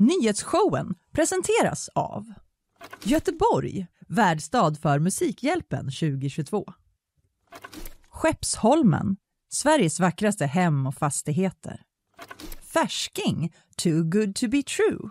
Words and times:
Nyhetsshowen 0.00 0.94
presenteras 1.12 1.88
av 1.94 2.32
Göteborg, 3.02 3.86
värdstad 4.08 4.74
för 4.74 4.98
Musikhjälpen 4.98 5.84
2022. 5.84 6.64
Skeppsholmen, 8.08 9.16
Sveriges 9.52 10.00
vackraste 10.00 10.46
hem 10.46 10.86
och 10.86 10.94
fastigheter. 10.94 11.82
Färsking, 12.72 13.52
too 13.76 14.02
good 14.02 14.34
to 14.34 14.48
be 14.48 14.62
true. 14.62 15.10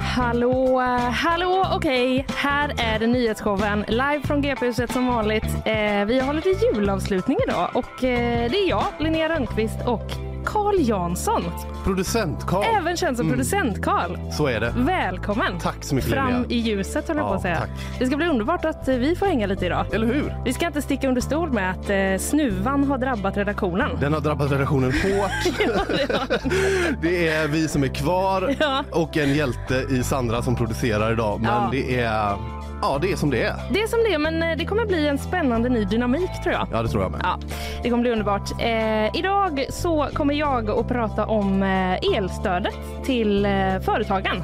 Hallå, 0.00 0.80
hallå, 1.12 1.66
okej. 1.72 2.26
Här 2.28 2.74
är 2.78 2.98
det 2.98 3.06
nyhetsshowen 3.06 3.84
live 3.88 4.20
från 4.24 4.42
GP-huset 4.42 4.92
som 4.92 5.06
vanligt. 5.06 5.44
Eh, 5.44 6.04
vi 6.04 6.20
har 6.20 6.34
lite 6.34 6.48
julavslutning 6.48 7.38
idag 7.48 7.70
och 7.74 8.04
eh, 8.04 8.50
det 8.50 8.56
är 8.56 8.68
jag, 8.68 8.86
Linnea 8.98 9.28
Rönnqvist 9.28 9.78
och 9.86 10.29
Carl 10.52 10.80
Jansson. 10.80 11.42
Producent 11.84 12.46
Carl. 12.46 12.64
Även 12.76 12.96
känd 12.96 13.16
som 13.16 13.28
producent 13.28 13.82
Carl. 13.84 14.18
Så 14.32 14.46
är 14.46 14.60
det. 14.60 14.72
Välkommen! 14.76 15.58
Tack 15.58 15.84
så 15.84 15.94
mycket 15.94 16.10
Fram 16.10 16.26
Linnea. 16.32 16.46
i 16.48 16.56
ljuset 16.58 17.08
höll 17.08 17.16
jag 17.16 17.28
på 17.28 17.34
att 17.34 17.42
säga. 17.42 17.56
tack. 17.56 17.70
Det 17.98 18.06
ska 18.06 18.16
bli 18.16 18.26
underbart 18.28 18.64
att 18.64 18.88
eh, 18.88 18.94
vi 18.96 19.16
får 19.16 19.26
hänga 19.26 19.46
lite 19.46 19.66
idag. 19.66 19.86
Eller 19.94 20.06
hur? 20.06 20.34
Vi 20.44 20.52
ska 20.52 20.66
inte 20.66 20.82
sticka 20.82 21.08
under 21.08 21.20
stol 21.20 21.52
med 21.52 21.70
att 21.70 21.90
eh, 21.90 22.26
snuvan 22.28 22.84
har 22.84 22.98
drabbat 22.98 23.36
redaktionen. 23.36 23.90
Den 24.00 24.12
har 24.12 24.20
drabbat 24.20 24.52
redaktionen 24.52 24.92
hårt. 24.92 25.30
det 27.02 27.28
är 27.28 27.48
vi 27.48 27.68
som 27.68 27.84
är 27.84 27.88
kvar 27.88 28.54
Ja. 28.60 28.84
och 28.90 29.16
en 29.16 29.34
hjälte 29.34 29.74
i 29.90 30.02
Sandra 30.02 30.42
som 30.42 30.56
producerar 30.56 31.12
idag. 31.12 31.40
Men 31.40 31.50
Ja. 31.50 31.68
det 31.72 32.00
är, 32.00 32.36
ja, 32.82 32.98
det 33.02 33.12
är 33.12 33.16
som 33.16 33.30
det 33.30 33.42
är. 33.42 33.54
Det 33.72 33.82
är 33.82 33.86
som 33.86 33.98
det 34.08 34.14
är, 34.14 34.18
men 34.18 34.42
eh, 34.42 34.56
det 34.58 34.64
kommer 34.64 34.86
bli 34.86 35.08
en 35.08 35.18
spännande 35.18 35.68
ny 35.68 35.84
dynamik 35.84 36.30
tror 36.42 36.54
jag. 36.54 36.68
Ja, 36.72 36.82
det 36.82 36.88
tror 36.88 37.02
jag 37.02 37.12
med. 37.12 37.20
Ja, 37.24 37.38
det 37.82 37.90
kommer 37.90 38.02
bli 38.02 38.10
underbart. 38.10 38.50
Eh, 38.60 39.18
idag 39.18 39.66
så 39.70 40.08
kommer 40.14 40.34
jag 40.34 40.70
att 40.70 40.88
prata 40.88 41.26
om 41.26 41.62
eh, 41.62 42.16
elstödet 42.16 42.74
till 43.04 43.44
eh, 43.44 43.50
företagen. 43.80 44.42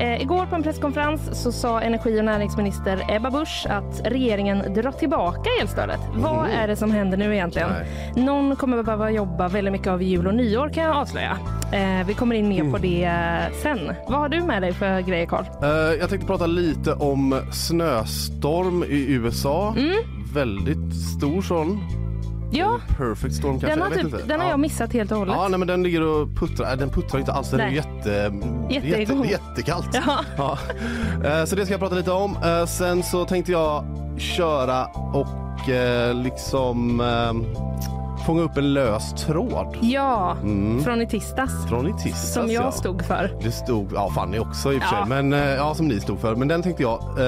Eh, 0.00 0.22
igår 0.22 0.46
på 0.46 0.56
en 0.56 0.62
presskonferens 0.62 1.42
så 1.42 1.52
sa 1.52 1.80
energi 1.80 2.20
och 2.20 2.24
näringsminister 2.24 3.04
Ebba 3.08 3.30
Busch 3.30 3.66
att 3.70 4.00
regeringen 4.04 4.74
drar 4.74 4.92
tillbaka 4.92 5.50
elstödet. 5.60 6.00
Vad 6.14 6.48
är 6.48 6.68
det 6.68 6.76
som 6.76 6.90
händer 6.90 7.18
nu 7.18 7.34
egentligen? 7.34 7.68
Nej. 7.70 8.24
Någon 8.24 8.56
kommer 8.56 8.82
behöva 8.82 9.10
jobba 9.10 9.48
väldigt 9.48 9.72
mycket 9.72 9.88
av 9.88 10.02
jul 10.02 10.26
och 10.26 10.34
nyår 10.34 10.68
kan 10.68 10.84
jag 10.84 10.96
avslöja. 10.96 11.38
Eh, 11.72 12.06
vi 12.06 12.14
kommer 12.14 12.34
in 12.34 12.48
mer 12.48 12.70
på 12.70 12.78
det 12.78 13.12
sen. 13.62 13.92
Vad 14.08 14.18
har 14.18 14.28
du 14.28 14.40
med 14.40 14.62
dig 14.62 14.72
för 14.72 15.00
grejer 15.00 15.26
Carl? 15.26 15.44
Eh, 15.62 15.68
jag 16.00 16.08
tänkte 16.08 16.26
prata 16.26 16.46
lite 16.46 16.92
om 16.92 17.40
snöstorm 17.74 18.84
i 18.84 19.12
USA. 19.12 19.74
Mm. 19.76 19.96
Väldigt 20.34 20.94
stor 21.18 21.42
sån. 21.42 21.80
Ja, 22.52 22.80
Perfect 22.98 23.34
storm 23.34 23.60
kanske. 23.60 23.68
den 23.68 23.82
har, 23.82 23.90
jag 23.90 24.00
typ, 24.00 24.28
den 24.28 24.40
har 24.40 24.46
ja. 24.46 24.50
jag 24.52 24.60
missat 24.60 24.92
helt 24.92 25.12
och 25.12 25.18
hållet. 25.18 25.34
Ja, 25.38 25.48
nej, 25.48 25.58
men 25.58 25.68
den 25.68 25.82
ligger 25.82 26.02
och 26.02 26.28
puttrar. 26.36 26.76
Den 26.76 26.90
puttrar 26.90 27.20
inte 27.20 27.32
alls. 27.32 27.50
Den 27.50 27.58
Nej. 27.58 27.74
jätte, 27.74 28.14
är 28.14 28.32
jätte, 28.70 29.12
är 29.12 29.24
jättekallt. 29.30 29.88
Ja. 30.06 30.20
Ja. 30.36 30.58
Eh, 31.24 31.44
Så 31.44 31.56
det 31.56 31.64
ska 31.64 31.74
jag 31.74 31.80
prata 31.80 31.94
lite 31.94 32.10
om. 32.10 32.36
Eh, 32.44 32.66
Sen 32.66 33.02
så 33.02 33.24
tänkte 33.24 33.52
jag 33.52 33.84
köra 34.18 34.84
och 34.94 35.68
eh, 35.70 36.14
liksom 36.14 37.00
fånga 38.26 38.42
upp 38.42 38.56
en 38.56 38.72
lös 38.74 39.12
tråd 39.14 39.76
Ja, 39.82 40.36
Mm. 40.42 40.82
från 40.84 41.02
i 41.02 41.06
tisdags. 41.06 41.52
från 41.68 41.86
i 41.88 41.92
tisdags. 41.92 42.32
Som 42.34 42.50
jag 42.50 42.64
ja. 42.64 42.72
stod 42.72 43.04
för. 43.04 43.30
Det 43.42 43.52
stod, 43.52 43.92
ja 43.94 44.10
Fanny 44.14 44.38
också 44.38 44.72
i 44.72 44.78
och 44.78 44.82
för 44.82 44.88
sig, 44.88 45.04
men 45.08 45.32
eh, 45.32 45.38
ja 45.54 45.74
som 45.74 45.88
ni 45.88 46.00
stod 46.00 46.18
för. 46.20 46.34
Men 46.36 46.48
den 46.48 46.62
tänkte 46.62 46.82
jag, 46.82 47.00
eh, 47.18 47.24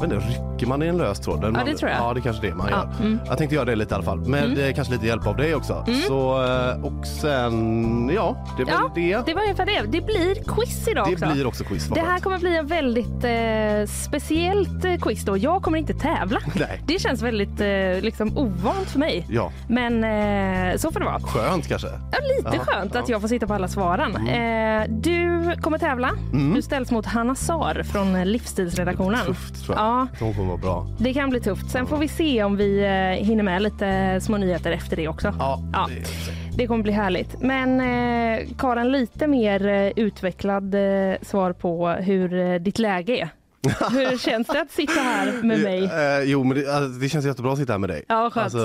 vet 0.00 0.12
inte, 0.12 0.26
rycker 0.56 0.66
man 0.66 0.82
i 0.82 0.86
en 0.86 0.96
lös 0.98 1.20
tråd? 1.20 1.40
Den 1.40 1.44
Ja, 1.54 1.58
man, 1.58 1.66
det 1.66 1.76
tror 1.76 1.90
jag. 1.90 2.00
Ja, 2.00 2.14
det 2.14 2.20
är 2.20 2.22
kanske 2.22 2.46
det 2.46 2.54
man 2.54 2.68
Ja, 2.70 2.76
gör. 2.76 3.06
mm. 3.06 3.18
Jag 3.26 3.38
tänkte 3.38 3.54
göra 3.54 3.64
det 3.64 3.76
lite 3.76 3.92
i 3.92 3.94
alla 3.94 4.04
fall, 4.04 4.18
men 4.20 4.54
det 4.54 4.66
är 4.68 4.72
kanske 4.72 4.92
lite 4.94 5.06
hjälp 5.06 5.26
av 5.26 5.36
dig 5.36 5.54
också. 5.54 5.84
Så, 6.06 6.44
eh, 6.44 6.84
och 6.84 7.06
sen, 7.06 8.10
ja, 8.14 8.46
det 8.58 8.64
väl 8.64 8.74
Ja, 8.74 8.90
det. 8.94 9.22
det 9.26 9.34
var 9.34 9.42
ungefär 9.42 9.66
det. 9.66 9.80
Det 9.88 10.00
blir 10.06 10.34
quiz 10.54 10.88
idag 10.88 11.06
Det 11.08 11.12
också. 11.14 11.26
blir 11.32 11.46
också 11.46 11.64
quiz. 11.64 11.88
Det 11.88 12.00
här 12.00 12.18
kommer 12.18 12.38
bli 12.38 12.56
en 12.56 12.66
väldigt 12.66 13.24
eh, 13.24 13.86
speciellt 14.04 14.84
eh, 14.84 14.96
quiz 14.96 15.24
då. 15.24 15.36
Jag 15.36 15.62
kommer 15.62 15.78
inte 15.78 15.94
tävla. 15.94 16.40
Nej. 16.54 16.82
Det 16.86 16.98
känns 17.00 17.22
väldigt 17.22 17.60
eh, 17.60 18.00
liksom 18.02 18.38
ovant 18.38 18.90
för 18.90 18.98
mig. 18.98 19.26
Ja, 19.30 19.52
Men 19.68 20.04
eh, 20.04 20.76
så 20.76 20.92
får 20.92 21.00
det 21.00 21.06
vara. 21.06 21.20
skönt 21.20 21.68
kanske. 21.68 21.88
Ja, 21.88 22.18
lite 22.38 22.56
Ja, 22.56 22.64
skönt 22.64 22.96
att 22.96 23.08
jag 23.08 23.20
får 23.20 23.28
sitta 23.28 23.46
på 23.46 23.54
alla 23.54 23.68
svaren. 23.68 24.16
Eh, 24.26 24.84
du 24.88 25.52
kommer 25.62 25.78
tävla. 25.78 26.10
Mm. 26.32 26.54
Du 26.54 26.62
ställs 26.62 26.90
mot 26.90 27.06
Hanna 27.06 27.34
Sar 27.34 27.82
från 27.92 28.22
Livsstilsredaktionen. 28.24 29.20
Tufft 29.26 29.64
tror 29.64 29.76
jag. 29.76 29.86
Ja, 29.86 30.06
Vara 30.46 30.56
bra. 30.56 30.86
det 30.98 31.14
kan 31.14 31.30
bli 31.30 31.40
tufft. 31.40 31.70
Sen 31.70 31.86
får 31.86 31.96
vi 31.98 32.08
se 32.08 32.44
om 32.44 32.56
vi 32.56 32.78
eh, 32.84 33.26
hinner 33.26 33.42
med 33.42 33.62
lite 33.62 34.18
små 34.22 34.36
nyheter 34.36 34.72
efter 34.72 34.96
det 34.96 35.08
också. 35.08 35.34
Ja, 35.38 35.62
Ja. 35.72 35.88
Det, 35.88 36.56
Det 36.56 36.66
kommer 36.66 36.82
bli 36.82 36.92
härligt. 36.92 37.40
Men 37.40 37.80
eh, 37.80 38.46
Karin, 38.58 38.92
lite 38.92 39.26
mer 39.26 39.66
eh, 39.66 39.92
utvecklad 39.96 40.74
eh, 40.74 41.14
svar 41.22 41.52
på 41.52 41.88
hur 41.88 42.58
ditt 42.58 42.78
läge 42.78 43.16
är. 43.16 43.28
Hur 43.90 44.18
känns 44.18 44.46
det 44.46 44.60
att 44.60 44.70
sitta 44.70 45.00
här 45.00 45.42
med 45.42 45.60
mig? 45.60 45.90
Jo, 46.30 46.44
men 46.44 46.56
det, 46.56 46.74
alltså, 46.74 47.00
det 47.00 47.08
känns 47.08 47.26
jättebra 47.26 47.52
att 47.52 47.58
sitta 47.58 47.72
här 47.72 47.78
med 47.78 47.90
dig. 47.90 48.04
Ja, 48.08 48.30
skönt. 48.30 48.44
Alltså, 48.44 48.58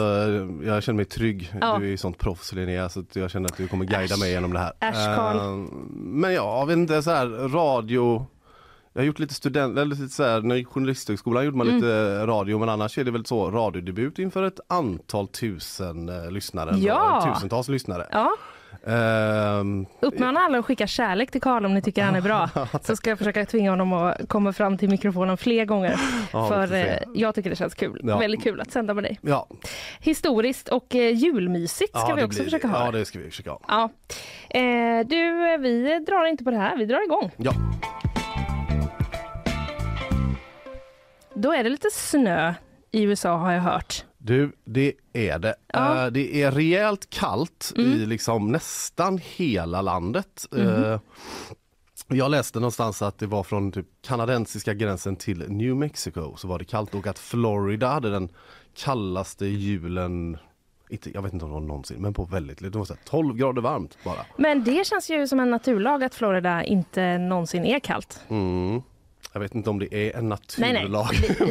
jag 0.66 0.84
känner 0.84 0.98
mig 0.98 1.06
trygg. 1.06 1.54
Ja. 1.62 1.78
Du 1.80 1.86
är 1.86 1.90
ju 1.90 1.98
sånt 1.98 2.18
proffs 2.18 2.54
Linnea 2.54 2.90
så 2.90 3.04
jag 3.14 3.32
känner 3.32 3.50
att 3.50 3.58
du 3.58 3.68
kommer 3.68 3.86
guida 3.86 4.14
Äsch. 4.14 4.20
mig 4.20 4.32
genom 4.32 4.54
det 4.54 4.60
här. 4.60 4.74
Äsch, 4.80 5.16
Carl. 5.16 5.68
Men 5.94 6.34
ja, 6.34 6.60
jag 6.60 6.66
vet 6.66 6.78
inte, 6.78 7.04
så 7.04 7.12
här, 7.12 7.28
radio. 7.50 8.26
Jag 8.94 9.02
har 9.02 9.06
gjort 9.06 9.20
lite 9.20 9.34
student, 9.34 9.78
eller 9.78 9.96
lite 9.96 10.14
så 10.14 10.24
här, 10.24 10.42
när 10.42 10.64
journalisthögskolan 10.64 11.46
gjorde 11.46 11.58
man 11.58 11.68
Mm. 11.68 11.76
lite 11.82 12.26
radio 12.28 12.60
men 12.60 12.70
annars 12.70 12.98
är 12.98 13.04
det 13.04 13.12
väl 13.12 13.26
så 13.26 13.52
radiodebut 13.52 14.20
inför 14.20 14.44
ett 14.44 14.60
antal 14.68 15.28
tusen 15.28 16.10
eh, 16.10 16.32
lyssnare. 16.32 16.78
Ja. 16.78 17.34
Tusentals 17.36 17.68
lyssnare. 17.68 18.08
Ja, 18.12 18.32
Ehm, 18.88 19.86
uppmana 20.00 20.40
alla 20.40 20.60
att 20.60 20.66
skicka 20.66 20.88
kärlek 20.88 21.32
till 21.32 21.42
Karl 21.42 21.66
om 21.66 21.74
ni 21.74 21.82
tycker 21.82 22.04
han 22.04 22.16
är 22.16 22.22
bra. 22.22 22.50
Så 22.84 22.96
ska 22.96 23.10
jag 23.10 23.18
försöka 23.18 23.46
tvinga 23.46 23.70
honom 23.70 23.94
att 23.94 24.28
komma 24.30 24.54
fram 24.54 24.78
till 24.78 24.90
mikrofonen 24.90 25.38
fler 25.38 25.66
gånger. 25.66 26.00
Ja, 26.34 26.48
För 26.48 26.74
eh, 26.74 26.86
jag 27.16 27.36
tycker 27.36 27.50
det 27.50 27.56
känns 27.56 27.76
kul. 27.76 28.02
Ja. 28.04 28.18
Väldigt 28.18 28.44
kul 28.44 28.62
att 28.62 28.72
sända 28.72 28.94
med 28.94 29.04
dig. 29.04 29.20
ja, 29.22 29.48
Historiskt 30.00 30.70
och 30.70 30.96
eh, 30.96 31.16
julmysigt 31.16 31.90
ska 31.98 32.10
ja, 32.10 32.16
vi 32.16 32.24
också 32.24 32.36
blir- 32.36 32.44
försöka 32.44 32.68
ha. 32.68 32.86
Ja, 32.86 32.92
det 32.92 33.06
ska 33.06 33.20
vi 33.20 33.30
försöka 33.30 33.50
ha. 33.52 33.60
Ja. 33.68 33.90
Eh, 34.60 35.08
du, 35.08 35.58
vi 35.58 36.00
drar 36.08 36.26
inte 36.28 36.44
på 36.44 36.52
det 36.52 36.58
här. 36.58 36.78
Vi 36.78 36.86
drar 36.86 37.04
igång. 37.04 37.32
Ja. 37.38 37.52
Då 41.34 41.54
är 41.54 41.64
det 41.64 41.70
lite 41.70 41.90
snö 41.92 42.54
i 42.92 43.04
USA 43.04 43.38
har 43.38 43.52
jag 43.52 43.62
hört. 43.62 44.06
Du, 44.18 44.52
det 44.66 44.94
är 45.14 45.40
det. 45.40 45.56
Ja. 45.68 45.92
Mm. 45.92 46.06
Eh, 46.06 46.12
det 46.12 46.44
är 46.44 46.52
rejält 46.52 47.10
kallt 47.10 47.74
i 47.78 48.06
liksom 48.06 48.52
nästan 48.52 49.20
hela 49.24 49.82
landet. 49.82 50.48
Mhm. 50.52 50.84
Eh, 50.84 51.00
jag 52.08 52.32
läste 52.32 52.60
någonstans 52.60 53.02
att 53.02 53.18
det 53.18 53.28
var 53.28 53.44
från 53.44 53.72
typ 53.72 53.86
kanadensiska 54.02 54.74
gränsen 54.74 55.16
till 55.16 55.50
New 55.50 55.76
Mexico 55.76 56.36
så 56.38 56.48
var 56.48 56.60
det 56.60 56.66
kallt 56.66 56.96
och 56.96 57.08
att 57.08 57.20
Florida 57.20 57.88
hade 57.88 58.10
den 58.10 58.30
kallaste 58.76 59.46
julen 59.46 60.38
inte, 60.90 61.12
jag 61.14 61.22
vet 61.22 61.34
inte 61.34 61.46
om 61.46 61.52
det 61.52 61.60
var 61.60 61.68
någonsin, 61.68 62.02
men 62.02 62.14
på 62.14 62.26
väldigt, 62.26 62.60
det 62.60 62.70
var 62.70 62.86
så 62.86 62.94
här 62.94 63.02
12 63.06 63.36
grader 63.36 63.62
varmt 63.62 63.98
bara. 64.04 64.26
Men 64.38 64.64
det 64.64 64.88
känns 64.88 65.10
ju 65.10 65.28
som 65.28 65.40
en 65.40 65.50
naturlag 65.50 66.04
att 66.04 66.16
Florida 66.16 66.64
inte 66.64 67.18
någonsin 67.18 67.66
är 67.66 67.80
kallt. 67.80 68.20
Mm. 68.30 68.82
Jag 69.34 69.40
vet 69.42 69.56
inte 69.56 69.70
om 69.70 69.80
det 69.80 69.96
är 69.96 70.18
en 70.18 70.30
Nej, 70.30 70.38
nej. 70.58 70.74
naturlag. 70.90 71.08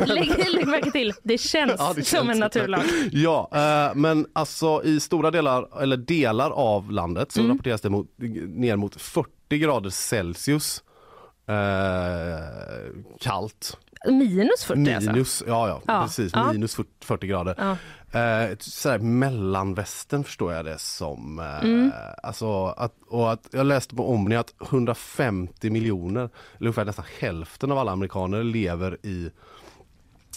Lägg, 0.08 0.28
lägg 0.54 0.66
märke 0.66 0.90
till, 0.90 1.12
det 1.22 1.38
känns 1.38 1.72
Ja, 1.78 1.92
det 1.96 2.04
som 2.04 2.16
känns 2.16 2.28
en 2.28 2.34
så. 2.34 2.40
naturlag. 2.40 2.82
Ja, 3.12 3.48
eh, 3.54 3.94
men 3.94 4.26
alltså 4.32 4.82
i 4.84 5.00
stora 5.00 5.30
delar, 5.30 5.82
eller 5.82 5.96
delar 5.96 6.50
av 6.50 6.90
landet 6.92 7.32
så 7.32 7.40
Mm. 7.40 7.52
rapporteras 7.52 7.80
det 7.80 7.90
mot, 7.90 8.06
ner 8.48 8.76
mot 8.76 9.00
40 9.00 9.58
grader 9.58 9.90
Celsius. 9.90 10.82
Eh, 11.48 12.94
kallt. 13.20 13.78
Minus 14.08 14.64
40 14.64 14.94
alltså. 14.94 15.10
Minus, 15.12 15.42
ja, 15.46 15.68
ja, 15.68 15.80
Ja, 15.86 16.02
precis. 16.02 16.32
ja. 16.34 16.52
Minus 16.52 16.74
40, 16.74 16.88
40 17.00 17.26
grader. 17.26 17.54
Ja. 17.58 17.76
Eh, 18.20 18.56
sådär, 18.60 18.98
mellanvästern 18.98 20.24
förstår 20.24 20.52
jag 20.52 20.64
det 20.64 20.78
som. 20.78 21.38
Eh, 21.38 21.64
Mm. 21.64 21.92
alltså 22.22 22.64
att, 22.66 22.94
och 23.08 23.32
att 23.32 23.48
jag 23.52 23.66
läste 23.66 23.94
på 23.94 24.10
Omni 24.14 24.36
att 24.36 24.54
150 24.62 25.70
miljoner, 25.70 26.20
eller 26.20 26.30
ungefär 26.60 26.84
nästan 26.84 27.04
hälften 27.20 27.72
av 27.72 27.78
alla 27.78 27.92
amerikaner 27.92 28.42
lever 28.44 29.06
i 29.06 29.30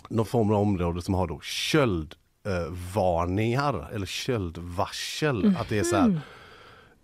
någon 0.09 0.25
form 0.25 0.51
av 0.51 0.61
område 0.61 1.01
som 1.01 1.13
har 1.13 1.27
då 1.27 1.39
köldvarningar 1.41 2.17
eh, 2.67 2.73
varningar, 2.95 3.89
eller 3.93 4.05
köldvarsel. 4.05 5.55
Att 5.59 5.69
det 5.69 5.79
är 5.79 5.83
så 5.83 5.95
här, 5.95 6.21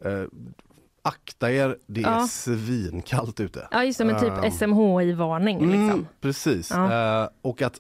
eh, 0.06 0.28
akta 1.09 1.50
er, 1.51 1.77
det 1.88 2.01
är 2.03 2.11
Ja. 2.11 2.27
svinkallt 2.27 3.39
ute. 3.39 3.67
Ja 3.71 3.83
just 3.83 3.97
det, 4.00 4.06
men 4.06 4.19
typ 4.19 4.33
Ehm. 4.44 4.51
SMHI-varning 4.51 5.59
liksom. 5.59 5.89
Mm, 5.89 6.06
precis. 6.21 6.71
Ja. 6.71 7.21
Eh, 7.23 7.29
och 7.41 7.61
att 7.61 7.79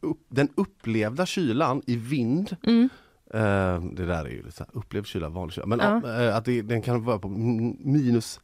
upp, 0.00 0.18
den 0.28 0.48
upplevda 0.56 1.26
kylan 1.26 1.82
i 1.86 1.96
vind 1.96 2.56
Mm. 2.66 2.88
eh, 3.34 3.80
det 3.96 4.06
där 4.06 4.24
är 4.24 4.30
ju 4.30 4.42
lite 4.42 4.66
upplevd 4.72 5.06
kyla, 5.06 5.28
vanlig 5.28 5.54
kyla. 5.54 5.66
Men 5.66 5.78
Ja. 5.78 6.20
eh, 6.22 6.36
att 6.36 6.44
det, 6.44 6.62
den 6.62 6.82
kan 6.82 7.04
vara 7.04 7.18
på 7.18 7.28
minus 7.28 8.40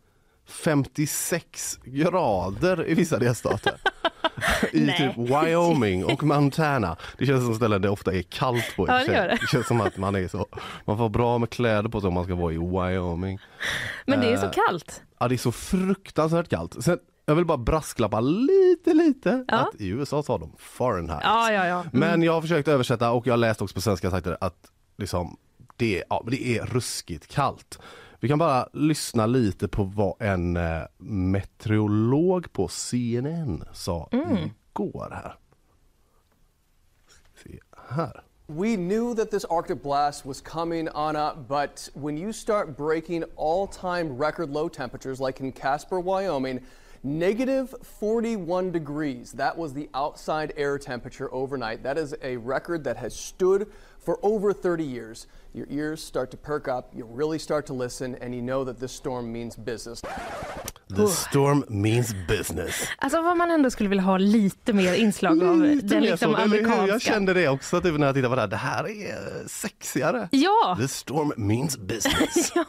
56 0.47 1.79
grader 1.85 2.89
i 2.89 2.95
vissa 2.95 3.19
delstater. 3.19 3.75
i 4.73 4.81
Nej. 4.81 4.97
typ 5.17 5.31
Wyoming 5.31 6.05
och 6.05 6.23
Montana. 6.23 6.97
Det 7.19 7.27
känns 7.27 7.45
som 7.45 7.55
ställen 7.55 7.83
där 7.83 7.89
det 7.89 7.93
ofta 7.93 8.13
är 8.13 8.23
kallt 8.23 8.77
på. 8.77 8.87
Ja, 8.89 8.93
det 9.07 9.13
gör 9.15 9.29
det. 9.29 9.39
det 9.41 9.47
känns 9.47 9.67
som 9.67 9.81
att 9.81 9.97
man 9.97 10.15
är 10.15 10.29
så, 10.29 10.47
man 10.85 10.99
får 10.99 11.09
bra 11.09 11.39
med 11.39 11.51
kläder 11.51 11.89
på 11.89 12.01
sig 12.01 12.09
om 12.09 12.15
man 12.15 12.25
ska 12.25 12.35
vara 12.35 12.53
i 12.53 12.57
Wyoming. 12.59 13.39
Men 14.07 14.21
det 14.21 14.27
är 14.33 14.37
så 14.37 14.47
Eh, 14.47 14.53
kallt. 14.69 15.03
Ja 15.19 15.29
det 15.29 15.35
är 15.35 15.37
så 15.37 15.53
fruktansvärt 15.53 16.49
kallt. 16.49 16.85
Sen, 16.85 16.99
jag 17.27 17.35
vill 17.35 17.45
bara 17.45 17.59
brasklappa 17.59 18.21
lite 18.21 18.95
lite 18.95 19.45
Ja. 19.49 19.57
att 19.57 19.81
i 19.81 19.89
USA 19.89 20.23
sa 20.23 20.39
de 20.39 20.53
Fahrenheit. 20.59 21.21
Ja, 21.23 21.53
ja, 21.53 21.67
ja. 21.67 21.81
Mm. 21.81 21.91
Men 21.93 22.23
jag 22.23 22.33
har 22.33 22.41
försökt 22.41 22.69
översätta 22.69 23.11
och 23.11 23.27
jag 23.27 23.33
har 23.33 23.39
läst 23.39 23.63
också 23.63 23.75
på 23.75 23.81
svenska 23.81 24.11
sajter 24.11 24.37
att 24.41 24.57
liksom, 24.99 25.37
det, 25.77 25.99
är, 25.99 26.05
ja, 26.11 26.25
det 26.31 26.59
är 26.59 26.67
ruskigt 26.67 27.27
kallt. 27.35 27.79
Vi 28.21 28.29
kan 28.29 28.39
bara 28.39 28.69
lyssna 28.73 29.27
lite 29.27 29.69
på 29.69 29.83
vad 29.85 30.23
en 30.23 30.57
eh, 30.57 30.83
meteorolog 30.99 32.53
på 32.53 32.69
CNN 32.69 33.65
sa 33.73 34.09
Mm. 34.13 34.37
igår 34.37 35.09
här. 35.11 35.35
Se 37.45 37.59
här. 37.89 38.23
We 38.47 38.77
knew 38.77 39.15
that 39.15 39.31
this 39.31 39.45
Arctic 39.45 39.83
blast 39.83 40.25
was 40.27 40.41
coming, 40.41 40.89
Anna, 40.95 41.35
but 41.49 41.91
when 41.95 42.17
you 42.19 42.33
start 42.33 42.77
breaking 42.77 43.25
all 43.37 43.67
time 43.67 44.17
record 44.19 44.51
low 44.51 44.69
temperatures, 44.69 45.21
like 45.21 45.45
in 45.45 45.53
Casper, 45.53 46.01
Wyoming, 46.01 46.61
negative 47.03 47.75
41 48.01 48.73
degrees, 48.73 49.33
that 49.33 49.57
was 49.59 49.75
the 49.75 49.89
outside 49.93 50.53
air 50.57 50.79
temperature 50.79 51.29
overnight. 51.31 51.83
That 51.83 51.99
is 51.99 52.15
a 52.23 52.37
record 52.39 52.85
that 52.85 52.97
has 52.97 53.15
stood 53.15 53.67
for 54.09 54.17
over 54.23 54.53
30 54.55 54.85
years. 54.85 55.27
Your 55.55 55.67
ears 55.71 56.01
start 56.05 56.31
to 56.31 56.37
perk 56.37 56.67
up, 56.69 56.85
you 56.97 57.07
really 57.17 57.39
start 57.39 57.67
to 57.67 57.75
listen, 57.75 58.17
and 58.23 58.35
you 58.35 58.41
know 58.43 58.65
that 58.65 58.81
this 58.81 58.93
storm 58.93 59.33
means 59.33 59.57
business. 59.57 60.03
The 60.97 61.07
storm 61.09 61.65
means 61.69 62.15
business. 62.29 62.75
Alltså 62.99 63.23
vad 63.23 63.37
man 63.37 63.51
ändå 63.51 63.71
skulle 63.71 63.89
vilja 63.89 64.03
ha 64.05 64.19
lite 64.19 64.73
mer 64.73 64.95
inslag 64.95 65.43
av 65.45 65.61
Lite 65.61 65.87
den 65.87 66.03
liksom 66.03 66.33
så, 66.35 66.41
amerikanska. 66.41 66.87
Jag 66.87 67.03
kände 67.03 67.35
det 67.35 67.49
också 67.49 67.81
typ 67.81 67.99
när 67.99 68.07
jag 68.07 68.15
tittade 68.15 68.29
på 68.29 68.35
det 68.35 68.41
här. 68.41 68.49
Det 68.49 68.57
här 68.57 68.89
är 68.89 69.49
sexigare. 69.49 70.29
Ja, 70.33 70.77
The 70.81 70.89
storm 70.89 71.33
means 71.37 71.79
business. 71.79 72.33
säg- 72.55 72.65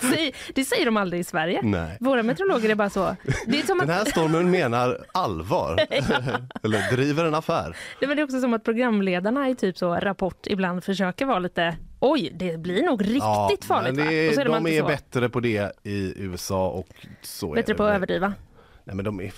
det 0.54 0.64
säger 0.64 0.84
de 0.84 0.96
aldrig 0.96 1.20
i 1.20 1.24
Sverige. 1.24 1.60
Nej. 1.62 1.96
Våra 2.00 2.22
meteorologer 2.22 2.70
är 2.70 2.74
bara 2.74 2.90
så. 2.90 3.16
Det 3.46 3.60
är, 3.60 3.66
som 3.66 3.78
Den 3.78 3.90
att, 3.90 3.96
här 3.96 4.04
stormen 4.04 4.50
menar 4.50 4.98
allvar. 5.12 5.80
Eller 6.62 6.96
driver 6.96 7.24
en 7.24 7.34
affär. 7.34 7.76
det 8.00 8.06
är 8.06 8.24
också 8.24 8.40
som 8.40 8.54
att 8.54 8.64
programledarna 8.64 9.48
i 9.48 9.54
typ 9.54 9.78
så 9.78 9.94
Rapport 9.94 10.46
ibland 10.46 10.84
försöker 10.84 11.26
vara 11.26 11.38
lite 11.38 11.76
oj, 12.00 12.30
det 12.34 12.60
blir 12.60 12.82
nog 12.82 13.02
riktigt 13.02 13.64
farligt 13.64 13.94
men 13.94 14.06
det 14.06 14.06
Och 14.06 14.12
är, 14.12 14.40
är 14.40 14.44
de 14.44 14.66
är 14.66 14.80
så. 14.80 14.86
bättre 14.86 15.28
på 15.28 15.40
det 15.40 15.72
i 15.82 16.14
USA 16.16 16.68
och 16.68 16.88
så 17.22 17.50
är 17.52 17.54
Bättre 17.54 17.72
det. 17.72 17.76
på 17.76 17.82
att 17.84 17.94
överdriva. 17.96 18.32
Nej 18.84 18.96
men 18.96 19.04
de 19.04 19.20
är 19.20 19.32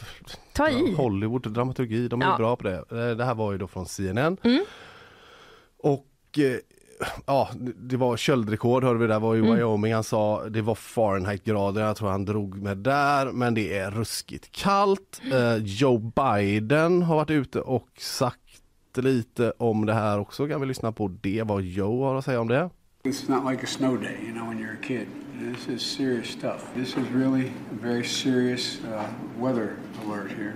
Ta 0.53 0.69
i. 0.69 0.95
Hollywood 0.97 1.53
dramaturgi, 1.53 2.09
de 2.09 2.21
är 2.23 2.25
Ja. 2.25 2.29
Mm. 2.31 2.39
bra 2.39 2.57
på 2.57 2.63
det. 2.65 2.75
Eh, 3.11 3.17
Det 3.17 3.25
här 3.25 3.35
var 3.35 3.53
ju 3.53 3.59
då 3.59 3.67
från 3.69 3.87
CNN. 3.87 4.37
Och 5.79 6.07
eh, 6.39 6.57
ja, 7.27 7.49
det- 7.77 7.97
var 7.97 8.17
köldrekord 8.17 8.85
hörde 8.85 8.99
vi 8.99 9.07
där, 9.07 9.21
var 9.21 9.35
i 9.37 9.39
Mm. 9.39 9.55
Wyoming. 9.55 9.95
Han 9.95 10.05
sa 10.05 10.45
det 10.49 10.63
var 10.63 10.75
Fahrenheit-grader, 10.75 11.83
jag 11.83 11.97
tror 11.97 12.09
han 12.09 12.25
drog 12.25 12.63
med 12.63 12.79
där. 12.79 13.33
Men 13.33 13.55
det 13.55 13.79
är 13.79 13.91
ruskigt 13.91 14.53
kallt. 14.53 15.21
Eh, 15.33 15.57
Joe 15.57 15.99
Biden 15.99 17.03
har 17.03 17.17
varit 17.17 17.31
ute 17.31 17.61
och 17.61 17.89
sagt 17.99 18.41
lite 18.97 19.53
om 19.59 19.87
det 19.87 19.93
här 19.95 20.19
också. 20.19 20.49
Kan 20.49 20.61
vi 20.61 20.67
lyssna 20.67 20.93
på 20.93 21.09
det, 21.21 21.43
vad 21.43 21.63
Joe 21.63 22.05
har 22.05 22.15
att 22.15 22.25
säga 22.25 22.41
om 22.41 22.49
det? 22.49 22.71
It's 23.05 23.31
not 23.31 23.51
like 23.53 23.63
a 23.63 23.67
snow 23.67 24.01
day, 24.01 24.17
you 24.25 24.33
know, 24.33 24.49
when 24.49 24.59
you're 24.59 24.73
a 24.73 24.83
kid. 24.87 25.07
This 25.55 25.69
is 25.69 25.83
serious 25.97 26.27
stuff. 26.27 26.65
This 26.75 26.89
is 26.89 27.05
really 27.15 27.47
a 27.47 27.79
very 27.83 28.05
serious 28.05 28.79
uh, 28.85 29.03
weather 29.45 29.69
alert 30.07 30.31
here. 30.39 30.53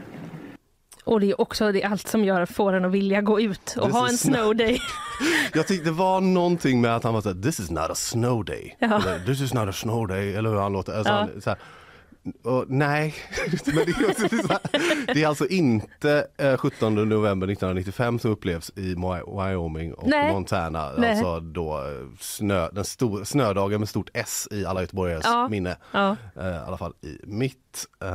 Och 1.11 1.21
det 1.21 1.31
är 1.31 1.41
också 1.41 1.73
det 1.73 1.83
är 1.83 1.89
allt 1.89 2.09
som 2.09 2.25
gör 2.25 2.47
får 2.47 2.73
en 2.73 2.85
att 2.85 2.93
vilja 2.93 3.21
gå 3.21 3.41
ut 3.41 3.77
och 3.79 3.87
This 3.87 3.95
ha 3.95 4.09
en 4.09 4.17
snow 4.19 4.57
day. 4.57 4.81
Jag 5.55 5.67
tyckte 5.67 5.85
det 5.85 5.91
var 5.91 6.21
någonting 6.21 6.81
med 6.81 6.97
att 6.97 7.05
han 7.05 7.15
var 7.15 7.21
såhär, 7.21 7.43
this 7.43 7.61
is 7.61 7.71
not 7.71 7.91
a 7.91 7.95
snow 7.95 8.45
day. 8.45 8.77
Ja. 8.79 8.87
Eller, 8.87 9.19
this 9.27 9.41
is 9.41 9.55
not 9.55 9.69
a 9.69 9.73
snow 9.73 10.09
day, 10.09 10.35
eller 10.35 10.51
hur 10.51 10.57
han 10.57 10.73
låter. 10.73 10.93
Alltså, 10.97 11.13
Ja. 11.13 11.19
han, 11.19 11.41
så 11.43 11.51
här, 11.51 11.59
och, 12.43 12.65
nej, 12.69 13.15
men 13.67 13.75
det 13.75 13.91
är, 13.93 14.11
också 14.11 14.29
det 15.15 15.23
är 15.23 15.27
alltså 15.29 15.47
inte 15.47 16.27
eh, 16.39 16.57
17 16.57 16.95
november 16.95 17.47
1995 17.47 18.19
som 18.19 18.31
upplevs 18.31 18.73
i 18.77 18.95
Wy- 18.95 19.45
Wyoming 19.45 19.95
och 19.95 20.09
Nej. 20.09 20.33
Montana. 20.33 20.91
Nej. 20.99 21.11
Alltså 21.11 21.41
då 21.41 21.79
eh, 21.79 22.07
snö, 22.21 22.69
den 22.73 22.85
stor, 22.85 23.25
snödagen 23.25 23.81
med 23.81 23.89
stort 23.89 24.11
S 24.15 24.49
i 24.51 24.65
alla 24.65 24.81
göteborgares 24.81 25.25
Ja. 25.25 25.49
minne. 25.49 25.77
Ja. 25.93 26.17
Eh, 26.37 26.47
I 26.47 26.59
alla 26.67 26.77
fall 26.77 26.93
i 27.01 27.19
mitt. 27.23 27.87
Eh, 28.03 28.09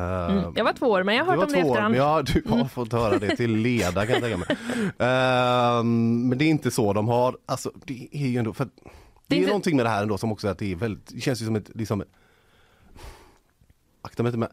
Jag 0.56 0.64
var 0.64 0.74
två 0.74 0.88
år 0.88 1.04
men 1.04 1.16
jag 1.16 1.26
har 1.26 1.36
hört 1.36 1.46
om 1.46 1.52
det 1.52 1.58
i 1.58 1.62
efterhand. 1.62 1.96
Mm. 1.96 2.08
men 2.08 2.16
Ja, 2.16 2.22
du 2.22 2.44
har 2.50 2.66
fått 2.68 2.92
höra 2.94 3.18
det 3.18 3.36
till 3.36 3.52
leda 3.56 4.06
kan 4.06 4.14
jag 4.14 4.24
tänka 4.24 4.38
mig. 4.38 4.48
Ehm, 5.10 6.28
men 6.30 6.38
det 6.38 6.46
är 6.46 6.50
inte 6.50 6.72
så 6.72 6.94
de 6.94 7.08
har, 7.08 7.38
alltså 7.46 7.72
det 7.86 8.08
är 8.12 8.28
ju 8.28 8.38
ändå, 8.38 8.54
för 8.54 8.66
det, 8.66 8.72
Det 9.28 9.36
är 9.36 9.38
är 9.38 9.40
inte- 9.40 9.50
någonting 9.50 9.76
med 9.78 9.86
det 9.86 9.90
här 9.90 10.02
ändå 10.02 10.18
som 10.18 10.32
också 10.32 10.48
att 10.48 10.58
det 10.60 10.72
är 10.72 10.76
väldigt, 10.76 11.12
det 11.14 11.22
känns 11.22 11.42
ju 11.42 11.46
som 11.46 11.56
ett, 11.56 11.70
liksom, 11.76 12.04
akta 14.06 14.24
mig 14.24 14.30
inte 14.30 14.40
men 14.40 14.50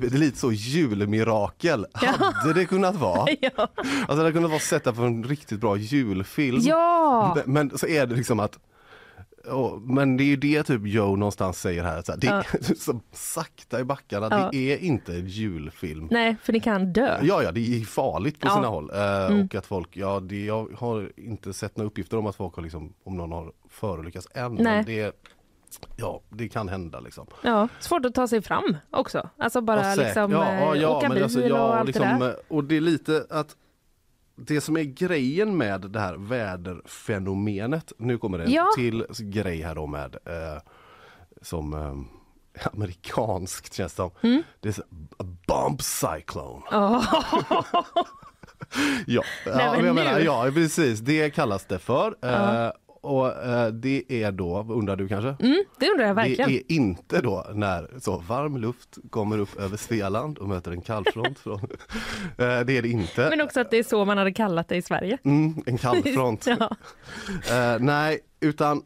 det 0.00 0.06
är 0.14 0.18
lite 0.18 0.38
så 0.38 0.52
julmirakel, 0.52 1.86
hade 1.94 2.52
det 2.54 2.64
kunnat 2.66 2.94
vara. 2.96 3.26
Ja. 3.40 3.50
Alltså 3.56 4.06
det 4.08 4.14
hade 4.16 4.32
kunnat 4.32 4.50
vara 4.50 4.60
sätta 4.60 4.94
för 4.94 5.06
en 5.06 5.24
riktigt 5.24 5.60
bra 5.60 5.76
julfilm. 5.76 6.58
ja, 6.62 7.36
Men 7.46 7.78
så 7.78 7.86
är 7.86 8.06
det 8.06 8.14
liksom 8.14 8.40
att 8.40 8.58
Ja, 9.48 9.78
men 9.82 10.16
det 10.16 10.24
är 10.24 10.26
ju 10.26 10.36
det 10.36 10.62
typ 10.62 10.80
Joe 10.86 11.16
någonstans 11.16 11.60
säger 11.60 11.82
här, 11.84 12.02
så 12.02 12.12
här, 12.12 12.18
det 12.18 12.26
är 12.26 12.74
så 12.74 13.00
sakta 13.12 13.80
i 13.80 13.84
backarna, 13.84 14.28
Ja. 14.30 14.48
det 14.52 14.72
är 14.72 14.78
inte 14.78 15.12
en 15.14 15.26
julfilm. 15.26 16.08
nej 16.10 16.36
för 16.42 16.52
ni 16.52 16.60
kan 16.60 16.92
dö. 16.92 17.18
Ja, 17.22 17.42
ja, 17.42 17.52
det 17.52 17.60
är 17.60 17.84
farligt 17.84 18.40
på 18.40 18.46
Ja. 18.48 18.54
sina 18.54 18.66
håll. 18.68 18.90
Eh, 18.94 19.44
Och 19.44 19.54
att 19.54 19.66
folk, 19.66 19.88
ja, 19.96 20.20
det, 20.20 20.44
jag 20.44 20.68
har 20.78 21.10
inte 21.16 21.52
sett 21.52 21.76
några 21.76 21.86
uppgifter 21.86 22.16
om 22.16 22.26
att 22.26 22.36
folk 22.36 22.54
har 22.54 22.62
liksom, 22.62 22.92
om 23.04 23.16
någon 23.16 23.32
har 23.32 23.52
förolyckats 23.70 24.28
än. 24.34 24.54
Nej. 24.54 24.64
Men 24.64 24.84
det, 24.84 25.12
ja, 25.96 26.20
det 26.28 26.48
kan 26.48 26.68
hända 26.68 27.00
liksom. 27.00 27.26
Ja, 27.42 27.68
svårt 27.80 28.04
att 28.04 28.14
ta 28.14 28.26
sig 28.28 28.42
fram 28.42 28.76
också. 28.90 29.28
Alltså 29.38 29.60
bara 29.60 29.88
Ja, 29.88 29.94
liksom 29.94 30.32
ja, 30.32 30.52
ja, 30.52 30.74
eh, 30.74 30.82
ja, 30.82 30.96
åka 30.96 31.08
men 31.08 31.14
bil 31.14 31.22
alltså, 31.22 31.40
och 31.42 31.48
ja, 31.48 31.76
allt 31.76 31.86
liksom, 31.86 32.04
det 32.08 32.18
där. 32.18 32.28
eh, 32.30 32.34
Och 32.48 32.64
det 32.64 32.76
är 32.76 32.80
lite 32.80 33.26
att 33.30 33.56
det 34.36 34.60
som 34.60 34.76
är 34.76 34.82
grejen 34.82 35.56
med 35.56 35.80
det 35.80 36.00
här 36.00 36.14
väderfenomenet, 36.16 37.92
nu 37.98 38.18
kommer 38.18 38.38
det 38.38 38.44
Ja. 38.50 38.66
till 38.76 39.06
grej 39.18 39.62
här 39.62 39.74
då 39.74 39.86
med 39.86 40.16
eh, 40.24 40.62
som 41.42 41.74
eh, 41.74 42.68
amerikanskt 42.72 43.74
känns 43.74 43.92
det 43.92 43.96
som. 43.96 44.10
Mm. 44.22 44.42
Det 44.60 44.68
är 44.68 44.72
så, 44.72 44.82
a 45.18 45.24
bomb 45.46 45.82
cyclone. 45.82 46.62
ja, 46.70 47.02
Nej, 49.06 49.22
ja, 49.46 49.72
men 49.76 49.84
jag 49.86 49.94
menar, 49.94 50.18
ja, 50.20 50.50
precis. 50.54 51.00
Det 51.00 51.30
kallas 51.30 51.64
det 51.66 51.78
för. 51.78 52.16
Eh, 52.22 52.70
och 53.06 53.44
eh, 53.44 53.68
det 53.68 54.04
är 54.22 54.32
då, 54.32 54.66
undrar 54.70 54.96
du 54.96 55.08
kanske? 55.08 55.36
Mm, 55.46 55.64
det 55.78 55.90
undrar 55.90 56.06
jag 56.06 56.14
verkligen. 56.14 56.50
Det 56.50 56.56
är 56.56 56.72
inte 56.72 57.20
då 57.20 57.46
när 57.54 57.90
så 58.00 58.18
varm 58.18 58.56
luft 58.56 58.98
kommer 59.10 59.38
upp 59.38 59.60
över 59.60 59.76
Svealand 59.76 60.38
och 60.38 60.48
möter 60.48 60.70
en 60.72 60.80
kallfront. 60.80 61.38
Från, 61.38 61.60
Eh, 62.38 62.60
det 62.60 62.78
är 62.78 62.82
det 62.82 62.88
inte. 62.88 63.30
Men 63.30 63.40
också 63.40 63.60
att 63.60 63.70
det 63.70 63.76
är 63.76 63.82
så 63.82 64.04
man 64.04 64.18
hade 64.18 64.32
kallat 64.32 64.68
det 64.68 64.76
i 64.76 64.82
Sverige. 64.82 65.18
Mm, 65.24 65.62
en 65.66 65.78
kallfront. 65.78 66.46
Ja. 66.58 66.76
Eh, 67.50 67.80
nej, 67.80 68.20
utan 68.40 68.82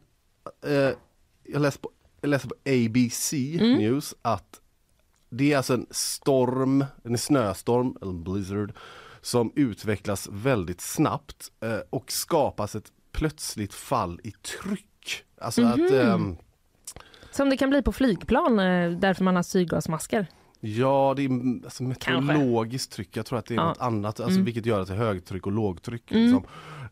eh, 0.65 0.95
jag, 1.43 1.61
läste 1.61 1.81
på, 1.81 1.89
jag 2.21 2.29
läste 2.29 2.47
på 2.47 2.55
ABC 2.65 3.33
Mm. 3.33 3.77
News 3.77 4.15
att 4.21 4.61
det 5.29 5.53
är 5.53 5.57
alltså 5.57 5.73
en 5.73 5.85
storm, 5.91 6.85
en 7.03 7.17
snöstorm, 7.17 7.97
eller 8.01 8.13
blizzard, 8.13 8.73
som 9.21 9.51
utvecklas 9.55 10.29
väldigt 10.31 10.81
snabbt 10.81 11.51
eh, 11.63 11.79
och 11.89 12.11
skapas 12.11 12.75
ett 12.75 12.91
plötsligt 13.11 13.73
fall 13.73 14.19
i 14.23 14.31
tryck. 14.31 15.23
Alltså 15.41 15.61
Mhm. 15.61 15.71
att 15.71 15.91
ehm, 15.91 16.37
Som 17.31 17.49
det 17.49 17.57
kan 17.57 17.69
bli 17.69 17.81
på 17.81 17.91
flygplan 17.91 18.59
eh, 18.59 18.91
därför 18.91 19.23
man 19.23 19.35
har 19.35 19.43
syrgasmasker. 19.43 20.27
Ja, 20.59 21.13
det 21.15 21.21
är 21.21 21.25
mm, 21.25 21.61
alltså 21.63 21.83
meteorologiskt 21.83 22.91
tryck. 22.91 23.17
Jag 23.17 23.25
tror 23.25 23.39
att 23.39 23.45
det 23.45 23.53
är 23.53 23.55
Ja. 23.55 23.67
något 23.67 23.81
annat, 23.81 24.19
alltså, 24.19 24.31
Mm. 24.35 24.45
vilket 24.45 24.65
gör 24.65 24.79
att 24.79 24.87
det 24.87 24.93
är 24.93 24.97
högtryck 24.97 25.45
och 25.45 25.51
lågtryck. 25.51 26.11
Mm. 26.11 26.23
Liksom. 26.23 26.45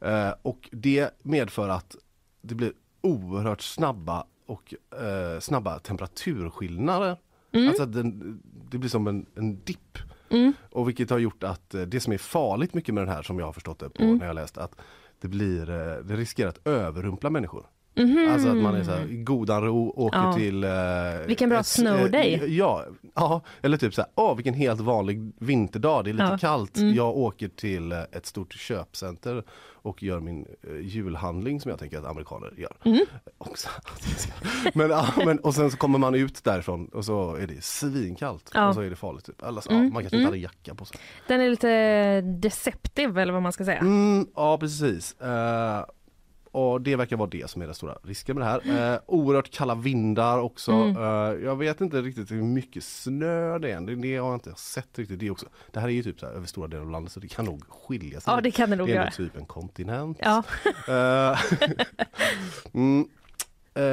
Eh, 0.09 0.33
och 0.41 0.69
det 0.71 1.09
medför 1.23 1.69
att 1.69 1.95
det 2.41 2.55
blir 2.55 2.73
oerhört 3.01 3.61
snabba 3.61 4.25
och 4.45 4.73
eh, 5.01 5.39
snabba 5.39 5.79
temperaturskillnader. 5.79 7.17
Mm. 7.51 7.67
Alltså 7.69 7.85
den, 7.85 8.39
det 8.71 8.77
blir 8.77 8.89
som 8.89 9.07
en, 9.07 9.25
en 9.35 9.59
dipp. 9.63 9.97
Mm. 10.29 10.53
Och 10.71 10.87
vilket 10.87 11.09
har 11.09 11.17
gjort 11.19 11.43
att 11.43 11.73
eh, 11.73 11.81
det 11.81 11.99
som 11.99 12.13
är 12.13 12.17
farligt 12.17 12.73
mycket 12.73 12.93
med 12.93 13.03
den 13.07 13.13
här 13.15 13.21
som 13.21 13.39
jag 13.39 13.45
har 13.45 13.53
förstått 13.53 13.79
det 13.79 13.89
på 13.89 14.03
Mm. 14.03 14.17
när 14.17 14.25
jag 14.25 14.35
läst 14.35 14.57
att 14.57 14.75
det 15.21 15.27
blir, 15.27 15.69
eh, 15.69 15.97
det 16.03 16.15
riskerar 16.15 16.49
att 16.49 16.67
överrumpla 16.67 17.29
människor. 17.29 17.69
Alltså 17.99 18.49
att 18.49 18.57
man 18.57 18.75
är 18.75 18.83
så 18.83 18.91
här, 18.91 19.11
i 19.11 19.15
godan 19.17 19.63
ro, 19.63 19.93
åker 19.95 20.17
Ja. 20.19 20.33
till... 20.33 20.63
Eh, 20.63 20.69
Vilken 21.27 21.49
bra 21.49 21.59
ett- 21.59 21.65
snow 21.65 22.15
eh. 22.15 22.43
Ja, 22.45 22.85
ja, 23.15 23.41
eller 23.61 23.77
typ 23.77 23.93
så 23.93 24.01
här, 24.01 24.09
åh 24.15 24.35
vilken 24.35 24.53
helt 24.53 24.79
vanlig 24.81 25.31
vinterdag, 25.39 26.03
det 26.05 26.09
är 26.09 26.13
lite 26.13 26.23
Ja. 26.23 26.27
Mm. 26.27 26.39
kallt. 26.39 26.77
Jag 26.95 27.17
åker 27.17 27.47
till 27.47 27.91
eh, 27.91 27.99
ett 28.11 28.25
stort 28.25 28.53
köpcenter 28.53 29.43
och 29.81 30.03
gör 30.03 30.19
min 30.19 30.45
eh, 30.63 30.79
julhandling 30.81 31.61
som 31.61 31.69
jag 31.69 31.79
tänker 31.79 31.97
att 31.97 32.05
amerikaner 32.05 32.53
gör. 32.57 32.73
Mm. 32.85 33.05
Också. 33.37 33.69
men, 34.73 34.89
ja, 34.89 35.05
men, 35.25 35.39
och 35.39 35.55
sen 35.55 35.71
så 35.71 35.77
kommer 35.77 35.99
man 35.99 36.15
ut 36.15 36.43
därifrån 36.43 36.85
och 36.87 37.05
så 37.05 37.35
är 37.35 37.47
det 37.47 37.63
svinkallt 37.63 38.51
Ja. 38.53 38.67
och 38.67 38.75
så 38.75 38.81
är 38.81 38.89
det 38.89 38.95
farligt. 38.95 39.25
Typ. 39.25 39.41
Eller 39.43 39.61
så, 39.61 39.71
ja, 39.71 39.77
man 39.77 39.91
kanske 39.93 40.15
inte 40.17 40.25
hade 40.25 40.37
jacka 40.37 40.75
på 40.75 40.85
sig. 40.85 40.97
Den 41.27 41.41
är 41.41 41.49
lite 41.49 42.21
deceptive 42.21 43.21
eller 43.21 43.33
vad 43.33 43.41
man 43.41 43.51
ska 43.51 43.65
säga. 43.65 43.79
Mm, 43.79 44.27
ja 44.35 44.57
precis. 44.57 45.21
Eh, 45.21 45.85
och 46.51 46.81
det 46.81 46.95
verkar 46.95 47.17
vara 47.17 47.29
det 47.29 47.49
som 47.49 47.61
är 47.61 47.65
den 47.65 47.75
stora 47.75 47.97
risken 48.03 48.37
med 48.37 48.47
det 48.47 48.51
här. 48.51 48.93
Eh, 48.93 48.99
oerhört 49.05 49.51
kalla 49.51 49.75
vindar 49.75 50.39
också. 50.39 50.71
Mm. 50.71 50.97
Eh, 50.97 51.43
jag 51.45 51.55
vet 51.55 51.81
inte 51.81 52.01
riktigt 52.01 52.31
hur 52.31 52.43
mycket 52.43 52.83
snö 52.83 53.59
det 53.59 53.71
är. 53.71 53.81
Det, 53.81 53.95
det 53.95 54.17
har 54.17 54.27
jag 54.27 54.35
inte 54.35 54.53
sett 54.55 54.99
riktigt. 54.99 55.19
Det, 55.19 55.29
också. 55.29 55.45
det 55.71 55.79
här 55.79 55.87
är 55.87 55.91
ju 55.91 56.03
typ 56.03 56.19
så 56.19 56.25
här 56.25 56.33
över 56.33 56.47
stora 56.47 56.67
delar 56.67 56.83
av 56.83 56.91
landet 56.91 57.11
så 57.11 57.19
det 57.19 57.27
kan 57.27 57.45
nog 57.45 57.63
skilja 57.69 58.21
sig. 58.21 58.33
Ja, 58.33 58.41
det 58.41 58.51
kan 58.51 58.69
det 58.69 58.75
nog 58.75 58.87
det 58.87 58.93
är 58.93 58.99
ändå 58.99 59.11
typ 59.11 59.35
en 59.35 59.45
kontinent. 59.45 60.17
Ja. 60.21 60.43
Eh, 60.87 61.39
mm, 62.73 63.09
eh, 63.73 63.83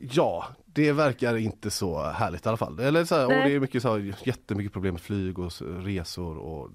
ja, 0.00 0.46
det 0.72 0.92
verkar 0.92 1.36
inte 1.36 1.70
så 1.70 2.02
härligt 2.02 2.46
i 2.46 2.48
alla 2.48 2.56
fall. 2.56 2.78
Eller 2.80 3.04
så 3.04 3.14
här, 3.14 3.24
och 3.26 3.30
det 3.32 3.54
är 3.54 3.60
mycket 3.60 3.82
så 3.82 3.88
här, 3.92 4.14
jättemycket 4.24 4.72
problem 4.72 4.94
med 4.94 5.00
flyg 5.00 5.38
och 5.38 5.52
resor 5.84 6.38
och 6.38 6.68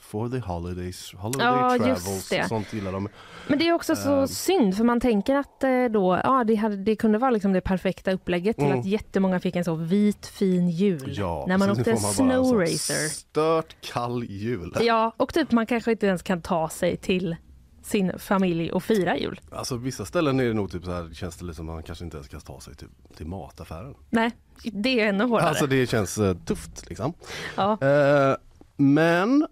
for 0.00 0.28
the 0.28 0.38
holidays, 0.38 1.12
holiday 1.16 1.46
Mm. 1.48 1.58
Ja, 1.80 1.88
just 1.88 2.28
travels, 2.30 2.48
sånt 2.48 2.72
gillar 2.72 2.92
de. 2.92 3.08
Men 3.48 3.58
det 3.58 3.68
är 3.68 3.72
också 3.72 3.96
så 3.96 4.18
Ehm. 4.20 4.26
synd 4.28 4.76
för 4.76 4.84
man 4.84 5.00
tänker 5.00 5.34
att 5.34 5.64
eh, 5.64 5.84
då, 5.90 6.20
ja, 6.24 6.44
det, 6.44 6.54
hade, 6.54 6.76
det 6.76 6.96
kunde 6.96 7.18
vara 7.18 7.30
liksom 7.30 7.52
det 7.52 7.60
perfekta 7.60 8.12
upplägget 8.12 8.56
till 8.56 8.66
Mm. 8.66 8.78
att 8.80 8.86
jättemånga 8.86 9.40
fick 9.40 9.56
en 9.56 9.64
så 9.64 9.74
vit 9.74 10.26
fin 10.26 10.68
jul 10.68 11.12
Ja, 11.16 11.44
när 11.48 11.58
man 11.58 11.70
åkte 11.70 11.84
får 11.84 11.90
man 11.92 12.02
bara 12.02 12.08
en 12.08 12.44
snow 12.44 12.44
sån 12.44 12.60
racer. 12.60 13.08
Stört 13.08 13.76
kall 13.92 14.24
jul. 14.24 14.76
Ja, 14.80 15.12
och 15.16 15.34
typ 15.34 15.52
man 15.52 15.66
kanske 15.66 15.90
inte 15.90 16.06
ens 16.06 16.22
kan 16.22 16.42
ta 16.42 16.68
sig 16.68 16.96
till 16.96 17.36
sin 17.82 18.18
familj 18.18 18.72
och 18.72 18.82
fira 18.82 19.16
jul. 19.16 19.40
Alltså 19.52 19.76
vissa 19.76 20.04
ställen 20.04 20.40
är 20.40 20.44
det 20.44 20.54
nog 20.54 20.70
typ 20.70 20.84
så 20.84 20.92
här, 20.92 21.14
känns 21.14 21.36
det 21.36 21.44
lite 21.44 21.56
som 21.56 21.66
man 21.66 21.82
kanske 21.82 22.04
inte 22.04 22.16
ens 22.16 22.28
kan 22.28 22.40
ta 22.40 22.60
sig 22.60 22.74
till, 22.74 22.88
till 23.16 23.26
mataffären. 23.26 23.94
Nej, 24.10 24.30
det 24.62 25.00
är 25.00 25.08
ännu 25.08 25.24
hårdare. 25.24 25.48
Alltså 25.48 25.66
det 25.66 25.86
känns 25.86 26.18
eh, 26.18 26.36
tufft 26.36 26.88
liksom. 26.88 27.12
ja. 27.56 27.78
Eh, 27.80 28.36
men 28.76 29.46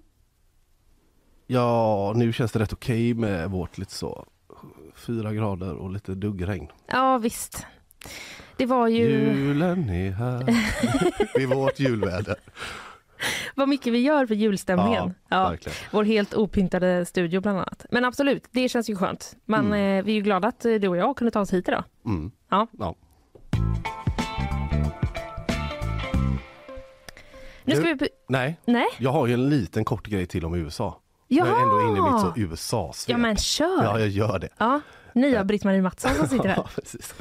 ja, 1.47 2.13
nu 2.17 2.33
känns 2.33 2.53
det 2.53 2.59
rätt 2.59 2.73
okej 2.73 3.15
med 3.15 3.51
vårt 3.51 3.79
lite 3.79 3.93
så 3.93 4.27
fyra 4.95 5.33
grader 5.33 5.75
och 5.75 5.91
lite 5.91 6.15
duggregn. 6.15 6.69
ja, 6.87 7.19
visst. 7.19 7.67
Det 8.57 8.67
var 8.67 8.89
ju 8.89 9.05
Julen 9.05 9.89
är 9.91 10.11
här. 10.11 10.45
det 11.35 11.43
är 11.43 11.47
vårt 11.47 11.81
julväder. 11.81 12.37
Vad 13.57 13.69
mycket 13.69 13.93
vi 13.93 13.99
gör 13.99 14.27
för 14.27 14.35
julstämningen. 14.35 15.15
Ja, 15.29 15.49
verkligen. 15.49 15.77
vår 15.91 16.05
helt 16.05 16.35
opyntade 16.35 17.07
studio 17.07 17.41
bland 17.41 17.59
annat. 17.59 17.87
Men 17.91 18.05
absolut, 18.05 18.45
det 18.51 18.69
känns 18.69 18.91
ju 18.91 18.97
skönt. 18.97 19.37
Men 19.45 19.65
eh, 19.73 20.05
vi 20.05 20.13
är 20.13 20.15
ju 20.15 20.21
glada 20.21 20.49
att 20.49 20.65
eh, 20.65 20.75
du 20.75 20.89
och 20.89 20.97
jag 20.97 21.17
kunde 21.17 21.31
ta 21.31 21.41
oss 21.41 21.53
hit 21.53 21.69
idag. 21.69 21.85
Mm. 22.07 22.31
Ja. 22.51 22.67
Ja. 22.79 22.95
Nu 27.65 27.77
ska 27.77 27.85
vi... 27.95 28.09
Nej, 28.29 28.61
Nej? 28.65 28.87
jag 28.99 29.11
har 29.13 29.27
ju 29.27 29.35
en 29.35 29.49
liten 29.49 29.85
kort 29.85 30.07
grej 30.07 30.27
till 30.27 30.45
om 30.45 30.55
USA. 30.55 31.01
Jaha! 31.29 31.49
Jag 31.49 31.59
är 31.59 31.63
ändå 31.63 31.81
inne 31.81 32.09
i 32.09 32.13
mitt 32.13 32.21
så 32.21 32.33
USA-svep. 32.37 33.13
Ja 33.13 33.19
men 33.19 33.37
kör! 33.37 33.83
Ja, 33.85 33.99
jag 33.99 34.09
gör 34.09 34.39
det. 34.39 34.49
Ja, 34.59 34.81
nya 35.13 35.45
Britt-Marie 35.45 35.83
Mattsson 35.83 36.15
som 36.15 36.29
sitter 36.29 36.49
Ja, 36.49 36.55
här. 36.55 36.69
precis. 36.83 37.15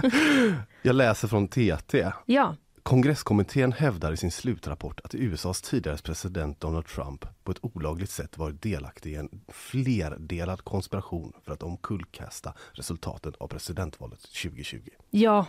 Jag 0.82 0.96
läser 0.96 1.28
från 1.28 1.48
TT. 1.48 2.12
Ja, 2.26 2.56
Kongresskommittén 2.90 3.72
hävdar 3.72 4.12
i 4.12 4.18
sin 4.18 4.32
slutrapport 4.32 5.00
att 5.04 5.16
USAs 5.16 5.62
tidigare 5.62 5.98
president 6.04 6.60
Donald 6.60 6.86
Trump 6.86 7.26
på 7.44 7.52
ett 7.52 7.58
olagligt 7.62 8.10
sätt 8.10 8.38
varit 8.38 8.62
delaktig 8.62 9.12
i 9.12 9.16
en 9.16 9.30
flerdelad 9.48 10.62
konspiration 10.64 11.34
för 11.46 11.52
att 11.54 11.64
omkullkasta 11.64 12.54
resultaten 12.72 13.34
av 13.40 13.48
presidentvalet 13.48 14.20
2020. 14.22 14.80
ja. 15.10 15.46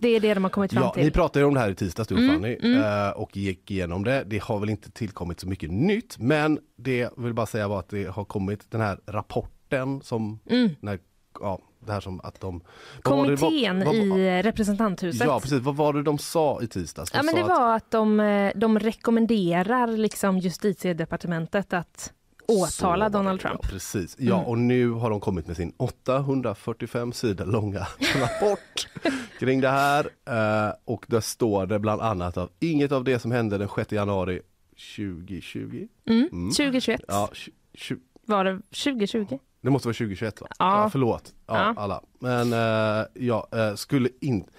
Det 0.00 0.08
är 0.08 0.20
det 0.20 0.34
de 0.34 0.44
har 0.44 0.50
kommit 0.50 0.72
fram 0.72 0.82
Ja, 0.82 0.92
till. 0.92 1.04
ni 1.04 1.10
pratade 1.10 1.44
om 1.44 1.54
det 1.54 1.60
här 1.60 1.70
i 1.70 1.74
tisdags 1.74 2.08
du 2.08 2.14
och 2.14 2.20
Mm, 2.20 2.40
Fanny 2.40 2.76
eh, 2.78 3.10
och 3.10 3.36
gick 3.36 3.70
igenom 3.70 4.04
det. 4.04 4.24
Det 4.26 4.42
har 4.42 4.58
väl 4.60 4.70
inte 4.70 4.90
tillkommit 4.90 5.40
så 5.40 5.48
mycket 5.48 5.70
nytt 5.70 6.18
men 6.18 6.58
det 6.76 7.10
vill 7.18 7.34
bara 7.34 7.46
säga 7.46 7.68
var 7.68 7.78
att 7.78 7.88
det 7.88 8.04
har 8.04 8.24
kommit 8.24 8.70
den 8.70 8.80
här 8.80 9.00
rapporten 9.06 10.02
som 10.02 10.38
när, 10.80 10.98
ja, 11.40 11.60
det 11.86 11.92
här 11.92 12.00
som 12.00 12.20
att 12.20 12.40
de 12.40 12.58
var 13.04 13.26
det- 13.26 13.36
vad- 13.36 13.52
Mm. 13.52 13.80
Kommittén 13.84 13.84
vad- 14.10 14.18
i 14.18 14.42
representanthuset. 14.42 15.26
Ja 15.26 15.40
precis, 15.40 15.60
vad 15.60 15.76
var 15.76 15.92
det 15.92 16.02
de 16.02 16.18
sa 16.18 16.62
i 16.62 16.66
tisdags? 16.66 17.10
De 17.10 17.16
Ja, 17.16 17.22
men 17.22 17.34
det 17.34 17.42
var 17.42 17.76
att 17.76 17.90
de, 17.90 18.20
eh, 18.20 18.52
de 18.56 18.78
rekommenderar 18.78 19.86
liksom 19.86 20.38
justitiedepartementet 20.38 21.72
att 21.72 22.12
åtala 22.48 23.08
Donald 23.08 23.40
Trump. 23.40 23.60
Ja, 23.62 23.68
precis. 23.68 24.16
Ja, 24.18 24.36
och 24.42 24.58
nu 24.58 24.90
har 24.90 25.10
de 25.10 25.20
kommit 25.20 25.46
med 25.46 25.56
sin 25.56 25.72
845 25.76 27.12
sidor 27.12 27.44
långa 27.46 27.86
rapport 28.20 28.88
kring 29.40 29.60
det 29.60 29.68
här. 29.68 30.08
Eh, 30.28 30.74
och 30.84 31.04
där 31.08 31.20
står 31.20 31.66
det 31.66 31.78
bland 31.78 32.00
annat 32.02 32.36
att 32.36 32.50
inget 32.60 32.92
av 32.92 33.04
det 33.04 33.18
som 33.18 33.30
hände 33.32 33.58
den 33.58 33.68
6 33.68 33.92
januari 33.92 34.40
2020. 34.96 35.88
Mm. 36.08 36.28
2021 36.50 37.00
Ja, 37.08 37.30
var 38.26 38.44
det 38.44 38.60
2020? 38.70 39.38
Det 39.62 39.70
måste 39.70 39.88
vara 39.88 39.94
2021 39.94 40.40
va? 40.40 40.46
Ja. 40.58 40.88
förlåt, 40.92 41.32
ja, 41.46 41.56
Ja. 41.56 41.74
alla. 41.82 42.02
Men 42.18 42.52
eh, 42.52 43.06
ja, 43.14 43.46
eh, 43.52 43.74
skulle 43.74 44.08
inte... 44.20 44.50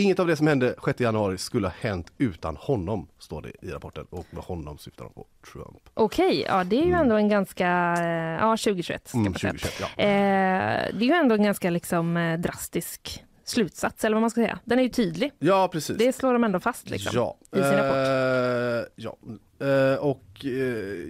Inget 0.00 0.18
av 0.18 0.26
det 0.26 0.36
som 0.36 0.46
hände 0.46 0.74
6 0.84 1.00
januari 1.00 1.38
skulle 1.38 1.66
ha 1.66 1.74
hänt 1.80 2.12
utan 2.18 2.56
honom, 2.56 3.08
står 3.18 3.42
det 3.42 3.52
i 3.66 3.70
rapporten. 3.70 4.06
Och 4.10 4.26
med 4.30 4.44
honom 4.44 4.78
syftar 4.78 5.04
de 5.04 5.12
på 5.12 5.26
Trump. 5.52 5.82
Okej, 5.94 6.42
ja 6.48 6.64
det 6.64 6.76
är 6.80 6.84
ju 6.84 6.92
ändå 6.92 7.16
en 7.16 7.28
ganska, 7.28 7.66
eh, 7.98 8.40
ja 8.40 8.56
2021 8.56 9.08
ska 9.08 9.18
Mm, 9.18 9.32
man 9.32 9.38
säga. 9.40 9.52
2021, 9.52 9.80
ja. 9.96 10.02
Eh, 10.04 10.98
det 10.98 11.04
är 11.04 11.08
ju 11.08 11.12
ändå 11.12 11.34
en 11.34 11.42
ganska 11.42 11.70
liksom 11.70 12.16
eh, 12.16 12.38
drastisk 12.38 13.24
slutsats 13.44 14.04
eller 14.04 14.14
vad 14.14 14.20
man 14.20 14.30
ska 14.30 14.40
säga. 14.40 14.58
Den 14.64 14.78
är 14.78 14.82
ju 14.82 14.88
tydlig. 14.88 15.32
Ja, 15.38 15.68
precis. 15.72 15.96
Det 15.98 16.12
slår 16.12 16.32
de 16.32 16.44
ändå 16.44 16.60
fast 16.60 16.90
liksom, 16.90 17.12
Ja, 17.14 17.36
i 17.52 17.62
sin 17.62 17.72
rapport. 17.72 17.96
eh, 17.96 18.92
ja. 18.96 19.16
Eh, 19.60 19.94
och 20.00 20.44
eh, 20.44 20.50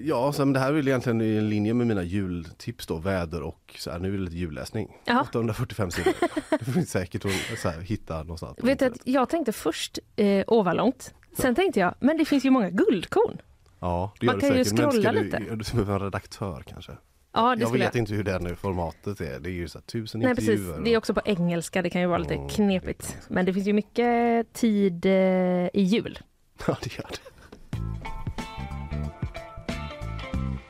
ja, 0.04 0.32
så, 0.32 0.44
men 0.44 0.52
det 0.52 0.60
här 0.60 0.68
är 0.68 0.72
väl 0.72 0.88
egentligen 0.88 1.20
i 1.20 1.40
linje 1.40 1.74
med 1.74 1.86
mina 1.86 2.02
jultips 2.02 2.86
då, 2.86 2.96
väder 2.98 3.42
och 3.42 3.74
så 3.78 3.90
här, 3.90 3.98
nu 3.98 4.08
är 4.08 4.12
det 4.12 4.24
lite 4.24 4.36
julläsning. 4.36 4.96
Ja. 5.04 5.20
845 5.22 5.90
sidor. 5.90 6.12
Det 6.58 6.64
finns 6.72 6.90
säkert 6.90 7.24
att 7.24 7.58
så 7.58 7.68
här, 7.68 7.80
hitta 7.80 8.18
någonstans. 8.22 8.58
Vet 8.62 8.82
att 8.82 8.98
jag 9.04 9.28
tänkte 9.28 9.52
först 9.52 9.98
eh, 10.16 10.44
åh 10.46 10.64
vad 10.64 10.76
långt. 10.76 11.14
Sen 11.38 11.54
tänkte 11.54 11.80
jag, 11.80 11.94
men 12.00 12.18
det 12.18 12.24
finns 12.24 12.44
ju 12.44 12.50
många 12.50 12.70
guldkorn. 12.70 13.38
ja, 13.80 14.12
det 14.20 14.26
man 14.26 14.34
gör 14.34 14.40
kan 14.40 14.50
det 14.50 14.58
ju 14.58 14.64
säkert. 14.64 14.78
Men 14.78 14.90
scrolla 14.90 15.10
ska 15.12 15.20
lite. 15.22 15.38
Du, 15.38 15.56
du 15.56 15.70
behöver 15.72 15.94
en 15.94 16.00
redaktör 16.00 16.62
kanske. 16.66 16.92
Ja, 17.32 17.54
det 17.56 17.60
Jag 17.62 17.72
vet 17.72 17.80
jag. 17.80 17.96
inte 17.96 18.14
hur 18.14 18.24
den 18.24 18.56
formatet 18.56 19.20
är. 19.20 19.40
Det 19.40 19.50
är 19.50 19.52
ju 19.52 19.68
så 19.68 19.78
här, 19.78 19.82
tusen 19.82 20.20
Nej 20.20 20.34
precis, 20.34 20.50
intervjuer. 20.50 20.80
det 20.84 20.94
är 20.94 20.98
också 20.98 21.14
på 21.14 21.20
engelska, 21.24 21.82
det 21.82 21.90
kan 21.90 22.00
ju 22.00 22.06
vara 22.06 22.18
lite 22.18 22.34
Mm, 22.34 22.48
knepigt. 22.48 23.16
det 23.28 23.34
Men 23.34 23.44
det 23.46 23.52
finns 23.52 23.66
ju 23.66 23.72
mycket 23.72 24.52
tid 24.52 25.06
eh, 25.06 25.12
i 25.12 25.70
jul. 25.82 26.18
Ja, 26.66 26.76
det 26.82 26.96
gör 26.98 27.06
det. 27.10 27.18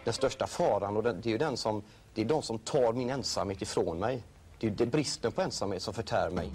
Den 0.08 0.12
största 0.14 0.46
faran, 0.46 0.96
och 0.96 1.02
den, 1.02 1.20
det 1.20 1.28
är 1.28 1.30
ju 1.30 1.38
den 1.38 1.56
som, 1.56 1.82
det 2.14 2.20
är 2.20 2.24
de 2.24 2.42
som 2.42 2.58
tar 2.58 2.92
min 2.92 3.10
ensamhet 3.10 3.62
ifrån 3.62 3.98
mig. 3.98 4.22
Det 4.58 4.66
är, 4.66 4.70
det 4.70 4.84
är 4.84 4.88
bristen 4.88 5.32
på 5.32 5.42
ensamhet 5.42 5.82
som 5.82 5.94
förtär 5.94 6.30
mig. 6.30 6.50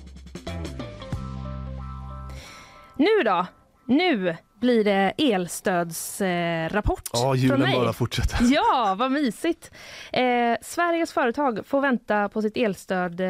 Nu 2.97 3.23
då? 3.25 3.45
Nu 3.85 4.37
blir 4.59 4.83
det 4.83 5.13
elstödsrapport 5.17 7.09
Ja, 7.13 7.19
från 7.19 7.37
julen 7.37 7.71
bara 7.71 7.93
fortsätter. 7.93 8.37
Ja, 8.41 8.95
vad 8.97 9.11
mysigt! 9.11 9.71
Eh, 10.11 10.55
Sveriges 10.61 11.13
företag 11.13 11.65
får 11.65 11.81
vänta 11.81 12.29
på 12.29 12.41
sitt 12.41 12.57
elstöd, 12.57 13.19
eh, 13.19 13.27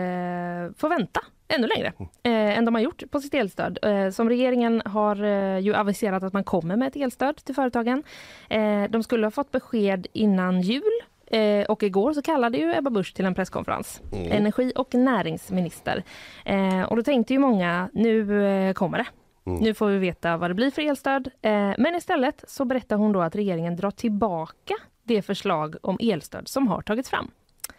får 0.78 0.90
vänta 0.90 1.22
ännu 1.48 1.68
längre 1.68 1.94
eh, 2.24 2.58
än 2.58 2.66
de 2.66 2.76
har 2.76 2.82
gjort 2.82 3.04
på 3.12 3.20
sitt 3.20 3.34
elstöd. 3.34 3.80
Eh, 3.82 4.10
som 4.10 4.30
regeringen 4.30 4.82
har 4.86 5.24
eh, 5.24 5.60
ju 5.60 5.76
aviserat 5.76 6.24
att 6.24 6.34
man 6.34 6.44
kommer 6.44 6.76
med 6.76 6.88
ett 6.88 6.96
elstöd 6.96 7.36
till 7.36 7.56
företagen. 7.56 8.04
Eh, 8.50 8.84
de 8.90 9.04
skulle 9.04 9.26
ha 9.26 9.32
fått 9.32 9.52
besked 9.52 10.08
innan 10.14 10.62
jul 10.62 11.02
eh, 11.28 11.66
och 11.66 11.84
igår 11.84 12.14
så 12.14 12.22
kallade 12.22 12.58
ju 12.58 12.74
Ebba 12.76 12.90
Busch 12.90 13.14
till 13.14 13.26
en 13.26 13.36
presskonferens. 13.36 14.02
Energi 14.12 14.72
och 14.76 14.94
näringsminister. 14.94 16.04
Eh, 16.46 16.82
och 16.82 16.96
då 16.96 17.04
tänkte 17.04 17.34
ju 17.34 17.40
många, 17.40 17.90
nu 17.94 18.74
kommer 18.74 18.98
det. 18.98 19.06
Nu 19.46 19.74
får 19.74 19.88
vi 19.88 19.98
veta 19.98 20.38
vad 20.38 20.50
det 20.50 20.54
blir 20.54 20.72
för 20.72 20.82
elstöd. 20.82 21.30
Men 21.78 21.96
istället 21.96 22.44
så 22.48 22.66
berättar 22.66 22.96
hon 22.96 23.12
då 23.12 23.22
att 23.22 23.36
regeringen 23.36 23.76
drar 23.76 23.92
tillbaka 23.92 24.74
det 25.04 25.22
förslag 25.22 25.76
om 25.82 25.98
elstöd 26.02 26.48
som 26.48 26.68
har 26.68 26.82
tagits 26.82 27.10
fram. 27.10 27.32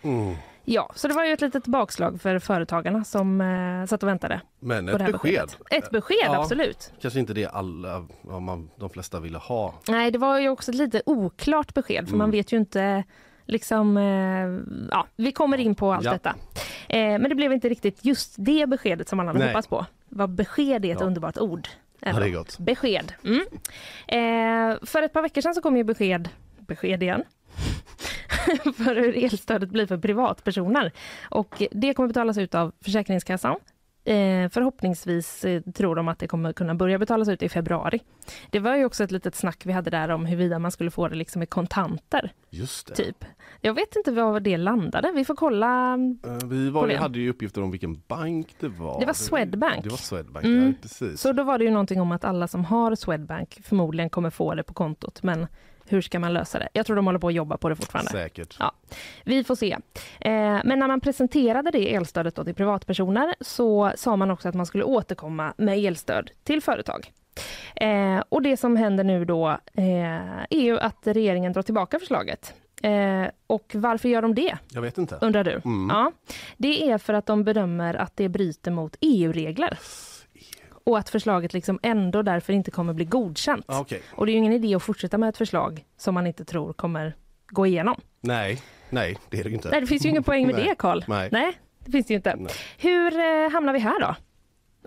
Mm. 0.03 0.35
Ja, 0.65 0.91
så 0.95 1.09
det 1.09 1.15
var 1.15 1.25
ju 1.25 1.33
ett 1.33 1.41
litet 1.41 1.67
bakslag 1.67 2.21
för 2.21 2.39
företagarna 2.39 3.05
som 3.05 3.41
eh, 3.41 3.87
satt 3.87 4.03
och 4.03 4.09
väntade 4.09 4.41
Men 4.61 4.89
ett 4.89 4.99
besked. 4.99 5.13
beskedet. 5.13 5.59
Ett 5.71 5.91
besked, 5.91 6.17
Ja. 6.25 6.41
absolut. 6.43 6.93
Kanske 7.01 7.21
inte 7.21 7.35
det 7.35 7.47
alla, 7.47 8.07
vad 8.23 8.43
man, 8.43 8.71
de 8.77 8.91
flesta 8.91 9.21
ville 9.21 9.39
ha. 9.39 9.75
Nej, 9.89 10.11
det 10.11 10.19
var 10.19 10.39
ju 10.39 10.49
också 10.49 10.71
ett 10.71 10.77
lite 10.77 11.03
oklart 11.07 11.75
besked 11.75 12.09
för 12.09 12.17
man 12.17 12.31
vet 12.31 12.53
ju 12.53 12.57
inte 12.57 13.05
liksom, 13.47 13.97
eh, 13.97 14.75
ja, 14.91 15.07
vi 15.17 15.33
kommer 15.33 15.59
in 15.59 15.75
på 15.75 15.93
allt 15.93 16.05
Ja. 16.05 16.13
detta. 16.13 16.35
Eh, 16.89 16.99
men 16.99 17.29
det 17.29 17.35
blev 17.35 17.53
inte 17.53 17.69
riktigt 17.69 18.05
just 18.05 18.35
det 18.39 18.67
beskedet 18.69 19.09
som 19.09 19.17
man 19.17 19.27
hade 19.27 19.39
Nej. 19.39 19.49
hoppats 19.49 19.69
på. 19.69 19.87
Vad 20.09 20.31
besked 20.31 20.85
är 20.85 20.93
ett 20.95 21.01
Ja. 21.01 21.07
underbart 21.07 21.39
ord. 21.39 21.69
Ja, 22.01 22.13
det 22.13 22.27
är 22.27 22.31
gott. 22.31 22.59
Besked. 22.59 23.13
Mm. 23.25 23.41
Eh, 24.09 24.79
för 24.83 25.03
ett 25.03 25.13
par 25.13 25.23
veckor 25.23 25.41
sedan 25.41 25.55
så 25.55 25.61
kom 25.63 25.77
ju 25.77 25.85
besked, 25.85 26.29
besked 26.59 27.03
igen, 27.03 27.23
för 28.77 28.97
hur 28.97 29.25
elstödet 29.25 29.69
blir 29.71 29.87
för 29.87 29.99
privatpersoner. 29.99 30.93
Och 31.31 31.63
det 31.71 31.95
kommer 31.95 32.07
betalas 32.09 32.39
ut 32.39 32.55
av 32.55 32.73
Försäkringskassan. 32.85 33.57
Eh, 34.07 34.49
förhoppningsvis 34.49 35.45
eh, 35.45 35.63
tror 35.63 35.97
de 35.97 36.09
att 36.09 36.19
det 36.19 36.27
kommer 36.27 36.53
kunna 36.53 36.75
börja 36.75 36.99
betalas 36.99 37.29
ut 37.29 37.43
i 37.43 37.49
februari. 37.49 38.01
Det 38.51 38.59
var 38.61 38.77
ju 38.77 38.85
också 38.85 39.05
ett 39.05 39.11
litet 39.11 39.35
snack 39.35 39.63
vi 39.67 39.73
hade 39.73 39.91
där 39.91 40.09
om 40.09 40.27
huruvida 40.27 40.59
man 40.59 40.71
skulle 40.71 40.91
få 40.91 41.09
det 41.09 41.15
liksom 41.17 41.43
i 41.43 41.47
kontanter, 41.47 42.33
Just 42.51 42.87
det. 42.87 42.95
typ. 42.95 43.25
Jag 43.61 43.75
vet 43.75 43.97
inte 43.97 44.11
var 44.13 44.41
det 44.41 44.57
landade. 44.57 45.13
Vi 45.15 45.25
får 45.25 45.35
kolla. 45.37 45.95
Eh, 45.95 46.47
Vi 46.49 46.71
var, 46.71 46.81
Problem. 46.83 47.03
hade 47.03 47.19
ju 47.19 47.31
uppgifter 47.31 47.63
om 47.63 47.71
vilken 47.71 48.03
bank 48.09 48.55
det 48.61 48.69
var. 48.69 49.01
Det 49.01 49.07
var 49.07 49.13
Swedbank. 49.15 49.85
Det 49.85 49.91
var 49.91 49.97
Swedbank, 49.97 50.45
Mm. 50.45 50.67
ja, 50.67 50.73
precis. 50.83 51.21
Så 51.21 51.33
då 51.33 51.43
var 51.43 51.59
det 51.59 51.65
ju 51.65 51.71
någonting 51.71 52.01
om 52.01 52.13
att 52.13 52.25
alla 52.25 52.49
som 52.49 52.65
har 52.65 52.95
Swedbank 52.95 53.61
förmodligen 53.65 54.11
kommer 54.11 54.31
få 54.31 54.55
det 54.55 54.63
på 54.63 54.75
kontot. 54.75 55.23
Men 55.23 55.47
hur 55.89 56.01
ska 56.01 56.19
man 56.19 56.33
lösa 56.33 56.59
det? 56.59 56.69
Jag 56.73 56.87
tror 56.87 56.97
de 56.97 57.07
håller 57.07 57.19
på 57.19 57.29
att 57.29 57.35
jobba 57.35 57.57
på 57.57 57.69
det 57.69 57.77
fortfarande. 57.77 58.11
Säkert. 58.11 58.57
Ja. 58.59 58.73
Vi 59.25 59.45
får 59.45 59.55
se. 59.55 59.73
Eh, 60.21 60.61
men 60.65 60.79
när 60.79 60.89
man 60.89 61.01
presenterade 61.01 61.71
det 61.71 61.95
elstödet 61.95 62.35
till 62.35 62.55
privatpersoner 62.55 63.35
så 63.41 63.93
sa 63.97 64.17
man 64.17 64.31
också 64.31 64.49
att 64.49 64.55
man 64.55 64.67
skulle 64.67 64.85
återkomma 64.85 65.55
med 65.57 65.79
elstöd 65.79 66.31
till 66.45 66.63
företag. 66.63 67.13
Eh, 67.77 68.23
och 68.29 68.43
det 68.43 68.57
som 68.57 68.77
händer 68.77 69.05
nu 69.05 69.25
då 69.25 69.49
eh, 69.75 69.85
är 70.51 70.61
ju 70.61 70.79
att 70.79 70.99
regeringen 71.07 71.53
drar 71.53 71.63
tillbaka 71.63 71.99
förslaget. 71.99 72.55
Eh, 72.83 73.25
och 73.47 73.71
varför 73.75 74.09
gör 74.09 74.23
de 74.23 74.35
det, 74.35 74.59
Jag 74.73 74.83
vet 74.83 74.99
inte. 74.99 75.19
undrar 75.21 75.45
du? 75.45 75.61
Mm. 75.65 75.89
Ja, 75.97 76.13
det 76.57 76.91
är 76.91 76.99
för 76.99 77.15
att 77.15 77.27
de 77.27 77.45
bedömer 77.45 77.95
att 77.95 78.17
det 78.17 78.29
bryter 78.29 78.71
mot 78.71 78.97
EU-regler. 79.01 79.79
Och 80.85 80.99
att 80.99 81.09
förslaget 81.09 81.53
liksom 81.53 81.79
ändå 81.83 82.23
därför 82.23 82.53
inte 82.53 82.71
kommer 82.71 82.93
bli 82.93 83.05
godkänt. 83.05 83.65
Ah, 83.69 83.81
Okej. 83.81 84.03
Och 84.13 84.27
det 84.27 84.33
är 84.33 84.35
ju 84.35 84.39
ingen 84.39 84.53
idé 84.53 84.75
att 84.75 84.83
fortsätta 84.83 85.19
med 85.19 85.29
ett 85.29 85.37
förslag 85.37 85.85
som 85.97 86.15
man 86.15 86.27
inte 86.27 86.45
tror 86.45 86.73
kommer 86.73 87.17
gå 87.47 87.67
igenom. 87.67 87.97
Nej, 88.21 88.63
nej 88.91 89.17
det 89.31 89.41
är 89.41 89.45
det 89.45 89.51
inte. 89.51 89.69
Nej, 89.71 89.81
det 89.81 89.87
finns 89.87 90.05
ju 90.05 90.09
ingen 90.09 90.23
poäng 90.25 90.47
med 90.47 90.55
Nej. 90.55 90.65
det, 90.69 90.75
Karl. 90.75 91.03
Nej. 91.09 91.59
det 91.85 91.93
finns 91.93 92.07
det 92.07 92.13
ju 92.13 92.17
inte. 92.17 92.37
Nej. 92.37 92.53
Hur 92.79 93.19
eh, 93.19 93.51
hamnar 93.51 93.73
vi 93.73 93.79
här 93.79 94.01
då? 94.01 94.17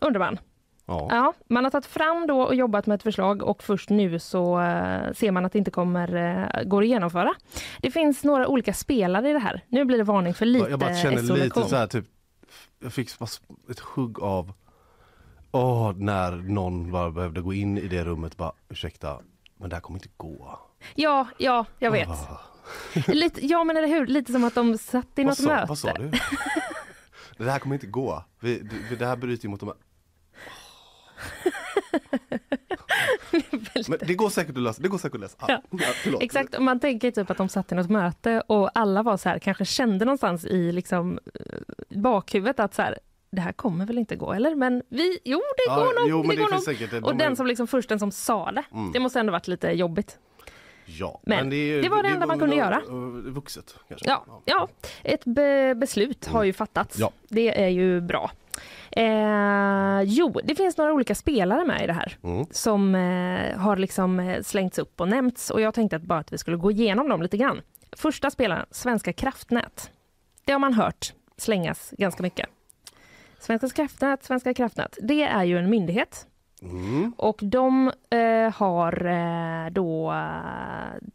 Undrar 0.02 0.20
man. 0.20 0.40
Ja. 0.88 1.08
Ja, 1.10 1.34
man 1.50 1.64
har 1.64 1.72
tagit 1.72 1.86
fram 1.86 2.28
då 2.28 2.42
och 2.42 2.56
jobbat 2.56 2.86
med 2.86 2.96
ett 2.96 3.04
förslag 3.04 3.44
och 3.44 3.64
först 3.64 3.90
nu 3.90 4.20
så 4.20 4.62
eh, 4.62 5.14
ser 5.14 5.32
man 5.32 5.46
att 5.46 5.52
det 5.52 5.58
inte 5.58 5.72
kommer 5.72 6.16
eh, 6.16 6.64
går 6.64 6.82
att 6.82 6.88
genomföra. 6.88 7.34
Det 7.82 7.92
finns 7.92 8.24
några 8.24 8.48
olika 8.48 8.74
spelare 8.74 9.30
i 9.30 9.34
det 9.34 9.40
här. 9.40 9.62
Nu 9.68 9.86
blir 9.86 9.98
det 9.98 10.04
varning 10.04 10.34
för 10.34 10.46
lite 10.46 10.70
jag 10.70 10.80
bara 10.80 10.96
känner 10.96 11.44
lite 11.44 11.64
så 11.64 11.76
här 11.76 11.88
typ, 11.88 12.06
jag 12.80 12.94
fick 12.94 13.10
ett 13.70 13.80
hugg 13.80 14.20
av, 14.20 14.54
åh 15.58 15.94
när 15.98 16.32
någon 16.32 16.92
bara 16.92 17.12
behövde 17.12 17.42
gå 17.42 17.54
in 17.54 17.78
i 17.78 17.88
det 17.88 18.04
rummet 18.04 18.32
och 18.34 18.38
bara 18.38 18.52
ursäkta, 18.70 19.20
men 19.58 19.70
det 19.70 19.76
här 19.76 19.82
kommer 19.82 19.98
inte 20.00 20.10
gå. 20.18 20.60
Ja, 20.96 21.28
ja, 21.38 21.66
jag 21.80 21.92
vet. 21.92 22.10
Ah. 22.10 22.42
Lite, 23.08 23.46
ja, 23.48 23.64
men 23.64 23.78
eller 23.78 23.88
hur? 23.88 24.08
Lite 24.08 24.32
som 24.32 24.44
att 24.44 24.56
de 24.56 24.78
satt 24.78 25.06
i 25.16 25.24
Vad 25.24 25.26
något 25.26 25.38
sa, 25.38 25.44
möte. 25.50 25.66
vad 25.68 25.78
sa 25.78 25.94
du? 25.94 26.12
det 27.46 27.52
här 27.52 27.60
kommer 27.60 27.76
inte 27.76 27.88
gå. 27.88 28.24
Vi, 28.40 28.70
det, 29.00 29.06
här 29.06 29.16
bryter 29.16 29.44
ju 29.46 29.50
mot 29.50 29.60
de 29.60 29.70
här... 29.70 29.78
Men 33.88 34.00
det 34.08 34.14
går 34.14 34.30
säkert 34.30 34.56
att 34.58 34.62
lösa. 34.64 34.82
Det 34.82 34.88
går 34.88 34.98
säkert 34.98 35.16
att 35.16 35.22
lösa. 35.22 35.36
Ah, 35.40 35.48
Ja. 36.06 36.18
Exakt, 36.22 36.60
man 36.60 36.80
tänker 36.80 37.12
typ 37.12 37.30
att 37.32 37.38
de 37.38 37.50
satt 37.50 37.72
i 37.72 37.76
något 37.76 37.90
möte 37.90 38.42
och 38.48 38.70
alla 38.74 39.04
var 39.04 39.18
så 39.18 39.30
här, 39.30 39.40
kanske 39.40 39.66
kände 39.66 40.06
någonstans 40.06 40.46
i 40.46 40.72
liksom 40.72 41.20
eh, 41.34 41.98
bakhuvudet 42.02 42.60
att 42.60 42.74
så 42.74 42.82
här, 42.82 43.00
det 43.30 43.42
här 43.42 43.52
kommer 43.52 43.86
väl 43.86 43.98
inte 43.98 44.16
gå, 44.16 44.34
eller? 44.34 44.56
Men 44.56 44.84
vi, 44.90 45.20
jo 45.24 45.38
det 45.38 45.64
Ja, 45.68 45.76
går 45.76 46.00
nog. 46.02 46.10
jo, 46.10 46.18
men 46.18 46.28
det 46.30 46.36
det 46.36 46.42
går 46.42 46.52
nog. 46.52 46.64
säkert- 46.64 46.92
de 46.92 47.04
och 47.04 47.16
den 47.16 47.36
som 47.36 47.48
liksom 47.48 47.68
först 47.68 47.90
den 47.90 48.00
som 48.00 48.12
sa 48.12 48.52
det, 48.52 48.64
Mm. 48.74 48.92
det 48.92 49.00
måste 49.00 49.20
ändå 49.20 49.32
varit 49.32 49.48
lite 49.48 49.68
jobbigt. 49.68 50.18
Ja, 50.86 51.20
Men 51.24 51.52
är 51.54 51.56
ju- 51.58 51.82
det 51.82 51.90
var 51.90 52.04
det 52.04 52.10
enda 52.10 52.26
man 52.26 52.40
kunde 52.40 52.56
göra. 52.56 52.82
uh, 52.90 53.32
Vuxet 53.34 53.76
kanske. 53.88 54.10
Ja, 54.10 54.26
ja. 54.46 54.68
ett 55.04 55.26
be 55.26 55.76
beslut 55.76 56.28
har 56.28 56.44
ju 56.44 56.54
fattats. 56.54 57.00
Ja. 57.00 57.12
Det 57.30 57.64
är 57.64 57.68
ju 57.70 58.02
bra. 58.02 58.32
Eh, 58.92 60.02
jo, 60.06 60.40
det 60.44 60.56
finns 60.56 60.78
några 60.78 60.94
olika 60.94 61.16
spelare 61.16 61.66
med 61.66 61.84
i 61.84 61.88
det 61.88 61.94
här 61.94 62.18
Mm. 62.24 62.46
som 62.52 62.96
eh, 62.96 63.58
har 63.58 63.76
liksom 63.78 64.20
eh, 64.20 64.42
slängts 64.44 64.80
upp 64.80 65.02
och 65.02 65.08
nämnts 65.08 65.50
och 65.50 65.62
jag 65.62 65.74
tänkte 65.74 65.96
att 65.96 66.02
bara 66.02 66.20
att 66.20 66.34
vi 66.34 66.38
skulle 66.38 66.58
gå 66.58 66.72
igenom 66.72 67.10
dem 67.10 67.22
lite 67.22 67.38
grann. 67.38 67.62
Första 67.98 68.32
spelaren, 68.32 68.66
Svenska 68.72 69.14
kraftnät. 69.14 69.92
Det 70.46 70.52
har 70.52 70.60
man 70.60 70.74
hört 70.74 71.14
slängas 71.38 71.94
ganska 71.98 72.24
mycket. 72.24 72.50
Svenska 73.40 73.70
kraftnät, 73.70 74.24
Svenska 74.24 74.54
kraftnät, 74.54 74.98
det 75.02 75.24
är 75.24 75.44
ju 75.44 75.58
en 75.58 75.70
myndighet. 75.70 76.28
Mm. 76.62 77.14
och 77.18 77.40
de 77.42 77.92
eh, 78.10 78.54
har 78.54 79.06
eh, 79.06 79.72
då 79.72 80.14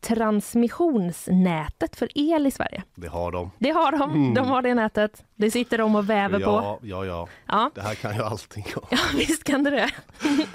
transmissionsnätet 0.00 1.96
för 1.96 2.08
el 2.14 2.46
i 2.46 2.50
Sverige. 2.50 2.82
Det 2.94 3.08
har 3.08 3.32
de. 3.32 3.50
Det 3.58 3.70
har 3.70 3.92
de, 3.92 4.34
de 4.34 4.48
har 4.48 4.62
det 4.62 4.74
nätet. 4.74 5.24
Det 5.34 5.50
sitter 5.50 5.78
de 5.78 5.96
och 5.96 6.10
väver 6.10 6.38
på. 6.38 6.50
Ja, 6.50 6.78
ja, 6.82 7.04
ja. 7.04 7.28
Ja. 7.46 7.70
Det 7.74 7.80
här 7.80 7.94
kan 7.94 8.16
ju 8.16 8.22
allting. 8.22 8.64
om. 8.76 8.82
Ja, 8.90 8.98
visst 9.16 9.44
kan 9.44 9.62
det 9.62 9.70
det. 9.70 9.90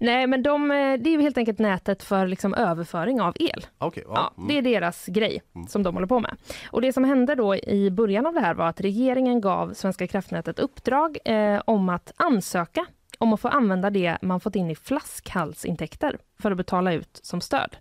Nej, 0.00 0.26
men 0.26 0.42
de, 0.42 0.70
eh, 0.70 0.76
det 0.76 1.10
är 1.10 1.12
ju 1.12 1.20
helt 1.20 1.38
enkelt 1.38 1.58
nätet 1.58 2.02
för 2.02 2.26
liksom 2.26 2.54
överföring 2.54 3.20
av 3.20 3.36
el. 3.40 3.66
Okej, 3.78 4.04
ja. 4.06 4.12
Ja, 4.14 4.32
mm. 4.36 4.48
det 4.48 4.58
är 4.58 4.62
deras 4.62 5.06
grej 5.06 5.42
som 5.68 5.82
de 5.82 5.94
håller 5.94 6.06
på 6.06 6.20
med. 6.20 6.36
Och 6.70 6.82
det 6.82 6.92
som 6.92 7.04
hände 7.04 7.34
då 7.34 7.56
i 7.56 7.90
början 7.90 8.26
av 8.26 8.34
det 8.34 8.40
här 8.40 8.54
var 8.54 8.66
att 8.66 8.80
regeringen 8.80 9.40
gav 9.40 9.74
Svenska 9.74 10.06
kraftnät 10.06 10.48
ett 10.48 10.58
uppdrag 10.58 11.18
eh, 11.24 11.60
om 11.64 11.88
att 11.88 12.12
ansöka 12.16 12.86
om 13.20 13.32
att 13.32 13.40
få 13.40 13.48
använda 13.48 13.90
det 13.90 14.18
man 14.22 14.40
fått 14.40 14.56
in 14.56 14.70
i 14.70 14.74
flaskhalsintäkter 14.74 16.18
för 16.38 16.50
att 16.50 16.56
betala 16.56 16.92
ut 16.92 17.20
som 17.22 17.40
stöd. 17.40 17.76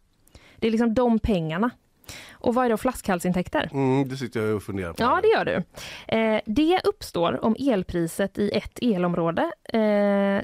Det 0.55 0.67
är 0.67 0.71
liksom 0.71 0.93
de 0.93 1.19
pengarna. 1.19 1.69
Och 2.31 2.55
vad 2.55 2.65
är 2.65 2.69
då 2.69 2.77
flaskhalsintäkter? 2.77 3.69
Mm, 3.71 4.07
det 4.07 4.17
sitter 4.17 4.39
jag 4.39 4.55
och 4.55 4.63
funderar 4.63 4.93
på. 4.93 5.03
Ja, 5.03 5.19
det 5.21 5.27
gör 5.27 5.45
du. 5.45 5.63
Eh, 6.17 6.41
det 6.45 6.81
uppstår 6.83 7.45
om 7.45 7.55
elpriset 7.59 8.37
i 8.37 8.49
ett 8.49 8.79
elområde 8.81 9.51
eh, 9.63 9.79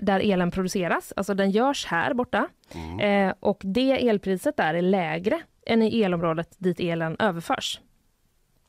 där 0.01 0.19
elen 0.19 0.51
produceras, 0.51 1.13
alltså 1.15 1.33
den 1.33 1.51
görs 1.51 1.85
här 1.85 2.13
borta, 2.13 2.47
eh, 3.01 3.33
och 3.39 3.61
det 3.63 4.07
elpriset 4.07 4.57
där 4.57 4.73
är 4.73 4.81
lägre 4.81 5.41
än 5.67 5.81
i 5.81 6.01
elområdet 6.01 6.55
dit 6.57 6.79
elen 6.79 7.15
överförs. 7.19 7.79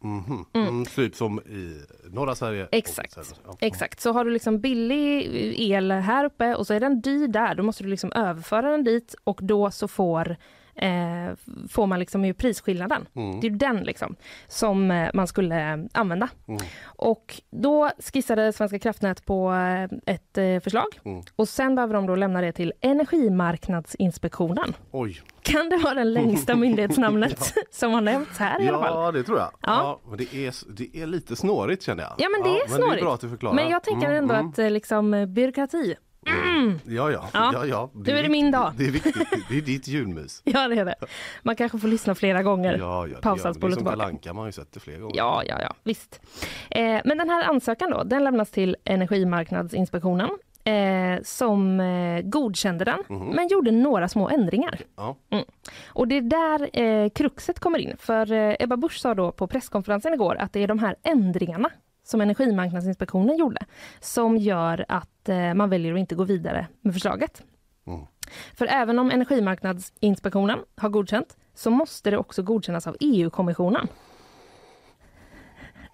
Mhm. 0.03 0.45
Mm. 0.53 0.85
Typ 0.85 1.15
som 1.15 1.41
i 1.41 1.83
norra 2.11 2.35
Sverige. 2.35 2.69
Exakt. 2.73 3.17
ja. 3.47 3.57
Exakt, 3.61 4.01
så 4.01 4.13
har 4.13 4.25
du 4.25 4.31
liksom 4.31 4.61
billig 4.61 5.27
el 5.73 5.91
här 5.91 6.25
uppe 6.25 6.55
och 6.55 6.67
så 6.67 6.75
är 6.75 6.81
den 6.81 7.01
dyr 7.01 7.29
där, 7.29 7.55
då 7.55 7.63
måste 7.63 7.83
du 7.83 7.89
liksom 7.89 8.13
överföra 8.13 8.71
den 8.71 8.85
dit 8.85 9.15
och 9.25 9.41
då 9.43 9.71
så 9.71 9.89
får 9.89 10.37
eh, 10.77 11.35
får 11.71 11.87
man 11.87 11.99
liksom 11.99 12.25
ju 12.25 12.35
prisskillnaden. 12.35 13.09
Det 13.41 13.47
är 13.47 13.51
den 13.51 13.77
liksom 13.77 14.17
som 14.49 14.91
eh, 14.91 15.11
man 15.15 15.27
skulle 15.27 15.89
använda. 15.93 16.29
Och 16.85 17.41
då 17.51 17.91
skissade 18.13 18.53
Svenska 18.53 18.79
kraftnät 18.79 19.25
på 19.27 19.53
eh, 19.53 20.15
ett 20.15 20.39
eh, 20.39 20.61
förslag 20.61 20.87
och 21.37 21.49
sen 21.49 21.75
behöver 21.75 21.95
de 21.95 22.07
då 22.07 22.17
lämna 22.17 22.41
det 22.41 22.53
till 22.53 22.73
Energimarknadsinspektionen. 22.81 24.75
Oj. 24.91 25.21
Kan 25.43 25.69
det 25.69 25.77
vara 25.77 25.95
det 25.95 26.05
längsta 26.05 26.57
myndighetsnamnet 26.57 27.55
som 27.71 27.93
har 27.93 28.01
nämnts 28.01 28.39
här 28.39 28.61
i 28.63 28.69
alla 28.69 28.79
fall? 28.79 29.05
Ja, 29.05 29.13
det 29.13 29.23
tror 29.23 29.39
jag. 29.39 29.47
Ja. 29.49 29.59
Ja. 29.63 30.01
men 30.09 30.19
det, 30.19 30.35
är, 30.35 30.55
det 30.77 31.03
är 31.03 31.07
lite 31.07 31.37
snårigt 31.37 31.83
känner 31.83 32.03
jag. 32.03 32.13
Ja 32.19 32.29
men 32.29 32.43
det 32.43 32.59
är 32.59 32.69
Men 32.69 32.77
snårigt. 32.77 32.95
det 32.95 33.01
är 33.01 33.05
bra 33.05 33.15
att 33.15 33.21
du 33.21 33.29
förklarar. 33.29 33.55
Men 33.55 33.69
jag 33.69 33.83
tänker 33.83 34.07
Mm, 34.07 34.19
ändå 34.19 34.35
mm. 34.35 34.49
att 34.49 34.59
eh, 34.59 34.71
liksom 34.71 35.15
eh, 35.15 35.27
byråkrati, 36.27 36.95
Ja, 36.97 37.11
ja. 37.11 37.29
Ja. 37.33 37.51
ja, 37.53 37.67
ja. 37.67 37.91
Nu 37.95 38.19
är 38.19 38.23
det 38.23 38.29
min 38.29 38.51
dag. 38.51 38.73
Det 38.77 38.87
är 38.87 38.91
viktigt. 38.91 39.29
Det 39.49 39.57
är 39.57 39.61
ditt 39.61 39.89
julmys. 39.89 40.43
ja 40.45 40.69
det 40.69 40.79
är 40.79 40.85
det. 40.85 40.95
Man 41.43 41.57
kanske 41.57 41.79
får 41.79 41.89
lyssna 41.89 42.15
flera 42.15 42.43
gånger. 42.43 42.79
Ja, 42.79 43.07
ja, 43.07 43.17
det 43.17 43.23
Pausa, 43.23 43.49
det 43.49 43.55
spola 43.55 43.77
tillbaka. 43.77 43.97
Kalle 43.97 44.09
Anka, 44.09 44.33
man 44.33 44.41
har 44.41 44.47
ju 44.49 44.53
sett 44.53 44.73
det 44.73 44.81
flera 44.81 44.99
gånger. 44.99 45.17
Ja, 45.17 45.43
ja, 45.47 45.63
ja, 45.63 45.75
visst. 45.85 46.21
Eh, 46.71 47.01
men 47.05 47.19
den 47.19 47.31
här 47.31 47.45
ansökan 47.45 47.91
då, 47.91 48.03
den 48.03 48.25
lämnas 48.25 48.51
till 48.51 48.77
Energimarknadsinspektionen 48.85 50.31
eh, 50.65 51.23
som 51.23 51.81
eh, 51.81 52.21
godkände 52.23 52.85
den, 52.85 52.99
men 53.35 53.49
gjorde 53.49 53.71
några 53.71 54.09
små 54.09 54.29
ändringar. 54.29 54.81
Ja. 54.97 55.17
Och 55.89 56.09
det 56.09 56.17
är 56.17 56.21
där 56.21 56.81
eh, 56.83 57.09
kruxet 57.11 57.61
kommer 57.61 57.79
in. 57.79 57.97
För 57.99 58.33
eh, 58.33 58.55
Ebba 58.61 58.77
Busch 58.77 58.99
sa 59.01 59.15
då 59.15 59.33
på 59.33 59.47
presskonferensen 59.47 60.15
igår 60.15 60.37
att 60.37 60.53
det 60.53 60.63
är 60.63 60.69
de 60.69 60.79
här 60.79 60.97
ändringarna 61.03 61.71
som 62.07 62.21
Energimarknadsinspektionen 62.21 63.37
gjorde 63.37 63.67
som 64.01 64.37
gör 64.37 64.85
att 64.89 65.29
eh, 65.29 65.55
man 65.55 65.71
väljer 65.71 65.93
att 65.93 65.99
inte 65.99 66.15
gå 66.15 66.25
vidare 66.25 66.67
med 66.81 66.95
förslaget. 66.95 67.43
För 68.55 68.67
även 68.67 68.99
om 68.99 69.11
Energimarknadsinspektionen 69.11 70.59
har 70.77 70.89
godkänt 70.89 71.37
så 71.55 71.71
måste 71.71 72.11
det 72.11 72.19
också 72.19 72.43
godkännas 72.43 72.87
av 72.87 72.97
EU-kommissionen. 73.01 73.89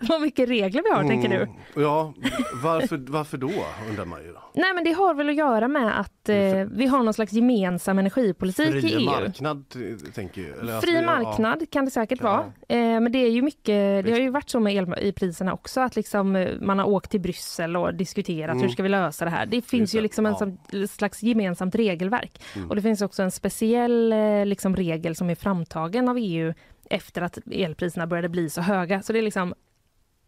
vad 0.09 0.21
mycket 0.21 0.49
regler 0.49 0.83
vi 0.83 0.91
har 0.95 1.05
tänker 1.09 1.29
du? 1.29 1.37
Mm, 1.37 1.49
Ja, 1.77 2.15
varför, 2.63 2.97
varför 3.13 3.39
då 3.39 3.51
undrar 3.91 4.05
man 4.05 4.23
ju. 4.23 4.33
Då. 4.33 4.39
Nej 4.55 4.75
men 4.75 4.85
det 4.85 4.93
har 4.93 5.15
väl 5.15 5.29
att 5.29 5.35
göra 5.37 5.69
med 5.69 6.01
att 6.01 6.29
eh, 6.29 6.37
vi 6.73 6.87
har 6.87 7.03
någon 7.03 7.15
slags 7.15 7.33
gemensam 7.33 7.99
energipolitik 7.99 8.75
i 8.75 8.81
Fri 8.81 8.95
EU. 8.95 9.05
marknad 9.05 9.69
t- 9.69 9.79
tänker 10.15 10.43
jag. 10.43 10.59
Eller 10.59 10.77
att 10.79 10.85
Fri 10.85 10.93
det- 10.93 11.01
ja. 11.01 11.07
marknad 11.23 11.71
kan 11.71 11.85
det 11.85 11.91
säkert 11.91 12.19
Kan 12.21 12.31
vara. 12.31 12.45
Eh, 12.69 13.01
men 13.01 13.13
det 13.13 13.19
är 13.19 13.31
ju 13.31 13.43
mycket, 13.43 14.05
det 14.05 14.11
har 14.11 14.19
ju 14.19 14.31
varit 14.31 14.51
så 14.51 14.61
med 14.61 14.89
elpriserna 14.99 15.53
också 15.53 15.81
att 15.81 15.97
liksom, 15.97 16.37
eh, 16.37 16.49
man 16.61 16.79
har 16.79 16.87
åkt 16.89 17.11
till 17.11 17.21
Bryssel 17.21 17.77
och 17.77 17.95
diskuterat 17.95 18.63
hur 18.63 18.69
ska 18.69 18.83
vi 18.83 18.89
lösa 18.89 19.25
det 19.25 19.31
här. 19.31 19.47
Det 19.47 19.63
finns 19.63 19.95
ju 19.95 19.99
det, 19.99 20.03
liksom 20.03 20.27
en 20.27 20.35
Mm. 20.35 20.57
ja. 20.71 20.79
som, 20.79 20.89
slags 20.89 21.23
gemensamt 21.23 21.75
regelverk. 21.75 22.43
Och 22.69 22.77
det 22.77 22.83
finns 22.83 23.03
också 23.03 23.23
en 23.23 23.31
speciell 23.31 24.13
eh, 24.13 24.47
liksom, 24.47 24.77
regel 24.77 25.17
som 25.17 25.31
är 25.31 25.35
framtagen 25.35 26.09
av 26.09 26.17
EU 26.21 26.55
efter 26.91 27.23
att 27.23 27.39
elpriserna 27.51 28.07
började 28.07 28.29
bli 28.29 28.51
så 28.51 28.61
höga. 28.61 29.03
Så 29.03 29.13
det 29.13 29.19
är 29.19 29.23
liksom 29.23 29.55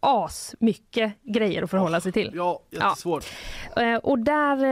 as 0.05 0.55
mycket 0.59 1.13
grejer 1.23 1.63
att 1.63 1.69
förhålla 1.69 2.01
sig 2.01 2.11
till. 2.11 2.31
Ja, 2.35 2.59
jättesvårt. 2.71 3.25
Eh, 3.77 3.95
Och 3.95 4.19
där 4.19 4.63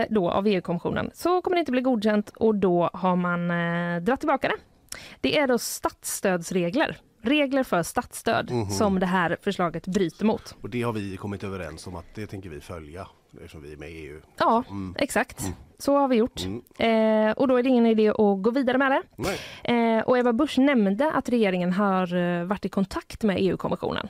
eh, 0.00 0.06
då 0.10 0.30
av 0.30 0.46
EU-kommissionen 0.46 1.10
så 1.14 1.42
kommer 1.42 1.56
det 1.56 1.60
inte 1.60 1.72
bli 1.72 1.80
godkänt 1.80 2.32
och 2.36 2.54
då 2.54 2.90
har 2.92 3.16
man 3.16 3.50
eh, 3.50 4.02
dragit 4.02 4.20
tillbaka 4.20 4.48
det. 4.48 4.56
Det 5.20 5.38
är 5.38 5.46
då 5.46 5.58
statsstödsregler, 5.58 6.96
regler 7.22 7.64
för 7.64 7.82
statsstöd 7.82 8.50
Mhm. 8.50 8.66
som 8.70 9.00
det 9.00 9.06
här 9.06 9.36
förslaget 9.42 9.86
bryter 9.86 10.24
mot. 10.24 10.56
Och 10.62 10.70
det 10.70 10.82
har 10.82 10.92
vi 10.92 11.16
kommit 11.16 11.44
överens 11.44 11.86
om 11.86 11.96
att 11.96 12.14
det 12.14 12.26
tänker 12.26 12.50
vi 12.50 12.60
följa 12.60 13.06
eftersom 13.34 13.62
vi 13.62 13.72
är 13.72 13.76
med 13.76 13.90
i 13.90 13.94
EU. 14.06 14.20
Ja, 14.38 14.64
exakt. 14.98 15.42
Så 15.78 15.96
har 15.98 16.08
vi 16.08 16.16
gjort. 16.16 16.40
Eh, 16.78 17.30
och 17.36 17.48
då 17.48 17.56
är 17.56 17.62
det 17.62 17.68
ingen 17.68 17.86
idé 17.86 18.08
att 18.08 18.16
gå 18.42 18.50
vidare 18.50 18.78
med 18.78 18.90
det. 18.92 19.02
Eh, 19.74 20.02
och 20.02 20.18
Eva 20.18 20.32
Busch 20.32 20.58
nämnde 20.58 21.12
att 21.12 21.28
regeringen 21.28 21.72
har 21.72 22.14
eh, 22.16 22.44
varit 22.44 22.64
i 22.64 22.68
kontakt 22.68 23.22
med 23.22 23.36
EU-kommissionen. 23.40 24.08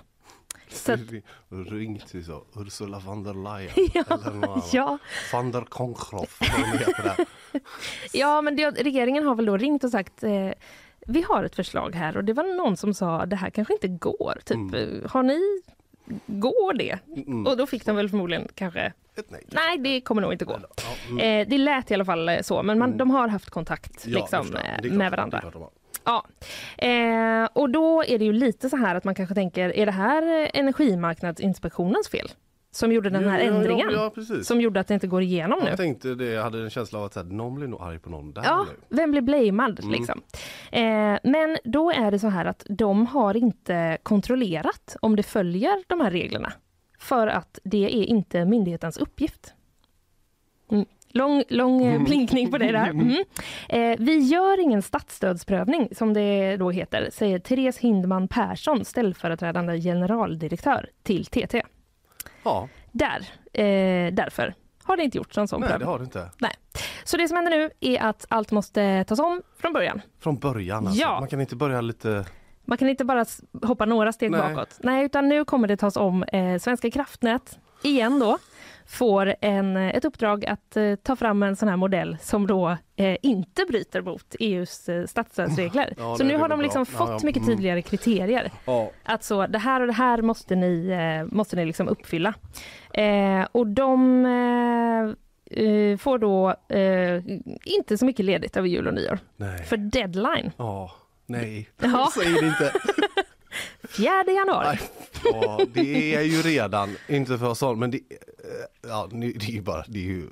Så 0.75 0.93
att, 0.93 1.01
Ringt 1.49 2.09
till 2.09 2.25
så 2.25 2.45
Ursula 2.57 2.99
von 2.99 3.23
der 3.23 3.35
Leyen 3.35 3.73
Ja, 3.95 4.05
eller 4.09 4.31
någon 4.47 4.63
ja. 4.73 4.99
Van 5.33 5.51
der 5.53 5.61
Konkroff. 5.61 6.41
Ja, 8.13 8.43
men 8.43 8.57
det, 8.57 8.71
regeringen 8.71 9.27
har 9.27 9.35
väl 9.35 9.47
då 9.47 9.57
ringt 9.57 9.85
och 9.85 9.91
sagt 9.91 10.23
eh, 10.23 10.51
vi 11.07 11.23
har 11.29 11.45
ett 11.45 11.57
förslag 11.57 11.95
här 11.95 12.17
och 12.17 12.25
det 12.25 12.33
var 12.33 12.57
någon 12.57 12.77
som 12.77 12.95
sa 12.95 13.27
det 13.27 13.37
här 13.37 13.51
kanske 13.51 13.73
inte 13.75 13.89
går. 13.89 14.39
Typ, 14.45 14.57
Mm. 14.57 14.75
eh, 15.05 15.11
har 15.11 15.23
ni, 15.23 15.41
går 16.27 16.75
det? 16.75 16.99
Och 17.51 17.57
då 17.57 17.67
fick 17.67 17.87
de 17.87 17.97
väl 17.97 18.09
förmodligen 18.09 18.49
kanske, 18.55 18.93
nej. 19.29 19.45
nej 19.51 19.79
det 19.79 20.01
kommer 20.01 20.23
nog 20.23 20.33
inte 20.33 20.45
gå. 20.45 20.59
Ja, 20.77 20.83
mm. 21.09 21.19
Eh, 21.43 21.49
det 21.51 21.59
lät 21.59 21.91
i 21.91 21.95
alla 21.95 22.05
fall 22.05 22.29
eh, 22.29 22.41
så, 22.43 22.63
men 22.63 22.79
man, 22.79 22.97
de 22.97 23.11
har 23.11 23.29
haft 23.29 23.51
kontakt 23.51 24.07
Ja, 24.07 24.19
liksom, 24.19 24.47
jag. 24.53 24.87
eh, 24.87 24.93
med 24.93 25.11
varandra. 25.11 25.43
Ja. 26.05 26.25
Eh, 26.79 27.49
och 27.53 27.71
då 27.71 28.05
är 28.05 28.19
det 28.19 28.25
ju 28.25 28.33
lite 28.33 28.71
så 28.71 28.77
här 28.77 28.95
att 28.95 29.05
man 29.05 29.15
kanske 29.15 29.35
tänker, 29.35 29.77
är 29.77 29.87
det 29.87 29.93
här 29.93 30.51
Energimarknadsinspektionens 30.55 32.09
fel? 32.09 32.29
Som 32.75 32.93
gjorde 32.93 33.11
den 33.11 33.25
här 33.29 33.39
Ja, 33.41 33.45
ja, 33.47 33.53
ändringen? 33.55 33.89
Ja. 33.93 34.13
Som 34.43 34.61
gjorde 34.61 34.81
att 34.81 34.89
det 34.89 34.95
inte 34.95 35.07
går 35.07 35.23
igenom 35.23 35.59
nu? 35.63 35.69
Jag 35.69 35.77
tänkte 35.77 36.15
det, 36.15 36.25
jag 36.25 36.43
hade 36.43 36.63
en 36.63 36.71
känsla 36.71 36.99
av 36.99 37.05
att 37.05 37.15
här, 37.17 37.25
någon 37.25 37.55
blir 37.55 37.69
nog 37.69 37.83
arg 37.83 37.99
på 37.99 38.11
någon 38.11 38.33
där 38.33 38.43
Ja, 38.45 38.67
nu. 38.69 38.97
vem 38.97 39.11
blir 39.11 39.21
blamad 39.23 39.81
Mm. 39.81 39.91
liksom? 39.93 40.23
Eh, 40.73 41.19
men 41.23 41.59
då 41.65 41.91
är 41.91 42.11
det 42.11 42.19
så 42.19 42.29
här 42.29 42.45
att 42.45 42.67
de 42.69 43.07
har 43.07 43.37
inte 43.37 43.99
kontrollerat 44.03 44.97
om 45.03 45.17
det 45.17 45.23
följer 45.23 45.83
de 45.87 46.01
här 46.01 46.11
reglerna. 46.11 46.53
För 46.99 47.27
att 47.27 47.59
det 47.65 47.85
är 47.85 48.05
inte 48.05 48.45
myndighetens 48.45 48.97
uppgift. 48.97 49.55
Mm. 50.71 50.85
Lång, 51.15 51.43
lång 51.49 51.85
eh, 51.87 52.03
blinkning 52.03 52.51
på 52.51 52.59
det 52.59 52.73
där. 52.73 52.91
Mm. 52.91 53.25
Eh, 53.69 53.97
vi 53.99 54.19
gör 54.19 54.61
ingen 54.61 54.83
statsstödsprövning 54.83 55.89
som 55.95 56.15
det 56.15 56.57
då 56.57 56.71
heter, 56.71 57.09
säger 57.13 57.39
Therese 57.39 57.79
Hindman 57.79 58.29
Persson, 58.29 58.85
ställföreträdande 58.85 59.81
generaldirektör 59.81 60.91
till 61.03 61.27
TT. 61.27 61.63
Ja, 62.45 62.69
Där, 62.93 63.19
eh, 63.53 64.13
därför 64.15 64.55
har 64.85 64.97
det 64.97 65.03
inte 65.03 65.17
gjorts 65.19 65.37
någon 65.37 65.49
sån 65.49 65.61
nej 65.61 65.69
det 65.69 65.73
prövning. 65.73 65.89
har 65.89 65.99
det 65.99 66.05
inte. 66.05 66.31
Nej. 66.39 66.53
Så 67.05 67.17
det 67.17 67.29
som 67.29 67.37
händer 67.37 67.51
nu 67.59 67.71
är 67.81 68.01
att 68.03 68.27
allt 68.29 68.51
måste 68.51 69.05
tas 69.05 69.19
om 69.19 69.43
från 69.59 69.73
början. 69.73 70.01
Från 70.21 70.39
början 70.39 70.87
alltså. 70.87 71.03
Ja. 71.03 71.21
Man 71.21 71.29
kan 71.29 71.41
inte 71.41 71.57
börja 71.57 71.81
lite... 71.81 72.25
Man 72.65 72.79
kan 72.79 72.89
inte 72.89 73.05
bara 73.05 73.25
hoppa 73.63 73.85
några 73.85 74.13
steg 74.13 74.31
Nej. 74.31 74.41
bakåt. 74.55 74.79
Nej, 74.81 75.05
utan 75.05 75.29
nu 75.29 75.45
kommer 75.45 75.69
det 75.69 75.77
tas 75.77 75.97
om. 75.97 76.23
Eh, 76.23 76.59
Svenska 76.59 76.91
kraftnät, 76.91 77.59
igen 77.83 78.19
då, 78.19 78.39
får 78.93 79.35
en, 79.41 79.77
eh, 79.77 79.97
ett 79.97 80.05
uppdrag 80.05 80.47
att 80.47 80.77
eh, 80.77 80.95
ta 80.95 81.17
fram 81.17 81.43
en 81.43 81.57
sån 81.57 81.69
här 81.69 81.77
modell 81.77 82.17
som 82.21 82.47
då 82.47 82.77
eh, 82.97 83.17
inte 83.23 83.65
bryter 83.69 84.03
mot 84.03 84.37
EUs 84.41 84.89
eh, 84.89 85.07
statsstödsregler. 85.07 85.95
Ja, 85.99 86.17
så 86.17 86.25
nu 86.25 86.37
har 86.37 86.49
de 86.49 86.61
liksom 86.61 86.87
Ja, 86.93 86.99
fått 86.99 87.09
ja, 87.09 87.21
mycket 87.23 87.43
mm. 87.43 87.55
tydligare 87.55 87.83
kriterier. 87.83 88.51
Ja. 88.65 88.91
Att 89.05 89.25
så, 89.25 89.47
det 89.47 89.59
här 89.59 89.81
och 89.81 89.87
det 89.87 89.93
här 89.93 90.23
måste 90.23 90.55
ni, 90.57 90.89
eh, 90.89 91.35
måste 91.35 91.57
ni 91.57 91.65
liksom 91.65 91.89
uppfylla. 91.89 92.35
Eh, 92.95 93.47
och 93.53 93.67
de 93.67 94.27
eh, 94.27 95.97
får 95.99 96.19
då 96.19 96.55
inte 97.65 97.99
så 97.99 98.05
mycket 98.05 98.25
ledigt 98.25 98.57
över 98.57 98.69
jul 98.69 98.87
och 98.87 98.95
nyår. 98.95 99.19
Nej. 99.37 99.65
För 99.65 99.77
deadline, 99.77 100.51
Ja. 100.57 100.91
Nej. 101.27 101.69
Ja. 101.83 102.13
Säg 102.15 102.33
det 102.33 102.47
inte. 102.47 102.73
4 103.97 104.25
januari. 104.27 104.67
Nej. 104.67 104.79
Ja, 105.43 105.61
det 105.75 106.15
är 106.15 106.23
ju 106.23 106.43
redan, 106.43 106.97
inte 107.09 107.39
för 107.39 107.55
sånt, 107.55 107.79
men 107.79 107.91
det, 107.91 108.01
ja, 108.89 109.09
det 109.13 109.27
är 109.27 109.51
ju 109.51 109.61
bara, 109.63 109.85
det 109.89 109.99
är 109.99 110.03
ju 110.03 110.23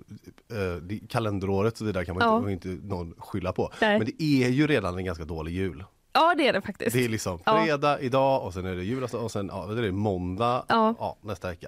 eh, 0.53 0.77
det, 0.83 1.01
kalenderåret 1.09 1.77
så 1.77 1.85
vidare 1.85 2.05
kan 2.05 2.17
man 2.19 2.45
Ja. 2.45 2.51
inte, 2.51 2.69
någon 2.69 3.15
skylla 3.19 3.53
på. 3.53 3.73
Nej. 3.81 3.99
Men 3.99 4.07
det 4.07 4.23
är 4.25 4.49
ju 4.49 4.67
redan 4.67 4.99
en 4.99 5.05
ganska 5.05 5.25
dålig 5.25 5.53
jul. 5.53 5.85
Ja, 6.13 6.35
det 6.39 6.49
är 6.49 6.53
det 6.53 6.61
faktiskt. 6.61 6.93
Det 6.97 7.05
är 7.05 7.09
liksom 7.09 7.39
Ja. 7.45 7.63
fredag 7.65 8.01
idag 8.01 8.43
och 8.45 8.53
sen 8.55 8.67
är 8.67 8.75
det 8.77 8.85
julafton 8.85 9.21
och 9.25 9.31
sen 9.31 9.51
ja, 9.53 9.67
det 9.67 9.87
är 9.87 9.93
måndag 9.93 10.65
Ja. 10.69 10.95
ja, 10.99 11.17
nästa 11.23 11.49
vecka. 11.49 11.67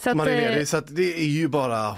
Så 0.00 0.10
att, 0.10 0.16
Man 0.16 0.26
är 0.28 0.32
eh, 0.32 0.40
ledig, 0.50 0.68
så 0.68 0.76
att 0.76 0.96
det 0.96 1.20
är 1.20 1.26
ju 1.28 1.48
bara, 1.48 1.96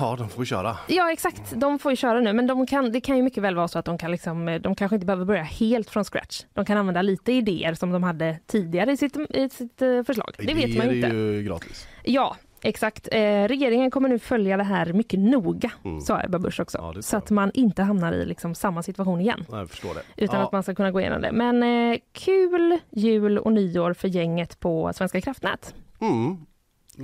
ja 0.00 0.16
de 0.18 0.28
får 0.28 0.44
köra. 0.44 0.76
Ja 0.88 1.12
exakt, 1.12 1.42
de 1.54 1.78
får 1.78 1.92
ju 1.92 1.96
köra 1.96 2.20
nu 2.20 2.32
men 2.32 2.46
de 2.46 2.66
kan, 2.66 2.92
det 2.92 3.00
kan 3.00 3.16
ju 3.16 3.22
mycket 3.22 3.42
väl 3.42 3.54
vara 3.56 3.68
så 3.68 3.78
att 3.78 3.84
de 3.84 3.98
kan 3.98 4.10
liksom, 4.10 4.48
eh, 4.48 4.60
de 4.60 4.74
kanske 4.74 4.94
inte 4.96 5.06
behöver 5.06 5.24
börja 5.24 5.42
helt 5.42 5.90
från 5.90 6.04
scratch. 6.04 6.44
De 6.52 6.64
kan 6.64 6.76
använda 6.78 7.02
lite 7.02 7.32
idéer 7.32 7.74
som 7.74 7.90
de 7.90 8.02
hade 8.02 8.38
tidigare 8.46 8.92
i 8.92 8.96
sitt, 8.96 9.16
i 9.16 9.48
sitt 9.48 9.78
förslag. 10.06 10.34
Det 10.38 10.54
vet 10.54 10.76
man 10.76 10.86
ju 10.90 10.92
är 10.92 10.94
inte. 11.06 11.16
ju 11.16 11.42
gratis. 11.42 11.86
Ja, 12.04 12.36
exakt. 12.62 13.08
Eh, 13.12 13.48
regeringen 13.48 13.90
kommer 13.90 14.08
nu 14.08 14.18
följa 14.18 14.56
det 14.56 14.62
här 14.62 14.92
mycket 14.92 15.20
noga, 15.20 15.70
sa 16.02 16.22
Ebba 16.22 16.38
Busch 16.38 16.60
också. 16.60 16.78
Mm. 16.78 16.92
Ja, 16.94 17.02
så 17.02 17.16
att 17.16 17.30
man 17.30 17.50
inte 17.54 17.82
hamnar 17.82 18.12
i 18.12 18.24
liksom 18.24 18.54
samma 18.54 18.82
situation 18.82 19.20
igen. 19.20 19.46
Det. 19.48 20.24
Utan 20.24 20.40
ja. 20.40 20.46
att 20.46 20.52
man 20.52 20.62
ska 20.62 20.74
kunna 20.74 20.90
gå 20.90 21.00
igenom 21.00 21.22
det. 21.22 21.32
Men 21.32 21.62
eh, 21.62 21.98
kul 22.12 22.78
jul 22.90 23.38
och 23.38 23.52
nyår 23.52 23.92
för 23.92 24.08
gänget 24.08 24.60
på 24.60 24.92
Svenska 24.92 25.20
kraftnät. 25.20 25.74
mm. 26.00 26.46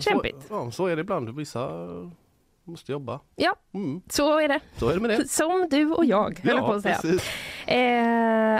Kämpigt. 0.00 0.42
Så, 0.48 0.54
ja, 0.54 0.70
så 0.70 0.86
är 0.86 0.96
det 0.96 1.00
ibland. 1.00 1.36
Vissa 1.36 1.70
måste 2.68 2.92
jobba. 2.92 3.20
Ja, 3.36 3.54
Mm. 3.74 4.00
så 4.10 4.38
är 4.38 4.48
det. 4.48 4.60
Så 4.76 4.88
är 4.88 4.94
det 4.94 5.00
med 5.00 5.10
det. 5.10 5.28
Som 5.28 5.66
du 5.70 5.90
och 5.92 6.04
jag, 6.04 6.38
höll 6.44 6.56
jag 6.56 6.66
på 6.66 6.72
att 6.72 6.82
säga. 6.82 6.98
precis. 7.02 7.22
Eh, 7.66 7.78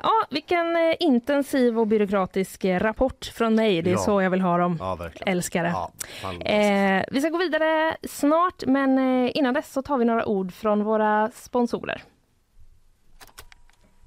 ja, 0.03 0.12
vilken 0.31 0.77
eh, 0.77 0.94
intensiv 1.01 1.79
och 1.79 1.87
byråkratisk 1.87 2.64
eh, 2.64 2.81
rapport 2.81 3.25
från 3.35 3.55
mig. 3.55 3.83
Det 3.83 3.90
är 3.90 3.92
Ja. 3.92 3.99
så 3.99 4.23
jag 4.23 4.31
vill 4.31 4.40
ha 4.40 4.59
dem. 4.59 4.77
Ja, 4.81 4.94
verkligen. 4.94 5.33
Älskar 5.33 5.62
det. 5.64 5.71
Ja. 5.71 5.92
Eh, 6.51 7.05
vi 7.11 7.21
ska 7.21 7.31
gå 7.31 7.38
vidare 7.38 7.97
snart, 8.09 8.62
men 8.66 8.99
eh, 9.25 9.31
innan 9.37 9.55
dess 9.55 9.73
så 9.73 9.83
tar 9.83 9.99
vi 9.99 10.05
några 10.05 10.27
ord 10.27 10.53
från 10.53 10.85
våra 10.85 11.31
sponsorer. 11.35 12.03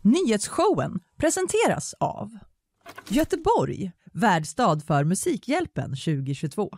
Nyhetsshowen 0.02 1.00
presenteras 1.18 1.94
av 2.00 2.38
Göteborg, 3.08 3.92
värdstad 4.14 4.80
för 4.88 5.04
Musikhjälpen 5.04 5.90
2022. 5.90 6.70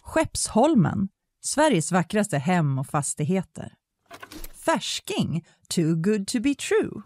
Skeppsholmen, 0.00 1.08
Sveriges 1.48 1.92
vackraste 1.92 2.38
hem 2.38 2.78
och 2.78 2.86
fastigheter. 2.86 3.74
Färsking, 4.64 5.44
too 5.68 5.94
good 5.94 6.26
to 6.26 6.40
be 6.40 6.54
true. 6.54 7.02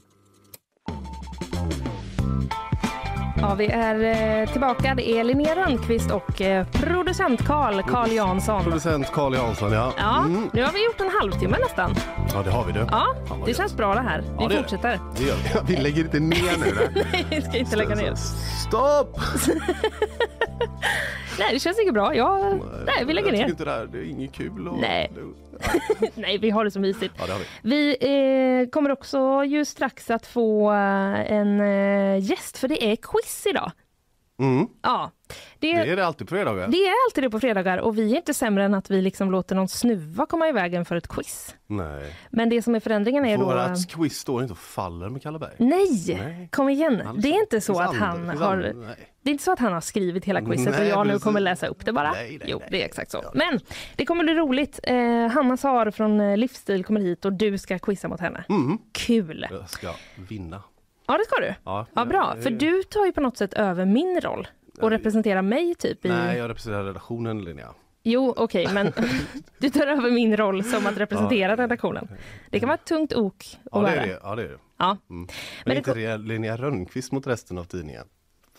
Ja, 3.43 3.55
vi 3.55 3.67
är 3.67 4.41
eh, 4.43 4.49
tillbaka. 4.51 4.95
Det 4.95 5.11
är 5.11 5.25
Linnea 5.25 5.57
Rönnqvist 5.57 6.11
och 6.11 6.41
eh, 6.41 6.67
producent 6.73 7.47
Karl, 7.47 7.83
Karl 7.83 8.11
Jansson. 8.13 8.63
Producent 8.65 9.11
Carl 9.13 9.35
Jansson, 9.35 9.73
ja. 9.73 9.93
Ja, 9.99 10.19
Mm. 10.19 10.51
nu 10.53 10.63
har 10.63 10.73
vi 10.73 10.85
gjort 10.85 11.01
en 11.01 11.11
halvtimme 11.21 11.57
nästan. 11.61 11.95
Ja, 12.35 12.43
det 12.43 12.51
har 12.51 12.65
vi 12.65 12.73
du. 12.73 12.87
Ja, 12.91 13.07
det 13.45 13.51
gött. 13.51 13.57
känns 13.57 13.77
bra 13.77 13.95
det 13.95 14.01
här. 14.01 14.25
Ja, 14.39 14.47
Vi 14.49 14.55
det 14.55 14.61
fortsätter. 14.63 15.01
Det 15.17 15.25
gör 15.25 15.37
vi. 15.67 15.75
Vi 15.77 15.83
lägger 15.83 16.05
inte 16.05 16.21
ner 16.21 16.59
nu. 16.65 16.89
Nej, 17.13 17.27
vi 17.31 17.43
ska 17.43 17.59
inte 17.59 17.77
lägga 17.77 17.95
ner. 17.95 18.15
Stopp! 18.69 19.21
Nej, 21.39 21.49
det 21.53 21.61
känns 21.61 21.79
inte 21.81 21.93
bra. 21.93 22.15
Ja, 22.15 22.53
nej, 22.87 23.05
vi 23.07 23.13
lägger 23.13 23.29
jag 23.29 23.39
ner. 23.39 23.49
inte 23.49 23.65
det, 23.65 23.71
här, 23.71 23.89
det 23.93 23.99
är 23.99 24.05
inget 24.11 24.33
kul. 24.33 24.69
Och, 24.69 24.79
Nej. 24.81 25.13
Nej, 26.15 26.39
vi 26.39 26.51
har 26.51 26.65
det 26.65 26.71
så 26.71 26.81
mysigt. 26.81 27.15
Ja, 27.19 27.27
det 27.27 27.33
vi. 27.39 27.47
Vi 27.63 27.97
eh, 28.63 28.71
kommer 28.71 28.91
också 28.91 29.45
ju 29.45 29.65
strax 29.65 30.11
att 30.11 30.27
få 30.27 30.73
eh, 30.73 31.33
en 31.33 31.61
eh, 31.61 32.19
gäst, 32.31 32.59
för 32.59 32.69
det 32.69 32.85
är 32.85 32.97
quiz 32.97 33.47
idag. 33.47 33.73
Ja. 34.83 35.11
Det, 35.59 35.73
Det 35.73 35.91
är 35.91 35.97
det 35.97 36.07
alltid 36.07 36.29
på 36.29 36.35
fredagar. 36.35 36.69
det 36.69 36.77
är 36.77 36.93
alltid 37.09 37.25
det 37.25 37.31
på 37.31 37.41
fredagar 37.41 37.79
och 37.79 37.99
vi 37.99 38.13
är 38.13 38.17
inte 38.17 38.35
sämre 38.35 38.65
än 38.65 38.75
att 38.75 38.91
vi 38.91 39.03
liksom 39.03 39.31
låter 39.31 39.55
någon 39.57 39.69
snuva 39.69 40.27
komma 40.27 40.49
i 40.49 40.53
vägen 40.53 40.85
för 40.85 40.97
ett 40.97 41.09
quiz. 41.09 41.55
Nej. 41.67 42.17
Men 42.31 42.49
det 42.49 42.63
som 42.63 42.75
är 42.75 42.81
förändringen 42.81 43.25
är 43.25 43.39
då... 43.39 43.45
Vårat 43.45 43.89
quiz 43.91 44.19
står 44.19 44.43
inte 44.43 44.53
och 44.53 44.59
faller 44.59 45.09
med 45.09 45.23
Kalle. 45.23 45.51
Nej, 45.59 45.89
Nej. 46.19 46.49
kom 46.53 46.69
igen. 46.69 47.01
Alls 47.07 47.23
det 47.23 47.29
är 47.29 47.41
inte 47.41 47.61
så 47.61 47.81
att 47.81 47.97
han 47.97 48.29
har... 48.29 48.47
andra- 48.47 48.73
nej. 48.73 49.09
Det 49.25 49.31
är 49.31 49.33
inte 49.33 49.45
så 49.45 49.53
att 49.53 49.59
han 49.59 49.73
har 49.73 49.81
skrivit 49.81 50.25
hela 50.25 50.41
quizet 50.41 50.67
och 50.75 50.81
Nej, 50.81 50.89
jag 50.89 51.07
nu 51.07 51.19
kommer 51.19 51.41
läsa 51.41 51.67
upp 51.67 51.85
det 51.85 51.93
bara. 51.93 52.13
Nej, 52.13 52.29
nej, 52.41 52.49
jo, 52.51 52.63
det 52.71 52.83
är 52.83 52.85
exakt 52.87 53.11
så. 53.11 53.23
Men 53.35 53.61
det 53.97 54.07
kommer 54.07 54.25
bli 54.25 54.35
roligt. 54.35 54.81
Eh, 54.83 55.27
Hanna 55.29 55.57
Sar 55.57 55.91
från 55.91 56.21
eh, 56.21 56.37
Livsstil 56.37 56.85
kommer 56.85 57.01
hit 57.01 57.25
och 57.25 57.33
du 57.33 57.59
ska 57.59 57.79
quizza 57.79 58.09
mot 58.09 58.21
henne. 58.21 58.45
Mm. 58.49 58.79
Kul! 58.93 59.47
Jag 59.51 59.71
ska 59.71 59.91
vinna. 60.29 60.63
Ja, 61.07 61.19
det 61.19 61.25
ska 61.25 61.41
du. 61.41 61.55
Ja, 61.65 61.87
Ja, 61.95 62.05
bra. 62.05 62.37
För 62.43 62.51
du 62.51 62.83
tar 62.83 63.07
ju 63.07 63.13
på 63.13 63.21
något 63.21 63.37
sätt 63.37 63.55
över 63.55 63.85
min 63.85 64.21
roll 64.21 64.49
och 64.81 64.91
representerar 64.91 65.43
mig 65.43 65.75
typ 65.75 66.05
i... 66.05 66.09
Nej, 66.09 66.39
jag 66.39 66.51
representerar 66.51 66.85
redaktionen 66.85 67.45
Linnea. 67.45 67.69
Jo, 68.03 68.35
okej, 68.37 68.69
men 68.73 68.93
du 69.59 69.71
tar 69.71 69.87
över 69.87 70.11
min 70.11 70.37
roll 70.37 70.65
som 70.65 70.87
att 70.87 70.97
representera 70.99 71.53
Ja. 71.53 71.57
redaktionen. 71.57 72.09
Det 72.51 72.61
kan 72.61 72.69
vara 72.69 72.79
ett 72.79 72.85
tungt 72.85 73.13
ok 73.15 73.45
att 73.65 73.71
Ja, 73.73 73.81
det 73.81 73.89
är 73.97 74.07
det. 74.07 74.19
Ja, 74.23 74.35
det, 74.37 74.43
är 74.43 74.49
det. 74.49 74.59
Ja. 74.79 74.97
Men, 75.07 75.19
Men 75.19 75.29
det 75.65 75.77
inte 75.77 75.95
det 75.95 76.17
Linnea 76.19 76.57
Rönnqvist 76.57 77.13
mot 77.13 77.27
resten 77.27 77.59
av 77.59 77.65
tidningen. 77.65 78.05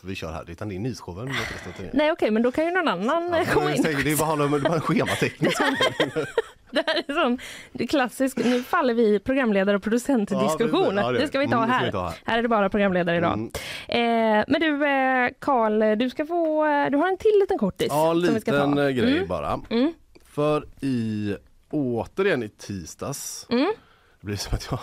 Vi 0.06 0.16
kör 0.16 0.32
här, 0.32 0.50
utan 0.50 0.70
det 0.70 0.76
är 0.76 0.80
nyhetsshowen 0.80 1.26
mot 1.28 1.36
resten 1.54 1.70
av 1.72 1.76
tidningen. 1.76 1.98
Nej, 1.98 2.12
okej, 2.12 2.32
men 2.32 2.42
då 2.44 2.52
kan 2.52 2.66
ju 2.66 2.72
någon 2.72 2.88
annan 2.88 3.34
Ja, 3.34 3.46
komma 3.54 3.76
in. 3.76 3.82
det 3.84 3.90
är 4.12 4.18
bara, 4.60 4.76
en 4.76 4.82
schemateknisk 4.82 5.58
Det 6.84 6.84
här 6.88 7.04
är 7.08 7.14
sån 7.14 7.38
det 7.72 7.84
är 7.84 7.88
klassisk, 7.88 8.38
nu 8.38 8.64
faller 8.64 8.94
vi 8.94 9.16
i 9.16 9.20
programledare 9.20 9.76
och 9.76 9.84
producentdiskussion. 9.84 10.84
Ja, 10.84 10.92
det- 10.92 11.02
ja, 11.02 11.12
det- 11.12 11.20
det 11.20 11.28
ska 11.28 11.40
vi 11.40 11.48
ta 11.48 11.58
mm, 11.58 11.70
här. 11.70 11.86
vi 11.86 11.92
ta 11.92 12.06
här. 12.08 12.18
Här 12.26 12.38
är 12.38 12.42
det 12.42 12.48
bara 12.48 12.70
programledare 12.70 13.18
idag. 13.18 13.34
Mm. 13.34 14.40
Eh, 14.40 14.46
men 14.48 14.62
du 14.62 14.86
eh, 14.88 15.30
Karl, 15.40 15.98
du 15.98 16.10
ska 16.10 16.26
få, 16.26 16.66
eh, 16.66 16.90
du 16.92 16.98
har 16.98 17.08
en 17.08 17.18
till 17.18 17.40
liten 17.42 17.58
kortis. 17.58 17.88
Ja, 17.90 18.12
som 18.12 18.34
vi 18.34 18.42
ska 18.42 18.52
liten 18.52 18.76
ta. 18.76 18.84
eh, 18.84 18.90
grej 18.90 19.16
Mm. 19.16 19.28
bara. 19.28 19.60
Mm. 19.70 19.94
För 20.26 20.68
i, 20.82 21.36
återigen 21.72 22.44
i 22.44 22.50
tisdags, 22.50 23.48
Mm. 23.50 23.74
det 24.22 24.26
blir 24.26 24.36
som 24.36 24.56
att 24.56 24.68
jag, 24.72 24.80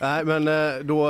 nej 0.00 0.24
men 0.24 0.44
då, 0.86 1.08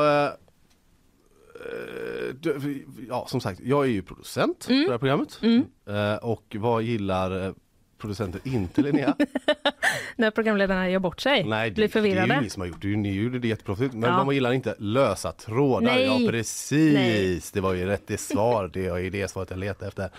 ja 3.09 3.27
som 3.29 3.41
sagt, 3.41 3.61
jag 3.65 3.85
är 3.85 3.89
ju 3.91 4.03
producent 4.03 4.67
Mm. 4.71 4.81
för 4.83 4.87
det 4.87 4.93
här 4.93 4.99
programmet. 4.99 5.41
Eh, 5.87 6.25
Och 6.25 6.57
vad 6.59 6.83
gillar 6.83 7.55
producenter 8.03 8.41
inte 8.45 8.83
Linnea? 8.83 9.17
När 10.17 10.31
programledarna 10.31 10.89
gör 10.91 10.99
bort 10.99 11.21
sig, 11.21 11.45
Nej, 11.45 11.71
det, 11.71 11.75
blir 11.75 11.89
det 11.89 11.97
är 11.99 12.03
ju 12.03 12.11
förvirrade. 12.11 12.41
ni 12.41 12.51
som 12.51 12.61
har 12.61 12.67
gjort 12.67 12.83
det. 12.83 12.97
Ni 12.97 13.13
gjorde 13.15 13.39
det 13.39 13.49
jätteproffsigt. 13.49 13.95
Men 13.95 14.11
Ja. 14.11 14.25
vad 14.25 14.35
gillar 14.35 14.53
inte? 14.53 14.75
Lösa 14.79 15.33
trådar. 15.33 15.87
Nej. 15.87 16.25
Ja 16.25 16.31
precis, 16.31 16.95
Nej. 16.95 17.41
det 17.53 17.61
var 17.61 17.73
ju 17.75 17.87
rätt 17.87 18.07
det 18.07 18.19
svar. 18.21 18.71
Det 18.73 18.87
är 18.87 19.11
det 19.11 19.29
svaret 19.31 19.51
jag 19.51 19.59
letade 19.59 19.87
efter. 19.89 20.11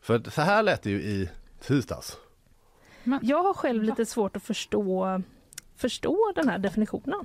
För 0.00 0.30
så 0.30 0.40
här 0.42 0.62
lät 0.62 0.82
det 0.82 0.90
ju 0.90 0.96
i 1.02 1.28
tisdags. 1.60 2.16
Jag 3.22 3.42
har 3.42 3.54
själv 3.54 3.82
lite 3.82 4.06
svårt 4.06 4.36
att 4.36 4.42
förstå, 4.42 5.22
förstå 5.76 6.32
den 6.34 6.48
här 6.48 6.58
definitionen. 6.58 7.24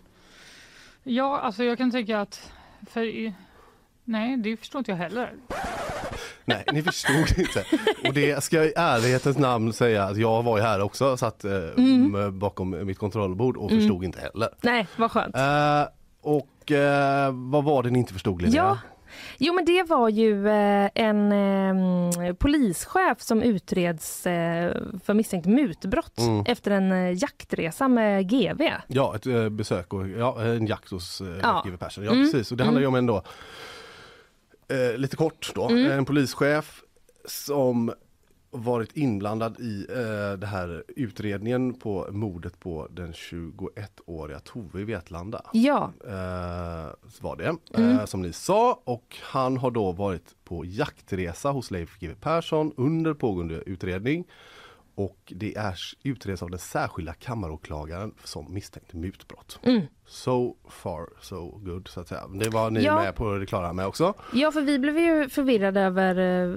Ja, 1.03 1.39
alltså 1.39 1.63
jag 1.63 1.77
kan 1.77 1.91
tycka 1.91 2.19
att... 2.21 2.51
För, 2.89 3.33
nej, 4.03 4.37
det 4.37 4.57
förstår 4.57 4.79
inte 4.79 4.91
jag 4.91 4.97
heller. 4.97 5.33
Nej, 6.45 6.63
ni 6.73 6.81
förstod 6.83 7.39
inte. 7.39 7.65
Och 8.07 8.13
det 8.13 8.43
ska 8.43 8.55
jag 8.57 8.65
i 8.65 8.73
ärlighetens 8.75 9.37
namn 9.37 9.73
säga 9.73 10.03
att 10.03 10.17
jag 10.17 10.43
var 10.43 10.57
ju 10.57 10.63
här 10.63 10.81
också, 10.81 11.17
satt 11.17 11.43
eh, 11.45 11.51
Mm. 11.77 12.39
bakom 12.39 12.85
mitt 12.87 12.97
kontrollbord 12.97 13.57
och 13.57 13.69
förstod 13.69 14.03
inte 14.03 14.19
heller. 14.19 14.49
Nej, 14.61 14.87
vad 14.97 15.11
skönt. 15.11 15.35
Eh, 15.35 15.83
och 16.21 16.71
eh, 16.71 17.31
vad 17.33 17.63
var 17.63 17.83
det 17.83 17.89
ni 17.89 17.99
inte 17.99 18.13
förstod 18.13 18.41
Linnea? 18.41 18.55
Ja, 18.63 18.77
jo 19.37 19.53
men 19.53 19.65
det 19.65 19.83
var 19.83 20.09
ju 20.09 20.47
eh, 20.49 20.89
en 20.95 21.31
eh, 21.31 22.33
polischef 22.33 23.21
som 23.21 23.41
utreds 23.41 24.25
eh, 24.27 24.71
för 25.03 25.13
misstänkt 25.13 25.45
mutbrott 25.45 26.19
Mm. 26.19 26.43
efter 26.47 26.71
en 26.71 26.91
eh, 26.91 27.11
jaktresa 27.21 27.87
med 27.87 28.29
GV. 28.29 28.61
Ja, 28.87 29.15
ett 29.15 29.25
eh, 29.25 29.49
besök 29.49 29.93
och 29.93 30.07
ja, 30.09 30.41
en 30.43 30.65
jakt 30.67 30.91
hos 30.91 31.21
eh, 31.21 31.27
Ja. 31.41 31.63
GW 31.65 31.77
Persson. 31.77 32.03
Ja, 32.03 32.11
Mm. 32.11 32.23
precis. 32.31 32.51
Och 32.51 32.57
det 32.57 32.63
handlar 32.63 32.81
ju 32.81 32.87
om 32.87 32.95
en 32.95 33.05
då, 33.05 33.23
eh, 34.67 34.97
lite 34.97 35.15
kort 35.15 35.51
då, 35.55 35.69
Mm. 35.69 35.91
en 35.91 36.05
polischef 36.05 36.81
som 37.25 37.93
varit 38.51 38.97
inblandad 38.97 39.59
i 39.59 39.85
eh, 39.89 40.39
det 40.39 40.47
här 40.47 40.83
utredningen 40.87 41.73
på 41.73 42.07
mordet 42.11 42.59
på 42.59 42.87
den 42.91 43.13
21-åriga 43.13 44.39
Tove 44.39 44.81
i 44.81 44.83
Vetlanda. 44.83 45.41
Ja, 45.53 45.91
Eh, 46.07 46.93
så 47.09 47.23
var 47.23 47.35
det, 47.35 47.55
Mm. 47.73 47.99
eh, 47.99 48.05
som 48.05 48.21
ni 48.21 48.33
sa. 48.33 48.81
Och 48.83 49.17
han 49.21 49.57
har 49.57 49.71
då 49.71 49.91
varit 49.91 50.35
på 50.43 50.65
jaktresa 50.65 51.51
hos 51.51 51.71
Leif 51.71 51.99
GW 51.99 52.15
Persson 52.21 52.73
under 52.77 53.13
pågående 53.13 53.55
utredning. 53.65 54.25
Och 54.95 55.33
det 55.35 55.55
är 55.55 55.79
utreds 56.03 56.43
av 56.43 56.49
den 56.49 56.59
särskilda 56.59 57.13
kammaråklagaren 57.13 58.13
som 58.23 58.53
misstänkt 58.53 58.93
mutbrott. 58.93 59.59
Mm. 59.63 59.81
So 60.07 60.55
far 60.69 61.09
so 61.21 61.57
good 61.57 61.87
så 61.87 61.99
att 62.01 62.07
säga. 62.07 62.27
Det 62.27 62.49
var 62.49 62.69
ni 62.69 62.83
Ja. 62.83 62.95
med 62.99 63.15
på 63.15 63.33
det 63.37 63.45
klara 63.45 63.73
med 63.73 63.85
också. 63.87 64.13
ja 64.33 64.51
för 64.51 64.61
vi 64.61 64.79
blev 64.79 64.97
ju 64.99 65.29
förvirrade 65.29 65.81
över 65.81 66.15
eh, 66.45 66.55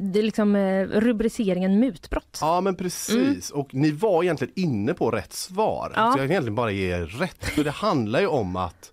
det 0.00 0.22
liksom, 0.22 0.56
eh, 0.56 0.86
rubriceringen 0.86 1.80
mutbrott. 1.80 2.38
Ja 2.40 2.60
men 2.60 2.76
precis 2.76 3.50
och 3.50 3.74
ni 3.74 3.90
var 3.90 4.22
egentligen 4.22 4.52
inne 4.56 4.94
på 4.94 5.10
rätt 5.10 5.32
svar. 5.32 5.92
Ja. 5.96 6.12
Så 6.12 6.18
jag 6.18 6.24
kan 6.24 6.30
egentligen 6.30 6.54
bara 6.54 6.70
ge 6.70 6.90
er 6.92 7.06
rätt. 7.06 7.44
För 7.44 7.64
det 7.64 7.70
handlar 7.70 8.20
ju 8.20 8.26
om 8.26 8.56
att 8.56 8.90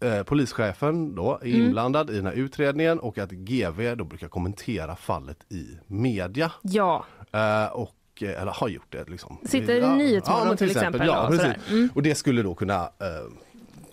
eh, 0.00 0.22
polischefen 0.22 1.14
då 1.14 1.38
är 1.42 1.46
Mm. 1.48 1.60
inblandad 1.66 2.10
i 2.10 2.16
den 2.16 2.26
här 2.26 2.32
utredningen 2.32 2.98
och 2.98 3.18
att 3.18 3.30
GV 3.30 3.94
då 3.96 4.04
brukar 4.04 4.28
kommentera 4.28 4.96
fallet 4.96 5.52
i 5.52 5.66
media. 5.86 6.52
Ja, 6.62 7.04
Eh, 7.34 7.66
och, 7.72 7.94
eh, 8.22 8.42
eller 8.42 8.52
har 8.52 8.68
gjort 8.68 8.86
det 8.92 9.08
liksom. 9.08 9.38
Sitter 9.44 9.74
i 9.74 9.78
Ja, 9.80 9.94
Nyhetsmorgon 9.94 10.48
men 10.48 10.56
till 10.56 10.70
exempel 10.70 11.06
Ja, 11.06 11.22
och 11.26 11.30
precis. 11.30 11.70
Mm. 11.70 11.88
Och 11.94 12.02
det 12.02 12.14
skulle 12.14 12.42
då 12.42 12.54
kunna 12.54 12.82
eh, 12.82 13.30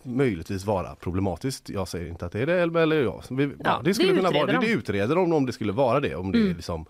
möjligtvis 0.03 0.65
vara 0.65 0.95
problematiskt. 0.95 1.69
Jag 1.69 1.87
säger 1.87 2.07
inte 2.09 2.25
att 2.25 2.31
det 2.31 2.39
är 2.41 2.45
det 2.45 2.61
eller, 2.61 2.79
eller 2.81 3.03
ja. 3.03 3.21
Vi, 3.29 3.43
ja, 3.43 3.51
Ja, 3.63 3.81
det 3.83 3.93
skulle 3.93 4.09
det 4.11 4.15
kunna 4.17 4.31
vara 4.31 4.45
det. 4.45 4.53
de. 4.53 4.65
Det 4.65 4.71
utreder 4.71 5.15
de 5.15 5.33
om 5.33 5.45
det 5.45 5.53
skulle 5.53 5.71
vara 5.71 5.99
det. 5.99 6.15
Om 6.15 6.31
det 6.31 6.37
Mm. 6.37 6.51
är 6.51 6.55
liksom, 6.55 6.85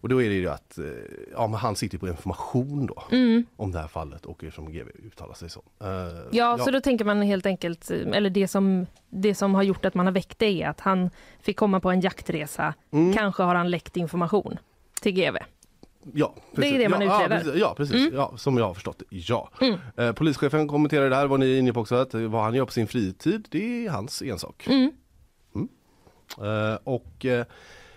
och 0.00 0.08
då 0.08 0.22
är 0.22 0.28
det 0.28 0.34
ju 0.34 0.48
att 0.48 0.78
ja, 1.32 1.46
men 1.46 1.54
han 1.60 1.76
sitter 1.76 1.98
på 1.98 2.08
information 2.08 2.86
då 2.86 3.02
Mm. 3.16 3.46
om 3.56 3.72
det 3.72 3.78
här 3.78 3.88
fallet 3.88 4.26
och 4.26 4.44
eftersom 4.44 4.72
GV 4.72 4.88
uttalar 5.06 5.34
sig 5.34 5.50
så. 5.50 5.62
Eh, 5.82 5.88
Ja, 6.30 6.58
så 6.58 6.70
då 6.70 6.80
tänker 6.80 7.04
man 7.04 7.22
helt 7.22 7.46
enkelt, 7.46 7.90
eller 7.90 8.30
det 8.30 8.48
som, 8.48 8.86
det 9.08 9.34
som 9.34 9.54
har 9.54 9.62
gjort 9.62 9.84
att 9.84 9.94
man 9.94 10.06
har 10.06 10.12
väckt 10.12 10.38
det 10.38 10.62
är 10.62 10.68
att 10.68 10.80
han 10.80 11.10
fick 11.40 11.56
komma 11.56 11.80
på 11.80 11.90
en 11.90 12.00
jaktresa, 12.00 12.74
Mm. 12.92 13.14
kanske 13.14 13.42
har 13.42 13.54
han 13.54 13.70
läckt 13.70 13.96
information 13.96 14.58
till 15.00 15.12
GV. 15.12 15.36
Ja, 16.14 16.34
Det 16.56 16.66
är 16.68 16.78
det 16.78 16.88
man 16.88 17.00
ja, 17.00 17.24
utreder. 17.24 17.36
Ja, 17.36 17.44
precis, 17.44 17.60
ja, 17.60 17.74
precis. 17.76 17.94
Mm. 17.96 18.14
Ja, 18.14 18.32
som 18.36 18.58
jag 18.58 18.64
har 18.66 18.74
förstått 18.74 18.98
det, 18.98 19.06
ja. 19.10 19.50
Mm. 19.60 19.78
Eh, 19.96 20.12
polischefen 20.12 20.68
kommenterade 20.68 21.08
det 21.08 21.16
här, 21.16 21.26
var 21.26 21.38
ni 21.38 21.58
inne 21.58 21.72
på 21.72 21.80
också, 21.80 21.94
att 21.94 22.14
vad 22.14 22.42
han 22.42 22.54
gör 22.54 22.64
på 22.64 22.72
sin 22.72 22.86
fritid, 22.86 23.48
det 23.50 23.86
är 23.86 23.90
hans 23.90 24.22
ensak. 24.22 24.66
Mm. 24.66 24.90
Eh, 26.38 26.78
och, 26.84 27.24
eh, 27.24 27.46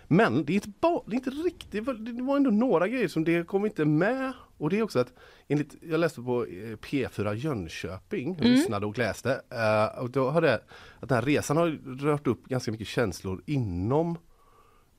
men 0.08 0.46
det 0.46 0.54
är, 0.54 0.56
inte 0.56 0.70
det 1.06 1.14
är 1.14 1.16
inte 1.16 1.30
riktigt, 1.30 1.72
det 1.72 1.82
var, 1.82 1.94
det 1.94 2.24
var 2.24 2.38
ändå 2.38 2.50
några 2.52 2.88
grejer 2.88 3.08
som 3.08 3.24
det 3.24 3.48
kom 3.48 3.66
inte 3.66 3.86
med. 3.86 4.34
Och 4.58 4.70
det 4.70 4.80
är 4.80 4.84
också 4.84 5.00
att, 5.00 5.14
enligt, 5.48 5.76
jag 5.82 6.00
läste 6.00 6.22
på 6.22 6.46
eh, 6.46 6.78
P4 6.78 7.34
Jönköping, 7.34 8.36
Mm. 8.36 8.52
lyssnade 8.52 8.86
och 8.86 8.98
läste. 8.98 9.42
eh, 9.50 10.00
och 10.04 10.10
då 10.10 10.30
har 10.30 10.42
det, 10.42 10.54
att 11.00 11.10
den 11.10 11.16
här 11.16 11.22
resan 11.26 11.58
har 11.58 11.68
rört 12.06 12.28
upp 12.28 12.46
ganska 12.46 12.72
mycket 12.72 12.88
känslor 12.88 13.42
inom 13.46 14.18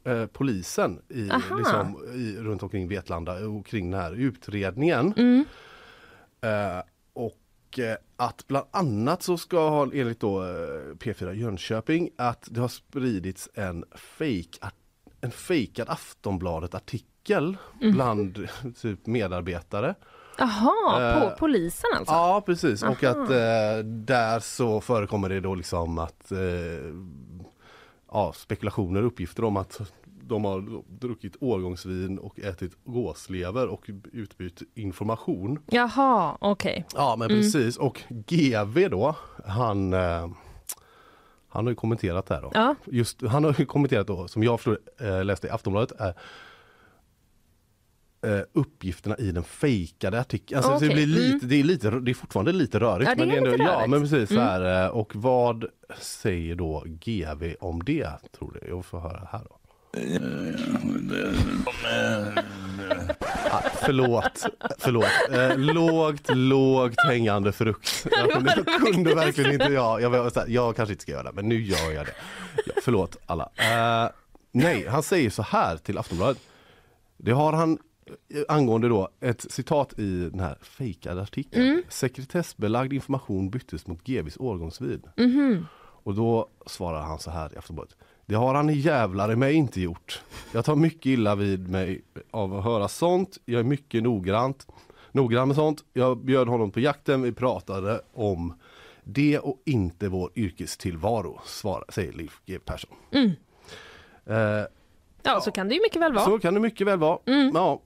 eh, 0.05 0.27
polisen 0.27 1.01
i, 1.09 1.31
Aha. 1.31 1.57
liksom, 1.57 2.05
i, 2.15 2.37
runt 2.39 2.63
omkring 2.63 2.89
Vetlanda 2.89 3.49
och 3.49 3.67
kring 3.67 3.91
den 3.91 4.01
här 4.01 4.13
utredningen. 4.13 5.15
Mm. 5.17 5.45
Eh, 6.41 6.83
och 7.13 7.79
eh, 7.79 7.97
att 8.17 8.47
bland 8.49 8.67
annat 8.71 9.23
så 9.23 9.39
ska 9.39 9.69
ha 9.69 9.83
enligt 9.83 10.21
då 10.21 10.43
eh, 10.43 10.47
P4 10.99 11.33
Jönköping 11.33 12.11
att 12.19 12.49
det 12.51 12.61
har 12.61 12.69
spridits 12.69 13.49
en 13.55 13.85
fake 13.95 14.71
en 15.21 15.31
fejkad 15.31 15.89
Aftonbladet 15.89 16.75
artikel 16.75 17.57
Mhm. 17.81 17.93
bland 17.93 18.49
typ 18.83 19.07
medarbetare. 19.07 19.95
Jaha, 20.39 21.13
Eh, 21.13 21.31
på 21.31 21.37
polisen 21.39 21.91
alltså? 21.99 22.15
Ja 22.15 22.43
precis 22.47 22.83
och 22.83 23.05
Aha. 23.05 23.13
att 23.23 23.31
eh, 23.31 23.85
där 23.85 24.41
så 24.41 24.81
förekommer 24.81 25.29
det 25.29 25.41
då 25.41 25.55
liksom 25.55 25.99
att 25.99 26.33
eh, 26.33 26.39
ja, 28.13 28.33
spekulationer, 28.37 29.03
uppgifter 29.03 29.45
om 29.45 29.57
att 29.57 29.81
de 30.25 30.45
har 30.45 30.83
druckit 31.01 31.37
årgångsvin 31.41 32.19
och 32.19 32.41
ätit 32.41 32.73
gåslever 32.85 33.67
och 33.69 33.91
utbytt 34.13 34.63
information. 34.75 35.59
Jaha, 35.67 36.37
okej. 36.41 36.85
Ja 36.95 37.17
men 37.19 37.31
Mm. 37.31 37.43
precis 37.43 37.77
och 37.77 38.01
GV 38.09 38.89
då 38.91 39.17
han 39.47 39.93
eh, 39.93 40.29
han 41.49 41.65
har 41.67 41.71
ju 41.71 41.75
kommenterat 41.77 42.27
det 42.27 42.35
här 42.35 42.43
då. 42.43 42.51
Ja. 42.55 42.75
Just, 42.85 43.23
han 43.23 43.45
har 43.45 43.55
ju 43.59 43.67
kommenterat 43.67 44.07
då 44.07 44.29
som 44.29 44.43
jag 44.43 44.61
förstår, 44.61 44.79
eh, 45.07 45.25
läste 45.25 45.47
i 45.47 45.51
Aftonbladet 45.51 46.01
är 46.01 46.15
eh, 48.23 48.41
uppgifterna 48.53 49.17
i 49.19 49.33
den 49.33 49.45
fejkade 49.45 50.21
artikeln. 50.21 50.57
Alltså, 50.59 50.71
så 50.71 50.77
Okej, 50.77 50.89
det, 50.89 50.95
blir 50.95 51.07
lite, 51.07 51.29
mm. 51.37 51.49
det, 51.49 51.55
är 51.61 51.65
lite, 51.65 51.91
det 51.91 52.11
är 52.11 52.15
fortfarande 52.15 52.53
lite 52.53 52.81
rörigt. 52.81 53.09
Ja, 53.09 53.15
det 53.15 53.27
men 53.27 53.31
är 53.47 53.53
ändå, 53.53 53.65
Ja, 53.65 53.87
men 53.87 54.01
precis. 54.01 54.29
Så 54.29 54.35
Mm. 54.35 54.47
här, 54.47 54.85
eh, 54.85 54.89
och 54.91 55.17
vad 55.17 55.65
säger 56.01 56.55
då 56.55 56.85
GV 56.87 57.55
om 57.61 57.83
det? 57.83 58.11
Tror 58.39 58.59
du? 58.61 58.69
Jag 58.69 58.85
får 58.85 59.01
höra 59.01 59.29
här 59.33 59.41
då. 59.49 59.59
Ah, 63.51 63.63
förlåt, 63.81 64.47
förlåt. 64.79 65.07
Eh, 65.31 65.59
lågt, 65.59 66.31
lågt 66.35 66.95
hängande 67.09 67.53
frukt. 67.53 68.07
Jag, 68.19 68.31
kunde- 68.31 68.55
jag 68.67 68.93
kunde 68.93 69.15
verkligen 69.15 69.53
inte, 69.53 69.65
jag, 69.73 70.03
jag, 70.03 70.33
jag 70.49 70.77
kanske 70.77 70.93
inte 70.93 71.03
ska 71.03 71.13
göra 71.13 71.23
det, 71.23 71.33
men 71.33 71.49
nu 71.49 71.63
gör 71.63 71.93
jag 71.93 72.07
det. 72.07 72.13
Ja, 72.67 72.73
förlåt 72.83 73.17
alla. 73.27 73.49
Eh, 73.57 74.11
nej, 74.53 74.87
han 74.89 75.03
säger 75.03 75.31
så 75.31 75.43
här 75.43 75.77
till 75.77 75.99
Aftonbladet. 75.99 76.39
Det 77.17 77.33
har 77.33 77.53
han 77.53 77.79
angående 78.49 78.89
då 78.89 79.09
ett 79.21 79.53
citat 79.53 79.99
i 79.99 80.29
den 80.31 80.41
här 80.41 80.59
fejkade 80.63 81.23
artikeln. 81.23 81.67
Mm. 81.67 81.83
Sekretessbelagd 81.89 82.93
information 82.93 83.51
byttes 83.51 83.87
mot 83.87 84.05
GVs 84.05 84.37
årgångsvid. 84.37 85.03
Mhm. 85.17 85.67
Och 86.05 86.15
då 86.15 86.49
svarar 86.67 87.01
han 87.03 87.19
så 87.19 87.31
här 87.31 87.55
i 87.55 87.57
Aftonbladet. 87.59 87.97
Det 88.27 88.35
har 88.35 88.55
han 88.55 88.71
i 88.71 88.75
jävlar 88.75 89.33
i 89.33 89.37
mig 89.37 89.55
inte 89.55 89.81
gjort. 89.81 90.23
Jag 90.53 90.65
tar 90.65 90.77
mycket 90.77 91.07
illa 91.07 91.35
vid 91.35 91.69
mig 91.69 92.03
av 92.31 92.55
att 92.59 92.65
höra 92.65 92.89
sånt. 92.89 93.39
Jag 93.45 93.61
är 93.61 93.65
mycket 93.65 94.03
noggrant, 94.03 94.67
noggrann 95.13 95.49
med 95.49 95.57
sånt. 95.57 95.85
Jag 95.93 96.19
bjöd 96.19 96.49
honom 96.49 96.71
på 96.71 96.81
jakten. 96.81 97.23
Vi 97.23 97.33
pratade 97.33 98.01
om 98.13 98.55
det 99.05 99.39
och 99.39 99.63
inte 99.65 100.09
vår 100.09 100.31
yrkestillvaro, 100.37 101.41
svarar, 101.45 101.85
säger 101.89 102.13
Liv 102.13 102.33
G 102.47 102.59
Persson. 102.59 102.91
Mm. 103.13 103.31
Eh, 104.27 104.67
Ja, 105.25 105.41
så 105.41 105.51
kan 105.51 105.69
det 105.69 105.75
ju 105.75 105.81
mycket 105.81 106.03
väl 106.03 106.13
vara. 106.13 106.25
så 106.25 106.39
kan 106.39 106.55
det 106.55 106.61
mycket 106.61 106.87
väl 106.87 106.99
vara. 106.99 107.19
Mm. 107.27 107.51
Ja. 107.55 107.81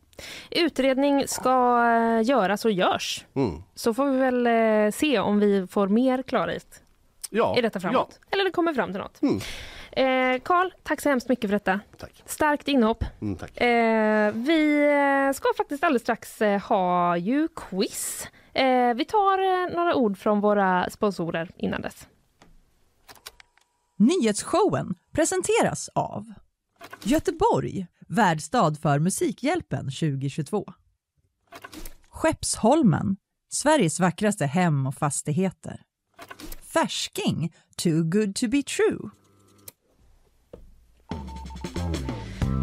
Utredning 0.50 1.28
ska 1.28 1.84
eh, 1.86 2.22
göras 2.28 2.64
och 2.64 2.70
görs. 2.70 3.24
Mm. 3.34 3.62
Så 3.74 3.94
får 3.94 4.06
vi 4.06 4.18
väl 4.18 4.46
eh, 4.46 4.90
se 4.92 5.18
om 5.18 5.38
vi 5.40 5.66
får 5.66 5.88
mer 5.88 6.22
klarhet 6.22 6.82
Ja. 7.30 7.58
i 7.58 7.60
detta 7.60 7.80
framåt. 7.80 8.20
Eller 8.30 8.44
det 8.44 8.50
kommer 8.50 8.74
fram 8.74 8.92
till 8.92 9.00
något. 9.00 9.22
Mm. 9.22 9.40
Eh, 9.92 10.40
Karl, 10.42 10.70
tack 10.82 11.00
så 11.00 11.08
hemskt 11.08 11.28
mycket 11.28 11.50
för 11.50 11.52
detta. 11.54 11.80
Tack. 11.98 12.22
Starkt 12.26 12.68
inhopp. 12.68 13.04
Mm, 13.20 13.36
tack. 13.36 13.60
Eh, 13.60 14.32
vi 14.34 14.84
eh, 15.28 15.32
ska 15.32 15.48
faktiskt 15.56 15.84
alldeles 15.84 16.02
strax 16.02 16.40
ha 16.68 17.16
ju 17.16 17.48
quiz. 17.56 18.26
Eh, 18.54 18.94
vi 18.94 19.04
tar 19.04 19.70
några 19.76 19.94
ord 19.94 20.18
från 20.18 20.40
våra 20.40 20.90
sponsorer 20.90 21.50
innan 21.56 21.82
dess. 21.82 22.06
Nyhetsshowen 23.98 24.94
presenteras 25.12 25.88
av 25.94 26.32
Göteborg, 27.02 27.86
värdstad 28.06 28.74
för 28.74 28.98
Musikhjälpen 28.98 29.84
2022. 29.84 30.64
Skeppsholmen, 32.08 33.16
Sveriges 33.48 34.00
vackraste 34.00 34.46
hem 34.46 34.86
och 34.86 34.94
fastigheter. 34.94 35.82
Färsking, 36.62 37.54
too 37.76 38.02
good 38.02 38.34
to 38.34 38.48
be 38.48 38.62
true. 38.62 39.10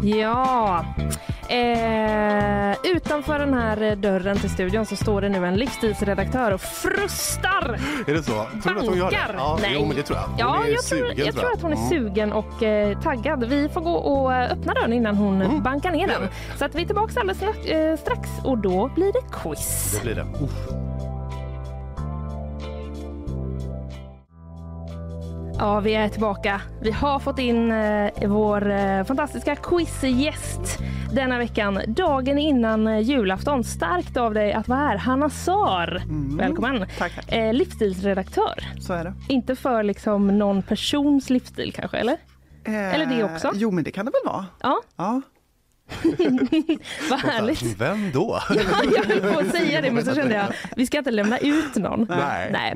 Ja, 0.02 0.84
eh, 1.48 2.76
utanför 2.96 3.38
den 3.38 3.54
här 3.54 3.96
dörren 3.96 4.36
till 4.36 4.50
studion 4.50 4.86
så 4.86 4.96
står 4.96 5.20
det 5.20 5.28
nu 5.28 5.46
en 5.46 5.56
livsstilsredaktör 5.56 6.50
och 6.52 6.60
frustar. 6.60 7.78
Är 8.06 8.14
det 8.14 8.22
så? 8.22 8.32
Tror 8.62 8.74
du 8.74 8.80
att 8.80 8.86
hon 8.86 8.98
gör 8.98 9.10
det? 9.10 9.16
Ja, 9.36 9.58
Nej. 9.62 9.76
Jo, 9.78 9.86
men 9.86 9.96
det 9.96 10.02
tror 10.02 10.18
jag. 10.18 10.24
Hon 10.26 10.34
Ja, 10.38 10.56
jag, 10.68 10.82
tror, 10.84 10.98
sugen, 10.98 11.26
jag 11.26 11.34
tror 11.34 11.52
att 11.52 11.62
hon 11.62 11.72
är 11.72 11.76
Mm. 11.76 11.88
sugen 11.88 12.32
och 12.32 12.62
eh, 12.62 13.00
taggad. 13.00 13.44
Vi 13.44 13.68
får 13.68 13.80
gå 13.80 13.92
och 13.94 14.34
eh, 14.34 14.52
öppna 14.52 14.74
dörren 14.74 14.92
innan 14.92 15.16
hon 15.16 15.42
Mm. 15.42 15.62
bankar 15.62 15.90
ner 15.92 16.08
den. 16.08 16.28
Så 16.58 16.64
att 16.64 16.74
vi 16.74 16.82
är 16.82 16.86
tillbaka 16.86 17.20
alldeles 17.20 17.42
eh, 17.66 17.96
strax 17.96 18.30
och 18.44 18.58
då 18.58 18.90
blir 18.94 19.12
det 19.12 19.22
quiz. 19.32 19.92
Det 19.96 20.02
blir 20.02 20.14
det. 20.14 20.44
Uff. 20.44 20.83
Ja, 25.58 25.80
vi 25.80 25.94
är 25.94 26.08
tillbaka. 26.08 26.60
Vi 26.82 26.90
har 26.90 27.18
fått 27.18 27.38
in 27.38 27.70
eh, 27.72 28.10
vår 28.28 28.70
eh, 28.70 29.04
fantastiska 29.04 29.56
quizgäst 29.56 30.78
denna 31.12 31.38
veckan. 31.38 31.80
Dagen 31.86 32.38
innan 32.38 32.86
eh, 32.86 32.98
julafton. 33.00 33.64
Starkt 33.64 34.16
av 34.16 34.34
dig 34.34 34.52
att 34.52 34.68
vara 34.68 34.78
här. 34.78 34.96
Hanna 34.96 35.30
Sar, 35.30 36.02
välkommen. 36.38 36.86
Tackar. 36.98 37.38
Eh, 37.38 37.52
livsstilsredaktör. 37.54 38.64
Så 38.80 38.92
är 38.92 39.04
det. 39.04 39.14
Inte 39.28 39.56
för 39.56 39.82
liksom 39.82 40.38
någon 40.38 40.62
persons 40.62 41.30
livsstil 41.30 41.72
kanske, 41.72 41.96
eller? 41.98 42.16
Eh, 42.64 42.94
Eller 42.94 43.06
det 43.06 43.24
också? 43.24 43.50
Jo, 43.54 43.70
men 43.70 43.84
det 43.84 43.90
kan 43.90 44.06
det 44.06 44.12
väl 44.24 44.32
vara. 44.32 44.46
Ja, 44.62 44.80
Ja. 44.96 45.22
Vad 47.10 47.18
härligt. 47.18 47.80
Vem 47.80 48.10
då? 48.12 48.40
Ja, 48.50 48.62
jag 48.96 49.04
höll 49.04 49.32
på 49.34 49.40
att 49.40 49.50
säga 49.50 49.80
det, 49.80 49.90
men 49.90 50.04
så 50.04 50.14
kände 50.14 50.34
jag 50.34 50.46
vi 50.76 50.86
ska 50.86 50.98
inte 50.98 51.10
lämna 51.10 51.38
ut 51.38 51.76
någon. 51.76 52.06
Nej. 52.10 52.50
Nej. 52.52 52.74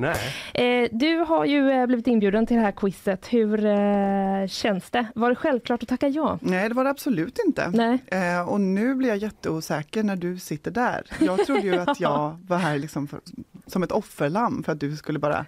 Nej. 0.54 0.82
Eh, 0.82 0.88
du 0.92 1.16
har 1.18 1.44
ju 1.44 1.70
eh, 1.70 1.86
blivit 1.86 2.06
inbjuden 2.06 2.46
till 2.46 2.56
det 2.56 2.62
här 2.62 2.72
quizet. 2.72 3.32
Hur 3.32 3.66
eh, 3.66 4.46
känns 4.46 4.90
det? 4.90 5.06
Var 5.14 5.28
det 5.28 5.36
självklart 5.36 5.82
att 5.82 5.88
tacka 5.88 6.08
ja? 6.08 6.38
Nej, 6.42 6.68
det 6.68 6.74
var 6.74 6.84
det 6.84 6.90
absolut 6.90 7.38
inte. 7.46 7.70
Nej. 7.74 7.98
Eh, 8.06 8.48
och 8.48 8.60
nu 8.60 8.94
blir 8.94 9.08
jag 9.08 9.18
jätteosäker 9.18 10.02
när 10.02 10.16
du 10.16 10.38
sitter 10.38 10.70
där. 10.70 11.02
Jag 11.20 11.46
trodde 11.46 11.60
ju 11.60 11.78
att 11.78 12.00
jag 12.00 12.38
var 12.48 12.56
här 12.56 12.78
liksom 12.78 13.08
för, 13.08 13.20
som 13.66 13.82
ett 13.82 13.92
offerlamm 13.92 14.62
för 14.62 14.72
att 14.72 14.80
du 14.80 14.96
skulle 14.96 15.18
bara 15.18 15.46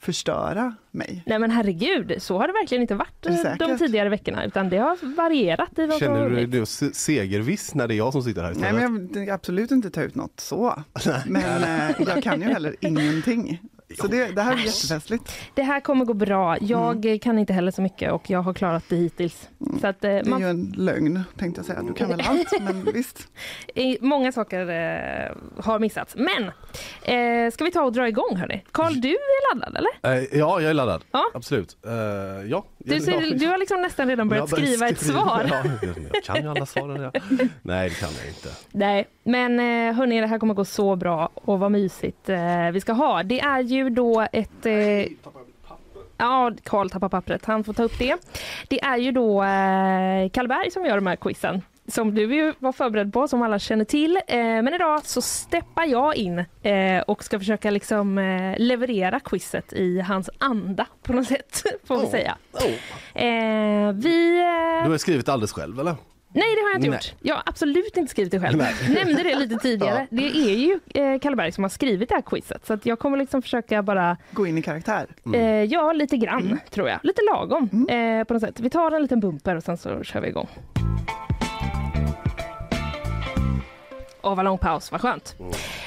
förstöra 0.00 0.74
mig. 0.90 1.22
Nej 1.26 1.38
men 1.38 1.50
herregud, 1.50 2.14
så 2.18 2.38
har 2.38 2.46
det 2.46 2.52
verkligen 2.52 2.82
inte 2.82 2.94
varit 2.94 3.58
de 3.58 3.78
tidigare 3.78 4.08
veckorna 4.08 4.44
utan 4.44 4.68
det 4.68 4.78
har 4.78 5.16
varierat 5.16 5.78
i 5.78 5.86
vad 5.86 5.98
Känner 5.98 6.30
du 6.30 6.46
dig 6.46 6.66
segerviss 6.66 7.74
när 7.74 7.88
det 7.88 7.94
är 7.94 7.96
jag 7.96 8.12
som 8.12 8.22
sitter 8.22 8.42
här 8.42 8.54
Nej, 8.54 8.70
istället? 8.70 8.90
men 8.90 9.24
jag 9.26 9.34
absolut 9.34 9.70
inte 9.70 9.90
ta 9.90 10.02
ut 10.02 10.14
något 10.14 10.40
så. 10.40 10.82
Men 11.26 11.62
eh, 11.62 11.96
jag 11.98 12.22
kan 12.22 12.40
ju 12.42 12.48
heller 12.48 12.76
ingenting. 12.80 13.60
Så 13.98 14.06
det, 14.06 14.26
det 14.26 14.42
här 14.42 14.52
är 14.52 14.56
jättefestligt. 14.58 15.32
Det 15.54 15.62
här 15.62 15.80
kommer 15.80 16.04
gå 16.04 16.14
bra. 16.14 16.56
Jag 16.60 17.04
eh, 17.06 17.18
kan 17.18 17.38
inte 17.38 17.52
heller 17.52 17.70
så 17.70 17.82
mycket 17.82 18.12
och 18.12 18.30
jag 18.30 18.42
har 18.42 18.54
klarat 18.54 18.84
det 18.88 18.96
hittills. 18.96 19.48
Så 19.80 19.86
att, 19.86 20.04
eh, 20.04 20.10
Mm. 20.10 20.24
Det 20.24 20.28
är 20.28 20.30
man, 20.30 20.40
ju 20.40 20.46
en 20.48 20.74
lögn 20.76 21.22
tänkte 21.38 21.58
jag 21.58 21.66
säga. 21.66 21.82
Du 21.82 21.92
kan 21.94 22.08
väl 22.08 22.20
allt, 22.20 22.52
men 22.60 22.84
visst. 22.94 23.28
många 24.00 24.32
saker 24.32 24.60
eh, 24.60 25.36
har 25.64 25.78
missats. 25.78 26.16
Men 26.16 26.44
eh, 27.02 27.50
ska 27.52 27.64
vi 27.64 27.70
ta 27.70 27.82
och 27.82 27.92
dra 27.92 28.08
igång 28.08 28.36
hörni? 28.36 28.64
Karl, 28.72 29.00
du 29.00 29.08
är 29.08 29.54
laddad 29.54 29.76
eller? 29.76 30.18
Eh, 30.18 30.38
ja, 30.38 30.60
jag 30.60 30.70
är 30.70 30.74
laddad. 30.74 31.04
Ja. 31.10 31.24
Absolut. 31.34 31.76
Eh, 31.86 31.92
ja. 32.50 32.64
Du, 32.78 33.00
ser, 33.00 33.38
du 33.38 33.46
har 33.46 33.58
liksom 33.58 33.82
nästan 33.82 34.08
redan 34.08 34.28
börjat 34.28 34.50
börjar 34.50 34.66
skriva 34.66 34.88
ett 34.88 35.00
svar. 35.00 35.46
Ja, 35.50 35.62
jag, 35.82 35.94
jag 36.14 36.24
kan 36.24 36.42
ju 36.42 36.50
alla 36.50 36.66
svaren. 36.66 37.02
Ja. 37.02 37.20
Nej, 37.62 37.88
det 37.88 37.94
kan 37.94 38.08
jag 38.18 38.28
inte. 38.28 38.48
Nej, 38.72 39.08
men 39.22 39.60
eh, 39.60 39.94
hörni, 39.94 40.20
det 40.20 40.26
här 40.26 40.38
kommer 40.38 40.54
gå 40.54 40.64
så 40.64 40.96
bra 40.96 41.28
och 41.34 41.58
vad 41.60 41.70
mysigt 41.72 42.28
eh, 42.28 42.70
vi 42.72 42.80
ska 42.80 42.92
ha. 42.92 43.22
Det 43.22 43.40
är 43.40 43.60
ju 43.60 43.90
då 43.90 44.26
ett... 44.32 44.66
Eh, 44.66 45.06
ja, 46.16 46.52
Karl 46.62 46.90
tappar 46.90 47.08
pappret. 47.08 47.44
Han 47.44 47.64
får 47.64 47.72
ta 47.72 47.82
upp 47.82 47.98
det. 47.98 48.16
Det 48.68 48.80
är 48.82 48.96
ju 48.96 49.12
då 49.12 49.42
eh, 49.42 50.70
som 50.70 50.86
gör 50.86 50.94
de 50.94 51.06
här 51.06 51.16
quizen. 51.16 51.62
Som 51.88 52.14
du 52.14 52.34
ju 52.34 52.54
var 52.58 52.72
förberedd 52.72 53.12
på, 53.12 53.28
som 53.28 53.42
alla 53.42 53.58
känner 53.58 53.84
till. 53.84 54.16
Eh, 54.16 54.38
men 54.38 54.74
idag 54.74 55.06
så 55.06 55.22
steppar 55.22 55.84
jag 55.84 56.16
in 56.16 56.44
eh, 56.62 57.00
och 57.06 57.24
ska 57.24 57.38
försöka 57.38 57.70
liksom 57.70 58.18
eh, 58.18 58.54
leverera 58.58 59.20
quizet 59.20 59.72
i 59.72 60.00
hans 60.00 60.30
anda 60.38 60.86
på 61.02 61.12
något 61.12 61.26
sätt, 61.26 61.62
får 61.84 61.96
vi 61.98 62.04
Åh. 62.04 62.10
säga. 62.10 62.36
Oh. 62.52 63.92
Vi... 63.92 64.36
Du 64.84 64.90
har 64.90 64.98
skrivit 64.98 65.28
alldeles 65.28 65.52
själv 65.52 65.80
eller? 65.80 65.94
Nej, 66.32 66.42
det 66.56 66.62
har 66.62 66.70
jag 66.70 66.78
inte 66.78 66.88
Nej. 66.90 66.96
gjort. 66.98 67.14
Jag 67.20 67.34
har 67.34 67.42
absolut 67.46 67.96
inte 67.96 68.10
skrivit 68.10 68.32
det 68.32 68.40
själv. 68.40 68.58
Nej. 68.58 68.74
Nämnde 69.04 69.22
det 69.22 69.34
lite 69.36 69.56
tidigare. 69.56 70.06
Det 70.10 70.22
är 70.26 70.54
ju 70.56 70.80
eh, 70.94 71.18
Kalle 71.20 71.36
Berg 71.36 71.52
som 71.52 71.64
har 71.64 71.68
skrivit 71.68 72.08
det 72.08 72.14
här 72.14 72.22
quizet. 72.22 72.66
Så 72.66 72.78
jag 72.82 72.98
kommer 72.98 73.16
liksom 73.18 73.42
försöka 73.42 73.82
bara, 73.82 74.16
Gå 74.30 74.46
in 74.46 74.58
i 74.58 74.62
karaktär. 74.62 75.06
eh, 75.34 75.40
ja 75.64 75.92
lite 75.92 76.16
grann 76.16 76.60
tror 76.70 76.88
jag. 76.88 76.98
Lite 77.02 77.22
lagom 77.32 77.88
eh, 77.88 78.24
på 78.24 78.34
något 78.34 78.42
sätt. 78.42 78.60
Vi 78.60 78.70
tar 78.70 78.90
en 78.92 79.02
liten 79.02 79.20
bumper 79.20 79.56
och 79.56 79.62
sen 79.62 79.76
så 79.78 80.02
kör 80.04 80.20
vi 80.20 80.28
igång. 80.28 80.48
Åh, 84.22 84.34
vad 84.36 84.44
lång 84.44 84.58
paus, 84.58 84.92
vad 84.92 85.00
skönt. 85.00 85.36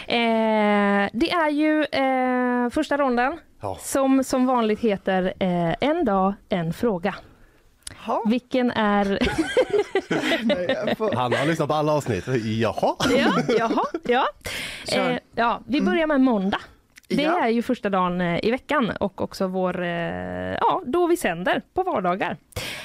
Eh, 0.08 1.10
det 1.14 1.32
är 1.32 1.50
ju 1.50 1.84
eh, 1.84 2.70
första 2.70 2.98
ronden 2.98 3.40
Ja. 3.62 3.78
som 3.82 4.24
som 4.24 4.46
vanligt 4.46 4.80
heter 4.80 5.34
eh, 5.40 5.76
En 5.90 6.06
dag, 6.06 6.34
en 6.50 6.74
fråga. 6.74 7.16
Ha, 8.06 8.24
Vilken 8.26 8.72
är... 8.72 9.20
nej, 10.46 10.66
jag 10.86 10.98
får- 10.98 11.12
Han 11.16 11.34
har 11.34 11.46
lyssnat 11.46 11.68
på 11.68 11.74
alla 11.74 11.92
avsnitt. 11.94 12.26
Jaha. 12.44 12.96
Ja, 13.18 13.32
jaha, 13.58 13.84
ja. 14.04 14.28
Eh, 14.96 15.18
ja. 15.36 15.62
Vi 15.68 15.82
börjar 15.82 16.08
med 16.08 16.22
måndag. 16.22 16.60
Det 17.08 17.22
Ja. 17.24 17.46
är 17.46 17.50
ju 17.50 17.62
första 17.62 17.90
dagen 17.90 18.22
eh, 18.22 18.46
i 18.46 18.52
veckan 18.52 18.92
och 19.00 19.22
också 19.22 19.48
vår, 19.48 19.82
eh, 19.84 19.88
ja, 20.60 20.82
då 20.86 21.08
vi 21.08 21.18
sänder 21.18 21.62
på 21.74 21.84
vardagar. 21.84 22.38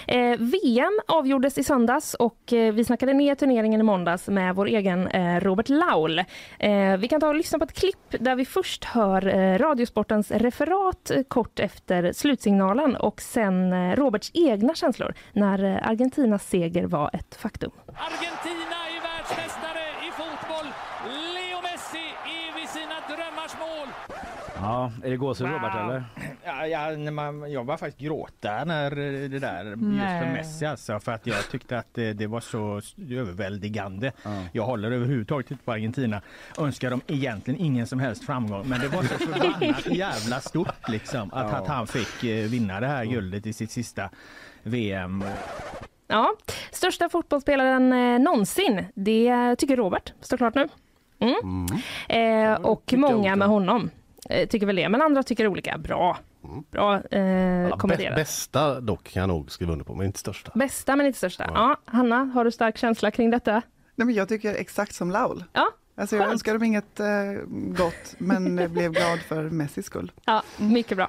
Eh, 0.08 0.36
VM 0.38 1.00
avgjordes 1.06 1.58
i 1.58 1.64
söndags 1.64 2.14
och 2.14 2.52
eh, 2.52 2.72
vi 2.72 2.84
snackade 2.84 3.12
ner 3.12 3.34
turneringen 3.34 3.80
i 3.80 3.84
måndags 3.84 4.28
med 4.28 4.54
vår 4.54 4.66
egen 4.66 5.08
eh, 5.08 5.40
Robert 5.40 5.68
Laul. 5.68 6.18
Eh, 6.58 6.96
vi 6.98 7.08
kan 7.08 7.20
ta 7.20 7.28
och 7.28 7.34
lyssna 7.34 7.58
på 7.58 7.64
ett 7.64 7.72
klipp 7.72 8.14
där 8.20 8.36
vi 8.36 8.44
först 8.44 8.84
hör 8.84 9.26
eh, 9.26 9.58
Radiosportens 9.58 10.30
referat 10.30 11.10
eh, 11.10 11.22
kort 11.22 11.60
efter 11.60 12.12
slutsignalen 12.12 12.96
och 12.96 13.20
sen 13.20 13.72
eh, 13.72 13.96
Roberts 13.96 14.30
egna 14.34 14.74
känslor 14.74 15.14
när 15.32 15.64
eh, 15.64 15.88
Argentinas 15.88 16.48
seger 16.48 16.84
var 16.84 17.10
ett 17.12 17.34
faktum. 17.34 17.70
Argentina 17.86 18.78
är 18.96 19.02
världsmästare 19.02 19.84
i 20.06 20.10
mål! 23.58 24.47
Ja, 24.60 24.92
är 25.04 25.10
det 25.10 25.16
gåshud 25.16 25.46
Robert 25.46 25.74
eller? 25.74 26.04
Ja, 26.44 26.66
ja, 26.66 26.90
när 26.96 27.10
man, 27.10 27.52
jag 27.52 27.64
var 27.64 27.76
faktiskt 27.76 27.98
gråta 27.98 28.64
när 28.64 28.90
det 29.28 29.38
där 29.38 29.64
just 29.64 29.82
Nej. 29.82 30.24
för 30.24 30.32
Messi 30.32 30.66
alltså, 30.66 31.00
för 31.00 31.12
att 31.12 31.26
jag 31.26 31.50
tyckte 31.50 31.78
att 31.78 31.94
det, 31.94 32.12
det 32.12 32.26
var 32.26 32.40
så 32.40 32.80
överväldigande. 33.10 34.12
Jag 34.52 34.64
håller 34.64 34.90
överhuvudtaget 34.90 35.50
inte 35.50 35.64
på 35.64 35.72
Argentina. 35.72 36.22
Önskar 36.58 36.90
dem 36.90 37.00
egentligen 37.06 37.60
ingen 37.60 37.86
som 37.86 38.00
helst 38.00 38.24
framgång 38.24 38.68
men 38.68 38.80
det 38.80 38.88
var 38.88 39.02
så 39.02 39.18
förbannat 39.18 39.86
jävla 39.90 40.40
stort 40.40 40.88
liksom 40.88 41.30
att, 41.32 41.54
att 41.54 41.66
han 41.66 41.86
fick 41.86 42.24
eh, 42.24 42.48
vinna 42.48 42.80
det 42.80 42.86
här 42.86 43.04
guldet 43.04 43.46
i 43.46 43.52
sitt 43.52 43.70
sista 43.70 44.10
VM. 44.62 45.24
Ja, 46.06 46.34
största 46.70 47.08
fotbollsspelaren 47.08 47.92
eh, 47.92 48.18
någonsin. 48.18 48.84
Det 48.94 49.56
tycker 49.56 49.76
Robert, 49.76 50.12
står 50.20 50.36
klart 50.36 50.54
nu. 50.54 50.68
Mm. 51.20 51.66
Eh, 52.08 52.60
och 52.60 52.94
många 52.96 53.36
med 53.36 53.48
honom 53.48 53.90
tycker 54.48 54.66
väl 54.66 54.76
det, 54.76 54.88
men 54.88 55.02
andra 55.02 55.22
tycker 55.22 55.46
olika. 55.46 55.78
Bra, 55.78 56.18
bra 56.70 56.94
eh, 57.10 57.20
Ja, 57.20 57.68
bä- 57.68 57.78
kommenterat. 57.78 58.16
bästa 58.16 58.80
dock 58.80 59.04
kan 59.04 59.20
jag 59.20 59.28
nog 59.28 59.50
skriva 59.50 59.72
under 59.72 59.84
på, 59.84 59.94
men 59.94 60.06
inte 60.06 60.18
största. 60.18 60.52
Bästa 60.54 60.96
men 60.96 61.06
inte 61.06 61.18
största. 61.18 61.50
Ja, 61.54 61.76
Hanna, 61.84 62.16
har 62.24 62.44
du 62.44 62.50
stark 62.50 62.76
känsla 62.78 63.10
kring 63.10 63.30
detta? 63.30 63.52
Nej, 63.94 64.06
men 64.06 64.14
jag 64.14 64.28
tycker 64.28 64.54
exakt 64.54 64.94
som 64.94 65.10
Laul. 65.10 65.44
Ja, 65.52 65.68
Alltså 65.98 66.16
jag 66.16 66.22
Skönt. 66.22 66.32
önskar 66.32 66.52
dem 66.52 66.62
inget 66.62 67.00
eh, 67.00 67.06
gott, 67.50 68.14
men 68.18 68.58
eh, 68.58 68.68
blev 68.68 68.92
glad 68.92 69.18
för 69.20 69.50
Messis 69.50 69.86
skull. 69.86 70.12
Ja, 70.24 70.42
mycket 70.56 70.96
bra. 70.96 71.08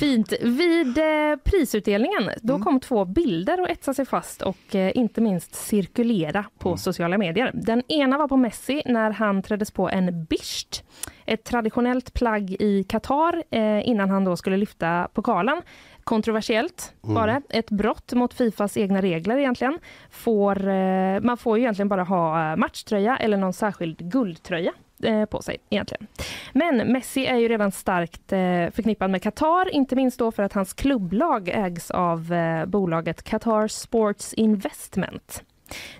Fint. 0.00 0.32
Vid 0.42 0.98
eh, 0.98 1.36
prisutdelningen 1.44 2.30
då 2.42 2.58
kom 2.58 2.80
två 2.80 3.04
bilder 3.04 3.62
att 3.62 3.70
etsa 3.70 3.94
sig 3.94 4.06
fast 4.06 4.42
och 4.42 4.74
inte 4.74 5.20
minst 5.20 5.54
cirkulera 5.54 6.44
på 6.58 6.76
sociala 6.76 7.18
medier. 7.18 7.50
Den 7.54 7.82
ena 7.88 8.18
var 8.18 8.28
på 8.28 8.36
Messi 8.36 8.82
när 8.86 9.10
han 9.10 9.42
träddes 9.42 9.70
på 9.70 9.90
en 9.90 10.24
bisht, 10.24 10.84
ett 11.26 11.44
traditionellt 11.44 12.14
plagg 12.14 12.50
i 12.50 12.84
Qatar 12.84 13.42
innan 13.84 14.10
han 14.10 14.24
då 14.24 14.36
skulle 14.36 14.56
lyfta 14.56 15.08
pokalen. 15.14 15.62
Kontroversiellt 16.04 16.94
var 17.00 17.26
det. 17.26 17.42
Ett 17.48 17.70
brott 17.70 18.12
mot 18.12 18.34
Fifas 18.34 18.76
egna 18.76 19.02
regler 19.02 19.36
egentligen. 19.36 19.78
Får, 20.10 20.68
eh, 20.68 21.20
man 21.20 21.36
får 21.36 21.58
ju 21.58 21.62
egentligen 21.62 21.88
bara 21.88 22.02
ha 22.04 22.50
eh, 22.50 22.56
matchtröja 22.56 23.16
eller 23.16 23.36
någon 23.36 23.52
särskild 23.52 23.98
guldtröja 23.98 24.72
eh, 25.02 25.24
på 25.24 25.42
sig 25.42 25.56
egentligen. 25.70 26.06
Men 26.52 26.92
Messi 26.92 27.26
är 27.26 27.36
ju 27.36 27.48
redan 27.48 27.72
starkt 27.72 28.32
eh, 28.32 28.38
förknippad 28.70 29.10
med 29.10 29.22
Qatar, 29.22 29.74
inte 29.74 29.96
minst 29.96 30.18
då 30.18 30.32
för 30.32 30.42
att 30.42 30.52
hans 30.52 30.72
klubblag 30.72 31.48
ägs 31.48 31.90
av 31.90 32.34
bolaget 32.66 33.22
Qatar 33.22 33.68
Sports 33.68 34.34
Investment. 34.34 35.42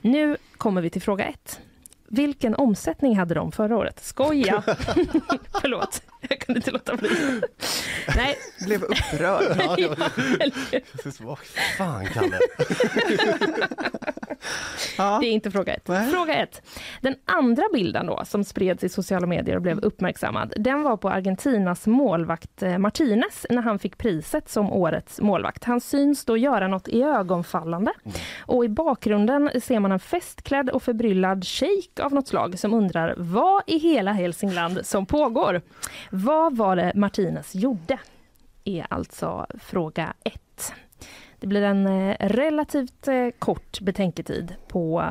Nu 0.00 0.36
kommer 0.56 0.80
vi 0.80 0.90
till 0.90 1.02
fråga 1.02 1.24
ett. 1.24 1.60
Vilken 2.08 2.54
omsättning 2.54 3.16
hade 3.18 3.34
de 3.34 3.52
förra 3.52 3.76
året? 3.76 4.00
Skoja! 4.04 4.62
Förlåt, 5.60 6.02
jag 6.28 6.40
kunde 6.40 6.58
inte 6.58 6.70
låta 6.70 6.96
bli. 6.96 7.10
Nej. 8.16 8.36
Blev 8.66 8.82
upprörd. 8.82 9.42
Ja, 9.60 9.76
Eller- 10.40 11.24
Vad 11.24 11.38
fan 11.78 12.06
Kalle? 12.06 12.38
Det 14.96 15.26
är 15.26 15.30
inte 15.32 15.50
fråga 15.50 15.74
ett. 15.74 15.86
Fråga 16.10 16.34
ett. 16.42 16.62
Den 17.00 17.14
andra 17.24 17.62
bilden 17.72 18.06
då, 18.06 18.22
som 18.24 18.44
spreds 18.44 18.84
i 18.84 18.88
sociala 18.88 19.26
medier 19.26 19.56
och 19.56 19.62
blev 19.62 19.78
uppmärksammad, 19.78 20.52
den 20.56 20.82
var 20.82 20.96
på 20.96 21.10
Argentinas 21.10 21.86
målvakt 21.86 22.62
eh, 22.62 22.78
Martinez 22.78 23.46
när 23.50 23.62
han 23.62 23.78
fick 23.78 23.98
priset 23.98 24.48
som 24.48 24.72
årets 24.72 25.20
målvakt. 25.20 25.64
Han 25.64 25.80
syns 25.80 26.24
då 26.24 26.36
göra 26.36 26.68
något 26.68 26.88
i 26.88 27.02
ögonfallande 27.02 27.92
och 28.46 28.64
i 28.64 28.68
bakgrunden 28.68 29.50
ser 29.62 29.80
man 29.80 29.92
en 29.92 30.00
festklädd 30.00 30.70
och 30.70 30.82
förbryllad 30.82 31.44
shejk 31.94 32.06
av 32.06 32.12
något 32.12 32.28
slag 32.28 32.58
som 32.58 32.74
undrar 32.74 33.14
vad 33.16 33.62
i 33.66 33.78
hela 33.78 34.12
Hälsingland 34.12 34.86
som 34.86 35.06
pågår. 35.06 35.62
Vad 36.10 36.56
var 36.56 36.76
det 36.76 36.92
Martinez 36.94 37.54
gjorde? 37.54 37.98
Är 38.64 38.86
alltså 38.90 39.46
fråga 39.60 40.14
ett. 40.24 40.72
Det 41.40 41.46
blir 41.46 41.62
en 41.62 41.86
eh, 41.86 42.16
relativt 42.20 43.08
eh, 43.08 43.28
kort 43.38 43.80
betänketid 43.80 44.54
på 44.68 45.02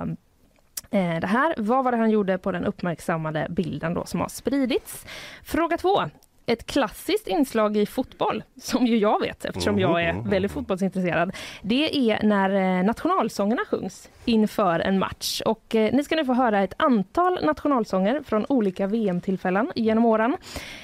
eh, 0.91 1.19
det 1.19 1.27
här. 1.27 1.55
Vad 1.57 1.83
var 1.83 1.91
det 1.91 1.97
han 1.97 2.11
gjorde 2.11 2.37
på 2.37 2.51
den 2.51 2.65
uppmärksammade 2.65 3.47
bilden 3.49 3.93
då 3.93 4.05
som 4.05 4.19
har 4.19 4.29
spridits? 4.29 5.05
Fråga 5.43 5.77
två. 5.77 6.09
Ett 6.45 6.65
klassiskt 6.65 7.27
inslag 7.27 7.77
i 7.77 7.85
fotboll, 7.85 8.43
som 8.61 8.87
ju 8.87 8.97
jag 8.97 9.21
vet 9.21 9.45
eftersom 9.45 9.79
jag 9.79 10.03
är 10.03 10.29
väldigt 10.29 10.51
fotbollsintresserad, 10.51 11.31
det 11.61 12.11
är 12.11 12.23
när 12.23 12.79
eh, 12.79 12.85
nationalsångerna 12.85 13.61
sjungs 13.69 14.09
inför 14.25 14.79
en 14.79 14.99
match. 14.99 15.41
Och 15.45 15.75
eh, 15.75 15.93
ni 15.93 16.03
ska 16.03 16.15
nu 16.15 16.25
få 16.25 16.33
höra 16.33 16.63
ett 16.63 16.73
antal 16.77 17.45
nationalsånger 17.45 18.21
från 18.25 18.45
olika 18.49 18.87
VM-tillfällen 18.87 19.71
genom 19.75 20.05
åren. 20.05 20.37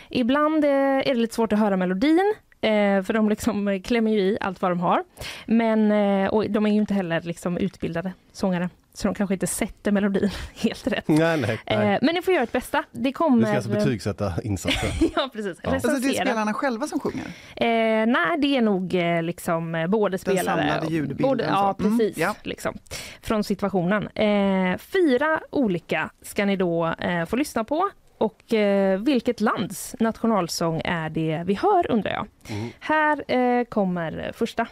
Ibland 0.09 0.65
eh, 0.65 0.71
är 0.71 1.13
det 1.13 1.19
lite 1.19 1.35
svårt 1.35 1.53
att 1.53 1.59
höra 1.59 1.77
melodin, 1.77 2.33
Eh, 2.61 3.03
för 3.03 3.13
de 3.13 3.29
liksom 3.29 3.81
klämmer 3.83 4.11
ju 4.11 4.19
i 4.19 4.37
allt 4.41 4.61
vad 4.61 4.71
de 4.71 4.79
har. 4.79 5.03
Men, 5.45 5.91
eh, 5.91 6.29
och 6.29 6.51
de 6.51 6.65
är 6.65 6.69
ju 6.69 6.77
inte 6.77 6.93
heller 6.93 7.21
liksom 7.21 7.57
utbildade 7.57 8.13
sångare. 8.31 8.69
Så 8.99 9.07
de 9.07 9.15
kanske 9.15 9.33
inte 9.33 9.47
sätter 9.47 9.91
melodin 9.91 10.29
helt 10.55 10.87
rätt. 10.87 11.07
Nej, 11.07 11.37
nej, 11.41 11.59
nej. 11.67 11.93
Eh, 11.93 11.99
men 12.01 12.15
ni 12.15 12.21
får 12.21 12.33
göra 12.33 12.43
ert 12.43 12.51
bästa. 12.51 12.83
Det 12.91 12.99
Du 13.01 13.11
kommer... 13.13 13.45
ska 13.47 13.55
alltså 13.55 13.69
betygsätta 13.71 14.33
insatsen. 14.43 14.89
ja, 15.15 15.29
precis. 15.33 15.57
Ja. 15.63 15.69
Alltså 15.73 15.87
det 15.87 16.07
är 16.17 16.25
spelarna 16.25 16.53
själva 16.53 16.87
som 16.87 16.99
sjunger? 16.99 17.25
Eh, 17.55 18.05
nej, 18.07 18.37
det 18.39 18.57
är 18.57 18.61
nog 18.61 18.95
eh, 18.95 19.23
liksom 19.23 19.75
eh, 19.75 19.87
både 19.87 20.17
spelare... 20.17 20.45
samlade 20.45 20.85
och- 20.85 20.91
ljudbilden 20.91 21.27
Både, 21.29 21.43
ja. 21.43 21.75
Mm, 21.79 21.97
precis. 21.97 22.17
ja. 22.17 22.35
Liksom, 22.43 22.77
från 23.21 23.43
situationen. 23.43 24.07
Eh, 24.07 24.77
fyra 24.77 25.39
olika 25.49 26.09
ska 26.21 26.45
ni 26.45 26.55
då 26.55 26.87
eh, 26.99 27.25
få 27.25 27.35
lyssna 27.35 27.63
på. 27.63 27.89
Och 28.17 28.53
eh, 28.53 28.99
vilket 28.99 29.41
lands 29.41 29.95
nationalsång 29.99 30.81
är 30.85 31.09
det 31.09 31.43
vi 31.45 31.53
hör 31.53 31.91
undrar 31.91 32.11
jag. 32.11 32.27
Här 32.79 33.31
eh, 33.31 33.63
kommer 33.63 34.31
första. 34.35 34.67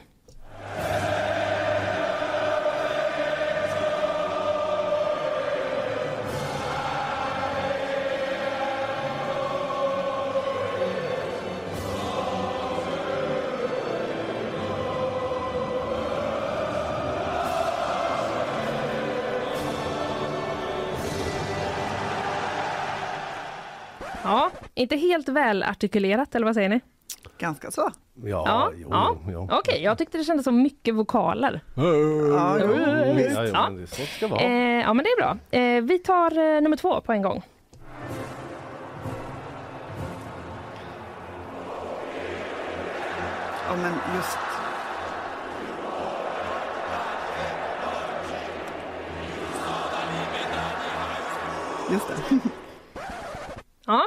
Inte 24.78 24.96
helt 24.96 25.30
väl 25.30 25.64
artikulerat 25.64 26.36
eller 26.36 26.46
vad 26.46 26.56
säger 26.56 26.70
ni? 26.70 26.80
Ganska 27.38 27.72
så. 27.72 27.82
Ja, 28.24 28.44
ja, 28.46 28.72
jo, 28.76 28.88
ja. 28.92 29.18
jo. 29.32 29.50
Okej, 29.52 29.84
jag 29.84 29.98
tyckte 29.98 30.18
det 30.18 30.24
kändes 30.24 30.44
som 30.44 30.62
mycket 30.62 30.96
vokaler. 30.96 31.62
Ja, 31.76 31.84
jo, 31.84 32.34
Ja, 32.34 32.58
jo, 32.60 32.68
Ja. 32.70 33.68
är 33.68 33.86
så 33.86 34.02
det 34.02 34.08
ska 34.08 34.28
vara. 34.28 34.42
Eh, 34.42 34.82
ja, 34.82 34.94
men 34.94 35.04
det 35.04 35.10
är 35.10 35.18
bra. 35.18 35.38
Eh, 35.60 35.82
vi 35.84 36.00
tar 36.00 36.56
eh, 36.56 36.62
nummer 36.62 36.78
två 36.78 37.02
på 37.02 37.12
en 37.14 37.22
gång. 37.22 37.44
Ja, 43.70 43.76
men 43.82 43.94
just... 44.16 44.38
Just 51.92 52.08
det. 52.08 52.40
Ja. 53.88 54.02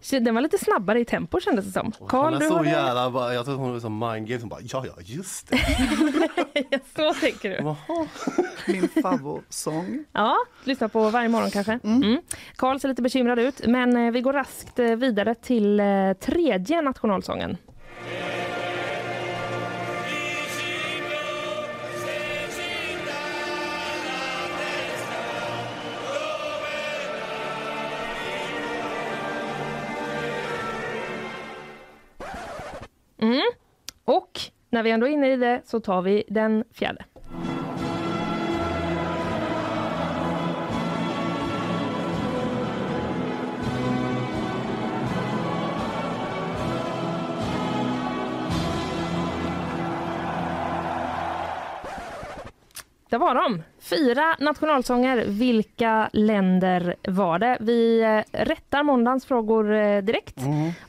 Så 0.00 0.18
Den 0.18 0.34
var 0.34 0.42
lite 0.42 0.58
snabbare 0.58 1.00
i 1.00 1.04
tempo 1.04 1.40
kändes 1.40 1.64
det 1.66 1.72
som. 1.72 1.92
Carl, 2.08 2.34
är 2.34 2.38
du 2.40 2.46
så 2.46 2.56
har 2.56 2.64
jävla, 2.64 3.10
bara- 3.10 3.34
jag 3.34 3.44
tror 3.44 3.56
hon 3.56 3.76
är 3.76 3.80
som 3.80 3.98
mind 3.98 4.28
games, 4.28 4.42
hon 4.42 4.48
bara 4.48 4.60
ja 4.62 4.84
ja 4.86 4.92
just 5.02 5.50
det. 5.50 5.56
Så 6.96 7.14
tänker 7.14 7.50
du. 7.50 7.74
Min 8.72 8.88
favorsång. 8.88 10.04
Ja, 10.12 10.36
lyssna 10.64 10.88
på 10.88 11.10
varje 11.10 11.28
morgon 11.28 11.50
kanske. 11.50 11.78
Mm. 11.84 12.18
Carl 12.56 12.80
ser 12.80 12.88
lite 12.88 13.02
bekymrad 13.02 13.38
ut, 13.38 13.66
men 13.66 13.96
eh, 13.96 14.12
vi 14.12 14.20
går 14.20 14.32
raskt 14.32 14.78
eh, 14.78 14.86
vidare 14.96 15.34
till 15.34 15.80
eh, 15.80 16.12
tredje 16.20 16.82
nationalsången. 16.82 17.56
Mm. 33.20 33.42
Och 34.04 34.40
när 34.70 34.82
vi 34.82 34.90
ändå 34.90 35.06
är 35.06 35.10
inne 35.10 35.32
i 35.32 35.36
det 35.36 35.62
så 35.64 35.80
tar 35.80 36.02
vi 36.02 36.24
den 36.28 36.64
fjärde. 36.72 37.04
Där 53.10 53.18
var 53.18 53.34
de. 53.34 53.62
Fyra 53.80 54.36
nationalsånger. 54.38 55.24
Vilka 55.26 56.10
länder 56.12 56.96
var 57.08 57.38
det? 57.38 57.56
Vi 57.60 58.02
eh, 58.02 58.38
rättar 58.44 58.82
måndagens 58.82 59.26
frågor 59.26 59.72
eh, 59.74 60.02
direkt. 60.02 60.36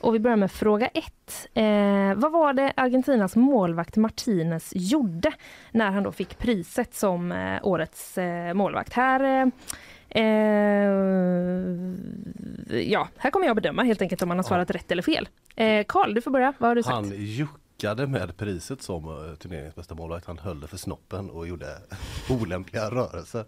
Och 0.00 0.14
vi 0.14 0.18
börjar 0.18 0.36
med 0.36 0.52
fråga 0.52 0.86
ett. 0.86 1.48
Eh, 1.54 2.14
vad 2.16 2.32
var 2.32 2.52
det 2.52 2.72
Argentinas 2.76 3.36
målvakt 3.36 3.96
Martinez 3.96 4.72
gjorde 4.74 5.32
när 5.70 5.90
han 5.90 6.02
då 6.02 6.12
fick 6.12 6.38
priset 6.38 6.94
som 6.94 7.32
eh, 7.32 7.58
årets 7.62 8.18
eh, 8.18 8.54
målvakt? 8.54 8.92
Här 8.92 9.20
eh, 9.24 9.48
ja, 12.70 13.08
här 13.18 13.30
kommer 13.30 13.46
jag 13.46 13.56
bedöma 13.56 13.82
helt 13.82 14.02
enkelt 14.02 14.22
om 14.22 14.28
man 14.28 14.38
har 14.38 14.44
svarat 14.44 14.70
rätt 14.70 14.92
eller 14.92 15.02
fel. 15.02 15.28
Karl, 15.86 16.14
du 16.14 16.20
får 16.20 16.30
börja. 16.30 16.52
Vad 16.58 16.70
har 16.70 16.74
du 16.74 16.82
sagt? 16.82 16.94
Han 16.94 17.12
juckade 17.82 18.06
med 18.06 18.36
priset 18.36 18.82
som 18.82 19.04
eh, 19.04 19.34
turneringens 19.34 19.74
bästa 19.74 19.94
målvakt. 19.94 20.26
Han 20.26 20.38
höll 20.38 20.60
det 20.60 20.66
för 20.66 20.76
snoppen 20.76 21.30
och 21.30 21.48
gjorde 21.48 21.78
olämpliga 22.30 22.90
rörelser. 22.90 23.44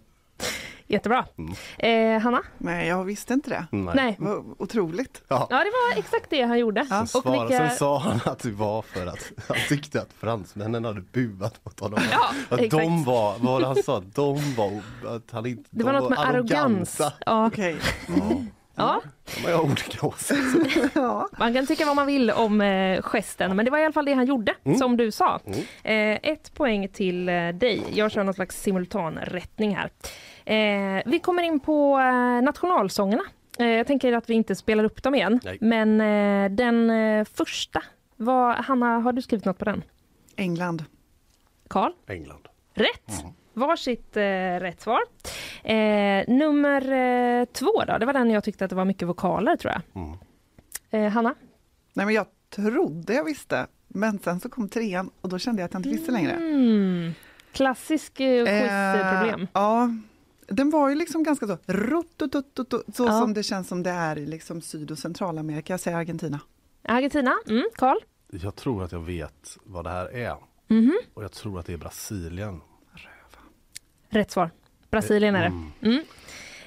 Jättebra. 0.86 1.26
Mm. 1.38 1.54
Eh, 1.78 2.22
Hanna? 2.22 2.42
Nej, 2.58 2.88
jag 2.88 3.04
visste 3.04 3.34
inte 3.34 3.50
det. 3.50 3.66
Nej. 3.70 3.94
Nej. 3.94 4.16
Det 4.18 4.24
var 4.24 4.44
otroligt. 4.58 5.22
Ja. 5.28 5.46
Ja, 5.50 5.58
det 5.58 5.70
var 5.70 5.98
exakt 5.98 6.30
det 6.30 6.42
han 6.42 6.58
gjorde. 6.58 6.86
Sen, 6.86 7.02
Och 7.02 7.08
svara, 7.08 7.48
vilka... 7.48 7.68
sen 7.68 7.78
sa 7.78 7.98
han 7.98 8.20
att 8.24 8.38
det 8.38 8.50
var 8.50 8.82
för 8.82 9.06
att 9.06 9.32
han 9.48 9.56
tyckte 9.68 10.02
att 10.02 10.12
fransmännen 10.12 10.84
hade 10.84 11.00
buat 11.00 11.64
mot 11.64 11.80
honom. 11.80 12.00
Ja, 12.12 12.30
att 12.48 12.60
exakt. 12.60 12.84
de 12.84 13.04
var, 13.04 13.32
vad 13.32 13.40
var 13.40 13.60
det 13.60 13.66
han 13.66 13.82
sa? 13.82 14.00
De 14.00 14.54
var, 14.56 14.82
att 15.16 15.30
han 15.30 15.46
inte, 15.46 15.70
Det 15.70 15.84
var 15.84 15.92
de 15.92 15.98
något 15.98 16.10
med 16.10 16.18
arrogans. 16.18 17.00
Ja. 17.26 17.46
Okej. 17.46 17.76
Ja. 18.08 18.44
De 18.74 19.52
har 19.52 19.64
olika 19.64 20.06
åsikter. 20.06 20.90
Ja. 21.00 21.28
Man 21.38 21.54
kan 21.54 21.66
tycka 21.66 21.86
vad 21.86 21.96
man 21.96 22.06
vill 22.06 22.30
om 22.30 22.60
eh, 22.60 23.02
gesten, 23.02 23.56
men 23.56 23.64
det 23.64 23.70
var 23.70 23.78
i 23.78 23.84
alla 23.84 23.92
fall 23.92 24.04
det 24.04 24.12
han 24.14 24.26
gjorde, 24.26 24.54
Mm. 24.64 24.78
som 24.78 24.96
du 24.96 25.10
sa. 25.10 25.40
Eh, 25.82 26.18
ett 26.22 26.54
poäng 26.54 26.88
till 26.88 27.28
eh, 27.28 27.48
dig. 27.48 27.82
Jag 27.94 28.10
kör 28.12 28.24
någon 28.24 28.34
slags 28.34 28.62
simultanrättning 28.62 29.76
här. 29.76 29.90
Vi 31.10 31.18
kommer 31.18 31.42
in 31.42 31.60
på 31.60 31.98
nationalsångerna. 32.42 33.22
Jag 33.58 33.86
tänker 33.86 34.12
att 34.12 34.30
vi 34.30 34.34
inte 34.34 34.54
spelar 34.56 34.84
upp 34.84 35.02
dem 35.02 35.14
igen, 35.14 35.40
Nej. 35.44 35.58
men 35.60 35.98
den 36.56 36.90
första, 37.26 37.82
vad, 38.16 38.56
Hanna, 38.56 38.98
har 38.98 39.12
du 39.12 39.22
skrivit 39.22 39.44
något 39.44 39.58
på 39.58 39.64
den? 39.64 39.82
England. 40.36 40.84
Karl? 41.68 41.92
England. 42.08 42.48
Rätt! 42.74 43.24
Varsitt 43.54 44.16
eh, 44.16 44.22
rätt 44.60 44.80
svar. 44.80 45.00
Eh, 45.64 46.24
nummer 46.28 46.92
eh, 46.92 47.44
två 47.44 47.84
då, 47.86 47.98
det 47.98 48.06
var 48.06 48.12
den 48.12 48.30
jag 48.30 48.44
tyckte 48.44 48.64
att 48.64 48.70
det 48.70 48.76
var 48.76 48.84
mycket 48.84 49.08
vokaler 49.08 49.56
tror 49.56 49.72
jag. 49.72 50.02
Mm. 50.04 50.18
Eh, 50.90 51.12
Hanna? 51.12 51.34
Nej, 51.92 52.06
men 52.06 52.14
jag 52.14 52.26
trodde 52.50 53.14
jag 53.14 53.24
visste. 53.24 53.66
Men 53.88 54.18
sen 54.18 54.40
så 54.40 54.48
kom 54.48 54.68
trean 54.68 55.10
och 55.20 55.28
då 55.28 55.38
kände 55.38 55.62
jag 55.62 55.66
att 55.66 55.72
jag 55.72 55.78
inte 55.78 55.88
visste 55.88 56.12
längre. 56.12 56.32
Mm. 56.32 57.12
Klassisk 57.52 58.20
eh, 58.20 58.44
quizproblem. 58.44 59.40
Eh, 59.42 59.48
ja, 59.52 59.90
den 60.48 60.70
var 60.70 60.88
ju 60.88 60.94
liksom 60.94 61.22
ganska 61.22 61.46
så 61.46 61.56
rototototo, 61.66 62.82
så 62.94 63.04
Ja. 63.06 63.20
som 63.20 63.34
det 63.34 63.42
känns 63.42 63.68
som 63.68 63.82
det 63.82 63.90
är 63.90 64.18
i 64.18 64.26
liksom 64.26 64.60
Syd 64.62 64.90
och 64.90 64.98
Centralamerika. 64.98 65.72
Jag 65.72 65.80
säger 65.80 65.96
Argentina. 65.96 66.40
Argentina, 66.82 67.34
mm, 67.48 67.64
Karl? 67.74 67.96
Jag 68.30 68.56
tror 68.56 68.82
att 68.84 68.92
jag 68.92 69.00
vet 69.00 69.58
vad 69.64 69.84
det 69.84 69.90
här 69.90 70.14
är. 70.16 70.36
Mhm. 70.68 70.98
Och 71.14 71.24
jag 71.24 71.32
tror 71.32 71.60
att 71.60 71.66
det 71.66 71.72
är 71.72 71.76
Brasilien. 71.76 72.60
Rätt 74.14 74.30
svar. 74.30 74.50
Brasilien 74.90 75.34
är 75.34 75.40
det. 75.42 75.52
Mm. 75.88 76.02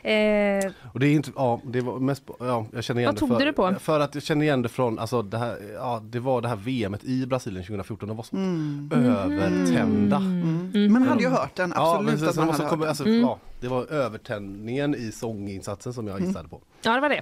Eh, 0.03 0.71
Och 0.93 0.99
det 0.99 1.07
är 1.07 1.11
inte, 1.13 1.31
ja, 1.35 1.61
det 1.65 1.81
var 1.81 1.99
mest, 1.99 2.23
ja, 2.39 2.65
jag 2.73 2.83
känner 2.83 3.01
igen 3.01 3.07
Vad 3.07 3.15
det 3.15 3.19
tog 3.19 3.29
för, 3.29 3.39
du 3.39 3.45
det 3.45 3.53
på? 3.53 3.75
För 3.79 3.99
att 3.99 4.15
jag 4.15 4.23
känner 4.23 4.45
igen 4.45 4.61
det 4.61 4.69
från, 4.69 4.99
alltså 4.99 5.21
det 5.21 5.37
här, 5.37 5.57
ja, 5.75 6.01
det 6.03 6.19
var 6.19 6.41
det 6.41 6.47
här 6.47 6.55
VMet 6.55 7.03
i 7.03 7.25
Brasilien 7.25 7.63
2014, 7.63 8.07
de 8.09 8.17
var 8.17 8.23
så 8.23 8.35
Mm. 8.35 8.89
övertända. 8.93 10.15
Mm. 10.17 10.93
Man 10.93 11.01
hade 11.07 11.23
ju 11.23 11.29
hört 11.29 11.55
den, 11.55 11.73
Ja, 11.75 11.95
absolut 11.95 12.19
men 12.19 12.29
att 12.29 12.35
sen 12.35 12.41
man 12.41 12.47
måste 12.47 12.63
hade 12.63 12.69
komma, 12.75 12.87
alltså, 12.87 13.05
Mm. 13.05 13.21
ja, 13.21 13.39
det 13.61 13.67
var 13.67 13.85
övertändningen 13.91 14.95
i 14.95 15.11
sånginsatsen 15.11 15.93
som 15.93 16.07
jag 16.07 16.21
gissade 16.21 16.49
på. 16.49 16.61
ja, 16.81 16.93
det 16.93 16.99
var 17.01 17.09
det. 17.09 17.21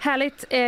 Härligt. 0.00 0.44
Eh, 0.50 0.58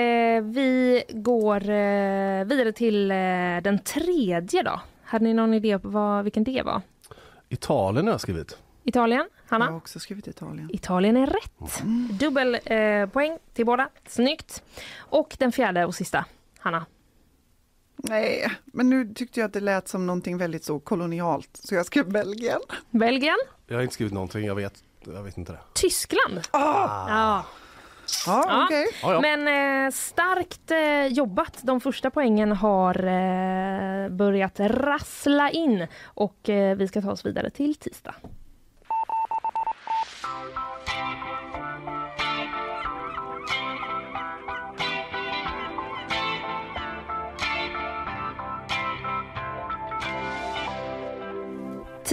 vi 0.54 1.02
går 1.14 1.56
eh, 1.70 2.44
vidare 2.44 2.72
till 2.72 3.10
eh, 3.10 3.16
den 3.62 3.78
tredje 3.84 4.62
då. 4.62 4.80
Hade 5.04 5.24
ni 5.24 5.34
någon 5.34 5.54
idé 5.54 5.78
på 5.78 5.88
vad, 5.88 6.24
vilken 6.24 6.44
det 6.44 6.62
var? 6.62 6.82
Italien 7.48 8.06
har 8.06 8.12
jag 8.12 8.20
skrivit. 8.20 8.58
Italien? 8.86 9.28
Hanna? 9.48 9.64
Jag 9.64 9.72
har 9.72 9.76
också 9.78 10.00
skrivit 10.00 10.26
Italien. 10.26 10.70
Italien 10.72 11.16
är 11.16 11.26
rätt. 11.26 11.82
Dubbel 12.20 12.58
eh, 12.64 13.06
poäng 13.08 13.38
till 13.54 13.66
båda. 13.66 13.88
Snyggt. 14.06 14.62
Och 14.98 15.36
den 15.38 15.52
fjärde 15.52 15.84
och 15.84 15.94
sista. 15.94 16.24
Hanna? 16.58 16.86
Nej, 17.96 18.52
men 18.64 18.90
nu 18.90 19.14
tyckte 19.14 19.40
jag 19.40 19.46
att 19.46 19.52
det 19.52 19.60
lät 19.60 19.88
som 19.88 20.06
någonting 20.06 20.38
väldigt 20.38 20.64
så 20.64 20.78
kolonialt, 20.80 21.50
så 21.64 21.74
jag 21.74 21.86
skrev 21.86 22.10
Belgien. 22.12 22.60
Belgien? 22.90 23.36
Jag 23.66 23.76
har 23.76 23.82
inte 23.82 23.94
skrivit 23.94 24.12
någonting, 24.14 24.44
jag 24.46 24.54
vet, 24.54 24.82
jag 25.04 25.22
vet 25.22 25.38
inte 25.38 25.52
det. 25.52 25.58
Tyskland? 25.72 26.40
Ah. 26.50 26.58
Ja. 27.08 27.44
Ja, 28.26 28.44
Ja. 28.48 28.64
okej. 28.64 28.86
Ja, 29.02 29.12
ja. 29.12 29.20
Men 29.20 29.86
eh, 29.86 29.90
starkt 29.92 30.70
eh, 30.70 31.06
jobbat. 31.06 31.58
De 31.62 31.80
första 31.80 32.10
poängen 32.10 32.52
har 32.52 33.04
eh, 33.06 34.08
börjat 34.08 34.60
rassla 34.60 35.50
in 35.50 35.86
och 36.04 36.48
eh, 36.48 36.76
vi 36.76 36.88
ska 36.88 37.02
ta 37.02 37.10
oss 37.10 37.26
vidare 37.26 37.50
till 37.50 37.74
tisdag. 37.74 38.14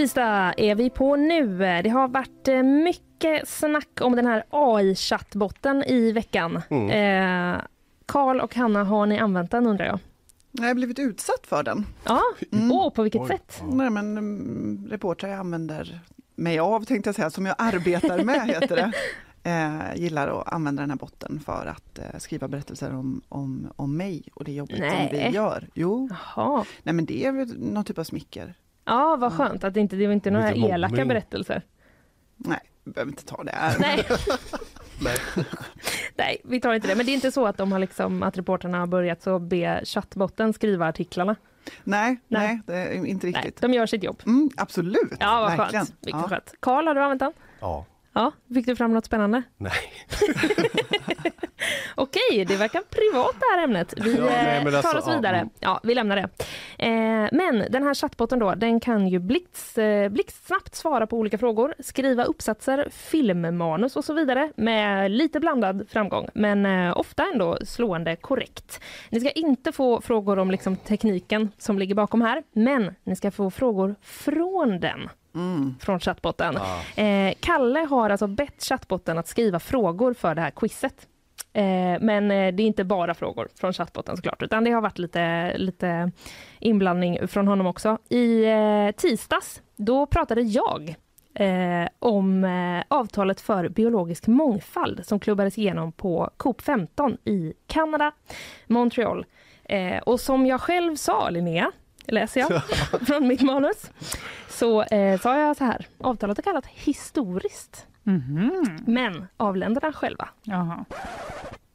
Tisdag 0.03 0.53
är 0.57 0.75
vi 0.75 0.89
på 0.89 1.15
nu. 1.15 1.57
Det 1.83 1.89
har 1.89 2.07
varit 2.07 2.47
eh, 2.47 2.63
mycket 2.63 3.49
snack 3.49 4.01
om 4.01 4.15
den 4.15 4.25
här 4.25 4.43
AI-chattbotten 4.49 5.83
i 5.83 6.11
veckan. 6.11 6.61
Mm. 6.69 6.89
Eh, 6.89 7.61
Karl 8.05 8.39
och 8.39 8.55
Hanna, 8.55 8.83
har 8.83 9.05
ni 9.05 9.19
använt 9.19 9.51
den 9.51 9.67
undrar 9.67 9.85
jag? 9.85 9.99
Jag 10.51 10.63
har 10.63 10.73
blivit 10.73 10.99
utsatt 10.99 11.47
för 11.47 11.63
den. 11.63 11.85
Ja, 12.03 12.21
Åh, 12.71 12.89
på 12.89 13.03
vilket 13.03 13.21
Oj. 13.21 13.27
sätt? 13.27 13.63
Nej, 13.71 13.89
men 13.89 14.17
um, 14.17 14.87
reportrar 14.89 15.29
jag 15.29 15.39
använder 15.39 15.99
mig 16.35 16.59
av, 16.59 16.85
tänkte 16.85 17.07
jag 17.07 17.15
säga, 17.15 17.29
som 17.29 17.45
jag 17.45 17.55
arbetar 17.57 18.23
med, 18.23 18.47
heter 18.47 18.75
det. 18.75 18.91
Eh, 19.49 20.01
gillar 20.01 20.27
att 20.41 20.53
använda 20.53 20.81
den 20.81 20.89
här 20.89 20.97
botten 20.97 21.39
för 21.45 21.65
att 21.65 21.99
eh, 21.99 22.19
skriva 22.19 22.47
berättelser 22.47 22.93
om, 22.93 23.21
om, 23.29 23.71
om 23.75 23.97
mig 23.97 24.23
och 24.33 24.43
det 24.43 24.51
jobbet 24.51 24.77
som 24.77 24.85
Nej. 24.87 25.09
vi 25.11 25.35
gör. 25.35 25.67
Jo, 25.73 26.09
Jaha. 26.11 26.65
nej 26.83 26.93
men 26.95 27.05
det 27.05 27.25
är 27.25 27.31
väl 27.31 27.59
någon 27.59 27.83
typ 27.83 27.97
av 27.97 28.03
smicker. 28.03 28.55
Ja, 28.85 29.15
vad 29.19 29.33
skönt 29.33 29.63
att 29.63 29.73
det 29.73 29.79
inte 29.79 29.95
det 29.95 30.07
var 30.07 30.13
inte 30.13 30.31
några 30.31 30.51
Lite 30.51 30.67
elaka 30.67 31.05
berättelser. 31.05 31.61
Nej, 32.37 32.59
vi 32.83 32.91
behöver 32.91 33.11
inte 33.11 33.25
ta 33.25 33.43
det 33.43 33.51
här. 33.55 33.75
Nej. 33.79 34.05
Nej. 35.01 35.17
Nej, 36.15 36.41
vi 36.43 36.61
tar 36.61 36.73
inte 36.73 36.87
det. 36.87 36.95
Men 36.95 37.05
det 37.05 37.11
är 37.11 37.13
inte 37.13 37.31
så 37.31 37.45
att 37.45 37.57
de 37.57 37.71
har 37.71 37.79
liksom, 37.79 38.23
att 38.23 38.37
reporterna 38.37 38.79
har 38.79 38.87
börjat 38.87 39.21
så 39.21 39.39
be 39.39 39.81
chattbotten 39.85 40.53
skriva 40.53 40.87
artiklarna. 40.87 41.35
Nej, 41.83 42.19
Nej. 42.27 42.47
nej, 42.47 42.61
det 42.65 42.73
är 42.97 43.05
inte 43.05 43.27
Nej, 43.27 43.35
riktigt. 43.35 43.61
de 43.61 43.73
gör 43.73 43.85
sitt 43.85 44.03
jobb. 44.03 44.21
Mm, 44.25 44.49
absolut, 44.57 45.11
Ja, 45.19 45.41
vad 45.41 45.57
verkligen. 45.57 45.85
skönt. 45.85 45.95
Ja. 46.01 46.27
skönt. 46.29 46.53
Karl, 46.59 46.87
har 46.87 46.95
du 46.95 47.01
använt 47.01 47.19
den? 47.19 47.33
Ja, 47.59 47.85
Ja, 48.13 48.31
fick 48.53 48.65
du 48.65 48.75
fram 48.75 48.93
något 48.93 49.05
spännande? 49.05 49.43
nej. 49.57 49.71
Okej, 51.95 52.45
det 52.45 52.55
verkar 52.55 52.81
privat 52.81 53.35
det 53.39 53.45
här 53.55 53.63
ämnet. 53.63 53.93
Vi 53.97 54.15
Ja, 54.15 54.25
nej, 54.25 54.57
eh, 54.57 54.63
tar 54.63 54.77
alltså, 54.77 54.97
oss 54.97 55.17
vidare. 55.17 55.37
mm. 55.37 55.49
Ja, 55.59 55.79
vi 55.83 55.95
lämnar 55.95 56.15
det. 56.15 56.29
Eh, 56.77 57.29
men 57.31 57.65
den 57.69 57.83
här 57.83 57.93
chattbotten 57.93 58.39
då, 58.39 58.55
den 58.55 58.79
kan 58.79 59.07
ju 59.07 59.17
eh, 59.17 60.09
blixtsnabbt 60.09 60.75
svara 60.75 61.07
på 61.07 61.17
olika 61.17 61.37
frågor, 61.37 61.73
skriva 61.79 62.23
uppsatser, 62.23 62.87
filmmanus 62.91 63.95
och 63.95 64.05
så 64.05 64.13
vidare 64.13 64.51
med 64.55 65.11
lite 65.11 65.39
blandad 65.39 65.85
framgång, 65.89 66.27
men 66.33 66.65
eh, 66.65 66.97
ofta 66.97 67.25
ändå 67.33 67.57
slående 67.65 68.15
korrekt. 68.15 68.79
Ni 69.09 69.19
ska 69.19 69.29
inte 69.29 69.71
få 69.71 70.01
frågor 70.01 70.39
om 70.39 70.51
liksom, 70.51 70.75
tekniken 70.75 71.51
som 71.57 71.79
ligger 71.79 71.95
bakom 71.95 72.21
här, 72.21 72.43
men 72.53 72.95
ni 73.03 73.15
ska 73.15 73.31
få 73.31 73.51
frågor 73.51 73.95
från 74.01 74.79
den 74.79 75.09
Mm. 75.35 75.75
från 75.79 75.99
chattbotten. 75.99 76.57
Eh, 76.95 77.33
Kalle 77.39 77.79
har 77.79 78.09
alltså 78.09 78.27
bett 78.27 78.63
chattbotten 78.63 79.17
att 79.17 79.27
skriva 79.27 79.59
frågor 79.59 80.13
för 80.13 80.35
det 80.35 80.41
här 80.41 80.51
quizet. 80.51 81.07
Eh, 81.53 81.99
men 82.01 82.31
eh, 82.31 82.53
det 82.53 82.63
är 82.63 82.67
inte 82.67 82.83
bara 82.83 83.13
frågor 83.13 83.47
från 83.55 83.73
chattbotten 83.73 84.17
såklart, 84.17 84.41
utan 84.41 84.63
det 84.63 84.71
har 84.71 84.81
varit 84.81 84.99
lite, 84.99 85.57
lite 85.57 86.11
inblandning 86.59 87.27
från 87.27 87.47
honom 87.47 87.67
också. 87.67 87.97
I 88.09 88.45
eh, 88.45 88.91
tisdags, 88.97 89.61
då 89.75 90.05
pratade 90.05 90.41
jag 90.41 90.95
eh, 91.35 91.87
om 91.99 92.43
eh, 92.43 92.83
avtalet 92.87 93.41
för 93.41 93.69
biologisk 93.69 94.27
mångfald 94.27 95.05
som 95.05 95.19
klubbades 95.19 95.57
igenom 95.57 95.91
på 95.91 96.29
COP 96.37 96.61
15 96.61 97.17
i 97.25 97.53
Kanada, 97.67 98.11
Montreal. 98.67 99.25
Eh, 99.63 99.97
och 99.97 100.19
som 100.19 100.45
jag 100.45 100.61
själv 100.61 100.95
sa, 100.95 101.29
Linnea, 101.29 101.71
läser 102.07 102.39
jag 102.39 102.63
från 103.07 103.27
mitt 103.27 103.41
manus, 103.41 103.91
så 104.49 104.83
eh, 104.83 105.19
sa 105.19 105.39
jag 105.39 105.57
så 105.57 105.63
här, 105.63 105.87
avtalet 105.99 106.37
är 106.39 106.43
kallat 106.43 106.65
historiskt, 106.67 107.87
Mhm. 108.05 108.77
men 108.87 109.27
av 109.37 109.55
länderna 109.57 109.93
själva. 109.93 110.29
Jaha. 110.43 110.85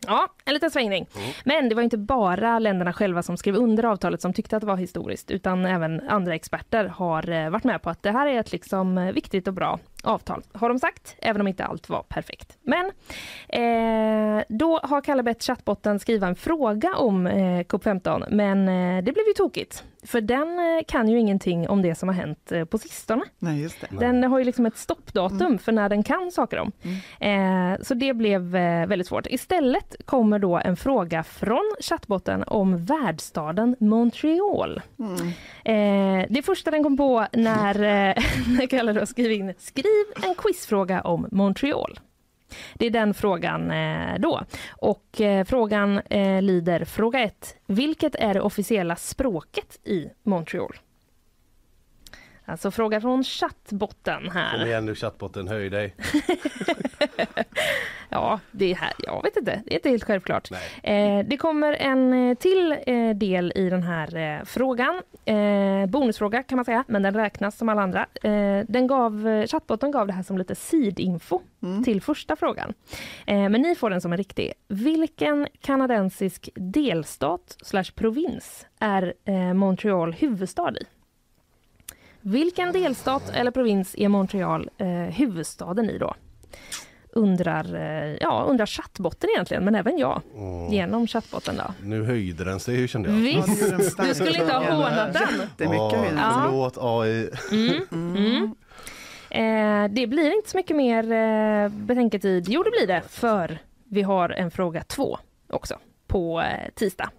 Ja, 0.06 0.28
en 0.44 0.54
liten 0.54 0.70
svängning. 0.70 1.06
Men 1.44 1.68
det 1.68 1.74
var 1.74 1.82
inte 1.82 1.98
bara 1.98 2.58
länderna 2.58 2.92
själva 2.92 3.22
som 3.22 3.36
skrev 3.36 3.56
under 3.56 3.84
avtalet 3.84 4.20
som 4.22 4.32
tyckte 4.32 4.56
att 4.56 4.60
det 4.60 4.66
var 4.66 4.76
historiskt, 4.76 5.30
utan 5.30 5.64
även 5.66 6.08
andra 6.08 6.34
experter 6.34 6.84
har 6.84 7.30
eh, 7.30 7.50
varit 7.50 7.64
med 7.64 7.82
på 7.82 7.90
att 7.90 8.02
det 8.02 8.10
här 8.12 8.26
är 8.26 8.40
ett 8.40 8.52
liksom 8.52 8.98
eh, 8.98 9.12
viktigt 9.12 9.48
och 9.48 9.54
bra 9.54 9.78
avtal, 10.03 10.42
har 10.53 10.68
de 10.68 10.78
sagt, 10.78 11.16
även 11.18 11.40
om 11.40 11.49
inte 11.49 11.64
allt 11.64 11.88
var 11.88 12.03
perfekt. 12.03 12.59
Men 12.62 12.86
eh, 13.49 14.44
då 14.49 14.80
har 14.82 15.01
Kalle 15.01 15.22
bett 15.22 15.42
chattbotten 15.42 15.99
skriva 15.99 16.26
en 16.26 16.36
fråga 16.36 16.94
om 16.96 17.26
eh, 17.26 17.61
COP15, 17.64 18.24
men 18.30 18.68
eh, 18.68 19.05
det 19.05 19.12
blev 19.12 19.26
ju 19.26 19.32
tokigt. 19.36 19.84
För 20.03 20.20
den 20.20 20.59
eh, 20.59 20.84
kan 20.88 21.09
ju 21.09 21.18
ingenting 21.18 21.68
om 21.68 21.82
det 21.82 21.94
som 21.94 22.09
har 22.09 22.16
hänt 22.16 22.53
eh, 22.53 22.64
på 22.64 22.78
sistone. 22.78 23.24
Nej, 23.38 23.62
just 23.62 23.80
det. 23.80 23.96
Den 24.01 24.24
har 24.24 24.38
ju 24.38 24.44
liksom 24.44 24.66
ett 24.66 24.76
stoppdatum 24.76 25.59
för 25.59 25.72
när 25.72 25.88
den 25.88 26.03
kan 26.03 26.32
saker 26.32 26.59
om. 26.59 26.72
Eh, 27.20 27.82
så 27.82 27.94
det 27.94 28.14
blev 28.14 28.42
väldigt 28.42 29.07
svårt. 29.07 29.26
Istället 29.26 29.96
kommer 30.05 30.38
då 30.38 30.59
en 30.59 30.76
fråga 30.76 31.22
från 31.22 31.74
chattbotten 31.80 32.44
om 32.46 32.84
värdstaden 32.84 33.76
Montreal. 33.80 34.82
Eh, 35.64 36.26
det 36.28 36.42
första 36.44 36.70
den 36.70 36.82
kom 36.82 36.96
på 36.96 37.26
när, 37.32 37.74
när 38.59 38.66
Kalle 38.66 38.92
då 38.92 39.07
skrev 39.07 39.32
in 39.32 39.55
skriv 39.59 39.97
en 40.22 40.34
quizfråga 40.34 41.01
om 41.01 41.28
Montreal. 41.32 42.01
Det 42.74 42.86
är 42.86 42.90
den 42.90 43.14
frågan 43.14 43.70
eh, 43.70 44.18
då. 44.18 44.42
Och 44.70 45.20
eh, 45.20 45.44
frågan 45.44 45.99
eh, 45.99 46.42
lyder 46.42 46.84
fråga 46.84 47.20
1. 47.20 47.57
Vilket 47.66 48.14
är 48.14 48.34
det 48.34 48.40
officiella 48.40 48.96
språket 48.96 49.78
i 49.84 50.09
Montreal? 50.22 50.76
Alltså 52.49 52.70
fråga 52.70 53.01
från 53.01 53.24
chattbotten 53.24 54.22
Kom 54.22 54.30
här. 54.30 54.66
igen 54.66 54.86
nu 54.86 54.94
chattbotten, 54.94 55.49
höj 55.49 55.70
dig. 55.70 55.94
Ja, 58.11 58.40
det 58.51 58.70
är 58.70 58.74
här. 58.74 58.92
Jag 58.99 59.22
vet 59.22 59.36
inte. 59.36 59.62
Det 59.66 59.72
är 59.72 59.76
inte 59.76 59.88
helt 59.90 60.05
självklart. 60.05 60.51
Eh, 60.82 61.18
det 61.26 61.36
kommer 61.36 61.72
en 61.72 62.12
eh, 62.30 62.34
till 62.34 62.76
eh, 62.86 63.11
del 63.11 63.53
i 63.57 63.70
den 63.70 63.82
här 63.82 64.16
eh, 64.16 64.44
frågan. 64.44 65.03
Eh, 65.24 65.86
bonusfråga 65.88 66.42
kan 66.42 66.57
man 66.57 66.64
säga, 66.64 66.84
men 66.88 67.03
den 67.03 67.14
räknas 67.14 67.59
som 67.59 67.68
alla 67.68 67.82
andra. 67.82 68.07
Eh, 68.22 68.64
den 68.68 68.86
gav, 68.86 69.44
chattbotten 69.46 69.90
gav 69.90 70.07
det 70.07 70.12
här 70.12 70.22
som 70.22 70.38
lite 70.38 70.55
sidinfo 70.55 71.40
till 71.84 72.03
första 72.03 72.36
frågan. 72.36 72.72
Eh, 73.26 73.49
men 73.49 73.62
ni 73.62 73.74
får 73.74 73.90
den 73.90 74.01
som 74.01 74.12
en 74.12 74.18
riktig. 74.18 74.53
Vilken 74.68 75.49
kanadensisk 75.61 76.49
delstat 76.55 77.57
slash 77.62 77.92
provins 77.94 78.66
är 78.80 79.14
eh, 79.24 79.55
Montreal 79.55 80.12
huvudstad 80.12 80.70
i? 80.80 80.84
Vilken 82.20 82.72
delstat 82.72 83.30
eller 83.34 83.50
provins 83.50 83.94
är 83.98 84.08
Montreal 84.08 84.70
eh, 84.78 84.86
huvudstaden 84.88 85.90
i 85.90 85.98
då? 85.98 86.14
Undrar, 87.12 87.74
eh, 87.74 88.16
ja, 88.20 88.46
undrar 88.48 88.66
chattbotten 88.66 89.30
egentligen, 89.34 89.64
men 89.64 89.74
även 89.74 89.98
jag. 89.98 90.22
Genom 90.70 91.06
chattbotten 91.06 91.56
då. 91.56 91.74
Nu 91.82 92.04
höjde 92.04 92.44
den 92.44 92.60
sig 92.60 92.88
kände 92.88 93.08
jag. 93.10 93.16
Visst, 93.16 93.96
du 93.98 94.14
skulle 94.14 94.40
inte 94.40 94.52
ha 94.52 94.74
hånat 94.74 95.12
den. 95.12 95.72
Ja, 95.72 95.92
Ja. 96.16 96.42
förlåt 96.46 96.78
AI. 96.80 97.30
Mm. 97.92 98.54
Eh, 99.30 99.90
det 99.94 100.06
blir 100.06 100.36
inte 100.36 100.50
så 100.50 100.56
mycket 100.56 100.76
mer 100.76 101.12
eh, 101.12 101.68
betänketid. 101.68 102.44
Jo, 102.48 102.62
det 102.62 102.70
blir 102.70 102.86
det, 102.86 103.02
för 103.08 103.58
vi 103.84 104.02
har 104.02 104.28
en 104.28 104.50
fråga 104.50 104.82
två 104.82 105.18
också 105.50 105.74
på 106.09 106.40
eh, 106.40 106.70
tisdag. 106.74 107.11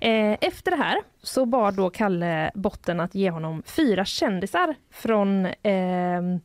Eh, 0.00 0.38
efter 0.40 0.70
det 0.70 0.76
här 0.76 0.98
så 1.22 1.46
bad 1.46 1.74
då 1.74 1.90
Kalle 1.90 2.50
botten 2.54 3.00
att 3.00 3.14
ge 3.14 3.30
honom 3.30 3.62
fyra 3.66 4.04
kändisar 4.04 4.74
från 4.90 5.48
ehm, 5.62 6.40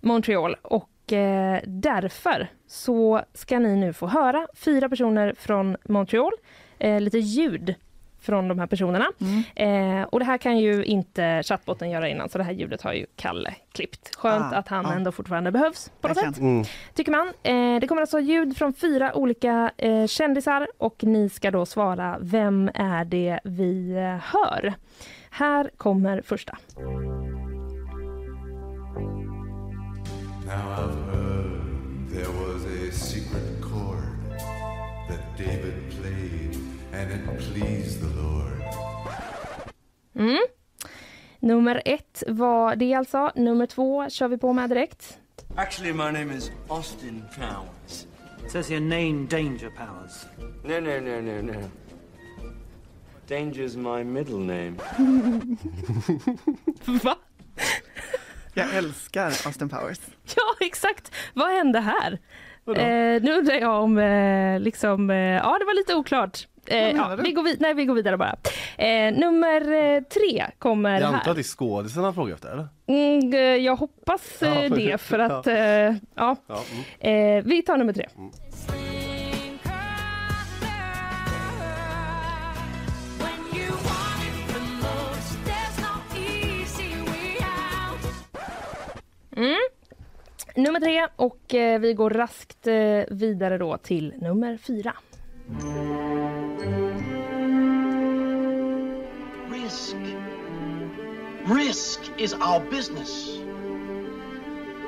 Montreal 0.00 0.56
och 0.62 1.12
eh, 1.12 1.60
därför 1.66 2.48
så 2.66 3.22
ska 3.34 3.58
ni 3.58 3.76
nu 3.76 3.92
få 3.92 4.06
höra 4.06 4.46
fyra 4.54 4.88
personer 4.88 5.34
från 5.38 5.76
Montreal, 5.84 6.32
lite 7.00 7.18
ljud 7.18 7.74
från 8.24 8.48
de 8.48 8.58
här 8.58 8.66
personerna. 8.66 9.06
Eh, 9.56 10.02
och 10.02 10.18
det 10.18 10.24
här 10.24 10.38
kan 10.38 10.58
ju 10.58 10.84
inte 10.84 11.42
chattbotten 11.42 11.90
göra 11.90 12.08
innan, 12.08 12.28
så 12.28 12.38
det 12.38 12.44
här 12.44 12.52
ljudet 12.52 12.82
har 12.82 12.92
ju 12.92 13.06
Kalle 13.16 13.54
klippt. 13.72 14.16
Skönt 14.16 14.52
Ah, 14.52 14.56
att 14.56 14.68
han 14.68 14.84
ja. 14.84 14.92
ändå 14.94 15.12
fortfarande 15.12 15.50
behövs 15.50 15.90
på 16.00 16.08
något 16.08 16.16
sätt. 16.18 16.38
Mm. 16.38 16.64
Tycker 16.94 17.12
man. 17.12 17.26
Eh, 17.42 17.80
det 17.80 17.86
kommer 17.86 18.00
alltså 18.00 18.20
ljud 18.20 18.56
från 18.56 18.72
fyra 18.74 19.14
olika 19.14 19.70
eh, 19.76 20.06
kändisar 20.06 20.68
och 20.78 21.04
ni 21.04 21.28
ska 21.28 21.50
då 21.50 21.66
svara 21.66 22.18
vem 22.20 22.70
är 22.74 23.04
det 23.04 23.40
vi 23.44 23.90
eh, 23.90 24.34
hör? 24.34 24.74
Här 25.30 25.70
kommer 25.76 26.22
första. 26.22 26.58
Now 30.46 30.68
I've 30.78 31.04
heard 31.10 32.10
there 32.10 32.28
was 32.32 32.64
a 32.66 32.92
secret 32.92 33.60
chord 33.62 34.04
that 35.08 35.36
David 35.38 35.74
played 35.90 36.56
and 36.92 37.10
it 37.12 37.24
pleased. 37.40 37.83
Mm. 40.16 40.38
Nummer 41.40 41.82
ett 41.84 42.22
var 42.26 42.76
det 42.76 42.94
alltså. 42.94 43.32
Nummer 43.34 43.66
två 43.66 44.08
kör 44.10 44.28
vi 44.28 44.38
på 44.38 44.52
med 44.52 44.70
direkt. 44.70 45.18
Actually, 45.56 45.92
my 45.92 46.04
name 46.20 46.34
is 46.36 46.50
Austin 46.68 47.22
Powers. 47.36 48.06
It 48.44 48.50
says 48.50 48.70
your 48.70 48.80
name 48.80 49.26
Danger 49.26 49.70
Powers. 49.70 50.26
No, 50.64 50.80
no, 50.80 51.00
no, 51.00 51.20
no, 51.20 51.42
no. 51.42 51.70
Danger's 53.28 53.76
my 53.76 54.04
middle 54.04 54.38
name. 54.38 54.74
Va? 57.02 57.16
Jag 58.54 58.74
älskar 58.74 59.26
Austin 59.46 59.68
Powers. 59.68 60.00
Ja, 60.36 60.66
exakt. 60.66 61.12
Vad 61.34 61.50
hände 61.52 61.80
här? 61.80 62.18
Eh, 62.66 63.22
nu 63.22 63.32
undrar 63.38 63.54
jag 63.54 63.82
om, 63.82 63.98
eh, 63.98 64.60
liksom, 64.60 65.10
eh, 65.10 65.16
ja 65.16 65.56
det 65.58 65.64
var 65.64 65.74
lite 65.74 65.94
oklart. 65.94 66.48
Eh, 66.66 66.90
ja, 66.90 67.16
vi, 67.24 67.32
går 67.32 67.42
vid- 67.42 67.60
nej, 67.60 67.74
vi 67.74 67.84
går 67.84 67.94
vidare 67.94 68.16
bara. 68.16 68.36
Eh, 68.78 69.14
nummer 69.14 69.72
eh, 69.72 70.00
tre 70.02 70.44
kommer 70.58 70.92
Jag 71.00 71.02
antar 71.02 71.18
här. 71.18 71.30
att 71.30 71.36
det 71.36 71.40
är 71.40 71.42
skådisen 71.42 72.04
han 72.04 72.14
frågar 72.14 72.34
efter 72.34 72.48
eller? 72.52 72.68
Mm, 72.86 73.34
eh, 73.34 73.38
jag 73.40 73.76
hoppas 73.76 74.42
eh, 74.42 74.62
Ja, 74.64 74.68
det 74.68 74.98
för 75.00 75.18
ja. 75.18 75.24
att, 75.24 75.46
eh, 75.46 75.54
ja. 75.56 75.96
Ja, 76.14 76.36
mm. 77.00 77.38
Eh, 77.38 77.44
vi 77.44 77.62
tar 77.62 77.76
nummer 77.76 77.92
tre. 77.92 78.06
Mm. 89.36 89.58
Nummer 90.56 90.80
tre 90.80 91.06
och 91.16 91.54
eh, 91.54 91.80
vi 91.80 91.94
går 91.94 92.10
raskt 92.10 92.66
eh, 92.66 92.74
vidare 93.10 93.58
då 93.58 93.76
till 93.78 94.14
nummer 94.20 94.56
fyra. 94.56 94.94
Risk 101.46 102.00
is 102.16 102.32
our 102.32 102.60
business. 102.70 103.38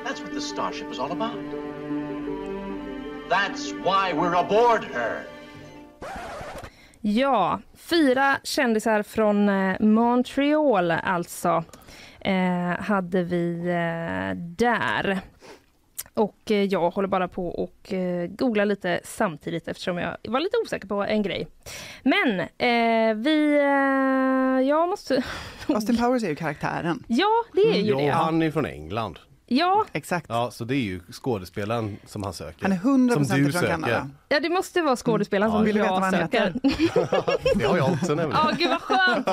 That's 0.04 0.22
what 0.22 0.32
the 0.32 0.40
Starship 0.40 0.90
is 0.90 0.98
all 0.98 1.12
about. 1.12 1.38
That's 3.28 3.72
why 3.72 4.14
we're 4.14 4.34
aboard 4.34 4.84
her. 4.84 5.26
Ja, 7.00 7.60
fyra 7.74 8.36
kändisar 8.42 9.02
från 9.02 9.48
eh, 9.48 9.80
Montreal 9.80 10.90
alltså 10.90 11.64
eh, 12.20 12.80
hade 12.80 13.22
vi 13.22 13.58
eh, 13.58 14.36
där. 14.36 15.20
Och 16.16 16.50
eh, 16.50 16.62
jag 16.64 16.90
håller 16.90 17.08
bara 17.08 17.28
på 17.28 17.48
och 17.48 17.92
eh, 17.92 18.26
googla 18.26 18.64
lite 18.64 19.00
samtidigt 19.04 19.68
eftersom 19.68 19.98
jag 19.98 20.16
var 20.28 20.40
lite 20.40 20.56
osäker 20.64 20.88
på 20.88 21.02
en 21.04 21.22
grej. 21.22 21.48
Men 22.02 22.40
eh, 22.40 23.14
vi... 23.16 23.54
Eh, 23.56 24.68
jag 24.68 24.88
måste... 24.88 25.22
Austin 25.66 25.96
Powers 26.00 26.24
är 26.24 26.28
ju 26.28 26.34
karaktären. 26.36 27.04
Ja, 27.06 27.44
det 27.52 27.60
är 27.60 27.74
ju 27.80 27.90
Ja, 27.90 27.98
det. 27.98 28.10
han 28.10 28.42
är 28.42 28.50
från 28.50 28.66
England. 28.66 29.18
Ja, 29.48 29.84
Exakt. 29.92 30.26
Ja, 30.28 30.50
så 30.50 30.64
det 30.64 30.74
är 30.74 30.80
ju 30.80 31.00
skådespelaren 31.12 31.96
som 32.06 32.22
han 32.22 32.32
söker. 32.32 32.62
Han 32.62 32.72
är 32.72 32.76
100% 32.76 33.12
som 33.12 33.22
du 33.22 33.42
från 33.42 33.52
söker. 33.52 33.66
Kanada. 33.68 34.10
ja, 34.28 34.40
det 34.40 34.48
måste 34.48 34.82
vara 34.82 34.96
skådespelaren 34.96 35.52
Ja, 35.52 35.58
som 35.58 35.64
vill 35.64 35.76
jag 35.76 35.88
vad 35.88 36.02
han 36.02 36.12
söker. 36.12 36.54
Det 37.58 37.64
har 37.64 37.76
jag 37.76 37.92
också 37.92 38.14
nämligen. 38.14 38.30
Ja, 38.44 38.50
gud 38.58 38.68
vad 38.70 38.80
skönt! 38.82 39.26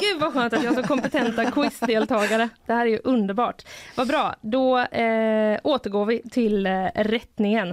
Gud 0.00 0.20
vad 0.20 0.32
skönt 0.32 0.52
att 0.52 0.62
jag 0.62 0.70
har 0.72 0.82
så 0.82 0.88
kompetenta 0.88 1.50
quizdeltagare. 1.50 2.48
Det 2.66 2.72
här 2.72 2.86
är 2.86 2.90
ju 2.90 3.00
underbart. 3.04 3.62
Vad 3.96 4.08
bra, 4.08 4.34
då 4.40 4.78
eh, 4.78 5.60
återgår 5.64 6.06
vi 6.06 6.22
till 6.30 6.66
eh, 6.66 6.86
rättningen. 6.94 7.68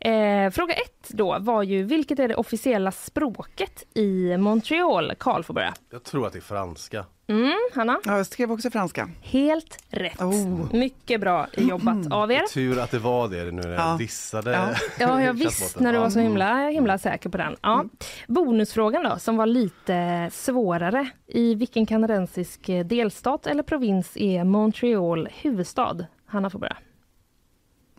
Eh, 0.00 0.50
fråga 0.50 0.74
ett 0.74 1.08
då 1.08 1.36
var 1.40 1.62
ju, 1.62 1.82
vilket 1.82 2.18
är 2.18 2.28
det 2.28 2.34
officiella 2.34 2.92
språket 2.92 3.84
i 3.96 4.36
Montreal? 4.36 5.12
Karl 5.18 5.42
får 5.42 5.54
börja. 5.54 5.74
Jag 5.90 6.04
tror 6.04 6.26
att 6.26 6.32
det 6.32 6.38
är 6.38 6.40
franska. 6.40 7.04
Mm, 7.32 7.52
Hanna? 7.74 8.00
Ja, 8.04 8.16
jag 8.16 8.26
skrev 8.26 8.52
också 8.52 8.70
franska. 8.70 9.10
Helt 9.20 9.84
rätt. 9.88 10.20
Oh. 10.20 10.74
Mycket 10.76 11.20
bra 11.20 11.46
jobbat 11.56 12.12
av 12.12 12.32
er. 12.32 12.42
Tur 12.46 12.78
att 12.78 12.90
det 12.90 12.98
var 12.98 13.28
det 13.28 13.44
nu 13.44 13.50
när 13.62 13.68
jag 13.70 13.80
Ja. 13.80 13.96
dissade 13.98 14.52
Ja. 14.52 14.68
Ja, 14.98 15.22
jag 15.22 15.32
visst 15.34 15.58
chattbotten. 15.62 15.82
när 15.84 15.92
du 15.92 15.98
var 15.98 16.10
så 16.10 16.18
himla, 16.20 16.68
himla 16.68 16.98
säker 16.98 17.28
på 17.30 17.36
den. 17.38 17.56
Ja. 17.62 17.84
Bonusfrågan 18.28 19.04
då, 19.04 19.18
som 19.18 19.36
var 19.36 19.46
lite 19.46 20.28
svårare. 20.32 21.10
I 21.26 21.54
vilken 21.54 21.86
kanadensisk 21.86 22.68
eh, 22.68 22.86
delstat 22.86 23.46
eller 23.46 23.62
provins 23.62 24.16
är 24.16 24.44
Montreal 24.44 25.28
huvudstad? 25.32 26.06
Hanna 26.26 26.50
får 26.50 26.58
börja. 26.58 26.76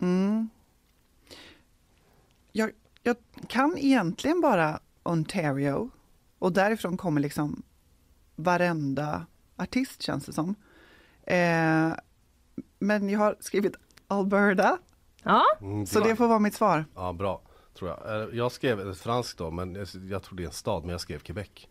Mm. 0.02 0.50
Jag, 2.52 2.72
jag 3.04 3.16
kan 3.48 3.78
egentligen 3.78 4.42
bara 4.42 4.80
Ontario 5.04 5.90
och 6.40 6.54
därifrån 6.54 6.98
kommer 6.98 7.22
liksom 7.22 7.64
varenda 8.36 9.26
artist 9.58 10.02
känns 10.02 10.26
det 10.26 10.34
som. 10.34 10.56
Eh, 11.24 11.94
men 12.80 13.10
jag 13.10 13.20
har 13.20 13.36
skrivit 13.40 13.76
Alberta. 14.08 14.78
Ja. 15.24 15.44
Mm, 15.62 15.86
Så 15.86 16.00
det 16.00 16.16
får 16.16 16.28
vara 16.28 16.40
mitt 16.40 16.54
svar. 16.56 16.86
Ja, 16.96 17.14
bra. 17.14 17.42
Tror 17.78 17.90
jag. 17.90 18.22
Eh, 18.22 18.38
jag 18.38 18.52
skrev 18.52 18.94
franskt 18.94 19.38
då, 19.38 19.52
men 19.52 19.76
jag, 19.76 19.88
jag 20.10 20.24
tror 20.24 20.38
det 20.38 20.44
är 20.44 20.48
en 20.48 20.54
stad, 20.54 20.84
men 20.84 20.90
jag 20.92 21.02
skrev 21.02 21.20
Quebec. 21.20 21.68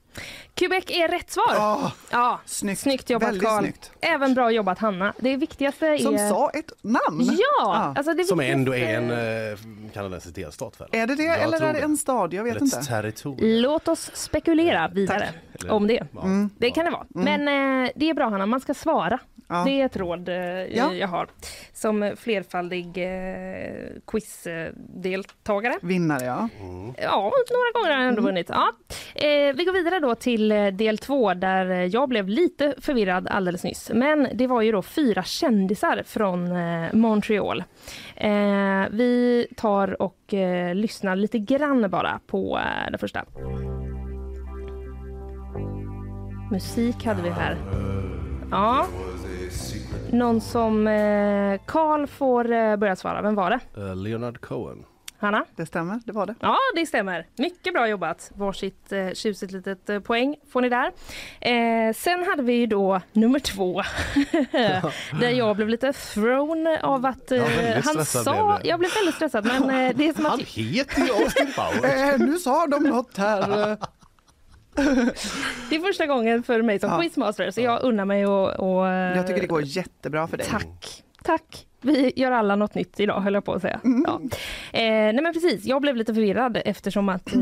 Quebec 0.55 0.85
är 0.89 1.09
rätt 1.09 1.31
svar. 1.31 1.91
ja, 2.11 2.41
snyggt. 2.47 3.11
jobbat 3.11 3.29
Väldigt 3.29 3.43
Carl. 3.49 3.63
snyggt. 3.63 3.91
Även 4.01 4.35
bra 4.35 4.51
jobbat 4.51 4.79
Hanna. 4.79 5.13
Det 5.19 5.37
viktigaste 5.37 5.87
är... 5.87 5.99
Som 5.99 6.19
sa 6.19 6.51
ett 6.51 6.73
namn. 6.83 7.37
Ja, 7.61 7.95
alltså 7.97 8.15
det 8.15 8.25
Som 8.25 8.39
viktigaste- 8.39 8.53
ändå 8.53 8.75
är 8.75 8.95
en 8.97 9.11
eh, 9.11 9.59
kanadensisk 9.95 10.35
delstat 10.35 10.81
väl? 10.81 10.89
Är 10.93 11.07
det 11.07 11.15
det 11.15 11.23
Jag 11.23 11.43
eller 11.43 11.61
är 11.63 11.73
det 11.73 11.79
en 11.81 11.97
stad? 11.97 12.35
Jag 12.35 12.45
vet 12.45 12.51
Eller 12.57 12.63
inte. 12.65 12.83
territorium. 12.83 13.63
Låt 13.63 13.89
oss 13.89 14.11
spekulera 14.15 14.89
vidare 14.89 15.29
Eller- 15.61 15.73
om 15.73 15.87
det. 15.87 16.07
Ja. 16.15 16.23
Mm. 16.23 16.51
Det 16.59 16.71
kan 16.71 16.85
det 16.85 16.91
vara. 16.91 17.07
Men 17.09 17.41
eh, 17.85 17.91
det 17.97 18.11
är 18.11 18.15
bra 18.15 18.29
Hanna, 18.29 18.47
man 18.47 18.61
ska 18.61 18.75
svara. 18.75 19.19
Ja. 19.49 19.63
Det 19.67 19.71
är 19.81 19.87
ett 19.87 19.97
råd 19.97 20.29
eh, 20.29 20.35
Ja. 20.37 20.93
jag 20.95 21.09
har 21.09 21.29
som 21.75 22.13
flerfaldig 22.17 22.87
eh, 22.87 24.01
quizdeltagare. 24.07 25.79
Vinnare 25.83 26.25
ja. 26.25 26.49
Ja, 27.03 27.33
några 27.51 27.71
gånger 27.75 27.91
har 27.91 27.99
jag 28.01 28.09
ändå 28.09 28.23
vunnit. 28.23 28.47
Ja. 28.49 28.73
Eh, 29.15 29.55
vi 29.57 29.65
går 29.65 29.73
vidare 29.73 30.01
då 30.03 30.15
till 30.15 30.53
eh, 30.53 30.67
del 30.67 30.99
två 30.99 31.35
där 31.35 31.71
eh, 31.71 31.85
jag 31.85 32.09
blev 32.09 32.29
lite 32.29 32.75
förvirrad 32.79 33.29
alldeles 33.29 33.65
nyss. 33.65 33.91
Men 33.95 34.29
det 34.35 34.47
var 34.47 34.63
ju 34.63 34.73
då 34.73 34.83
fyra 34.83 35.23
kändisar 35.23 36.03
från 36.07 36.57
eh, 36.57 36.93
Montreal. 36.93 37.65
Eh, 38.17 38.31
vi 38.91 39.47
tar 39.57 40.03
och 40.03 40.35
eh, 40.35 40.75
lyssnar 40.75 41.17
lite 41.17 41.39
grann 41.39 41.91
bara 41.91 42.21
på 42.27 42.59
eh, 42.59 42.91
den 42.91 42.99
första. 42.99 43.25
Musik 46.51 47.05
hade 47.07 47.23
vi 47.23 47.31
här. 47.31 47.57
Ja. 48.51 48.87
Någon 50.11 50.41
som 50.41 50.87
eh, 50.87 51.61
Carl 51.67 52.07
får 52.07 52.53
eh, 52.53 52.77
börja 52.77 52.97
svara. 52.97 53.23
Vem 53.23 53.35
var 53.35 53.51
det? 53.51 53.95
Leonard 53.95 54.41
Cohen. 54.41 54.85
Hanna? 55.23 55.45
Det 55.57 55.67
stämmer, 55.67 56.01
det 56.05 56.13
var 56.13 56.27
det. 56.27 56.35
Ja, 56.41 56.57
det 56.77 56.87
stämmer. 56.87 57.27
Mycket 57.39 57.73
bra 57.75 57.89
jobbat. 57.89 58.31
Varsitt 58.35 58.93
eh, 58.93 59.11
tjusigt 59.15 59.53
litet 59.53 59.91
eh, 59.91 60.01
poäng 60.01 60.37
får 60.53 60.61
ni 60.61 60.69
där. 60.69 60.93
Eh, 61.41 61.93
sen 61.95 62.25
hade 62.29 62.43
vi 62.43 62.53
ju 62.53 62.67
då 62.67 63.01
nummer 63.13 63.39
två. 63.39 63.83
där 65.21 65.31
jag 65.31 65.57
blev 65.57 65.69
lite 65.69 65.93
thrown 65.93 66.67
av 66.83 67.07
att 67.07 67.33
eh, 67.33 67.39
Ja, 67.39 67.81
han 67.85 68.05
sa... 68.05 68.23
blev. 68.59 68.71
Jag 68.71 68.79
blev 68.79 68.91
väldigt 68.95 69.15
stressad 69.15 69.45
men 69.47 69.63
eh, 69.71 69.97
det 69.97 70.09
är 70.09 70.13
som 70.13 70.27
att... 70.27 70.31
Han 70.33 70.41
heter 70.41 71.03
ju 71.03 71.11
Austin 71.13 71.53
Powers. 71.57 71.85
Eh, 71.95 72.19
nu 72.19 72.39
sa 72.39 72.67
de 72.67 72.83
något 72.83 73.17
här. 73.17 73.71
eh. 73.71 73.77
Det 75.71 75.77
är 75.77 75.81
första 75.87 76.07
gången 76.07 76.43
för 76.43 76.63
mig 76.63 76.79
som 76.79 76.91
Ja. 76.91 77.01
quizmaster 77.01 77.51
så 77.51 77.61
jag 77.61 77.83
unnar 77.83 78.05
mig 78.05 78.27
och, 78.27 78.49
och 78.79 78.87
Jag 78.89 79.27
tycker 79.27 79.41
det 79.41 79.47
går 79.47 79.63
jättebra 79.63 80.27
för 80.27 80.37
dig. 80.37 80.47
Tack, 80.51 81.03
tack. 81.25 81.67
Vi 81.85 82.13
gör 82.17 82.31
alla 82.33 82.57
något 82.57 82.75
nytt 82.75 83.01
idag 83.01 83.21
höll 83.21 83.35
jag 83.35 83.45
på 83.45 83.53
att 83.53 83.63
säga. 83.63 83.81
Mm. 83.85 84.05
Ja. 84.07 84.21
Eh, 84.79 84.83
nej 84.83 85.21
men 85.23 85.33
precis, 85.33 85.65
jag 85.65 85.83
blev 85.83 85.97
lite 85.97 86.15
förvirrad 86.15 86.59
eftersom 86.65 87.09
att 87.09 87.35
eh, 87.35 87.41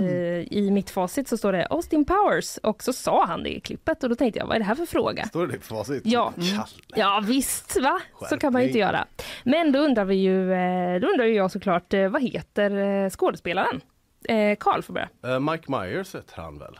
i 0.52 0.70
mitt 0.72 0.90
facit 0.90 1.28
så 1.28 1.36
står 1.36 1.52
det 1.52 1.66
Austin 1.66 2.04
Powers 2.04 2.56
och 2.56 2.82
så 2.82 2.92
sa 2.92 3.24
han 3.26 3.42
det 3.42 3.56
i 3.56 3.60
klippet 3.60 4.02
och 4.02 4.08
då 4.08 4.14
tänkte 4.14 4.38
jag 4.38 4.46
vad 4.46 4.54
är 4.54 4.58
det 4.58 4.64
här 4.64 4.74
för 4.74 4.86
fråga? 4.86 5.24
Står 5.24 5.46
det 5.46 5.58
på 5.58 5.64
facit? 5.64 6.02
Ja, 6.04 6.32
Kalle. 6.36 6.56
ja 6.94 7.22
visst 7.26 7.80
va, 7.80 8.00
så 8.28 8.38
kan 8.38 8.52
man 8.52 8.62
ju 8.62 8.68
inte 8.68 8.78
Skärpning. 8.78 8.92
göra. 8.94 9.06
Men 9.44 9.72
då 9.72 9.78
undrar 9.78 10.04
vi 10.04 10.14
ju, 10.14 10.52
eh, 10.52 11.00
då 11.00 11.08
undrar 11.08 11.24
ju 11.24 11.34
jag 11.34 11.50
såklart 11.50 11.94
eh, 11.94 12.08
vad 12.08 12.22
heter 12.22 13.04
eh, 13.04 13.10
skådespelaren? 13.10 13.80
Eh, 14.28 14.56
Carl 14.60 14.82
får 14.82 14.94
börja. 14.94 15.40
Mike 15.40 15.64
Myers 15.72 16.14
heter 16.14 16.42
han 16.42 16.58
väl? 16.58 16.78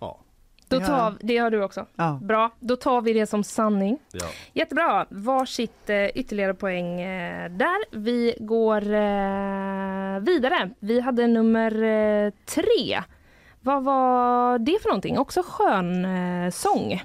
Ja. 0.00 0.20
Då 0.70 0.76
Ja. 0.76 0.86
tar, 0.86 1.14
det 1.20 1.36
har 1.38 1.50
du 1.50 1.62
också. 1.62 1.86
Ja. 1.96 2.18
Bra, 2.22 2.50
då 2.60 2.76
tar 2.76 3.00
vi 3.02 3.12
det 3.12 3.26
som 3.26 3.44
sanning. 3.44 3.98
ja. 4.12 4.26
Jättebra, 4.52 5.06
varsitt 5.10 5.90
eh, 5.90 6.06
ytterligare 6.06 6.54
poäng 6.54 7.00
eh, 7.00 7.50
där. 7.50 7.96
Vi 7.98 8.34
går 8.40 8.82
eh, 8.82 10.20
vidare. 10.20 10.70
Vi 10.80 11.00
hade 11.00 11.26
nummer 11.26 11.82
eh, 11.82 12.32
tre. 12.46 13.02
Vad 13.60 13.84
var 13.84 14.58
det 14.58 14.78
för 14.82 14.88
någonting? 14.88 15.18
Också 15.18 15.42
skön 15.46 16.04
eh, 16.04 16.50
sång. 16.50 17.02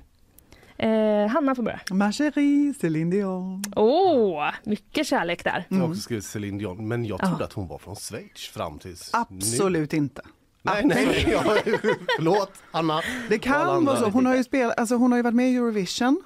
Eh, 0.78 1.28
Hanna 1.28 1.56
får 1.56 1.64
börja. 1.64 1.80
Ma 1.92 2.12
chérie, 2.12 2.74
Céline 2.82 3.10
Dion. 3.10 3.64
Åh, 3.76 4.50
mycket 4.64 5.08
kärlek 5.08 5.44
där. 5.44 5.64
Jag 5.70 5.78
har 5.78 5.88
också 5.90 6.02
skrivit 6.02 6.26
Céline 6.26 6.58
Dion, 6.58 6.88
men 6.88 7.06
jag 7.06 7.20
trodde 7.20 7.36
Ja. 7.40 7.46
att 7.46 7.54
hon 7.54 7.68
var 7.68 7.78
från 7.78 7.96
Schweiz 7.96 8.48
fram 8.54 8.80
tills 8.80 9.10
Absolut 9.14 9.94
inte. 9.94 10.22
Nej, 10.66 10.86
nej, 10.86 11.28
jag, 11.32 11.44
förlåt 12.18 12.52
Anna. 12.72 13.02
Det 13.30 13.40
kan 13.40 13.86
vara 13.86 13.98
så. 13.98 14.10
Hon 14.10 14.26
har 14.26 14.36
ju, 14.36 14.44
spelat, 14.44 14.80
alltså 14.80 14.96
hon 14.96 15.12
har 15.12 15.20
ju 15.20 15.24
varit 15.24 15.36
med 15.36 15.52
i 15.52 15.56
Eurovision 15.56 16.24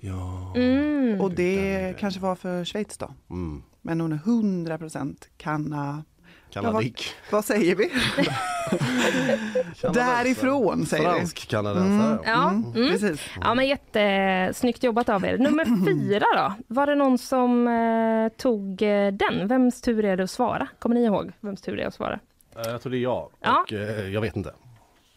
Ja. 0.00 0.52
Mm. 0.56 1.20
och 1.20 1.30
det 1.30 1.94
kanske 1.98 2.20
var 2.20 2.34
för 2.34 2.64
Schweiz 2.64 2.98
då. 2.98 3.14
Mm. 3.30 3.62
Men 3.82 4.00
hon 4.00 4.12
är 4.12 4.16
100 4.16 4.78
procent 4.78 5.28
kanna... 5.36 6.04
Kanadik. 6.50 7.14
vad, 7.30 7.36
vad 7.36 7.44
säger 7.44 7.74
vi? 7.74 7.90
Därifrån 9.94 10.86
säger 10.86 11.12
vi. 11.12 11.16
Fransk 11.18 11.48
kanadensare. 11.48 12.18
Ja, 12.24 12.50
mm. 12.50 12.72
Precis. 12.72 13.20
ja 13.40 13.54
men 13.54 13.66
jättesnyggt 13.66 14.82
jobbat 14.82 15.08
av 15.08 15.24
er. 15.24 15.38
Nummer 15.38 15.64
fyra 15.86 16.26
då? 16.36 16.52
Var 16.74 16.86
det 16.86 16.94
någon 16.94 17.18
som 17.18 17.68
eh, 17.68 18.28
tog 18.36 18.82
eh, 18.82 19.12
den? 19.12 19.48
Vems 19.48 19.80
tur 19.80 20.04
är 20.04 20.16
det 20.16 20.22
att 20.24 20.30
svara? 20.30 20.68
Kommer 20.78 20.94
ni 20.94 21.04
ihåg 21.04 21.32
vems 21.40 21.60
tur 21.60 21.76
det 21.76 21.82
är 21.82 21.86
att 21.86 21.94
svara? 21.94 22.20
Eh, 22.64 22.70
Jag 22.70 22.82
tror 22.82 22.90
det 22.92 22.98
är 22.98 23.02
jag. 23.02 23.30
Ja. 23.40 23.60
Och 23.62 23.72
eh, 23.72 24.08
jag 24.08 24.20
vet 24.20 24.36
inte. 24.36 24.54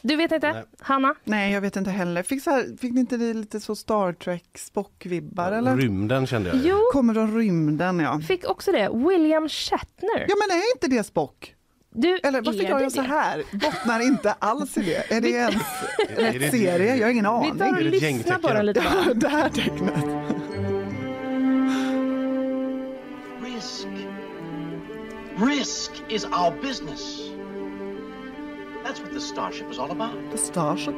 Du 0.04 0.16
vet 0.16 0.32
inte? 0.32 0.52
Nej. 0.54 0.64
Hanna? 0.80 1.16
Nej, 1.24 1.54
jag 1.54 1.62
vet 1.62 1.76
inte 1.76 1.92
heller. 1.92 2.24
Fick, 2.24 2.44
så 2.44 2.50
här, 2.50 2.78
fick 2.78 2.94
ni 2.94 3.00
inte 3.00 3.18
det 3.18 3.34
lite 3.34 3.60
så 3.60 3.76
Star 3.76 4.14
Trek 4.14 4.44
Spock-vibbar 4.58 5.52
eller? 5.52 5.78
Rymden 5.78 6.28
kände 6.28 6.50
jag. 6.50 6.58
Jo, 6.64 6.78
Kommer 6.94 7.14
från 7.14 7.38
rymden 7.38 8.00
ja. 8.00 8.20
fick 8.28 8.50
också 8.50 8.72
det. 8.72 8.90
William 8.94 9.50
Shatner. 9.50 10.26
Ja 10.28 10.36
men 10.48 10.58
är 10.58 10.76
inte 10.76 10.88
det 10.88 11.04
Spock? 11.04 11.56
Du, 11.94 12.18
Eller 12.24 12.42
varför 12.42 12.60
är 12.64 12.70
gör 12.70 12.80
jag 12.80 12.92
så 12.92 13.02
här? 13.02 13.44
Bottnar 13.54 14.00
inte 14.00 14.32
alls 14.32 14.78
i 14.78 14.82
det. 14.82 15.12
Är 15.12 15.22
det 15.22 15.30
ens 15.30 15.56
rätt 16.18 16.52
serie? 16.52 16.96
Jag 16.96 17.08
har 17.08 17.12
ingen 17.12 17.24
Vi 17.26 17.30
aning. 17.30 17.58
tar 17.58 17.72
och 17.76 17.82
lyssnar 17.82 18.38
på 18.38 18.48
den 18.54 18.66
lite. 18.66 18.84
Det 19.16 19.28
här 19.30 19.50
tecknet. 19.50 20.06
Risk. 23.44 23.88
Risk 25.38 25.92
is 26.10 26.26
our 26.26 26.62
business. 26.62 27.31
That's 28.86 29.00
what 29.02 29.14
the 29.14 29.20
Starship 29.20 29.72
is 29.72 29.80
all 29.80 29.92
about. 29.92 30.12
The 30.32 30.38
Starship. 30.38 30.96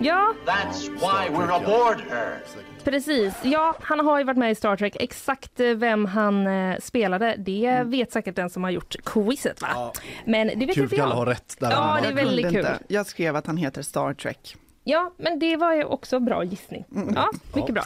Ja, 0.00 0.34
That's 0.46 0.88
why 0.88 1.28
we're 1.36 1.50
aboard 1.64 2.00
her. 2.10 2.42
precis. 2.84 3.34
Ja, 3.42 3.76
han 3.80 4.00
har 4.00 4.18
ju 4.18 4.24
varit 4.24 4.38
med 4.38 4.50
i 4.50 4.54
Star 4.54 4.76
Trek. 4.76 4.96
Exakt 5.00 5.60
eh, 5.60 5.66
vem 5.70 6.04
han 6.04 6.46
eh, 6.46 6.76
spelade, 6.80 7.34
det 7.38 7.82
vet 7.84 8.12
säkert 8.12 8.36
den 8.36 8.50
som 8.50 8.64
har 8.64 8.70
gjort 8.70 8.96
quizet 9.04 9.62
va? 9.62 9.68
Ja. 9.74 9.92
Men 10.24 10.46
det 10.46 10.66
vet 10.66 10.74
Kul 10.74 10.82
inte 10.84 10.96
jag. 10.96 11.06
har 11.06 11.26
rätt. 11.26 11.56
Där 11.60 11.70
Ja, 11.70 11.98
det 12.02 12.08
är 12.08 12.12
väldigt 12.12 12.46
kul. 12.48 12.56
inte. 12.56 12.78
Jag 12.88 13.06
skrev 13.06 13.36
att 13.36 13.46
han 13.46 13.56
heter 13.56 13.82
Star 13.82 14.14
Trek. 14.14 14.56
Ja, 14.90 15.12
men 15.16 15.38
det 15.38 15.56
var 15.56 15.74
ju 15.74 15.84
också 15.84 16.20
bra 16.20 16.44
gissning. 16.44 16.84
Ja, 17.14 17.28
mycket 17.54 17.74
bra. 17.74 17.82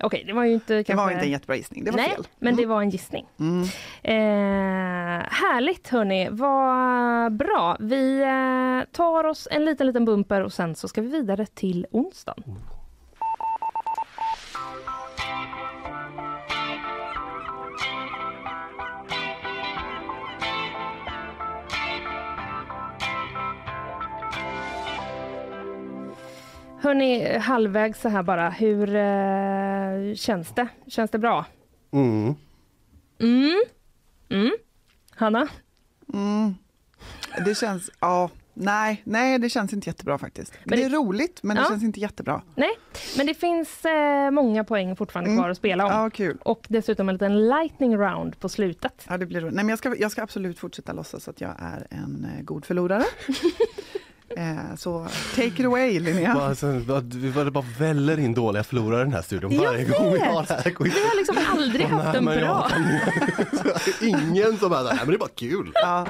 Okej, 0.00 0.24
det 0.26 0.32
var 0.32 0.44
ju 0.44 0.52
inte 0.54 0.74
Det 0.74 0.84
kanske... 0.84 1.04
var 1.04 1.10
inte 1.12 1.24
en 1.24 1.30
jättebra 1.30 1.56
gissning. 1.56 1.84
Det 1.84 1.90
var 1.90 1.98
Nej, 1.98 2.10
fel. 2.10 2.26
men 2.38 2.56
det 2.56 2.66
var 2.66 2.82
en 2.82 2.90
gissning. 2.90 3.26
Mm. 3.40 3.62
Eh, 4.02 5.26
härligt 5.30 5.88
hörni, 5.88 6.28
vad 6.30 7.32
bra. 7.36 7.76
Vi 7.80 8.22
eh, 8.22 8.92
tar 8.92 9.24
oss 9.24 9.48
en 9.50 9.64
liten, 9.64 9.86
liten 9.86 10.04
bumper 10.04 10.40
och 10.40 10.52
sen 10.52 10.74
så 10.74 10.88
ska 10.88 11.00
vi 11.00 11.08
vidare 11.08 11.46
till 11.46 11.86
onsdagen. 11.90 12.44
Hörni, 26.82 27.38
halvvägs 27.38 28.00
så 28.00 28.08
här 28.08 28.22
bara, 28.22 28.50
hur 28.50 28.94
eh, 28.96 30.14
känns 30.14 30.48
det? 30.54 30.68
Känns 30.86 31.10
det 31.10 31.18
bra? 31.18 31.44
Mm. 31.92 32.34
Mm. 33.20 33.62
Mm. 34.28 34.52
Hanna? 35.14 35.48
Mm. 36.14 36.54
Det 37.44 37.54
känns, 37.58 37.90
ja, 38.00 38.30
nej, 38.54 39.02
nej 39.04 39.38
det 39.38 39.48
känns 39.50 39.72
inte 39.72 39.88
jättebra 39.88 40.18
faktiskt. 40.18 40.52
Men 40.64 40.78
det 40.78 40.84
är 40.84 40.90
det- 40.90 40.96
roligt 40.96 41.40
men 41.42 41.56
det 41.56 41.62
Ja. 41.62 41.68
känns 41.68 41.82
inte 41.82 42.00
jättebra. 42.00 42.42
Nej, 42.54 42.70
men 43.16 43.26
det 43.26 43.34
finns 43.34 43.84
eh, 43.84 44.30
många 44.30 44.64
poäng 44.64 44.96
fortfarande 44.96 45.30
Mm. 45.30 45.42
kvar 45.42 45.50
att 45.50 45.56
spela 45.56 45.84
om. 45.86 45.90
Ja, 45.92 46.10
kul. 46.10 46.38
Och 46.42 46.66
dessutom 46.68 47.08
en 47.08 47.14
liten 47.14 47.48
lightning 47.48 47.96
round 47.96 48.40
på 48.40 48.48
slutet. 48.48 49.06
Ja, 49.08 49.16
det 49.18 49.26
blir 49.26 49.40
roligt. 49.40 49.54
Nej, 49.54 49.64
men 49.64 49.70
jag, 49.70 49.78
ska, 49.78 49.96
jag 49.96 50.10
ska 50.12 50.22
absolut 50.22 50.58
fortsätta 50.58 50.92
låtsas 50.92 51.28
att 51.28 51.40
jag 51.40 51.54
är 51.58 51.86
en 51.90 52.26
eh, 52.36 52.42
god 52.44 52.64
förlorare. 52.64 53.04
Eh, 54.36 54.74
så 54.78 55.06
take 55.34 55.46
it 55.46 55.64
away 55.66 56.00
Linnea. 56.00 56.34
Bara, 56.34 56.44
alltså, 56.48 56.66
bara- 56.72 57.00
bara- 57.34 57.44
det 57.44 57.50
bara 57.50 57.64
väller 57.78 58.18
in 58.20 58.34
dåliga 58.34 58.64
förlorare 58.64 59.00
i 59.00 59.04
den 59.04 59.12
här 59.12 59.22
studion 59.22 59.58
varje 59.58 59.84
gång 59.84 60.12
vi 60.12 60.18
har 60.20 60.44
det 60.48 60.54
här 60.54 60.62
Vi 60.78 60.90
har 60.90 61.16
liksom 61.16 61.36
aldrig 61.58 61.86
haft 61.86 62.16
en 62.16 62.24
bra. 62.24 62.68
Ingen 64.00 64.58
som 64.58 64.72
är 64.72 64.76
där, 64.76 64.84
"Nej, 64.84 64.96
men 64.98 65.06
det 65.08 65.14
är 65.14 65.18
bara 65.18 65.28
kul. 65.36 65.70
Ja. 65.74 66.06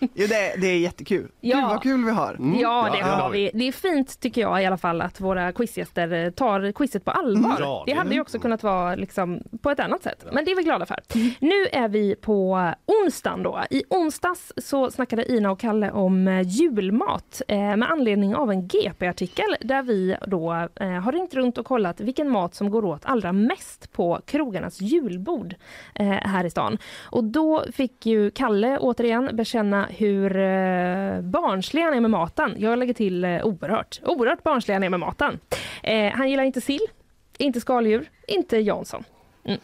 Jo, 0.00 0.26
det, 0.28 0.54
det 0.60 0.66
är 0.66 0.78
jättekul. 0.78 1.28
Ja. 1.40 1.56
Gud 1.56 1.64
vad 1.68 1.82
kul 1.82 2.04
vi 2.04 2.10
har. 2.10 2.34
Mm. 2.34 2.58
Ja, 2.60 2.88
det 2.92 2.98
Ja, 2.98 3.04
har 3.06 3.30
vi. 3.30 3.50
Det 3.54 3.68
är 3.68 3.72
fint 3.72 4.20
tycker 4.20 4.40
jag 4.40 4.62
i 4.62 4.66
alla 4.66 4.76
fall 4.76 5.00
att 5.02 5.20
våra 5.20 5.52
quizgäster 5.52 6.12
eh, 6.12 6.30
tar 6.30 6.72
quizet 6.72 7.04
på 7.04 7.10
allvar. 7.10 7.56
Ja, 7.60 7.82
det 7.86 7.92
det- 7.92 7.98
hade 7.98 8.14
ju 8.14 8.20
också 8.20 8.38
kunnat 8.38 8.62
vara 8.62 8.94
liksom 8.94 9.42
på 9.62 9.70
ett 9.70 9.80
annat 9.80 10.02
sätt. 10.02 10.26
Men 10.32 10.44
det 10.44 10.50
är 10.50 10.56
vi 10.56 10.62
glada 10.62 10.86
för. 10.86 10.96
Nu 11.40 11.66
är 11.72 11.88
vi 11.88 12.14
på 12.14 12.70
onsdagen 12.86 13.42
då. 13.42 13.60
I 13.70 13.82
onsdags 13.90 14.52
så 14.56 14.90
snackade 14.90 15.32
Ina 15.32 15.50
och 15.50 15.58
Kalle 15.60 15.90
om 15.90 16.28
eh, 16.28 16.40
julmat 16.42 17.42
eh, 17.48 17.58
med 17.58 17.90
anledning 17.90 18.34
av 18.34 18.50
en 18.50 18.68
GP-artikel 18.68 19.56
där 19.60 19.82
vi 19.82 20.16
då 20.26 20.68
eh, 20.80 20.88
har 20.90 21.12
ringt 21.12 21.34
runt 21.34 21.58
och 21.58 21.66
kollat 21.66 22.00
vilken 22.00 22.28
mat 22.30 22.54
som 22.54 22.70
går 22.70 22.84
åt 22.84 23.00
allra 23.04 23.32
mest 23.32 23.92
på 23.92 24.20
krogarnas 24.26 24.80
julbord 24.80 25.54
eh, 25.94 26.06
här 26.08 26.44
i 26.44 26.50
stan. 26.50 26.78
Och 27.10 27.24
då 27.24 27.64
fick 27.72 28.06
ju 28.06 28.30
Kalle 28.30 28.78
återigen 28.78 29.30
bekänna 29.32 29.65
hur 29.72 30.36
eh, 30.36 31.20
barnslig 31.20 31.82
han 31.82 31.94
är 31.94 32.00
med 32.00 32.10
maten. 32.10 32.54
Jag 32.58 32.78
lägger 32.78 32.94
till 32.94 33.24
eh, 33.24 33.44
oerhört. 33.44 34.00
Oerhört 34.04 34.42
barnslig 34.42 34.74
han 34.74 34.82
är 34.82 34.88
med 34.88 35.00
maten. 35.00 35.40
Eh, 35.82 36.12
han 36.12 36.30
gillar 36.30 36.44
inte 36.44 36.60
sill, 36.60 36.86
inte 37.38 37.60
skaldjur, 37.60 38.10
inte 38.28 38.58
Jansson. 38.58 39.04
Mm. 39.46 39.60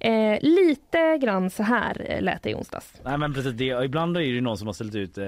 Eh, 0.00 0.38
lite 0.42 1.18
grann 1.18 1.50
så 1.50 1.62
här 1.62 2.06
eh, 2.10 2.22
lät 2.22 2.42
det 2.42 2.50
i 2.50 2.54
onsdags. 2.54 2.92
Nej 3.04 3.18
men 3.18 3.34
precis 3.34 3.52
det. 3.52 3.84
Ibland 3.84 4.16
är 4.16 4.20
det 4.20 4.26
ju 4.26 4.40
någon 4.40 4.58
som 4.58 4.66
har 4.66 4.74
ställt 4.74 4.94
ut 4.94 5.18
eh, 5.18 5.26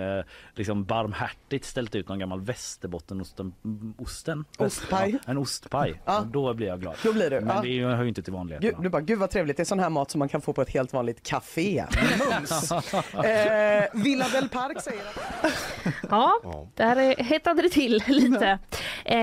liksom 0.55 0.85
barmhärtigt 0.85 1.65
ställt 1.65 1.95
ut 1.95 2.09
någon 2.09 2.19
gammal 2.19 2.41
västerbottenost-osten. 2.41 3.55
Osten? 3.99 4.45
Ostpaj. 4.59 5.13
Ja, 5.13 5.19
en 5.31 5.39
ostpaj. 5.39 6.01
Ja. 6.05 6.25
Då 6.33 6.55
blir 6.55 6.67
jag 6.67 6.81
glad. 6.81 6.97
Då 7.03 7.13
blir 7.13 7.31
du, 7.31 7.41
Men 7.41 7.57
ja. 7.57 7.63
det 7.63 7.97
hör 7.97 8.03
ju 8.03 8.09
inte 8.09 8.23
till 8.23 8.33
Gud, 8.33 8.39
vanligheterna. 8.39 8.83
du 8.83 8.89
bara, 8.89 9.03
gud 9.03 9.19
vad 9.19 9.31
trevligt, 9.31 9.57
det 9.57 9.63
är 9.63 9.65
sån 9.65 9.81
här 9.81 9.91
mat 9.91 10.11
som 10.11 10.19
man 10.19 10.29
kan 10.29 10.41
få 10.41 10.53
på 10.53 10.63
ett 10.63 10.71
helt 10.71 10.93
vanligt 10.93 11.23
café. 11.23 11.85
Mums! 12.31 12.73
eh, 12.73 14.03
Villa 14.03 14.29
del 14.29 14.49
Park 14.49 14.83
säger 14.83 15.01
att... 15.01 15.53
Ja, 16.11 16.41
där 16.75 16.97
eh, 16.97 17.25
hettade 17.25 17.63
det 17.63 17.69
till 17.69 18.03
lite. 18.07 18.59
Eh, 19.05 19.19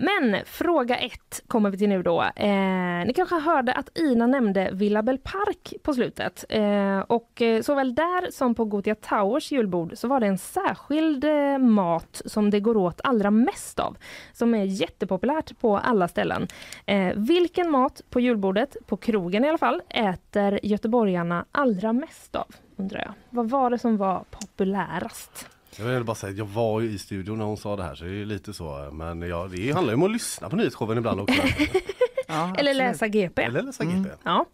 men 0.00 0.36
fråga 0.46 0.96
ett 0.96 1.42
kommer 1.46 1.70
vi 1.70 1.78
till 1.78 1.88
nu 1.88 2.02
då. 2.02 2.22
Eh, 2.22 3.06
ni 3.06 3.12
kanske 3.16 3.34
hörde 3.34 3.72
att 3.72 3.98
Ina 3.98 4.21
nämnde 4.30 4.70
Villa 4.72 5.02
Bell 5.02 5.18
Park 5.18 5.74
på 5.82 5.94
slutet. 5.94 6.44
Eh, 6.48 6.98
och 6.98 7.42
eh, 7.42 7.62
såväl 7.62 7.94
där 7.94 8.30
som 8.30 8.54
på 8.54 8.64
Gothia 8.64 8.94
Towers 8.94 9.52
julbord 9.52 9.92
så 9.94 10.08
var 10.08 10.20
det 10.20 10.26
en 10.26 10.38
särskild 10.38 11.24
eh, 11.24 11.58
mat 11.58 12.22
som 12.24 12.50
det 12.50 12.60
går 12.60 12.76
åt 12.76 13.00
allra 13.04 13.30
mest 13.30 13.78
av. 13.78 13.96
Som 14.32 14.54
är 14.54 14.64
jättepopulärt 14.64 15.60
på 15.60 15.78
alla 15.78 16.08
ställen. 16.08 16.48
Eh, 16.86 17.12
vilken 17.16 17.70
mat 17.70 18.02
på 18.10 18.20
julbordet, 18.20 18.76
på 18.86 18.96
krogen 18.96 19.44
i 19.44 19.48
alla 19.48 19.58
fall, 19.58 19.82
äter 19.88 20.60
göteborgarna 20.62 21.44
allra 21.52 21.92
mest 21.92 22.36
av? 22.36 22.46
Undrar 22.76 23.00
jag. 23.00 23.12
Vad 23.30 23.50
var 23.50 23.70
det 23.70 23.78
som 23.78 23.96
var 23.96 24.24
populärast? 24.30 25.48
Jag 25.76 25.84
vill 25.84 26.04
bara 26.04 26.14
säga 26.14 26.32
jag 26.32 26.44
var 26.44 26.80
ju 26.80 26.90
i 26.90 26.98
studion 26.98 27.38
när 27.38 27.44
hon 27.44 27.56
sa 27.56 27.76
det 27.76 27.82
här 27.82 27.94
så 27.94 28.04
det 28.04 28.20
är 28.20 28.24
lite 28.24 28.52
så 28.52 28.88
men 28.92 29.22
ja, 29.22 29.48
det 29.52 29.72
handlar 29.72 29.92
ju 29.92 29.96
om 29.96 30.02
att 30.02 30.12
lyssna 30.12 30.48
på 30.48 30.56
nyhetsshowen 30.56 30.98
ibland 30.98 31.20
också. 31.20 31.42
Eller 32.58 32.74
läsa 32.74 33.08
GP. 33.08 33.38
Eller 33.42 33.62
läsa 33.62 33.84
GP. 33.84 34.08
Ja. 34.24 34.46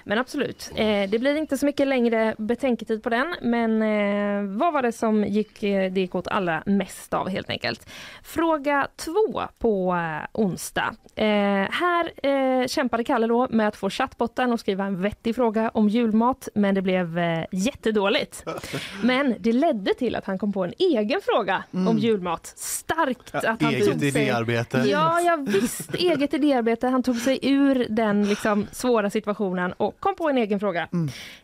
Mm. 0.00 0.08
Men 0.10 0.18
absolut, 0.18 0.70
eh, 0.74 1.10
det 1.10 1.18
blir 1.18 1.36
inte 1.36 1.58
så 1.58 1.66
mycket 1.66 1.86
längre 1.86 2.34
betänketid 2.38 3.02
på 3.02 3.08
den. 3.10 3.34
Men 3.42 3.82
eh, 3.82 4.58
vad 4.58 4.72
var 4.72 4.82
det 4.82 4.92
som 4.92 5.24
gick, 5.24 5.62
eh, 5.62 5.92
det 5.92 6.00
gick 6.00 6.14
åt 6.14 6.28
allra 6.28 6.62
mest 6.66 7.14
av 7.14 7.28
helt 7.28 7.50
enkelt? 7.50 7.88
Fråga 8.22 8.88
två 8.96 9.42
på 9.58 9.94
eh, 9.94 10.28
onsdag. 10.32 10.94
Eh, 11.14 11.26
här 11.70 12.12
eh, 12.22 12.66
kämpade 12.66 13.04
Kalle 13.04 13.26
då 13.26 13.48
med 13.50 13.68
att 13.68 13.76
få 13.76 13.90
chattbotten 13.90 14.52
och 14.52 14.60
skriva 14.60 14.84
en 14.84 15.02
vettig 15.02 15.34
fråga 15.34 15.70
om 15.74 15.88
julmat, 15.88 16.48
men 16.54 16.74
det 16.74 16.82
blev 16.82 17.20
jättedåligt. 17.52 18.44
Men 19.02 19.34
det 19.38 19.52
ledde 19.52 19.94
till 19.94 20.16
att 20.16 20.24
han 20.24 20.38
kom 20.38 20.52
på 20.52 20.64
en 20.64 20.72
egen 20.78 21.20
fråga 21.24 21.64
om 21.72 21.98
julmat. 21.98 22.46
Starkt 22.56 23.30
Ja, 23.32 23.38
att 23.38 23.62
han 23.62 23.74
eget 23.74 23.86
tog 23.86 23.98
sig... 23.98 24.08
idéarbete. 24.08 24.78
Ja, 24.86 25.20
ja 25.20 25.36
visst, 25.48 25.94
eget 25.94 26.34
idéarbete. 26.34 26.86
Han 26.86 27.02
tog 27.02 27.16
sig 27.16 27.38
ur 27.42 27.86
den 27.88 28.28
liksom, 28.28 28.66
svåra 28.72 29.10
situationen 29.10 29.72
och 29.72 29.99
kom 30.00 30.14
på 30.16 30.28
en 30.28 30.38
egen 30.38 30.60
fråga. 30.60 30.88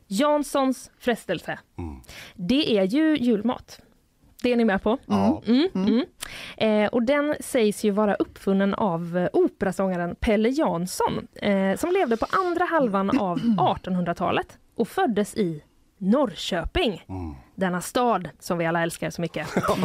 Janssons 0.06 0.90
frestelse. 0.98 1.58
Det 2.34 2.78
är 2.78 2.84
ju 2.84 3.16
julmat. 3.16 3.80
Det 4.42 4.52
är 4.52 4.56
ni 4.56 4.64
med 4.64 4.82
på? 4.82 4.98
Ja. 5.06 5.42
Mm, 5.46 5.68
mm. 5.74 6.04
Eh, 6.56 6.88
och 6.88 7.02
den 7.02 7.34
sägs 7.40 7.84
ju 7.84 7.90
vara 7.90 8.14
uppfunnen 8.14 8.74
av 8.74 9.18
eh, 9.18 9.28
operasångaren 9.32 10.14
Pelle 10.14 10.48
Jansson 10.48 11.28
eh, 11.34 11.76
som 11.76 11.92
levde 11.92 12.16
på 12.16 12.26
andra 12.30 12.64
halvan 12.64 13.18
av 13.18 13.38
1800-talet 13.38 14.58
och 14.76 14.88
föddes 14.88 15.36
i 15.36 15.62
Norrköping. 15.98 17.04
Denna 17.54 17.80
stad 17.80 18.28
som 18.38 18.58
vi 18.58 18.66
alla 18.66 18.82
älskar 18.82 19.10
så 19.10 19.20
mycket. 19.20 19.48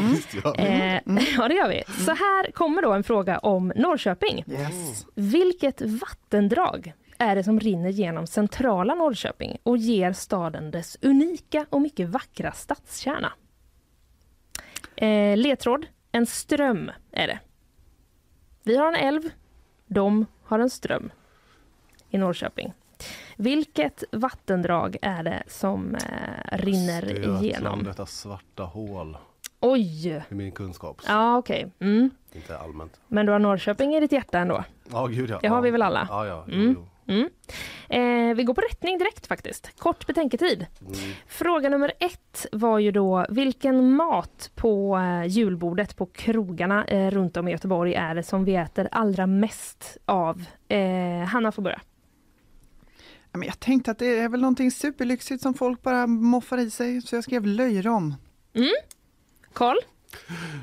vi. 0.57 0.63
Eh, 0.63 0.99
ja, 1.37 1.47
det 1.47 1.53
gör 1.53 1.69
vi. 1.69 1.83
Så 2.05 2.11
här 2.11 2.51
kommer 2.51 2.81
då 2.81 2.93
en 2.93 3.03
fråga 3.03 3.39
om 3.39 3.73
Norrköping. 3.75 4.43
Yes. 4.47 5.05
Vilket 5.15 5.81
vattendrag 5.81 6.93
är 7.21 7.35
det 7.35 7.43
som 7.43 7.59
rinner 7.59 7.89
genom 7.89 8.27
centrala 8.27 8.95
Norrköping 8.95 9.57
och 9.63 9.77
ger 9.77 10.13
staden 10.13 10.71
dess 10.71 10.97
unika 11.01 11.65
och 11.69 11.81
mycket 11.81 12.09
vackra 12.09 12.51
stadskärna? 12.51 13.33
Eh, 14.95 15.37
ledtråd, 15.37 15.85
en 16.11 16.25
ström 16.25 16.91
är 17.11 17.27
det. 17.27 17.39
Vi 18.63 18.77
har 18.77 18.87
en 18.87 18.95
älv, 19.07 19.21
de 19.87 20.25
har 20.43 20.59
en 20.59 20.69
ström 20.69 21.11
i 22.09 22.17
Norrköping. 22.17 22.73
Vilket 23.37 24.03
vattendrag 24.11 24.97
är 25.01 25.23
det 25.23 25.43
som 25.47 25.95
eh, 25.95 26.57
rinner 26.57 27.03
Ödslan, 27.03 27.43
igenom? 27.43 27.83
detta 27.83 28.05
svarta 28.05 28.63
hål 28.63 29.17
Oj! 29.59 30.07
i 30.07 30.21
min 30.29 30.51
kunskap. 30.51 31.01
Ja, 31.07 31.37
okej. 31.37 31.71
Mm. 31.79 32.09
Inte 32.33 32.57
allmänt. 32.57 32.99
Men 33.07 33.25
du 33.25 33.31
har 33.31 33.39
Norrköping 33.39 33.95
i 33.95 33.99
ditt 33.99 34.11
hjärta 34.11 34.39
ändå? 34.39 34.63
Ja, 34.91 35.05
gud 35.07 35.29
ja. 35.29 35.39
Det 35.41 35.47
har 35.47 35.57
ja. 35.57 35.61
vi 35.61 35.71
väl 35.71 35.81
alla? 35.81 36.07
Ja, 36.09 36.25
ja. 36.27 36.43
Jo, 36.47 36.53
Mm. 36.55 36.73
jo. 36.77 36.87
Mm. 37.11 37.29
Eh, 37.89 38.35
vi 38.35 38.43
går 38.43 38.53
på 38.53 38.61
rättning 38.61 38.97
direkt 38.97 39.27
faktiskt. 39.27 39.79
Kort 39.79 40.07
betänketid. 40.07 40.65
Mm. 40.81 40.93
Fråga 41.27 41.69
nummer 41.69 41.91
ett 41.99 42.45
var 42.51 42.79
ju 42.79 42.91
då 42.91 43.25
vilken 43.29 43.95
mat 43.95 44.51
på 44.55 44.97
eh, 44.97 45.25
julbordet 45.27 45.95
på 45.97 46.05
krogarna 46.05 46.85
eh, 46.85 47.11
runt 47.11 47.37
om 47.37 47.47
i 47.47 47.51
Göteborg 47.51 47.93
är 47.93 48.15
det 48.15 48.23
som 48.23 48.45
vi 48.45 48.55
äter 48.55 48.87
allra 48.91 49.27
mest 49.27 49.97
av? 50.05 50.43
Eh, 50.67 51.27
Hanna 51.27 51.51
får 51.51 51.61
börja. 51.61 51.81
Men 53.31 53.43
Jag 53.43 53.59
tänkte 53.59 53.91
att 53.91 53.99
det 53.99 54.19
är 54.19 54.29
väl 54.29 54.41
någonting 54.41 54.71
superlyxigt 54.71 55.43
som 55.43 55.53
folk 55.53 55.81
bara 55.81 56.07
moffar 56.07 56.57
i 56.57 56.69
sig, 56.69 57.01
så 57.01 57.15
jag 57.15 57.23
skrev 57.23 57.45
löjrom. 57.45 58.15
Mm. 58.53 58.69
Karl? 59.53 59.77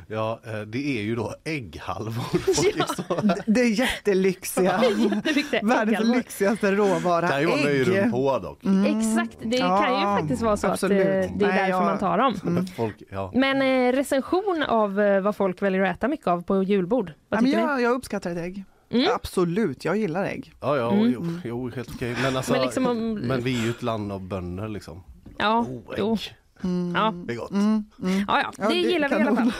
Ja, 0.06 0.40
eh, 0.46 0.60
det 0.60 0.98
är 0.98 1.02
ju 1.02 1.16
då 1.16 1.34
ägghalvor. 1.44 2.38
Folk 2.38 2.76
är 2.76 2.94
så- 2.94 3.20
Det- 3.26 3.42
Det 3.46 3.60
är 3.60 3.70
jättelyxiga. 3.80 4.80
Jättelyxiga 5.10 5.60
Världens 5.62 6.16
lyxigaste 6.16 6.72
råvara. 6.72 7.28
kan 7.28 7.40
ju 7.40 7.46
vara 7.46 7.60
löjrom 7.60 8.10
på 8.10 8.38
dock. 8.38 8.58
Exakt, 8.86 9.36
det 9.42 9.58
kan 9.58 9.94
ju 9.94 10.00
Ja, 10.00 10.16
faktiskt 10.20 10.42
vara 10.42 10.56
så 10.56 10.66
absolut. 10.66 11.00
att 11.00 11.06
eh, 11.06 11.10
det 11.12 11.18
är 11.20 11.28
Nej, 11.30 11.38
därför 11.38 11.68
jag- 11.68 11.84
man 11.84 11.98
tar 11.98 12.18
dem. 12.18 12.66
Folk, 12.76 12.96
ja. 13.10 13.30
Men 13.34 13.62
eh, 13.62 13.92
recension 13.96 14.62
av 14.68 14.94
vad 15.22 15.36
folk 15.36 15.62
väljer 15.62 15.82
att 15.82 15.96
äta 15.96 16.08
mycket 16.08 16.26
av 16.26 16.42
på 16.42 16.62
julbord. 16.62 17.12
Vad 17.28 17.38
Ja, 17.38 17.42
men 17.42 17.50
jag, 17.52 17.80
jag 17.80 17.92
uppskattar 17.92 18.30
ett 18.30 18.38
ägg. 18.38 18.64
Mm. 18.90 19.06
Absolut, 19.14 19.84
jag 19.84 19.96
gillar 19.96 20.24
ägg. 20.24 20.52
Ja, 20.60 20.76
ja, 20.76 20.92
Mm. 20.92 21.10
jo, 21.12 21.26
jo, 21.44 21.70
helt 21.76 21.90
okej. 21.94 22.16
Men, 22.22 22.36
alltså, 22.36 22.52
Men 22.52 22.60
men, 22.60 22.66
liksom 22.66 22.86
om- 22.86 23.40
vi 23.44 23.58
är 23.60 23.64
ju 23.64 23.70
ett 23.70 23.82
land 23.82 24.12
av 24.12 24.20
bönder 24.22 24.68
liksom. 24.68 25.02
Ja, 25.38 25.58
Oh, 25.60 25.94
jo. 25.98 26.16
Ägg. 26.64 26.96
Ja. 26.96 27.14
Det 27.26 27.32
är 27.32 27.36
gott. 27.36 27.50
Mm, 27.50 27.84
mm. 28.02 28.24
Ja, 28.28 28.40
ja, 28.40 28.52
Ja, 28.58 28.68
det, 28.68 28.74
det 28.74 28.80
gillar 28.80 29.08
vi 29.08 29.16
i 29.16 29.22
alla 29.22 29.36
fall. 29.36 29.52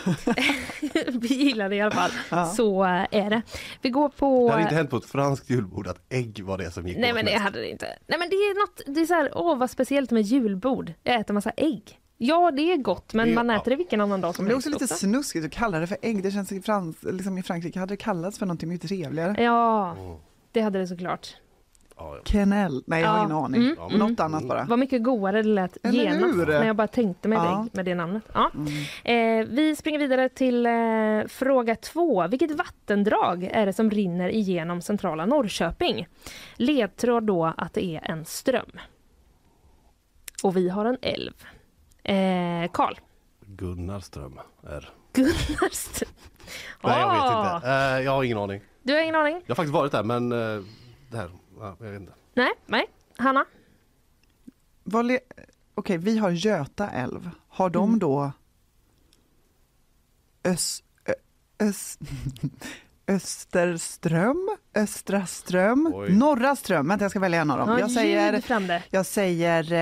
vi 1.21 1.29
gillar 1.29 1.69
det 1.69 1.77
i 1.77 1.81
alla 1.81 1.91
fall. 1.91 2.11
Ja. 2.31 2.47
Så 2.47 2.83
är 3.11 3.31
det. 3.31 3.43
Vi 3.83 3.91
går 3.91 4.09
på... 4.09 4.47
Det 4.47 4.53
hade 4.53 4.63
inte 4.63 4.75
hänt 4.75 4.91
på 4.91 4.97
ett 4.97 5.05
franskt 5.05 5.51
julbord 5.51 5.87
att 5.87 5.99
ägg 6.09 6.41
var 6.45 6.59
det 6.59 6.71
som 6.71 6.89
gick 6.89 6.99
Nej 6.99 7.13
men 7.13 7.25
det 7.25 7.33
mest. 7.33 7.45
hade 7.45 7.59
det 7.61 7.71
inte. 7.71 7.87
Nej 8.07 8.19
men 8.19 8.29
det 8.29 8.35
är 8.37 8.61
något, 8.61 8.81
det 8.97 9.01
är 9.01 9.07
så 9.07 9.15
här, 9.15 9.31
åh 9.35 9.59
vad 9.59 9.71
speciellt 9.71 10.11
med 10.11 10.23
julbord. 10.23 10.93
Jag 11.03 11.21
äter 11.21 11.35
massa 11.35 11.51
ägg. 11.57 11.99
Ja 12.21 12.51
det 12.51 12.73
är 12.73 12.77
gott 12.77 13.15
men 13.15 13.29
Det 13.29 13.35
man 13.35 13.49
ja. 13.49 13.57
äter 13.57 13.71
det 13.71 13.77
vilken 13.77 14.01
annan 14.01 14.21
dag 14.21 14.35
som 14.35 14.45
Men 14.45 14.49
det 14.49 14.55
är 14.55 14.57
också 14.57 14.69
helst 14.69 14.83
lite 14.83 14.95
snuskigt 14.95 15.47
att 15.47 15.53
kalla 15.53 15.79
det 15.79 15.87
för 15.87 15.97
ägg. 16.03 16.23
Det 16.23 16.31
känns 16.31 16.53
i, 16.53 16.63
Frans, 16.63 16.97
liksom 17.03 17.39
i 17.39 17.43
Frankrike 17.43 17.79
hade 17.79 17.93
det 17.93 17.97
kallats 17.97 18.39
för 18.39 18.47
någonting 18.47 18.69
mycket 18.69 18.89
trevligare. 18.89 19.43
Ja, 19.43 19.97
det 20.53 20.61
hade 20.61 20.79
det 20.79 20.87
såklart. 20.87 21.37
Ja. 21.99 22.17
Nej, 22.87 23.03
jag 23.03 23.09
har 23.09 23.19
ingen 23.19 23.33
aning. 23.37 23.63
Mm, 23.63 23.75
Ja, 23.79 23.89
men 23.89 23.99
Något 23.99 24.21
annat 24.21 24.45
bara. 24.49 24.65
Vad 24.65 24.79
mycket 24.79 25.03
godare 25.03 25.43
det 25.43 25.49
lät 25.49 25.77
Eller 25.83 26.03
genast 26.05 26.37
hur? 26.39 26.47
när 26.47 26.67
jag 26.67 26.77
bara 26.77 26.87
tänkte 26.87 27.29
mig 27.29 27.39
Ja. 27.39 27.49
Mm. 27.53 27.63
ägg 27.67 27.71
med 27.75 27.85
det 27.85 27.95
namnet. 27.95 28.23
Ja. 28.33 28.51
Eh, 29.05 29.47
vi 29.49 29.77
springer 29.79 29.99
vidare 29.99 30.29
till 30.29 30.67
eh, 30.67 30.73
fråga 31.29 31.77
två. 31.77 32.27
Vilket 32.29 32.51
vattendrag 32.51 33.45
är 33.53 33.67
det 33.67 33.73
som 33.73 33.91
rinner 33.91 34.29
igenom 34.29 34.83
centrala 34.83 35.27
Norrköping? 35.27 36.07
Ledtråd 36.57 37.23
då 37.25 37.53
att 37.57 37.75
det 37.75 37.85
är 37.85 38.11
en 38.11 38.25
ström. 38.25 38.71
Och 40.43 40.57
vi 40.57 40.69
har 40.69 40.85
en 40.85 40.99
älv. 41.03 41.33
Eh, 42.05 42.71
Karl? 42.73 42.95
Gunnar 43.47 44.01
Ström 44.01 44.41
är. 44.63 44.89
Gunnar 45.13 45.73
Ström. 45.75 46.11
Nej 46.85 47.01
jag 47.01 47.09
vet 47.13 47.23
Ah. 47.23 47.57
inte. 47.57 47.69
Eh, 47.69 48.05
jag 48.05 48.13
har 48.13 48.25
ingen 48.25 48.39
aning. 48.39 48.61
Du 48.83 48.93
har 48.95 49.01
ingen 49.01 49.15
aning? 49.15 49.35
Jag 49.47 49.51
har 49.51 49.55
faktiskt 49.55 49.75
varit 49.75 49.93
där 49.93 50.03
men 50.03 50.33
eh, 50.33 50.63
det 51.11 51.17
här, 51.17 51.31
ja, 51.61 51.77
jag 51.81 51.91
vet 51.91 52.01
inte. 52.01 52.13
Nej, 52.35 52.51
nej. 52.67 52.87
Hanna? 53.17 53.45
Okej, 55.75 55.99
vi 55.99 56.19
har 56.19 56.31
Göta 56.31 56.91
älv. 56.91 57.31
Har 57.49 57.71
de 57.71 57.89
Mm. 57.89 57.99
då 57.99 58.33
Ös, 60.45 60.83
ö, 61.05 61.13
ös, 61.59 61.99
Österström, 63.09 64.49
Östra 64.75 65.27
ström, 65.27 65.93
Oj. 65.95 66.13
Norra 66.13 66.57
ström. 66.57 66.89
Vänta, 66.89 67.05
jag 67.05 67.11
ska 67.11 67.21
välja 67.21 67.41
en 67.41 67.51
av 67.51 67.59
dem. 67.59 67.69
Ja, 67.69 67.81
jag 67.81 67.91
säger, 67.91 68.43
jag 68.91 69.07
säger 69.07 69.73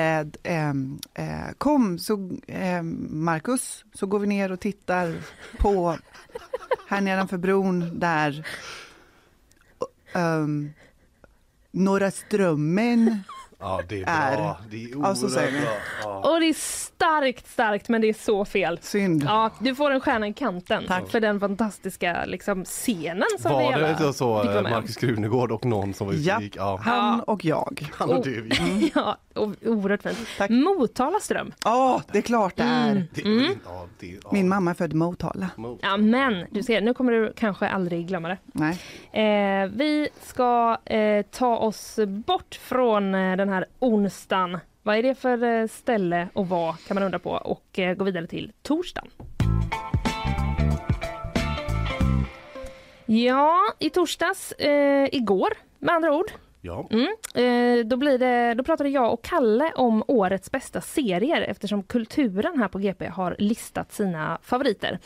eh, 0.43 0.69
eh, 1.15 1.53
kom 1.59 1.99
så 1.99 2.31
eh, 2.47 2.83
Marcus, 3.11 3.85
så 3.95 4.07
går 4.07 4.19
vi 4.19 4.27
ner 4.27 4.53
och 4.53 4.61
tittar 4.61 5.15
på 5.59 5.99
här 6.89 7.01
nedanför 7.01 7.37
bron 7.39 7.99
där 7.99 8.47
um, 10.15 10.73
Norra 11.77 12.11
strömmen 12.11 13.21
Ja 13.59 13.81
det 13.89 14.03
är 14.03 14.05
bra. 14.05 14.13
är. 14.15 14.55
Det 14.71 14.85
är 14.85 14.89
Ja, 15.03 15.15
så 15.15 15.29
säger 15.29 15.49
oerhört 15.53 15.61
vi. 16.01 16.03
bra. 16.05 16.23
Ja. 16.23 16.31
Och 16.35 16.41
det 16.41 16.47
är 16.47 16.55
starkt, 16.55 17.49
starkt, 17.49 17.89
men 17.89 18.01
det 18.01 18.09
är 18.09 18.15
så 18.15 18.45
fel. 18.45 18.79
Synd. 18.83 19.23
Ja, 19.27 19.51
du 19.59 19.75
får 19.75 19.91
en 19.91 20.01
stjärna 20.01 20.29
i 20.29 20.33
kanten 20.33 20.85
Tack. 20.89 21.11
för 21.11 21.21
den 21.21 21.41
fantastiska 21.41 22.25
liksom, 22.25 22.65
scenen 22.65 23.23
som 23.39 23.51
vi 23.59 23.65
Var 23.65 23.73
alla 23.73 23.87
det 23.87 23.91
inte 23.91 24.13
så 24.13 24.43
eh. 24.43 24.63
Marcus 24.63 24.97
Krunegård 24.97 25.53
och 25.53 25.65
någon 25.65 25.95
som 25.95 26.07
var 26.07 26.15
Ja, 26.15 26.41
gick? 26.41 26.57
Ja. 26.57 26.81
han 26.83 27.21
och 27.21 27.45
jag. 27.45 27.91
Han 27.95 28.11
och 28.11 28.25
du. 28.25 28.49
ja, 28.95 29.17
och, 29.25 29.26
oerhört 29.37 30.03
fint. 30.03 30.51
Motala 30.51 31.21
ström. 31.21 31.53
Ja, 31.65 32.03
det 32.13 32.19
är 32.19 32.23
klart 32.23 32.57
det 32.57 32.63
är. 32.63 32.91
Mm. 32.91 33.03
Det, 33.15 33.25
Mm. 33.25 33.59
ja. 34.23 34.31
Min 34.33 34.49
mamma 34.49 34.71
är 34.71 34.75
född 34.75 34.93
i 34.93 34.97
Motala. 34.97 35.49
Ja, 35.83 35.97
men 35.97 36.47
du 36.51 36.63
ser, 36.63 36.81
nu 36.81 36.95
kommer 36.95 37.13
du 37.13 37.33
kanske 37.37 37.69
aldrig 37.69 38.07
glömma 38.09 38.29
det. 38.29 38.39
Nej. 38.53 38.79
Eh, 39.13 39.71
vi 39.75 40.09
ska 40.23 40.77
eh, 40.85 41.23
ta 41.31 41.57
oss 41.57 41.99
bort 42.27 42.55
från 42.55 43.15
eh, 43.15 43.37
den 43.37 43.49
här 43.49 43.67
onsdagen. 43.79 44.59
Vad 44.83 44.97
är 44.97 45.03
det 45.03 45.15
för 45.15 45.43
eh, 45.61 45.67
ställe 45.67 46.29
och 46.33 46.49
vad 46.49 46.75
kan 46.87 46.95
man 46.95 47.03
undra 47.05 47.19
på 47.19 47.31
och 47.31 47.79
eh, 47.79 47.95
gå 47.95 48.05
vidare 48.05 48.27
till 48.27 48.53
torsdagen. 48.63 49.11
Ja, 53.07 53.61
i 53.79 53.91
torsdags, 53.91 54.53
eh, 54.53 55.09
igår 55.13 55.49
med 55.79 55.95
andra 55.95 56.15
ord. 56.15 56.31
Ja. 56.67 56.89
Mm. 56.91 57.07
Eh, 57.35 57.87
då, 57.87 57.97
blir 57.97 58.19
det, 58.19 58.55
då 58.55 58.65
pratade 58.65 58.89
jag 58.89 59.13
och 59.13 59.25
Kalle 59.25 59.73
om 59.75 60.05
årets 60.09 60.51
bästa 60.51 60.81
serier 60.81 61.43
eftersom 61.43 61.83
Kulturen 61.83 62.59
här 62.59 62.69
på 62.69 62.79
GP 62.79 63.07
har 63.07 63.37
listat 63.39 63.93
sina 63.93 64.39
favoriter. 64.43 64.99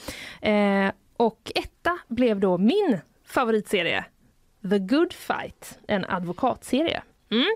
Eh, 0.42 0.90
och 1.16 1.52
etta 1.54 1.98
blev 2.08 2.40
då 2.40 2.58
min 2.58 2.98
favoritserie, 3.24 4.04
The 4.70 4.78
Good 4.78 5.12
Fight, 5.12 5.78
en 5.86 6.04
advokatserie. 6.04 7.02
Mm. 7.31 7.47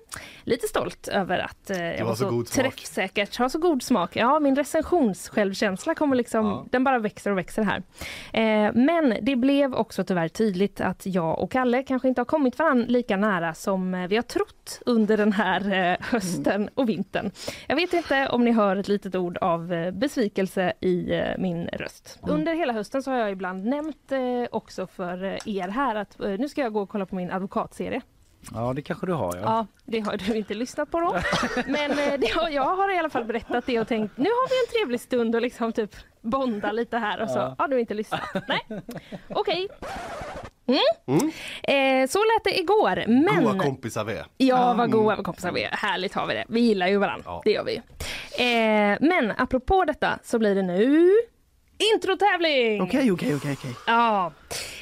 Lite 0.45 0.67
stolt 0.69 1.09
över 1.09 1.39
att 1.39 1.71
eh, 1.71 1.95
jag 1.95 2.05
var 2.07 2.15
så 2.15 2.45
så, 2.45 2.63
träffsäkert, 2.63 3.37
har 3.37 3.49
så 3.49 3.59
god 3.59 3.83
smak. 3.83 4.17
Ja, 4.17 4.41
min 4.41 4.57
recensionssjälvkänsla 4.57 5.95
kommer 5.95 6.17
liksom, 6.17 6.47
Ja. 6.47 6.67
den 6.71 6.85
bara 6.85 6.99
växer 6.99 7.31
och 7.31 7.39
växer 7.39 7.63
här. 7.63 7.83
Eh, 8.33 8.73
men 8.75 9.17
det 9.23 9.37
blev 9.37 9.75
också 9.75 10.05
tyvärr 10.05 10.29
tydligt 10.29 10.81
att 10.81 11.07
jag 11.07 11.39
och 11.39 11.51
Kalle 11.51 11.83
kanske 11.83 12.09
inte 12.09 12.21
har 12.21 12.27
kommit 12.27 12.59
varandra 12.59 12.87
lika 12.89 13.17
nära 13.17 13.55
som 13.55 13.95
eh, 13.95 14.09
vi 14.09 14.17
har 14.17 14.23
trott 14.23 14.81
under 14.87 15.17
den 15.17 15.33
här 15.33 15.91
eh, 15.93 15.97
hösten 16.01 16.71
och 16.75 16.89
vintern. 16.89 17.31
Jag 17.69 17.77
vet 17.77 17.93
inte 17.93 18.29
om 18.29 18.45
ni 18.45 18.53
hör 18.53 18.77
ett 18.77 18.89
litet 18.89 19.15
ord 19.15 19.39
av 19.39 19.73
eh, 19.73 19.91
besvikelse 19.91 20.73
i 20.81 21.15
eh, 21.15 21.25
min 21.39 21.67
röst. 21.67 22.19
Under 22.23 22.55
hela 22.55 22.73
hösten 22.73 23.03
så 23.03 23.11
har 23.11 23.19
jag 23.19 23.31
ibland 23.33 23.65
nämnt 23.67 24.13
också 24.51 24.87
för 24.87 25.25
er 25.49 25.69
här 25.69 25.95
att 25.95 26.19
nu 26.19 26.49
ska 26.49 26.61
jag 26.61 26.73
gå 26.73 26.81
och 26.83 26.89
kolla 26.89 27.07
på 27.07 27.15
min 27.15 27.31
advokatserie. 27.31 28.01
Ja 28.55 28.73
det 28.77 28.83
kanske 28.83 29.07
du 29.07 29.13
har 29.13 29.37
ja. 29.37 29.43
Ja, 29.43 29.67
det 29.85 30.01
har 30.01 30.17
du 30.17 30.35
inte 30.37 30.55
lyssnat 30.55 30.91
på 30.91 31.01
då. 31.01 31.17
Men 31.67 31.91
eh, 31.91 32.15
det 32.19 32.33
har, 32.35 32.49
jag 32.49 32.77
har 32.77 32.95
i 32.95 32.99
alla 32.99 33.11
fall 33.11 33.25
berättat 33.25 33.67
det 33.67 33.81
och 33.81 33.89
tänkt 33.89 34.17
nu 34.17 34.25
har 34.29 34.49
vi 34.49 34.55
en 34.67 34.73
trevlig 34.81 35.01
stund 35.01 35.35
och 35.35 35.43
liksom 35.43 35.73
typ 35.73 35.91
bonda 36.21 36.73
lite 36.73 36.99
här 36.99 37.23
och 37.23 37.31
så 37.31 37.39
Ja. 37.39 37.55
har 37.59 37.69
du 37.69 37.81
inte 37.81 37.95
lyssnat. 37.95 38.21
Nej, 38.49 38.67
okej. 39.29 39.69
Mm. 41.07 41.31
Eh, 41.63 42.09
så 42.09 42.19
lät 42.19 42.45
det 42.45 42.59
igår. 42.61 43.05
Men... 43.07 43.45
Goa 43.45 43.59
kompisar 43.59 44.05
vi 44.05 44.13
är. 44.13 44.27
Ja, 44.37 44.75
vad 44.75 44.91
goa 44.91 45.17
kompisar 45.23 45.53
vi 45.53 45.63
är. 45.63 45.71
Härligt 45.71 46.15
har 46.15 46.27
vi 46.27 46.35
det. 46.35 46.45
Vi 46.49 46.61
gillar 46.61 46.89
ju 46.89 46.97
varandra. 46.99 47.41
Det 47.45 47.51
gör 47.51 47.65
vi. 47.65 47.77
Eh, 48.39 48.99
men 49.01 49.33
apropå 49.39 49.85
detta 49.85 50.19
så 50.23 50.39
blir 50.39 50.55
det 50.55 50.63
nu 50.63 51.11
introtävling! 51.95 52.83
Okej, 52.83 53.13
okej, 53.13 53.35
okej, 53.35 53.53
okej. 53.59 53.71
Ja, 53.87 54.33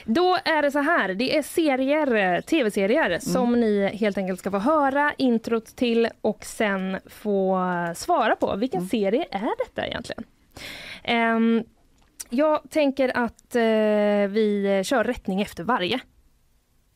då 0.04 0.38
är 0.44 0.62
det 0.62 0.70
så 0.70 0.78
här. 0.78 1.14
Det 1.14 1.36
är 1.36 1.42
serier, 1.42 2.14
eh, 2.34 2.40
tv-serier 2.40 3.18
som 3.18 3.60
ni 3.60 3.96
helt 3.96 4.18
enkelt 4.18 4.40
ska 4.40 4.50
få 4.50 4.58
höra 4.58 5.12
introt 5.18 5.66
till 5.76 6.08
och 6.20 6.44
sen 6.44 6.98
få 7.06 7.58
svara 7.96 8.36
på. 8.36 8.56
Vilken 8.56 8.86
serie 8.88 9.26
är 9.30 9.64
detta 9.66 9.86
egentligen? 9.86 10.24
Ehm, 11.04 11.62
jag 12.30 12.60
tänker 12.70 13.16
att 13.16 13.54
eh, 13.54 13.62
vi 14.30 14.82
kör 14.84 15.04
rättning 15.04 15.42
efter 15.42 15.64
varje. 15.64 16.00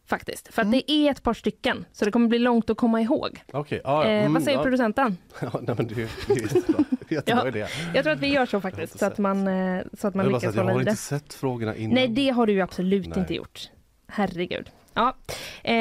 Faktiskt. 0.06 0.54
För 0.54 0.62
att 0.62 0.70
det 0.70 0.92
är 0.92 1.10
ett 1.10 1.22
par 1.22 1.34
stycken 1.34 1.84
så 1.92 2.04
det 2.04 2.10
kommer 2.10 2.28
bli 2.28 2.38
långt 2.38 2.70
att 2.70 2.76
komma 2.76 3.00
ihåg. 3.00 3.40
Ja, 3.52 3.64
ja. 3.68 4.04
Eh, 4.04 4.20
Mm, 4.20 4.32
vad 4.34 4.42
säger 4.42 4.58
ja. 4.58 4.62
producenten? 4.62 5.16
Ja, 5.40 5.50
nej, 5.62 5.74
men 5.78 5.86
det, 5.86 5.94
det 5.94 6.32
är 6.32 6.40
jättebra. 6.54 6.84
Jättebra 7.08 7.48
idé. 7.48 7.66
jag 7.94 8.04
tror 8.04 8.12
att 8.14 8.20
vi 8.20 8.26
gör 8.26 8.46
så 8.46 8.60
faktiskt 8.60 8.98
så 8.98 9.06
att 9.06 9.18
man, 9.18 9.48
eh, 9.48 9.82
så 9.92 10.08
att 10.08 10.14
man 10.14 10.26
jag, 10.26 10.32
lyckas 10.32 10.48
att 10.48 10.54
jag 10.54 10.62
hålla 10.62 10.72
har 10.74 10.84
det. 10.84 10.90
inte 10.90 11.02
sett 11.02 11.34
frågorna 11.34 11.76
innan. 11.76 11.94
Nej, 11.94 12.08
det 12.08 12.30
har 12.30 12.46
du 12.46 12.52
ju 12.52 12.60
absolut 12.60 13.06
Nej. 13.08 13.18
inte 13.18 13.34
gjort. 13.34 13.60
Herregud. 14.08 14.70
Ja. 14.94 15.16
Eh, 15.64 15.74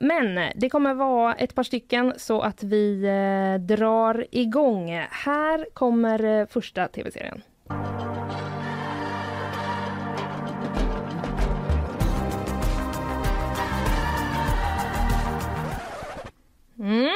men 0.00 0.52
det 0.56 0.70
kommer 0.70 0.94
vara 0.94 1.34
ett 1.34 1.54
par 1.54 1.62
stycken 1.62 2.14
så 2.16 2.40
att 2.40 2.62
vi 2.62 3.02
eh, 3.04 3.60
drar 3.66 4.26
igång. 4.30 4.90
Här 5.10 5.66
kommer 5.74 6.40
eh, 6.40 6.46
första 6.46 6.88
tv-serien. 6.88 7.42
Mm. 16.80 17.10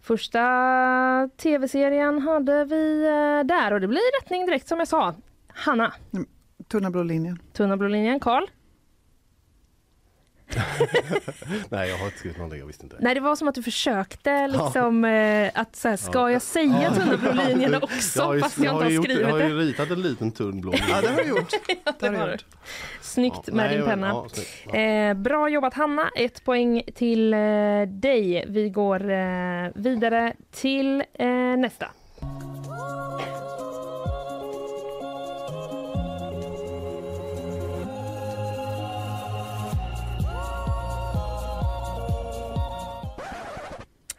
Första 0.00 0.40
tv-serien 1.36 2.18
hade 2.22 2.64
vi 2.64 3.04
eh, 3.04 3.46
där 3.46 3.72
och 3.72 3.80
det 3.80 3.88
blir 3.88 4.20
rättning 4.22 4.46
direkt 4.46 4.68
som 4.68 4.78
jag 4.78 4.88
sa. 4.88 5.14
Hanna. 5.48 5.92
Tunna 6.68 6.90
blå 6.90 7.02
linjen. 7.02 7.38
Tunna 7.52 7.76
blå 7.76 7.88
linjen. 7.88 8.20
Karl? 8.20 8.44
Nej, 11.68 11.88
jag 11.90 11.98
har 11.98 12.04
inte 12.06 12.18
skrivit 12.18 12.36
någonting. 12.38 12.60
Jag 12.60 12.66
visste 12.66 12.84
inte. 12.84 12.96
Nej, 13.00 13.14
det 13.14 13.20
var 13.20 13.36
som 13.36 13.48
att 13.48 13.54
du 13.54 13.62
försökte 13.62 14.46
liksom 14.48 15.04
eh, 15.04 15.50
att 15.54 15.76
så 15.76 15.88
här, 15.88 15.96
ska 15.96 16.18
Ja. 16.18 16.30
jag 16.30 16.42
säga 16.42 16.82
Ja. 16.82 16.90
tunna 16.94 17.16
blå 17.16 17.32
linjen 17.32 17.74
också 17.74 18.18
Jag 18.20 18.26
har 18.26 18.34
ju- 18.34 18.40
fast 18.40 18.58
jag 18.58 18.66
jag 18.66 18.74
inte 18.74 18.84
har 18.84 18.90
gjort- 18.90 19.04
skrivit 19.04 19.22
Jag 19.22 19.30
har 19.32 19.38
det? 19.38 19.46
ju 19.48 19.58
ritat 19.58 19.90
en 19.90 20.02
liten 20.02 20.32
tunn 20.32 20.60
blå 20.60 20.70
linje. 20.72 20.86
Ja, 20.88 21.00
det 21.00 21.08
har 21.08 21.16
du 21.16 21.28
gjort. 21.28 21.50
det 22.00 22.08
har 22.08 22.26
du. 22.28 22.36
Snyggt 23.00 23.40
Ja, 23.46 23.54
med 23.54 23.66
nej, 23.66 23.76
din 23.76 23.86
penna. 23.86 24.24
ja, 24.72 24.78
eh, 24.78 25.14
bra 25.14 25.48
jobbat 25.48 25.74
Hanna, 25.74 26.10
ett 26.16 26.44
poäng 26.44 26.82
till 26.94 27.34
eh, 27.34 27.38
dig. 27.88 28.44
Vi 28.48 28.70
går 28.70 29.10
eh, 29.10 29.70
vidare 29.74 30.32
till 30.52 31.04
eh, 31.18 31.26
nästa. 31.58 31.86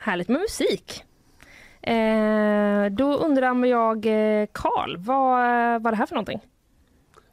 Härligt 0.06 0.28
med 0.28 0.40
musik. 0.42 1.04
Eh, 1.82 2.86
då 2.92 3.14
undrar 3.18 3.66
jag, 3.66 4.06
eh, 4.06 4.48
Karl, 4.52 4.98
vad 4.98 5.82
var 5.82 5.92
det 5.92 5.98
här 5.98 6.06
för 6.06 6.16
någonting? 6.16 6.40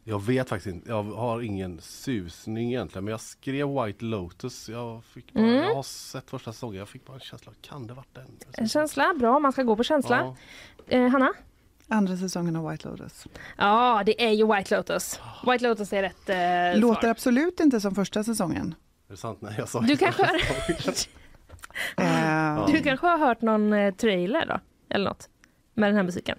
Jag 0.05 0.23
vet 0.23 0.49
faktiskt 0.49 0.75
inte. 0.75 0.91
Jag 0.91 1.03
har 1.03 1.41
ingen 1.41 1.81
susning 1.81 2.69
egentligen. 2.69 3.05
Men 3.05 3.11
jag 3.13 3.21
skrev 3.21 3.69
White 3.85 4.05
Lotus. 4.05 4.69
Jag, 4.69 5.05
fick 5.05 5.33
bara, 5.33 5.45
Mm. 5.45 5.55
jag 5.55 5.75
har 5.75 5.83
sett 5.83 6.31
första 6.31 6.53
säsongen. 6.53 6.79
Jag 6.79 6.89
fick 6.89 7.07
bara 7.07 7.15
en 7.15 7.21
känsla. 7.21 7.53
Kan 7.61 7.87
det 7.87 7.95
varit 7.95 8.15
den? 8.15 8.27
En 8.53 8.69
känsla, 8.69 9.15
bra, 9.19 9.39
man 9.39 9.53
ska 9.53 9.63
gå 9.63 9.77
på 9.77 9.85
känsla. 9.85 10.35
Ja. 10.87 10.97
Eh, 10.97 11.09
Hanna? 11.09 11.33
Andra 11.89 12.17
säsongen 12.17 12.57
av 12.57 12.71
White 12.71 12.89
Lotus. 12.89 13.27
Ja, 13.59 14.03
det 14.07 14.25
är 14.25 14.31
ju 14.31 14.55
White 14.57 14.77
Lotus. 14.77 15.21
White 15.47 15.65
Lotus 15.69 15.93
är 15.93 16.03
rätt 16.03 16.29
eh, 16.75 16.81
Låter 16.81 17.01
svar. 17.01 17.11
absolut 17.11 17.61
inte 17.61 17.81
som 17.81 17.95
första 17.95 18.25
säsongen. 18.25 18.75
Är 19.09 19.13
det 19.13 19.17
sant? 19.17 19.39
Nej, 19.43 19.55
jag 19.59 19.69
sa 19.69 19.81
Du 19.81 19.93
inte 19.93 20.05
kanske 20.05 20.23
har, 20.25 20.33
du 22.73 22.83
kanske 22.83 23.07
har 23.07 23.19
hört 23.19 23.43
någon 23.43 23.73
eh, 23.73 23.95
trailer 23.95 24.47
då? 24.47 24.61
Eller 24.95 25.05
något? 25.05 25.29
Med 25.75 25.89
den 25.89 25.97
här 25.97 26.03
musiken? 26.03 26.39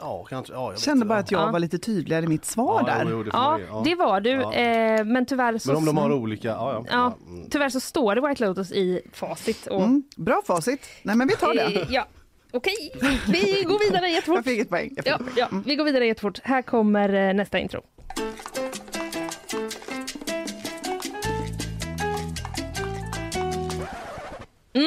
Ja, 0.00 0.24
kanske. 0.24 0.52
Ja, 0.52 0.70
jag 0.72 0.80
Kände 0.80 1.06
bara 1.06 1.18
att 1.18 1.30
jag 1.30 1.40
Ja. 1.48 1.50
var 1.52 1.58
lite 1.58 1.78
tydligare 1.78 2.24
i 2.24 2.28
mitt 2.28 2.44
svar 2.44 2.84
Ja, 2.86 2.94
där. 2.94 3.10
jo, 3.10 3.22
det 3.22 3.30
Ja, 3.32 3.82
det 3.84 3.94
var 3.94 4.20
du. 4.20 4.30
Ja. 4.30 4.52
Eh, 4.54 5.04
men 5.04 5.26
tyvärr 5.26 5.58
så... 5.58 5.68
Men 5.68 5.76
om 5.76 5.84
de 5.84 5.96
har 5.96 6.12
olika, 6.12 6.48
ja 6.48 6.72
ja. 6.72 6.84
Ja, 6.90 7.16
Mm. 7.28 7.50
tyvärr 7.50 7.68
så 7.68 7.80
står 7.80 8.14
det 8.14 8.28
White 8.28 8.44
Lotus 8.46 8.72
i 8.72 9.00
facit. 9.12 9.66
Och, 9.66 9.82
Mm, 9.82 10.02
bra 10.16 10.42
facit. 10.46 10.80
Nej 11.02 11.16
men 11.16 11.28
vi 11.28 11.34
tar 11.36 11.48
Eh, 11.58 11.68
det. 11.70 11.86
ja. 11.90 12.06
Okej, 12.52 12.74
vi 13.28 13.62
går 13.62 13.78
vidare 13.90 14.08
jättefort. 14.08 14.34
Jag 14.36 14.44
fick 14.44 14.60
ett 14.60 14.68
poäng. 14.68 14.88
Fick 14.96 15.06
Ja, 15.06 15.18
ja, 15.36 15.48
vi 15.66 15.76
går 15.76 15.84
vidare 15.84 16.06
jättefort. 16.06 16.38
Här 16.44 16.62
kommer 16.62 17.28
eh, 17.28 17.34
nästa 17.34 17.58
intro. 17.58 17.80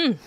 Mm. 0.05 0.17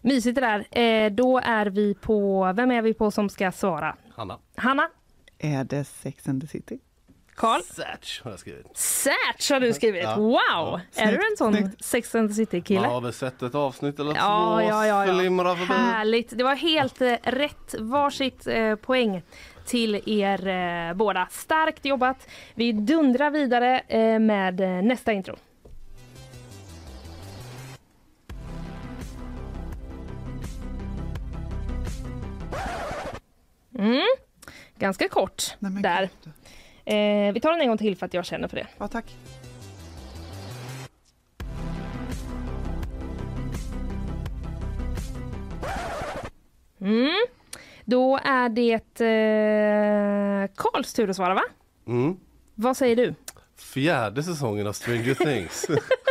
Mysigt 0.00 0.34
det 0.34 0.40
där. 0.40 0.78
Eh, 1.06 1.10
då 1.10 1.38
är 1.38 1.66
vi 1.66 1.94
på, 1.94 2.52
vem 2.56 2.70
är 2.70 2.82
vi 2.82 2.94
på 2.94 3.10
som 3.10 3.28
ska 3.28 3.52
svara? 3.52 3.96
Hanna. 4.16 4.38
Hanna? 4.56 4.88
Är 5.38 5.64
det 5.64 5.84
Sex 5.84 6.28
and 6.28 6.40
the 6.42 6.46
City? 6.46 6.78
Karl? 7.38 7.60
Satch 7.62 8.20
har 8.22 8.30
jag 8.30 8.40
skrivit. 8.40 8.66
Satch 8.74 9.50
har 9.50 9.60
du 9.60 9.72
skrivit. 9.72 10.02
Ja. 10.02 10.16
Wow! 10.16 10.40
Ja. 10.50 10.80
Är 10.94 11.12
du 11.12 11.16
en 11.16 11.36
sån 11.38 11.70
Sex 11.80 12.14
and 12.14 12.28
the 12.28 12.34
City-kille? 12.34 12.80
Man 12.80 12.90
har 12.90 13.00
väl 13.00 13.12
sett 13.12 13.42
ett 13.42 13.54
avsnitt 13.54 13.98
eller 14.00 14.14
Ja, 14.14 14.58
två 14.60 14.68
ja, 14.68 14.86
ja, 14.86 15.06
ja. 15.06 15.56
förbi. 15.56 15.72
Härligt. 15.72 16.38
Det 16.38 16.44
var 16.44 16.54
helt 16.54 17.00
eh, 17.00 17.14
rätt. 17.22 17.74
Varsitt 17.78 18.46
eh, 18.46 18.74
poäng 18.74 19.22
till 19.66 20.02
er 20.06 20.48
eh, 20.48 20.94
båda. 20.94 21.28
Starkt 21.30 21.84
jobbat. 21.84 22.28
Vi 22.54 22.72
dundrar 22.72 23.30
vidare 23.30 23.80
eh, 23.88 24.18
med 24.18 24.60
eh, 24.60 24.82
nästa 24.82 25.12
intro. 25.12 25.36
Mm. 33.78 34.06
Ganska 34.78 35.08
kort 35.08 35.56
där. 35.58 36.02
Eh, 36.84 37.32
vi 37.32 37.40
tar 37.40 37.52
den 37.52 37.60
en 37.60 37.68
gång 37.68 37.78
till 37.78 37.96
för 37.96 38.06
att 38.06 38.14
jag 38.14 38.24
känner 38.24 38.48
för 38.48 38.56
det. 38.56 38.66
Ja, 38.78 38.88
tack. 38.88 39.16
Mm. 46.80 47.16
Då 47.84 48.16
är 48.24 48.48
det 48.48 49.00
eh, 49.00 50.50
Karls 50.56 50.94
tur 50.94 51.10
att 51.10 51.16
svara 51.16 51.34
va? 51.34 51.42
Mm. 51.86 52.16
Vad 52.54 52.76
säger 52.76 52.96
du? 52.96 53.14
Fjärde 53.56 54.22
säsongen 54.22 54.66
av 54.66 54.72
Stranger 54.72 55.14
Things. 55.14 55.66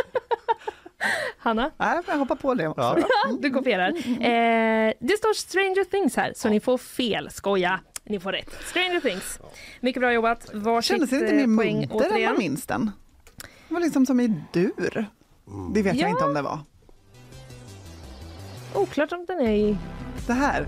Hanna? 1.38 1.70
Nej, 1.78 2.00
jag 2.06 2.18
hoppar 2.18 2.36
på 2.36 2.54
det 2.54 2.68
också. 2.68 2.82
Ja. 2.98 3.36
du 3.40 3.50
kopierar. 3.50 3.88
Eh, 3.88 4.92
det 5.00 5.16
står 5.18 5.34
Stranger 5.34 5.84
Things 5.84 6.16
här, 6.16 6.32
så 6.36 6.48
ni 6.48 6.60
får 6.60 6.78
fel. 6.78 7.30
Skoja. 7.30 7.80
Ni 8.04 8.20
får 8.20 8.32
rätt. 8.32 8.50
Stranger 8.70 9.00
Things. 9.00 9.38
Mycket 9.80 10.00
bra 10.00 10.12
jobbat. 10.12 10.50
Varsitt 10.54 10.88
Kändes 10.88 11.10
det 11.10 11.16
inte 11.16 11.30
eh, 11.34 11.46
mer 11.46 11.46
munter 11.86 12.16
än 12.18 12.24
man 12.24 12.38
minns 12.38 12.66
den? 12.66 12.90
Det 13.68 13.74
var 13.74 13.80
liksom 13.80 14.06
som 14.06 14.20
i 14.20 14.42
dur. 14.52 15.06
Det 15.74 15.82
vet 15.82 15.96
jag 15.96 16.08
Ja. 16.08 16.12
inte 16.12 16.24
om 16.24 16.34
det 16.34 16.42
var. 16.42 16.58
Oklart 18.74 19.12
om 19.12 19.24
den 19.28 19.40
är 19.40 19.52
i... 19.52 19.76
Det 20.26 20.32
här. 20.32 20.66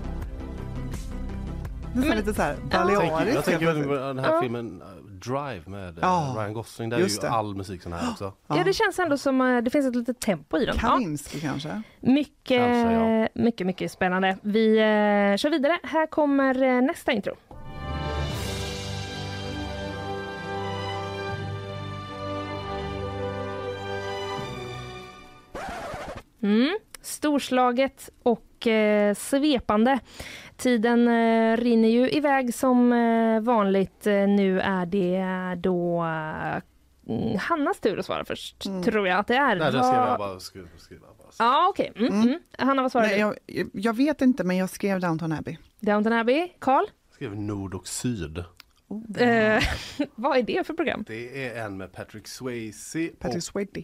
Nästan 1.95 2.17
lite 2.17 2.33
så 2.33 2.41
här 2.41 2.55
Jag 2.71 2.87
tänker, 2.99 3.33
jag 3.33 3.45
tänker 3.45 3.73
den 4.07 4.19
här 4.19 4.33
Ja. 4.33 4.41
filmen 4.41 4.81
Drive 5.25 5.61
med 5.65 5.89
uh, 5.97 5.99
Ja, 6.01 6.33
Ryan 6.37 6.53
Gosling. 6.53 6.89
Där 6.89 6.97
är 6.97 7.01
just 7.01 7.23
ju 7.23 7.27
det. 7.27 7.33
all 7.33 7.55
musik 7.55 7.81
sån 7.83 7.93
här 7.93 8.11
också. 8.11 8.33
Ja. 8.47 8.63
det 8.63 8.73
känns 8.73 8.99
ändå 8.99 9.17
som 9.17 9.41
eh, 9.41 9.61
det 9.61 9.69
finns 9.69 9.85
ett 9.85 9.95
litet 9.95 10.19
tempo 10.19 10.57
i 10.57 10.65
den. 10.65 10.75
Ja. 10.81 10.87
Kaminski 10.89 11.39
kanske? 11.39 11.81
Mycket, 11.99 12.59
Kanske, 12.59 12.93
ja. 12.93 13.27
mycket, 13.33 13.67
mycket 13.67 13.91
spännande. 13.91 14.37
Vi 14.41 14.77
eh, 14.77 15.37
kör 15.37 15.49
vidare. 15.49 15.79
Här 15.83 16.07
kommer 16.07 16.63
eh, 16.63 16.81
nästa 16.81 17.11
intro. 17.11 17.35
Mm. 26.43 26.77
Storslaget 27.01 28.09
och 28.23 28.43
eh, 28.67 29.13
svepande. 29.13 29.99
Tiden 30.57 31.07
eh, 31.07 31.57
rinner 31.57 31.89
ju 31.89 32.09
iväg 32.09 32.53
som 32.53 32.93
eh, 32.93 33.41
vanligt. 33.41 34.07
Eh, 34.07 34.13
nu 34.13 34.59
är 34.59 34.85
det 34.85 35.25
då 35.61 36.03
eh, 36.03 36.61
Hannas 37.39 37.79
tur 37.79 37.99
att 37.99 38.05
svara 38.05 38.25
först, 38.25 38.63
tror 38.83 39.07
jag 39.07 39.19
att 39.19 39.27
det 39.27 39.35
är. 39.35 39.55
Nej, 39.55 39.71
det 39.71 39.83
skrev 39.83 39.95
jag 39.95 40.19
bara. 40.19 40.39
Skriva, 40.39 40.67
skriva 40.77 41.07
bara. 41.17 41.27
Ja, 41.39 41.67
okej. 41.69 41.91
Mm, 41.95 42.21
mm. 42.21 42.39
Hanna, 42.57 42.81
vad 42.81 42.91
svarar 42.91 43.07
Nej, 43.07 43.15
du? 43.15 43.53
jag, 43.53 43.69
jag 43.73 43.95
vet 43.95 44.21
inte, 44.21 44.43
men 44.43 44.57
jag 44.57 44.69
skrev 44.69 44.99
Downton 44.99 45.31
Abbey. 45.31 45.57
Downton 45.79 46.13
Abbey. 46.13 46.47
Karl? 46.59 46.85
Jag 47.07 47.15
skrev 47.15 47.35
Nord 47.35 47.73
och 47.73 47.87
Syd. 47.87 48.37
Eh, 49.17 49.63
vad 50.15 50.37
är 50.37 50.43
det 50.43 50.67
för 50.67 50.73
program? 50.73 51.03
Det 51.07 51.47
är 51.47 51.65
en 51.65 51.77
med 51.77 51.93
Patrick 51.93 52.27
Swayze. 52.27 53.09
Patrick 53.19 53.37
och, 53.37 53.43
Swayze. 53.43 53.83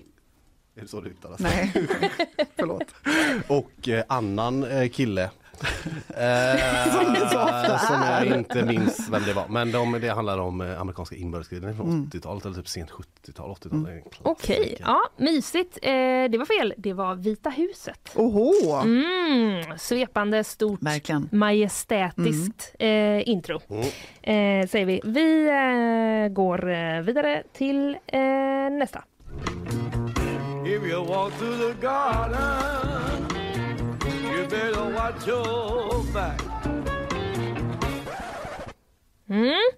Är 0.78 0.82
det 0.82 0.88
så 0.88 1.02
det 1.02 1.10
uttalas? 1.10 1.40
Nej, 1.40 1.72
förlåt. 2.58 2.96
Och 3.48 3.88
eh, 3.90 4.04
annan 4.08 4.64
eh, 4.64 4.90
kille. 4.90 5.30
Ofta 6.10 6.18
eh, 7.74 7.80
som 7.88 8.02
jag 8.02 8.28
är. 8.28 8.38
inte 8.38 8.66
minns 8.66 9.10
vem 9.12 9.22
det 9.26 9.34
var. 9.34 9.48
Men 9.50 9.72
de, 9.72 9.92
det 10.02 10.10
handlar 10.10 10.38
om 10.38 10.62
eh, 10.62 10.82
amerikanska 10.82 11.16
inbördeskriget 11.16 11.76
från 11.78 11.88
Mm. 11.90 12.10
80-talet 12.14 12.46
eller 12.46 12.56
typ 12.56 12.68
sent 12.68 12.92
70-tal, 12.92 13.50
80-tal. 13.50 13.74
Mm. 13.80 14.02
Okej, 14.22 14.78
ja, 14.80 15.00
mysigt. 15.18 15.78
Eh, 15.82 15.92
det 16.30 16.38
var 16.38 16.46
fel. 16.60 16.74
Det 16.78 16.94
var 16.94 17.16
Vita 17.16 17.50
huset. 17.50 18.00
Oho! 18.16 18.74
Mm, 18.84 19.78
svepande, 19.78 20.44
stort, 20.44 20.80
Verkligen. 20.84 21.30
majestätiskt 21.32 22.76
eh, 22.80 23.30
intro. 23.30 23.62
Eh, 24.22 24.68
säger 24.68 24.86
vi. 24.86 25.02
Vi 25.04 25.48
eh, 26.28 26.34
går 26.34 26.70
eh, 26.72 27.02
vidare 27.02 27.44
till 27.54 27.98
eh, 28.08 28.20
nästa. 28.80 29.04
If 30.70 30.84
you 30.84 31.02
walk 31.02 31.32
through 31.36 31.56
the 31.56 31.74
garden, 31.76 32.36
you 34.04 34.46
better 34.48 34.90
watch 34.94 35.26
your 35.26 36.04
back. 36.14 36.42
Mm. 39.30 39.70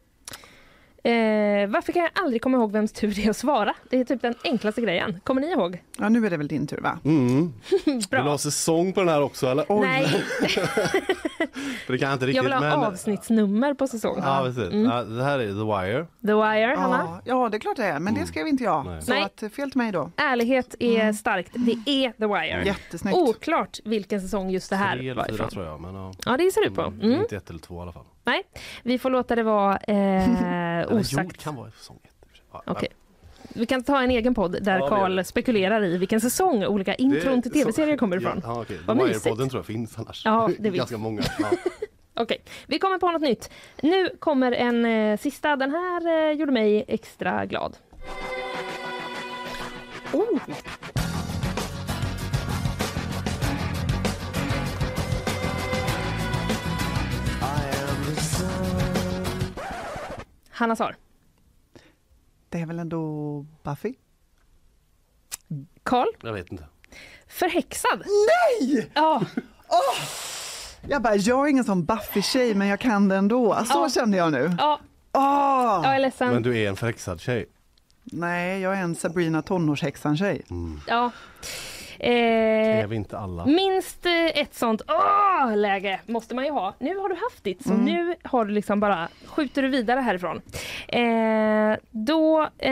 Eh, 1.09 1.67
varför 1.69 1.91
kan 1.93 2.01
jag 2.01 2.11
aldrig 2.23 2.41
komma 2.41 2.57
ihåg 2.57 2.71
vems 2.71 2.91
tur 2.91 3.13
det 3.15 3.25
är 3.25 3.29
att 3.29 3.37
svara? 3.37 3.73
Det 3.89 3.97
är 3.99 4.03
typ 4.03 4.21
den 4.21 4.35
enklaste 4.43 4.81
grejen. 4.81 5.19
Kommer 5.23 5.41
ni 5.41 5.47
ihåg? 5.51 5.83
Ja, 5.97 6.09
nu 6.09 6.25
är 6.25 6.29
det 6.29 6.37
väl 6.37 6.47
din 6.47 6.67
tur 6.67 6.81
va? 6.81 6.99
Mm. 7.05 7.53
Vill 7.85 8.03
Bra. 8.09 8.23
du 8.23 8.29
ha 8.29 8.37
säsong 8.37 8.93
på 8.93 8.99
den 8.99 9.09
här 9.09 9.21
också 9.21 9.47
eller? 9.47 9.81
Nej, 9.81 10.05
För 11.85 11.93
det 11.93 11.97
kan 11.99 12.09
jag 12.09 12.15
inte 12.15 12.25
riktigt. 12.25 12.35
jag 12.35 12.43
vill 12.43 12.53
ha 12.53 12.59
men... 12.59 12.73
avsnittsnummer 12.73 13.73
på 13.73 13.87
säsongen. 13.87 14.23
Ja, 14.25 14.41
precis. 14.45 14.63
Mm. 14.73 14.85
Ja, 14.91 15.03
det 15.03 15.23
här 15.23 15.39
är 15.39 15.45
The 15.47 15.53
Wire. 15.87 16.05
The 16.25 16.33
Wire, 16.33 16.75
Hanna? 16.77 16.97
Ja, 16.97 17.21
ja, 17.43 17.49
det 17.49 17.57
är 17.57 17.59
klart 17.59 17.77
det 17.77 17.85
är, 17.85 17.99
men 17.99 18.13
det 18.13 18.25
skrev 18.25 18.47
inte 18.47 18.63
jag. 18.63 18.85
Nej. 18.85 19.01
Så 19.01 19.11
Nej. 19.13 19.23
att, 19.23 19.53
fel 19.53 19.71
till 19.71 19.77
mig 19.77 19.91
då. 19.91 20.11
Ärlighet 20.17 20.75
är 20.79 21.13
starkt. 21.13 21.51
Det 21.53 21.91
är 21.91 22.11
The 22.11 22.25
Wire. 22.25 22.63
Jättesnyggt. 22.65 23.17
Oklart 23.17 23.79
vilken 23.85 24.21
säsong 24.21 24.49
just 24.49 24.69
det 24.69 24.75
här 24.75 24.97
Tre 24.97 25.13
var 25.13 25.23
eller 25.23 25.33
fyra 25.33 25.35
ifrån. 25.35 25.49
tror 25.49 25.65
jag. 25.65 25.81
Men, 25.81 25.95
ja. 25.95 26.11
Ja, 26.25 26.37
det 26.37 26.51
ser 26.51 26.69
du 26.69 26.71
på. 26.75 26.81
Mm, 26.81 26.99
Mm. 27.01 27.21
Inte 27.21 27.37
ett 27.37 27.49
eller 27.49 27.59
två 27.59 27.79
i 27.79 27.81
alla 27.81 27.91
fall. 27.91 28.05
Nej, 28.29 28.43
vi 28.83 28.99
får 28.99 29.09
låta 29.09 29.35
det 29.35 29.43
vara 29.43 29.77
eh, 29.77 29.95
Eller 30.29 30.81
jo, 30.83 30.89
det 30.89 30.95
osagt. 31.01 31.43
kan 31.43 31.55
vara 31.55 31.71
säsong 31.71 31.99
ett. 32.03 32.11
Ja, 32.51 32.63
Okej. 32.65 32.87
Vi 33.53 33.65
kan 33.65 33.83
ta 33.83 34.01
en 34.01 34.11
egen 34.11 34.35
podd 34.35 34.63
där 34.63 34.79
Ja, 34.79 34.87
Karl 34.89 35.17
vi. 35.17 35.23
spekulerar 35.23 35.83
i 35.83 35.97
vilken 35.97 36.21
säsong 36.21 36.65
olika 36.65 36.91
Det- 36.91 37.01
intron 37.03 37.41
till 37.41 37.51
tv-serier 37.51 37.97
kommer 37.97 38.17
ifrån. 38.17 38.41
Ja, 38.43 38.55
ja. 38.57 38.65
The 38.65 38.73
Vad 38.87 38.97
mysigt. 38.97 39.25
Wire-podden 39.25 39.49
tror 39.49 39.59
jag 39.59 39.65
finns 39.65 39.97
annars. 39.99 40.21
Ja, 40.25 40.49
det 40.59 40.69
Ganska 40.69 40.97
många. 40.97 41.21
Ja. 41.39 41.49
Okej, 42.21 42.37
vi 42.67 42.79
kommer 42.79 42.97
på 42.97 43.11
något 43.11 43.21
nytt. 43.21 43.49
Nu 43.81 44.09
kommer 44.19 44.51
en 44.51 44.85
eh, 44.85 45.17
sista. 45.19 45.55
Den 45.55 45.71
här 45.71 46.29
eh, 46.29 46.31
gjorde 46.37 46.51
mig 46.51 46.85
extra 46.87 47.45
glad. 47.45 47.77
Oh. 50.13 50.39
Hanna 60.59 60.75
svar. 60.75 60.95
Det 62.49 62.59
är 62.61 62.65
väl 62.65 62.79
ändå 62.79 63.45
Buffy? 63.63 63.93
Karl, 65.83 66.07
Jag 66.21 66.33
vet 66.33 66.51
inte. 66.51 66.65
förhäxad. 67.27 68.03
Nej! 68.61 68.91
Ja, 68.93 69.21
Jag 70.87 71.01
bara, 71.01 71.15
jag 71.15 71.45
är 71.45 71.49
ingen 71.49 71.63
sån 71.63 71.85
Buffy-tjej, 71.85 72.55
men 72.55 72.67
jag 72.67 72.79
kan 72.79 73.07
det 73.07 73.15
ändå. 73.15 73.55
Så 73.65 73.73
Ja. 73.73 73.89
kände 73.89 74.17
jag 74.17 74.31
nu. 74.31 74.55
ja, 74.57 74.79
Åh! 75.13 75.79
jag 75.83 75.95
är 75.95 75.99
ledsen. 75.99 76.33
Men 76.33 76.43
du 76.43 76.57
är 76.57 76.69
en 76.69 76.75
förhäxad 76.75 77.21
tjej. 77.21 77.45
Nej, 78.03 78.61
jag 78.61 78.77
är 78.77 78.81
en 78.81 78.95
Sabrina 78.95 79.41
tonårshäxan-tjej. 79.41 80.45
Ja. 80.87 81.11
Det 81.99 82.07
Eh, 82.07 82.83
är 82.83 82.87
vi 82.87 82.95
inte 82.95 83.17
alla. 83.17 83.45
minst 83.45 84.05
eh, 84.05 84.41
ett 84.41 84.55
sånt 84.55 84.81
åh, 84.87 85.55
läge 85.57 85.99
måste 86.05 86.35
man 86.35 86.45
ju 86.45 86.51
ha. 86.51 86.73
Nu 86.79 86.97
har 86.97 87.09
du 87.09 87.15
haft 87.15 87.43
ditt, 87.43 87.63
så 87.63 87.73
nu 87.73 88.15
har 88.23 88.45
du 88.45 88.51
liksom 88.51 88.79
bara 88.79 89.07
skjuter 89.25 89.61
du 89.61 89.67
vidare 89.67 89.99
härifrån. 89.99 90.41
Eh, 90.87 91.77
då 91.91 92.41
eh, 92.57 92.71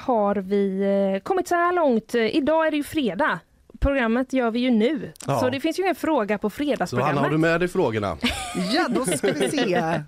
har 0.00 0.34
vi 0.36 0.80
eh, 1.14 1.20
kommit 1.22 1.48
så 1.48 1.54
här 1.54 1.72
långt. 1.72 2.14
Idag 2.14 2.66
är 2.66 2.70
det 2.70 2.76
ju 2.76 2.82
fredag. 2.84 3.38
Programmet 3.80 4.32
gör 4.32 4.50
vi 4.50 4.60
ju 4.60 4.70
nu, 4.70 5.12
Ja. 5.26 5.38
så 5.40 5.50
det 5.50 5.60
finns 5.60 5.78
ju 5.78 5.82
ingen 5.82 5.94
fråga 5.94 6.38
på 6.38 6.50
Så 6.50 6.56
fredagsprogrammet. 6.56 7.14
Hanna, 7.16 7.26
har 7.26 7.30
du 7.30 7.38
med 7.38 7.60
dig 7.60 7.68
frågorna? 7.68 8.16
Ja, 8.72 8.86
då 8.88 9.04
ska 9.04 9.32
vi 9.32 9.48
se. 9.50 9.74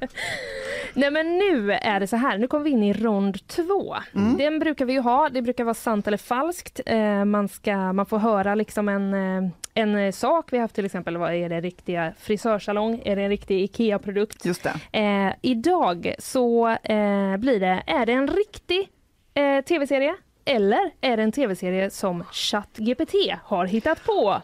Nej 0.95 1.11
men 1.11 1.39
nu 1.39 1.73
är 1.73 2.01
det 2.01 2.07
så 2.07 2.17
här, 2.17 2.39
nu 2.39 2.47
kommer 2.47 2.65
vi 2.65 2.71
in 2.71 2.83
i 2.83 2.93
rond 2.93 3.47
två. 3.47 3.97
Den 4.39 4.59
brukar 4.59 4.85
vi 4.85 4.93
ju 4.93 5.01
ha, 5.01 5.29
det 5.29 5.43
brukar 5.43 5.65
vara 5.65 5.75
sant 5.75 6.07
eller 6.07 6.17
falskt. 6.17 6.81
Eh, 6.87 7.25
man, 7.25 7.49
ska, 7.49 7.93
man 7.93 8.07
får 8.07 8.19
höra 8.19 8.55
liksom 8.55 8.89
en, 8.89 9.15
eh, 9.15 9.51
en 9.75 9.97
eh, 9.97 10.13
sak. 10.13 10.53
Vi 10.53 10.57
har 10.57 10.63
haft 10.63 10.75
till 10.75 10.85
exempel, 10.85 11.17
vad 11.17 11.35
är 11.35 11.49
det 11.49 11.61
riktiga 11.61 12.13
frisörsalong? 12.19 13.03
Är 13.05 13.17
det 13.17 13.23
en 13.23 13.29
riktig 13.29 13.63
IKEA-produkt? 13.63 14.45
Just 14.45 14.63
det. 14.63 14.99
Eh, 14.99 15.33
idag 15.43 16.15
så 16.19 16.69
eh, 16.69 17.37
blir 17.37 17.61
det, 17.61 17.83
är 17.87 18.07
det 18.07 18.13
en 18.13 18.29
riktig 18.29 18.89
eh, 19.35 19.65
tv-serie 19.65 20.15
eller 20.45 20.91
är 21.01 21.17
det 21.17 21.23
en 21.23 21.33
tv-serie 21.33 21.91
som 21.91 22.25
ChatGPT 22.33 23.15
har 23.45 23.67
hittat 23.67 24.05
på? 24.05 24.43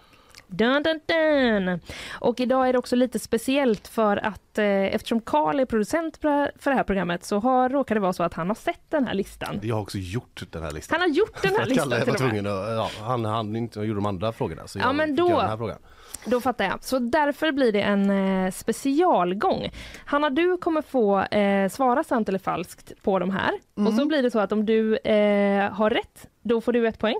Dun, 0.49 0.83
dun, 0.83 1.01
dun. 1.07 1.81
Och 2.21 2.41
idag 2.41 2.69
är 2.69 2.73
det 2.73 2.79
också 2.79 2.97
lite 2.97 3.19
speciellt 3.19 3.89
för 3.89 4.17
att 4.17 4.59
eh, 4.59 4.65
eftersom 4.67 5.21
Karl 5.21 5.61
är 5.61 5.65
producent 5.65 6.17
för 6.17 6.71
det 6.71 6.75
här 6.77 6.83
programmet 6.85 7.25
så 7.25 7.39
har, 7.39 7.69
råkar 7.69 7.95
det 7.95 8.01
vara 8.01 8.13
så 8.13 8.23
att 8.23 8.35
han 8.35 8.49
har 8.49 8.55
sett 8.55 8.83
den 8.91 9.07
här 9.07 9.15
listan. 9.15 9.61
Jag 9.63 9.75
har 9.75 9.83
också 9.83 9.99
gjort 9.99 10.43
den 10.51 10.63
här 10.63 10.71
listan. 10.71 11.01
Han 11.01 11.11
har 11.11 11.17
gjort 11.17 11.43
den 11.43 11.55
här 11.57 11.67
listan 11.67 11.91
Kalle 11.91 12.03
till 12.05 12.13
var 12.13 12.19
tvungen 12.19 12.47
att, 12.47 12.53
ja, 12.53 12.91
han, 13.03 13.25
han 13.25 13.57
inte 13.57 13.81
gjorde 13.81 13.95
de 13.95 14.07
andra 14.07 14.33
frågorna 14.33 14.67
så 14.67 14.79
Ja, 14.79 14.83
jag 14.85 14.95
men 14.95 15.07
fick 15.09 15.17
då- 15.17 15.29
den 15.29 15.49
här 15.51 15.57
frågan. 15.57 15.79
Då 16.25 16.41
fattar 16.41 16.65
jag. 16.65 16.85
Så 16.85 16.99
därför 16.99 17.53
blir 17.53 17.73
det 17.73 17.81
en 17.83 18.11
eh, 18.47 18.51
specialgång. 18.53 19.71
Hanna, 20.05 20.31
du 20.31 20.57
kommer 20.57 20.83
få 20.83 21.21
eh, 21.21 21.69
svara 21.69 22.05
sant 22.05 22.29
eller 22.29 22.39
falskt 22.39 23.03
på 23.03 23.19
de 23.19 23.31
här. 23.31 23.51
Och 23.87 23.93
så 23.95 24.07
blir 24.07 24.23
det 24.23 24.31
så 24.31 24.39
att 24.39 24.53
om 24.53 24.67
du 24.67 24.97
eh, 24.97 25.71
har 25.73 25.91
rätt, 25.91 26.27
då 26.49 26.61
får 26.61 26.73
du 26.73 26.89
ett 26.89 26.99
poäng. 26.99 27.17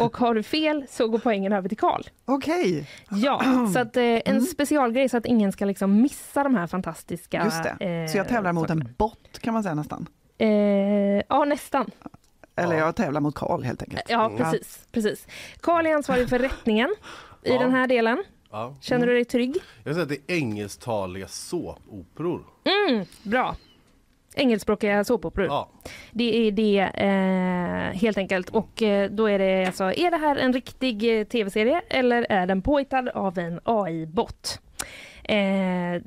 Och 0.00 0.16
har 0.16 0.34
du 0.34 0.42
fel 0.42 0.84
så 0.88 1.08
går 1.08 1.18
poängen 1.18 1.52
över 1.52 1.68
till 1.68 1.78
Karl. 1.78 2.02
Okej. 2.24 2.88
Ja, 3.10 3.42
så 3.72 3.78
att 3.78 3.96
eh, 3.96 4.02
en 4.24 4.42
specialgrej 4.42 5.08
så 5.08 5.16
att 5.16 5.26
ingen 5.26 5.52
ska 5.52 5.64
liksom 5.64 6.02
missa 6.02 6.42
de 6.44 6.54
här 6.54 6.66
fantastiska... 6.66 7.44
Just 7.44 7.62
det. 7.62 8.08
Så 8.10 8.18
jag 8.18 8.28
tävlar 8.28 8.52
mot 8.52 8.70
en 8.70 8.94
bot 8.98 9.38
kan 9.40 9.54
man 9.54 9.62
säga 9.62 9.74
nästan. 9.74 10.06
Eh, 10.38 10.48
ja, 11.28 11.44
nästan. 11.44 11.90
Eller 12.56 12.76
jag 12.76 12.96
tävlar 12.96 13.20
mot 13.20 13.34
Karl 13.34 13.62
helt 13.62 13.82
enkelt. 13.82 14.02
Ja, 14.08 14.32
precis. 14.36 14.86
precis. 14.92 15.26
Karl 15.60 15.86
är 15.86 15.94
ansvarig 15.94 16.28
för 16.28 16.38
rättningen 16.38 16.94
i 17.42 17.50
Ja. 17.50 17.58
den 17.58 17.70
här 17.70 17.86
delen. 17.86 18.24
Ja. 18.50 18.74
Känner 18.80 19.06
du 19.06 19.14
dig 19.14 19.24
trygg? 19.24 19.56
Jag 19.84 19.94
säger 19.94 20.02
att 20.02 20.08
det 20.26 20.32
är 20.32 20.36
engelsktaliga 20.36 21.28
såpoperor. 21.28 22.42
Mm, 22.88 23.04
bra. 23.22 23.56
Engelskspråkiga 24.36 25.04
såpoperor. 25.04 25.46
Ja. 25.46 25.68
Det 26.12 26.48
är 26.48 26.52
det 26.52 26.78
eh, 26.94 28.00
helt 28.00 28.18
enkelt. 28.18 28.48
Och 28.50 28.82
eh, 28.82 29.10
då 29.10 29.26
är 29.30 29.38
det 29.38 29.66
alltså, 29.66 29.84
är 29.84 30.10
det 30.10 30.16
här 30.16 30.36
en 30.36 30.52
riktig 30.52 31.18
eh, 31.20 31.24
tv-serie 31.24 31.82
eller 31.88 32.26
är 32.30 32.46
den 32.46 32.62
påhittad 32.62 33.10
av 33.14 33.38
en 33.38 33.60
AI-bot? 33.64 34.60
Eh, 35.24 36.02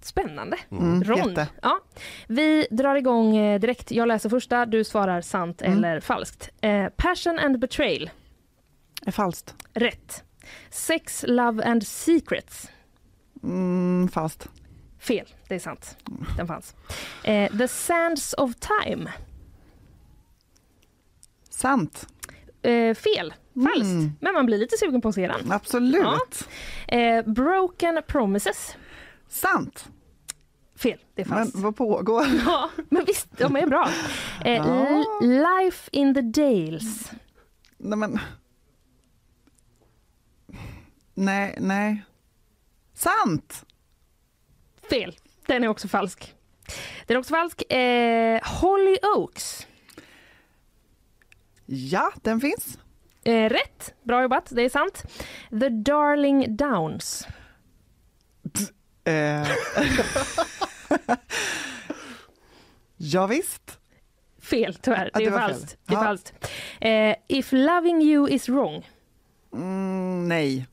spännande. 0.00 0.56
Mm, 0.70 1.04
Ron. 1.04 1.18
jätte. 1.28 1.48
Ja. 1.62 1.80
Vi 2.28 2.66
drar 2.70 2.94
igång 2.94 3.36
eh, 3.36 3.60
direkt. 3.60 3.90
Jag 3.90 4.08
läser 4.08 4.28
första, 4.30 4.66
du 4.66 4.84
svarar 4.84 5.20
sant 5.20 5.62
Mm. 5.62 5.78
eller 5.78 6.00
falskt. 6.00 6.50
Eh, 6.60 6.86
passion 6.96 7.38
and 7.38 7.58
betrayal. 7.58 8.10
Är 9.06 9.10
falskt. 9.12 9.54
Rätt. 9.74 10.24
Sex, 10.70 11.24
love 11.28 11.64
and 11.64 11.86
secrets. 11.86 12.70
Mm, 13.42 14.08
fast. 14.08 14.48
Fel, 15.04 15.26
det 15.48 15.54
är 15.54 15.58
sant. 15.58 15.96
Den 16.36 16.46
fanns. 16.46 16.74
Eh, 17.24 17.56
the 17.58 17.68
Sands 17.68 18.34
of 18.38 18.52
Time. 18.54 19.12
Sant. 21.50 22.06
Eh, 22.62 22.94
fel, 22.94 23.34
falskt. 23.54 24.20
Men 24.20 24.34
man 24.34 24.46
blir 24.46 24.58
lite 24.58 24.76
sugen 24.76 25.00
på 25.00 25.08
att 25.08 25.14
se 25.14 25.26
den. 25.26 25.52
Absolut. 25.52 26.48
Ja. 26.88 26.96
Eh, 26.98 27.24
broken 27.26 28.02
Promises. 28.06 28.76
Sant. 29.28 29.88
Fel, 30.76 30.98
det 31.14 31.22
är 31.22 31.26
Men 31.26 31.38
falskt. 31.38 31.58
vad 31.58 31.76
pågår? 31.76 32.26
Ja, 32.46 32.70
men 32.88 33.04
visst, 33.04 33.38
de 33.38 33.56
är 33.56 33.66
bra. 33.66 33.88
Eh, 34.44 34.52
Ja. 34.56 35.04
Life 35.22 35.88
in 35.92 36.14
the 36.14 36.20
Dales. 36.20 37.10
Nej 37.78 37.98
men. 37.98 38.18
Nej, 41.14 41.56
nej. 41.60 42.04
Sant! 42.94 43.64
Fel, 44.90 45.16
den 45.46 45.64
är 45.64 45.68
också 45.68 45.88
falsk. 45.88 46.34
Den 47.06 47.14
är 47.14 47.18
också 47.18 47.34
falsk. 47.34 47.72
Eh, 47.72 48.40
Holly 48.42 48.96
Oaks. 49.16 49.66
Ja, 51.66 52.12
den 52.22 52.40
finns. 52.40 52.78
Eh, 53.24 53.48
rätt, 53.48 53.94
bra 54.02 54.22
jobbat, 54.22 54.48
det 54.50 54.62
är 54.62 54.68
sant. 54.68 55.04
The 55.50 55.68
Darling 55.68 56.56
Downs. 56.56 57.28
Eh. 59.04 59.46
ja, 62.96 63.26
visst. 63.26 63.78
Fel 64.38 64.74
tyvärr, 64.74 65.10
det 65.14 65.24
är 65.24 65.30
fel. 65.30 65.40
falskt. 65.40 65.78
Det 65.86 65.94
är 65.94 66.04
falskt. 66.04 66.50
Eh, 66.80 67.16
if 67.28 67.52
loving 67.52 68.02
you 68.02 68.30
is 68.30 68.48
wrong. 68.48 68.88
Mm, 69.52 70.28
nej. 70.28 70.66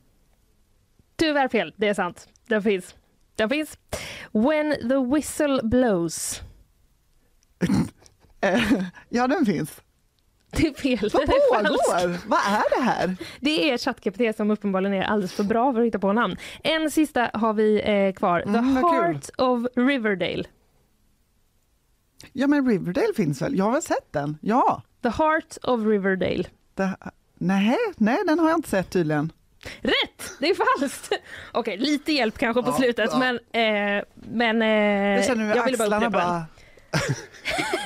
Tyvärr 1.16 1.48
fel, 1.48 1.74
det 1.76 1.88
är 1.88 1.94
sant. 1.94 2.28
Den 2.46 2.62
finns. 2.62 2.94
Den 3.36 3.48
finns. 3.48 3.78
When 4.32 4.88
the 4.88 5.14
whistle 5.14 5.60
blows. 5.62 6.40
Ja, 9.08 9.26
den 9.26 9.46
finns. 9.46 9.80
Det 10.50 10.66
är 10.66 10.74
fel. 10.74 11.10
Vad 11.12 11.26
pågår? 11.26 12.28
Vad 12.28 12.38
är 12.40 12.78
det 12.78 12.82
här? 12.84 13.16
Det 13.40 13.70
är 13.70 13.78
ChatGPT 13.78 14.36
som 14.36 14.50
uppenbarligen 14.50 14.94
är 14.94 15.02
alldeles 15.02 15.32
för 15.32 15.44
bra 15.44 15.72
för 15.72 15.80
att 15.80 15.86
hitta 15.86 15.98
på 15.98 16.12
namn. 16.12 16.36
En 16.64 16.90
sista 16.90 17.30
har 17.34 17.52
vi 17.52 17.80
eh, 17.84 18.12
kvar. 18.12 18.40
The 18.40 18.48
Mm, 18.48 18.74
vad 18.74 18.92
kul. 18.92 19.02
Heart 19.04 19.30
of 19.38 19.66
Riverdale. 19.76 20.44
Ja, 22.32 22.46
men 22.46 22.68
Riverdale 22.68 23.14
finns 23.16 23.42
väl? 23.42 23.58
Jag 23.58 23.64
har 23.64 23.72
väl 23.72 23.82
sett 23.82 24.12
den? 24.12 24.38
Ja. 24.40 24.82
The 25.02 25.08
Heart 25.08 25.58
of 25.62 25.80
Riverdale. 25.86 26.44
Det, 26.74 26.96
nej, 27.34 27.76
nej, 27.96 28.18
den 28.26 28.38
har 28.38 28.48
jag 28.48 28.58
inte 28.58 28.68
sett 28.68 28.90
tydligen. 28.90 29.32
Rätt! 29.80 30.32
Det 30.40 30.48
är 30.50 30.54
falskt. 30.80 31.12
Okej, 31.52 31.76
lite 31.78 32.12
hjälp 32.12 32.38
kanske 32.38 32.62
på 32.62 32.68
Ja, 32.68 32.76
slutet, 32.76 33.10
ja. 33.12 33.18
men, 33.18 33.36
eh, 33.36 34.04
men 34.14 34.62
eh, 34.62 34.68
Jag 34.68 35.24
känner 35.24 35.44
hur 35.46 35.54
jag 35.56 35.64
ville 35.64 35.76
bara 35.76 35.96
upprepa 35.96 36.10
bara... 36.10 36.44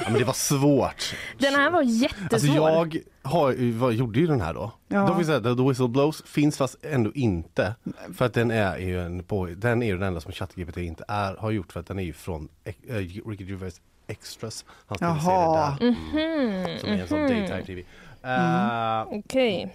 Ja, 0.04 0.10
men 0.10 0.18
det 0.18 0.24
var 0.24 0.32
svårt. 0.32 1.14
Den 1.38 1.54
här 1.54 1.70
var 1.70 1.82
jättesvår. 1.82 2.32
Alltså 2.32 2.46
jag 2.46 3.02
har, 3.22 3.78
vad, 3.78 3.92
gjorde 3.92 4.20
ju 4.20 4.26
den 4.26 4.40
här 4.40 4.54
då. 4.54 4.72
Ja. 4.88 5.06
Då 5.06 5.14
finns 5.14 5.28
det, 5.28 5.56
The 5.56 5.68
Whistle 5.68 5.88
Blows 5.88 6.22
finns 6.26 6.56
fast 6.56 6.84
ändå 6.84 7.12
inte. 7.14 7.74
För 8.16 8.24
att 8.24 8.34
den 8.34 8.50
är 8.50 8.78
ju 8.78 9.00
en 9.02 9.22
på, 9.24 9.46
den 9.46 9.82
är 9.82 9.86
ju 9.86 9.92
den 9.92 10.02
enda 10.02 10.20
som 10.20 10.32
ChatGPT 10.32 10.76
inte 10.76 11.04
är, 11.08 11.34
har 11.34 11.50
gjort 11.50 11.72
för 11.72 11.80
att 11.80 11.86
den 11.86 11.98
är 11.98 12.02
ju 12.02 12.12
från 12.12 12.48
äh, 12.64 12.94
Ricky 13.28 13.44
Gervais 13.44 13.80
Extras. 14.06 14.64
Hans 14.86 15.00
tv-serie 15.00 15.92
Mhm, 15.94 16.64
där. 16.64 16.78
Som 16.78 16.88
är 16.88 17.00
en 17.00 17.08
sån 17.08 17.20
mhm. 17.20 17.28
daytime 17.28 17.62
tv. 17.66 17.82
Eh, 18.22 19.18
Okej. 19.18 19.74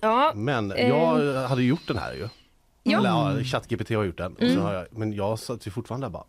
Ja, 0.00 0.32
Men 0.34 0.72
eh, 0.72 0.88
jag 0.88 1.34
hade 1.48 1.62
gjort 1.62 1.86
den 1.88 1.98
här 1.98 2.12
ju. 2.12 2.28
Ja. 2.82 2.98
Eller 2.98 3.08
ja, 3.38 3.44
ChatGPT 3.44 3.90
har 3.90 4.04
gjort 4.04 4.18
den. 4.18 4.36
Mm. 4.40 4.54
så 4.54 4.60
har 4.60 4.72
jag, 4.74 4.86
men 4.90 5.12
jag 5.12 5.38
satt 5.38 5.66
ju 5.66 5.70
fortfarande 5.70 6.06
där 6.06 6.10
bara 6.12 6.24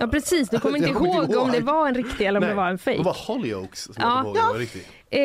ja, 0.00 0.06
precis. 0.06 0.48
Du 0.48 0.60
kommer 0.60 0.76
inte 0.78 0.90
kommer 0.92 1.10
ihåg, 1.14 1.22
inte 1.24 1.32
ihåg. 1.34 1.42
om 1.44 1.52
det 1.52 1.60
var 1.60 1.88
en 1.88 1.94
riktig 1.94 2.26
eller 2.26 2.38
om 2.38 2.40
Nej, 2.40 2.50
det 2.50 2.56
var 2.56 2.66
en 2.66 2.72
Det 2.76 2.82
fejk. 2.82 3.04
var 3.04 3.16
Hollyoaks 3.26 3.82
som 3.84 3.94
Ja. 3.98 4.16
jag 4.16 4.24
ihåg 4.26 4.36
Ja. 4.36 4.48
var 4.52 4.58
riktigt. 4.58 4.86
Eh, 5.10 5.20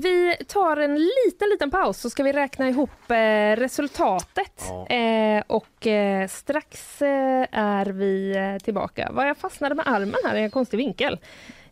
vi 0.00 0.36
tar 0.48 0.76
en 0.76 0.94
liten, 0.94 1.48
liten 1.50 1.70
paus 1.70 2.00
så 2.00 2.10
ska 2.10 2.22
vi 2.22 2.32
räkna 2.32 2.68
ihop 2.68 3.10
eh, 3.10 3.56
resultatet. 3.56 4.64
Ja. 4.68 4.86
Eh, 4.86 5.42
och 5.46 5.86
eh, 5.86 6.28
strax 6.28 7.02
eh, 7.02 7.46
är 7.52 7.86
vi 7.86 8.36
eh, 8.36 8.64
tillbaka. 8.64 9.10
Vad 9.12 9.28
jag 9.28 9.36
fastnade 9.36 9.74
med 9.74 9.88
armen 9.88 10.14
här 10.24 10.36
i 10.36 10.42
en 10.42 10.50
konstig 10.50 10.76
vinkel. 10.76 11.18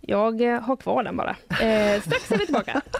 Jag 0.00 0.40
eh, 0.40 0.60
har 0.60 0.76
kvar 0.76 1.02
den 1.02 1.16
bara. 1.16 1.36
Eh, 1.48 2.00
strax 2.02 2.32
är 2.32 2.38
vi 2.38 2.44
tillbaka. 2.44 2.80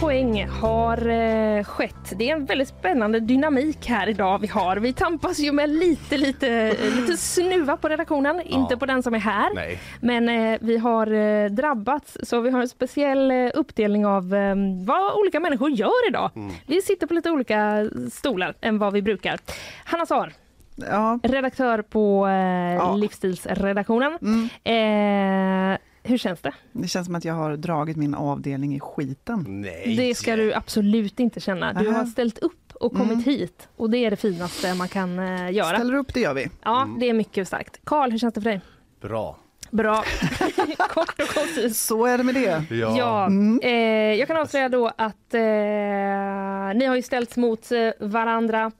poäng 0.00 0.46
har 0.46 1.08
eh, 1.08 1.64
skett. 1.64 2.12
Det 2.16 2.30
är 2.30 2.36
en 2.36 2.44
väldigt 2.44 2.68
spännande 2.68 3.20
dynamik 3.20 3.86
här 3.86 4.08
idag 4.08 4.38
vi 4.38 4.46
har. 4.46 4.76
Vi 4.76 4.92
tampas 4.92 5.38
ju 5.38 5.52
med 5.52 5.70
lite, 5.70 6.16
lite, 6.18 6.76
lite 6.96 7.16
snuva 7.16 7.76
på 7.76 7.88
redaktionen, 7.88 8.40
inte 8.40 8.76
på 8.76 8.86
den 8.86 9.02
som 9.02 9.14
är 9.14 9.18
här. 9.18 9.54
Nej. 9.54 9.78
Men 10.00 10.28
eh, 10.28 10.58
vi 10.60 10.78
har 10.78 11.12
eh, 11.12 11.50
drabbats, 11.50 12.16
så 12.22 12.40
vi 12.40 12.50
har 12.50 12.60
en 12.60 12.68
speciell 12.68 13.30
eh, 13.30 13.50
uppdelning 13.54 14.06
av 14.06 14.34
eh, 14.34 14.54
vad 14.84 15.14
olika 15.14 15.40
människor 15.40 15.70
gör 15.70 16.08
idag. 16.08 16.30
Vi 16.66 16.82
sitter 16.82 17.06
på 17.06 17.14
lite 17.14 17.30
olika 17.30 17.90
stolar 18.12 18.54
än 18.60 18.78
vad 18.78 18.92
vi 18.92 19.02
brukar. 19.02 19.38
Hanna 19.84 20.06
Sar, 20.06 20.32
redaktör 21.22 21.82
på 21.82 22.28
eh, 22.28 22.96
Livsstilsredaktionen. 22.96 24.12
Eh, 24.64 25.78
hur 26.02 26.18
känns 26.18 26.40
det? 26.40 26.52
Det 26.72 26.88
känns 26.88 27.06
som 27.06 27.14
att 27.14 27.24
jag 27.24 27.34
har 27.34 27.56
dragit 27.56 27.96
min 27.96 28.14
avdelning 28.14 28.74
i 28.76 28.80
skiten. 28.80 29.62
Det 29.96 30.14
ska 30.16 30.36
du 30.36 30.54
absolut 30.54 31.20
inte 31.20 31.40
känna. 31.40 31.72
Du 31.72 31.88
Aha. 31.88 31.98
har 31.98 32.06
ställt 32.06 32.38
upp 32.38 32.72
och 32.74 32.92
kommit 32.92 33.12
Mm. 33.12 33.22
hit 33.24 33.68
och 33.76 33.90
det 33.90 33.98
är 33.98 34.10
det 34.10 34.16
finaste 34.16 34.74
man 34.74 34.88
kan 34.88 35.18
eh, 35.18 35.50
göra. 35.52 35.76
Ställer 35.76 35.94
upp, 35.94 36.14
det 36.14 36.20
gör 36.20 36.34
vi. 36.34 36.48
Ja, 36.64 36.88
det 37.00 37.08
är 37.08 37.12
mycket 37.14 37.46
starkt. 37.48 37.80
Karl, 37.84 38.10
hur 38.10 38.18
känns 38.18 38.34
det 38.34 38.40
för 38.40 38.50
dig? 38.50 38.60
Bra. 39.00 39.36
Bra. 39.70 40.04
Kort 40.78 41.20
och 41.22 41.28
koncist. 41.34 41.86
Så 41.86 42.06
är 42.06 42.18
det 42.18 42.24
med 42.24 42.34
det. 42.34 42.64
Ja, 42.76 43.26
Mm. 43.26 43.60
eh, 43.62 44.18
jag 44.18 44.28
kan 44.28 44.36
avslöja 44.36 44.68
då 44.68 44.86
att 44.86 45.34
eh, 45.34 45.40
ni 46.74 46.84
har 46.86 46.96
ju 46.96 47.02
ställts 47.02 47.36
mot 47.36 47.72
eh, 47.72 48.08
varandra. 48.08 48.72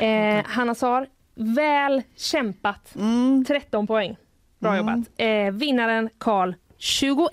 Eh, 0.00 0.44
Hanna 0.46 0.74
Sar, 0.74 1.06
väl 1.34 2.02
kämpat. 2.16 2.94
13 3.48 3.86
poäng. 3.86 4.16
Bra 4.60 4.76
Mm. 4.76 4.86
jobbat. 4.86 5.10
Eh, 5.16 5.50
vinnaren 5.52 6.10
Karl, 6.18 6.54
21. 6.78 7.28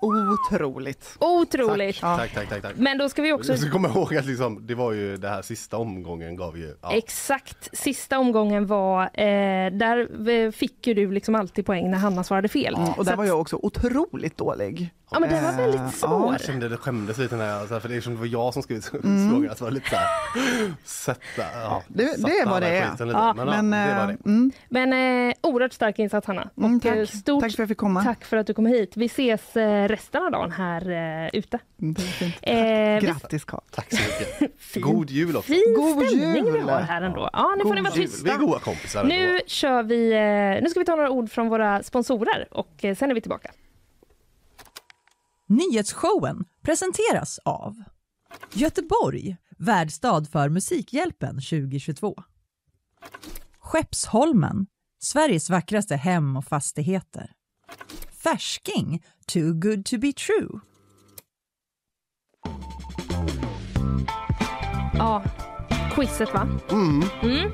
Otroligt. 0.00 1.16
Otroligt. 1.20 2.00
Tack, 2.00 2.34
tack, 2.34 2.48
tack. 2.48 2.62
tack. 2.62 2.72
Men 2.76 2.98
då 2.98 3.08
ska 3.08 3.22
vi 3.22 3.32
också... 3.32 3.52
Jag 3.52 3.58
ska 3.60 3.70
komma 3.70 3.88
ihåg 3.88 4.16
att 4.16 4.26
liksom, 4.26 4.66
det 4.66 4.74
var 4.74 4.92
ju 4.92 5.16
det 5.16 5.28
här 5.28 5.42
sista 5.42 5.76
omgången 5.76 6.36
gav 6.36 6.58
ju... 6.58 6.76
Ja. 6.82 6.92
Exakt, 6.92 7.78
sista 7.78 8.18
omgången 8.18 8.66
var, 8.66 9.02
eh, 9.02 9.70
där 9.72 10.28
eh, 10.30 10.50
fick 10.50 10.86
ju 10.86 10.94
du 10.94 11.10
liksom 11.12 11.34
alltid 11.34 11.66
poäng 11.66 11.90
när 11.90 11.98
Hanna 11.98 12.24
svarade 12.24 12.48
fel. 12.48 12.74
Mm, 12.74 12.88
och 12.88 12.94
Så 12.96 13.02
där 13.02 13.12
att- 13.12 13.18
var 13.18 13.24
jag 13.24 13.40
också 13.40 13.56
otroligt 13.62 14.36
dålig. 14.36 14.90
Ja 15.14 15.20
men 15.20 15.30
den 15.30 15.44
var 15.44 15.52
väldigt 15.52 15.80
Eh, 15.80 15.90
svår. 15.90 16.32
Jag 16.32 16.40
kände 16.40 16.68
det 16.68 16.76
skämdes 16.76 17.18
lite 17.18 17.36
när 17.36 17.48
jag, 17.48 17.68
så 17.68 17.80
för 17.80 17.88
det 17.88 17.96
är 17.96 18.00
som 18.00 18.12
det 18.14 18.18
var 18.18 18.26
jag 18.26 18.54
som 18.54 18.62
skrev 18.62 18.82
Mm. 19.04 19.30
frågan, 19.32 19.50
att 19.50 19.58
det 19.58 19.64
var 19.64 19.70
lite 19.70 19.88
såhär, 19.90 20.74
sätta, 20.84 21.42
ja, 21.62 21.82
Det, 21.88 22.02
det 22.04 22.38
är 22.38 22.44
vad 22.44 22.54
alla 22.54 22.66
det 22.66 22.78
är. 22.78 22.96
Ja, 22.98 23.34
Men, 23.34 23.72
ja, 23.72 23.86
det 23.88 23.94
var 24.00 24.06
det. 24.06 24.18
mm, 24.26 24.52
Men 24.68 24.92
eh, 25.28 25.34
oerhört 25.40 25.72
stark 25.72 25.98
insats 25.98 26.26
Hanna. 26.26 26.48
Mm, 26.58 26.76
och, 26.76 26.82
tack. 26.82 26.96
eh, 26.96 27.06
Stort 27.06 27.40
Tack 27.42 27.50
för 27.52 27.54
att 27.54 27.58
jag 27.58 27.68
fick 27.68 27.78
komma. 27.78 28.02
Tack 28.04 28.24
för 28.24 28.36
att 28.36 28.46
du 28.46 28.54
kom 28.54 28.66
hit. 28.66 28.92
Vi 28.96 29.04
ses 29.06 29.56
eh, 29.56 29.88
resten 29.88 30.22
av 30.24 30.30
dagen 30.30 30.50
här 30.52 30.90
eh, 31.24 31.30
ute. 31.38 31.58
Mm, 31.82 31.94
det. 31.94 32.50
Eh, 32.52 33.00
vi- 33.00 33.06
Grattis 33.06 33.44
Karl. 33.44 33.60
Tack 33.70 33.86
så 33.90 33.96
mycket. 34.40 34.56
God 34.82 35.10
jul 35.10 35.36
också. 35.36 35.52
Fin 35.52 35.74
God 35.76 36.06
stämning 36.06 36.44
vi 36.52 36.58
jul. 36.58 36.68
har 36.68 36.80
här 36.80 37.02
ändå. 37.02 37.30
Ja, 37.32 37.54
nu 37.56 37.62
får 37.62 37.68
God 37.68 37.74
ni 37.76 37.82
vara 37.82 37.94
jul. 37.94 38.06
tysta. 38.06 38.24
Vi 38.24 38.30
är 38.30 38.38
goda 38.38 38.58
kompisar 38.58 39.04
Nu 39.04 39.40
kör 39.46 39.82
vi, 39.82 40.12
eh, 40.12 40.62
nu 40.62 40.68
ska 40.70 40.80
vi 40.80 40.86
ta 40.86 40.94
några 40.96 41.10
ord 41.10 41.30
från 41.30 41.48
våra 41.48 41.82
sponsorer 41.82 42.46
och 42.50 42.84
eh, 42.84 42.96
sen 42.96 43.10
är 43.10 43.14
vi 43.14 43.20
tillbaka. 43.20 43.50
Nyhetsshowen 45.54 46.44
presenteras 46.62 47.38
av 47.44 47.82
Göteborg, 48.52 49.36
värdstad 49.58 50.24
för 50.24 50.48
Musikhjälpen 50.48 51.34
2022. 51.34 52.14
Skeppsholmen, 53.58 54.66
Sveriges 55.00 55.50
vackraste 55.50 55.96
hem 55.96 56.36
och 56.36 56.44
fastigheter. 56.44 57.30
Färsking, 58.22 59.04
too 59.26 59.52
good 59.52 59.86
to 59.86 59.98
be 59.98 60.12
true. 60.12 60.60
Ja, 64.98 65.22
quizet 65.94 66.34
va? 66.34 66.48
Mm. 66.70 67.02
Mm. 67.22 67.44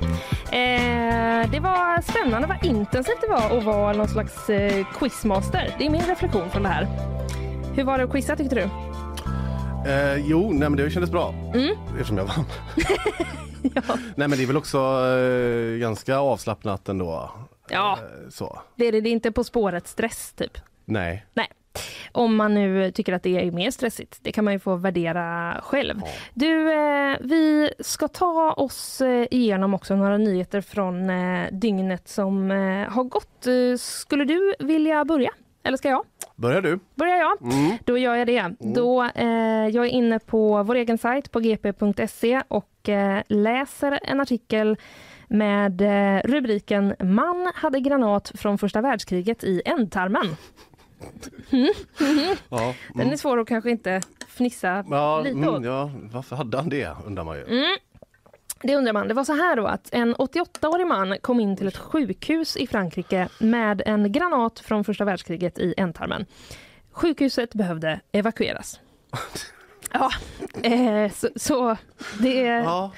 Eh, 0.53 1.51
det 1.51 1.61
var 1.61 2.03
spännande 2.03 2.49
vad 2.49 2.65
intensivt 2.65 3.21
det 3.21 3.29
var 3.29 3.59
att 3.59 3.65
vara 3.65 3.93
någon 3.93 4.09
slags 4.09 4.51
eh, 4.51 4.87
quizmaster. 4.99 5.75
Det 5.79 5.87
är 5.87 5.91
min 5.91 6.07
reflektion 6.07 6.51
från 6.51 6.63
det 6.63 6.69
här. 6.69 7.11
Hur 7.75 7.85
var 7.85 7.99
det 7.99 8.05
att 8.05 8.11
quizza 8.11 8.37
tyckte 8.37 8.55
du? 8.55 8.63
Eh, 9.91 10.17
jo, 10.17 10.51
nej 10.53 10.69
men 10.71 10.77
det 10.77 10.91
kändes 10.91 11.11
bra. 11.11 11.35
Mm. 11.55 11.77
Eftersom 11.93 12.17
jag 12.19 12.25
vann. 12.25 12.45
Nej 14.17 14.29
men 14.29 14.31
det 14.31 14.43
är 14.43 14.47
väl 14.47 14.57
också 14.57 14.79
eh, 14.79 15.79
ganska 15.79 16.19
avslappnat 16.19 16.89
ändå. 16.89 17.31
Ja, 17.71 17.99
Eh, 18.03 18.29
så. 18.31 18.59
det 18.77 18.85
är 18.87 18.93
det. 18.93 19.01
Det 19.01 19.09
är 19.09 19.13
inte 19.13 19.33
På 19.33 19.45
spåret 19.45 19.89
stress 19.89 20.33
typ. 20.33 20.59
Nej. 20.85 21.27
Nej. 21.35 21.49
Om 22.13 22.37
man 22.37 22.55
nu 22.55 22.93
tycker 22.93 23.13
att 23.13 23.23
det 23.23 23.47
är 23.47 23.51
mer 23.51 23.71
stressigt. 23.71 24.19
Det 24.23 24.33
kan 24.33 24.45
man 24.45 24.53
ju 24.55 24.59
få 24.59 24.77
värdera 24.77 25.57
själv. 25.65 26.01
Du, 26.35 26.73
eh, 26.73 27.17
vi 27.21 27.71
ska 27.81 28.09
ta 28.09 28.53
oss 28.57 29.01
eh, 29.01 29.27
igenom 29.31 29.75
också 29.75 29.97
några 29.97 30.19
nyheter 30.19 30.61
från 30.61 31.11
eh, 31.11 31.47
dygnet 31.53 32.09
som 32.09 32.51
har 32.91 33.05
gått. 33.05 33.47
Skulle 33.81 34.25
du 34.25 34.55
vilja 34.59 35.05
börja? 35.05 35.31
Eller 35.63 35.77
ska 35.77 35.89
jag? 35.89 36.05
Börjar 36.41 36.63
du? 36.63 36.79
Börjar 36.95 37.17
jag? 37.17 37.43
Mm. 37.53 37.77
Då 37.85 37.99
gör 37.99 38.15
jag 38.15 38.27
det. 38.27 38.55
Då, 38.59 39.05
eh, 39.15 39.27
jag 39.69 39.85
är 39.87 39.91
inne 39.91 40.19
på 40.19 40.63
vår 40.63 40.75
egen 40.75 40.99
sajt 40.99 41.31
på 41.31 41.41
gp.se 41.41 42.43
och 42.49 42.89
eh, 42.89 43.23
läser 43.29 44.01
en 44.03 44.21
artikel 44.21 44.77
med 45.29 45.81
eh, 45.81 46.21
rubriken 46.25 46.95
Man 47.01 47.53
hade 47.55 47.81
granat 47.81 48.33
från 48.35 48.59
första 48.59 48.81
världskriget 48.81 49.45
i 49.45 49.63
ändtarmen. 49.65 50.27
Mm. 51.53 52.37
Ja. 52.49 52.75
Den 52.95 53.13
är 53.13 53.17
svår 53.17 53.39
att 53.41 53.49
kanske 53.49 53.71
inte 53.71 54.01
fnissa 54.29 54.85
Ja, 54.91 55.21
lite 55.21 55.49
åt. 55.49 55.57
mm, 55.57 55.65
ja, 55.65 55.91
varför 56.13 56.37
hade 56.37 56.57
han 56.57 56.69
det 56.69 56.91
undrar 57.07 57.25
man 57.25 57.37
ju. 57.37 57.45
Det 58.63 58.77
undrar 58.77 58.93
man. 58.93 59.09
Det 59.09 59.15
var 59.15 59.25
så 59.25 59.33
här 59.33 59.57
då 59.57 59.67
att 59.67 59.89
en 59.93 60.15
88-årig 60.17 60.87
man 60.87 61.19
kom 61.21 61.41
in 61.41 61.57
till 61.57 61.69
ett 61.69 61.77
sjukhus 61.77 62.57
i 62.57 62.67
Frankrike 62.67 63.29
med 63.39 63.83
en 63.87 64.13
granat 64.13 64.61
från 64.61 64.85
första 64.85 65.05
världskriget 65.05 65.59
i 65.59 65.75
ändtarmen. 65.77 66.27
Sjukhuset 66.93 67.55
behövde 67.55 68.01
evakueras. 68.13 68.81
Ja, 69.93 70.11
eh, 70.63 71.13
så, 71.13 71.29
så 71.37 71.77
det, 72.19 72.35
Ja. 72.43 72.93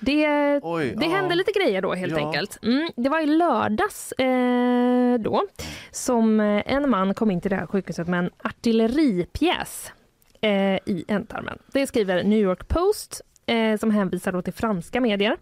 det, 0.00 0.26
Oj, 0.62 0.94
det 0.96 1.06
hände 1.06 1.34
lite 1.34 1.52
grejer 1.52 1.82
då 1.82 1.94
helt 1.94 2.12
Ja. 2.18 2.26
enkelt. 2.26 2.58
Mm, 2.62 2.90
det 2.96 3.08
var 3.08 3.20
i 3.20 3.26
lördags 3.26 4.12
eh, 4.12 5.18
då 5.20 5.42
som 5.90 6.40
eh, 6.40 6.62
en 6.66 6.90
man 6.90 7.14
kom 7.14 7.30
in 7.30 7.40
till 7.40 7.50
det 7.50 7.56
här 7.56 7.66
sjukhuset 7.66 8.08
med 8.08 8.18
en 8.18 8.30
artilleripjäs 8.42 9.92
eh, 10.40 10.74
i 10.74 11.04
ändtarmen. 11.08 11.58
Det 11.72 11.86
skriver 11.86 12.22
New 12.24 12.38
York 12.38 12.68
Post 12.68 13.20
eh, 13.46 13.78
som 13.78 13.90
hänvisar 13.90 14.32
då 14.32 14.42
till 14.42 14.52
franska 14.52 15.00
medier. 15.00 15.36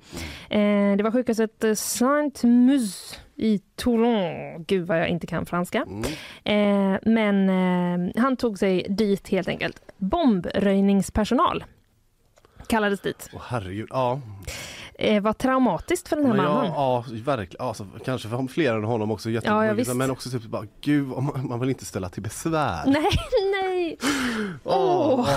Eh, 0.51 0.97
det 0.97 1.03
var 1.03 1.11
sjukhuset 1.11 1.79
Saint-Mus 1.79 3.21
i 3.37 3.59
Toulon. 3.77 4.65
Gud 4.67 4.87
vad 4.87 5.01
jag 5.01 5.09
inte 5.09 5.27
kan 5.27 5.47
franska. 5.47 5.87
Eh, 6.45 6.97
men 7.03 7.49
eh, 7.49 8.23
han 8.23 8.37
tog 8.37 8.59
sig 8.59 8.87
dit 8.89 9.29
helt 9.29 9.49
enkelt. 9.49 9.83
Bombröjningspersonal 9.97 11.65
kallades 12.67 13.01
dit. 13.01 13.31
Åh 13.33 13.43
herregud, 13.47 13.87
ja. 13.91 14.21
Eh, 15.03 15.23
var 15.23 15.33
traumatiskt 15.33 16.09
för 16.09 16.17
den 16.17 16.27
här 16.27 16.35
Men 16.35 16.45
mannen. 16.45 16.73
ja, 16.77 17.05
ja, 17.11 17.15
verkligen. 17.25 17.67
Alltså, 17.67 17.87
kanske 18.05 18.29
för 18.29 18.47
fler 18.47 18.75
än 18.75 18.85
honom 18.85 19.11
också. 19.11 19.31
Ja, 19.31 19.67
ja, 19.67 19.73
visst. 19.73 19.95
men 19.95 20.11
också 20.11 20.31
typ 20.31 20.45
bara, 20.45 20.67
gud, 20.81 21.09
man, 21.45 21.61
vill 21.61 21.69
inte 21.69 21.85
ställa 21.85 22.09
till 22.09 22.23
besvär. 22.23 22.83
Nej, 22.87 23.03
nej! 23.63 23.99
Åh, 24.65 25.21
Åh. 25.21 25.29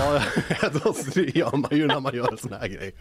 ja, 0.62 0.68
då- 0.84 0.94
det 1.14 1.36
gör 1.36 1.56
man 1.56 1.70
ju 1.70 1.86
när 1.86 2.00
man 2.00 2.14
gör 2.14 2.36
såna 2.42 2.56
här 2.58 2.68
grejer. 2.68 2.92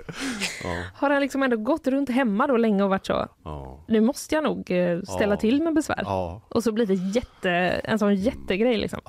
Ja, 0.63 0.69
Har 0.95 1.09
han 1.09 1.21
liksom 1.21 1.43
ändå 1.43 1.57
gått 1.57 1.87
runt 1.87 2.09
hemma 2.09 2.47
då 2.47 2.57
länge 2.57 2.83
och 2.83 2.89
varit 2.89 3.05
så? 3.05 3.27
ja, 3.43 3.79
Nu 3.87 4.01
måste 4.01 4.35
jag 4.35 4.43
nog 4.43 4.71
eh, 4.71 5.01
ställa 5.01 5.33
Ja. 5.33 5.39
till 5.39 5.61
med 5.63 5.73
besvär. 5.73 6.01
ja, 6.05 6.41
Och 6.49 6.63
så 6.63 6.71
blir 6.71 6.85
det 6.85 6.93
jätte, 6.93 7.49
en 7.83 7.99
sån 7.99 8.15
jättegrej 8.15 8.77
liksom 8.77 8.99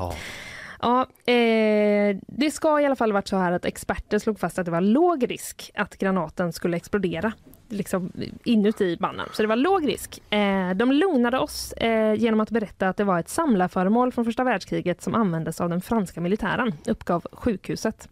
ja. 0.80 1.06
Eh, 1.32 2.16
det 2.26 2.50
ska 2.50 2.80
i 2.80 2.86
alla 2.86 2.96
fall 2.96 3.12
varit 3.12 3.28
så 3.28 3.36
här 3.36 3.52
att 3.52 3.64
experter 3.64 4.18
slog 4.18 4.40
fast 4.40 4.58
att 4.58 4.64
det 4.64 4.70
var 4.70 4.80
låg 4.80 5.30
risk 5.30 5.70
att 5.74 5.98
granaten 5.98 6.52
skulle 6.52 6.76
explodera 6.76 7.32
liksom 7.68 8.12
inuti 8.44 8.96
mannen. 9.00 9.28
Så 9.32 9.42
det 9.42 9.48
var 9.48 9.56
låg 9.56 9.88
risk. 9.88 10.32
Eh, 10.32 10.70
de 10.74 10.92
lugnade 10.92 11.38
oss 11.38 11.72
eh, 11.72 12.14
genom 12.14 12.40
att 12.40 12.50
berätta 12.50 12.88
att 12.88 12.96
det 12.96 13.04
var 13.04 13.18
ett 13.18 13.28
samlarföremål 13.28 14.12
från 14.12 14.24
första 14.24 14.44
världskriget 14.44 15.02
som 15.02 15.14
användes 15.14 15.60
av 15.60 15.68
den 15.68 15.80
franska 15.80 16.20
militären, 16.20 16.72
uppgav 16.86 17.26
sjukhuset. 17.32 18.08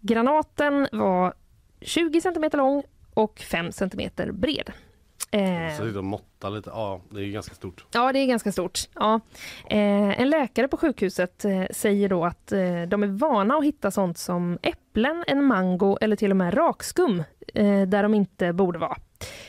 Granaten 0.00 0.88
var 0.92 1.34
20 1.80 2.20
cm 2.20 2.50
lång 2.52 2.82
och 3.14 3.38
5 3.38 3.72
cm 3.72 4.10
bred. 4.32 4.72
Eh, 5.30 5.76
Så 5.78 5.84
de 5.84 6.06
måttar 6.06 6.50
lite, 6.50 6.70
ja 6.70 7.00
det 7.10 7.20
är 7.20 7.26
ganska 7.32 7.54
stort. 7.54 7.84
Ja, 7.92 8.12
det 8.12 8.18
är 8.18 8.26
ganska 8.26 8.52
stort. 8.52 8.78
Ja. 8.94 9.20
Eh, 9.70 10.20
en 10.20 10.30
läkare 10.30 10.68
på 10.68 10.76
sjukhuset 10.76 11.44
eh, 11.44 11.62
säger 11.70 12.08
då 12.08 12.24
att 12.24 12.52
eh, 12.52 12.82
de 12.88 13.02
är 13.02 13.06
vana 13.06 13.54
att 13.54 13.64
hitta 13.64 13.90
sånt 13.90 14.18
som 14.18 14.58
äpplen, 14.62 15.24
en 15.26 15.44
mango 15.44 15.98
eller 16.00 16.16
till 16.16 16.30
och 16.30 16.36
med 16.36 16.56
rakskum 16.56 17.22
eh, 17.54 17.82
där 17.82 18.02
de 18.02 18.14
inte 18.14 18.52
borde 18.52 18.78
vara. 18.78 18.96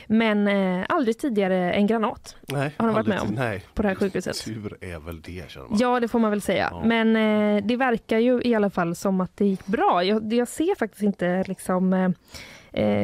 Men 0.08 0.48
eh, 0.48 0.86
aldrig 0.90 1.18
tidigare 1.20 1.74
en 1.74 1.88
granat 1.88 2.36
Nej, 2.48 2.72
har 2.78 2.86
de 2.88 2.96
varit 2.96 3.08
med 3.08 3.20
om 3.22 3.28
nej. 3.28 3.64
på 3.74 3.82
det 3.82 3.88
här 3.88 3.96
sjukhuset. 3.96 4.44
Tur 4.46 4.78
är 4.82 5.00
väl 5.00 5.22
det 5.22 5.52
känner 5.52 5.68
man. 5.68 5.78
Ja, 5.80 6.00
det 6.00 6.08
får 6.08 6.20
man 6.20 6.32
väl 6.32 6.42
säga. 6.42 6.68
Ja. 6.72 6.82
Men 6.86 7.16
eh, 7.16 7.64
det 7.66 7.76
verkar 7.76 8.18
ju 8.20 8.42
i 8.44 8.56
alla 8.56 8.70
fall 8.70 8.96
som 8.96 9.22
att 9.22 9.38
det 9.38 9.46
gick 9.46 9.66
bra. 9.66 10.04
Jag, 10.04 10.34
jag 10.34 10.48
ser 10.48 10.76
faktiskt 10.76 11.04
inte 11.04 11.44
liksom 11.48 11.94
eh, 11.94 12.10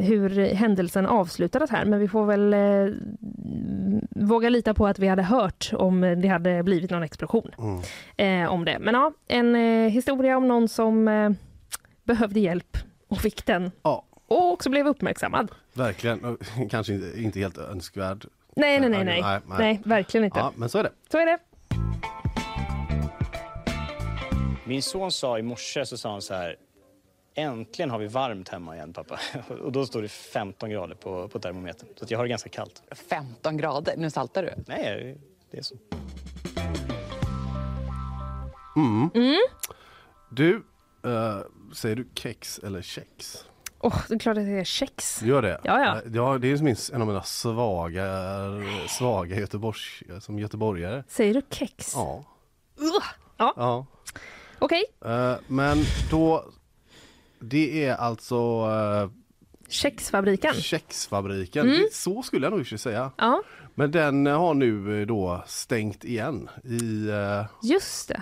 hur 0.03 0.53
händelsen 0.53 1.05
avslutades 1.05 1.69
här, 1.69 1.85
men 1.85 1.99
vi 1.99 2.07
får 2.07 2.25
väl 2.25 2.53
eh, 2.53 2.93
våga 4.09 4.49
lita 4.49 4.73
på 4.73 4.87
att 4.87 4.99
vi 4.99 5.07
hade 5.07 5.23
hört 5.23 5.69
om 5.73 6.01
det 6.01 6.27
hade 6.27 6.63
blivit 6.63 6.91
någon 6.91 7.03
explosion 7.03 7.51
Mm. 8.17 8.43
eh, 8.43 8.51
om 8.53 8.65
det. 8.65 8.79
Men 8.79 8.93
ja, 8.95 9.11
en 9.27 9.55
eh, 9.55 9.89
historia 9.89 10.37
om 10.37 10.47
någon 10.47 10.67
som 10.69 11.07
eh, 11.07 11.29
behövde 12.03 12.39
hjälp 12.39 12.77
och 13.07 13.17
fick 13.17 13.45
den. 13.45 13.71
Ja. 13.83 14.05
Och 14.27 14.51
också 14.53 14.69
blev 14.69 14.87
uppmärksammad. 14.87 15.51
Verkligen, 15.73 16.37
kanske 16.69 16.93
inte, 16.93 17.21
inte 17.21 17.39
helt 17.39 17.57
önskvärd. 17.57 18.25
Nej, 18.55 18.79
nej, 18.79 18.89
nej. 18.89 19.03
nej, 19.05 19.21
Nej, 19.23 19.39
nej. 19.59 19.81
verkligen 19.85 20.25
inte. 20.25 20.39
Ja, 20.39 20.51
men 20.55 20.69
så 20.69 20.77
är 20.77 20.83
det. 20.83 20.91
Så 21.11 21.17
är 21.17 21.25
det. 21.25 21.37
Min 24.67 24.81
son 24.81 25.11
sa 25.11 25.39
i 25.39 25.41
morse 25.41 25.85
så 25.85 25.97
sa 25.97 26.11
han 26.11 26.21
så 26.21 26.33
här. 26.33 26.55
Äntligen 27.37 27.89
har 27.89 27.99
vi 27.99 28.07
varmt 28.07 28.49
hemma 28.49 28.75
igen 28.75 28.93
pappa. 28.93 29.19
Och 29.63 29.71
då 29.71 29.85
står 29.85 30.01
det 30.01 30.07
15 30.07 30.69
grader 30.69 30.95
på, 30.95 31.27
på 31.27 31.39
termometern. 31.39 31.89
Så 31.95 32.03
att 32.03 32.11
jag 32.11 32.19
har 32.19 32.23
det 32.23 32.29
ganska 32.29 32.49
kallt. 32.49 32.83
15 33.09 33.57
grader? 33.57 33.93
Nu 33.97 34.09
saltar 34.09 34.43
du? 34.43 34.53
Nej, 34.67 35.17
det 35.51 35.57
är 35.57 35.61
så. 35.61 35.75
Mm. 38.75 39.09
Du, 40.31 40.63
eh, 41.05 41.39
säger 41.73 41.95
du 41.95 42.07
kex 42.13 42.59
eller 42.59 42.81
kex? 42.81 43.45
Åh, 43.79 44.01
det 44.09 44.15
är 44.15 44.19
klart 44.19 44.37
att 44.37 44.45
det 44.45 44.59
är 44.59 44.63
kex. 44.63 45.23
Gör 45.23 45.41
det? 45.41 45.61
Ja, 45.63 45.79
ja. 45.79 45.95
Eh, 45.95 46.01
ja 46.13 46.37
det 46.37 46.51
är 46.51 46.63
minst 46.63 46.93
en 46.93 47.01
av 47.01 47.07
mina 47.07 47.23
svaga, 47.23 48.07
svaga 48.87 49.39
Göteborgs, 49.39 50.03
som 50.19 50.39
göteborgare. 50.39 51.03
Säger 51.07 51.33
du 51.33 51.41
kex? 51.49 51.93
Ja. 51.95 52.23
Ugh. 52.77 53.05
Ja, 53.37 53.53
ja. 53.57 53.85
okej. 54.59 54.83
Eh, 55.05 55.35
men 55.47 55.77
då, 56.11 56.45
det 57.49 57.85
är 57.85 57.95
alltså 57.95 58.67
uh, 58.67 59.09
Kexfabriken. 59.69 60.53
Kexfabriken. 60.53 61.65
Mm. 61.69 61.81
Det, 61.81 61.93
så 61.93 62.21
skulle 62.23 62.45
jag 62.45 62.53
nog 62.57 62.79
säga. 62.79 63.11
Ja, 63.17 63.41
Men 63.75 63.91
den 63.91 64.25
har 64.25 64.53
nu 64.53 65.01
eh, 65.01 65.07
då 65.07 65.43
stängt 65.47 66.03
igen 66.03 66.49
i 66.63 67.09
uh, 67.09 67.45
just 67.63 68.07
det. 68.07 68.21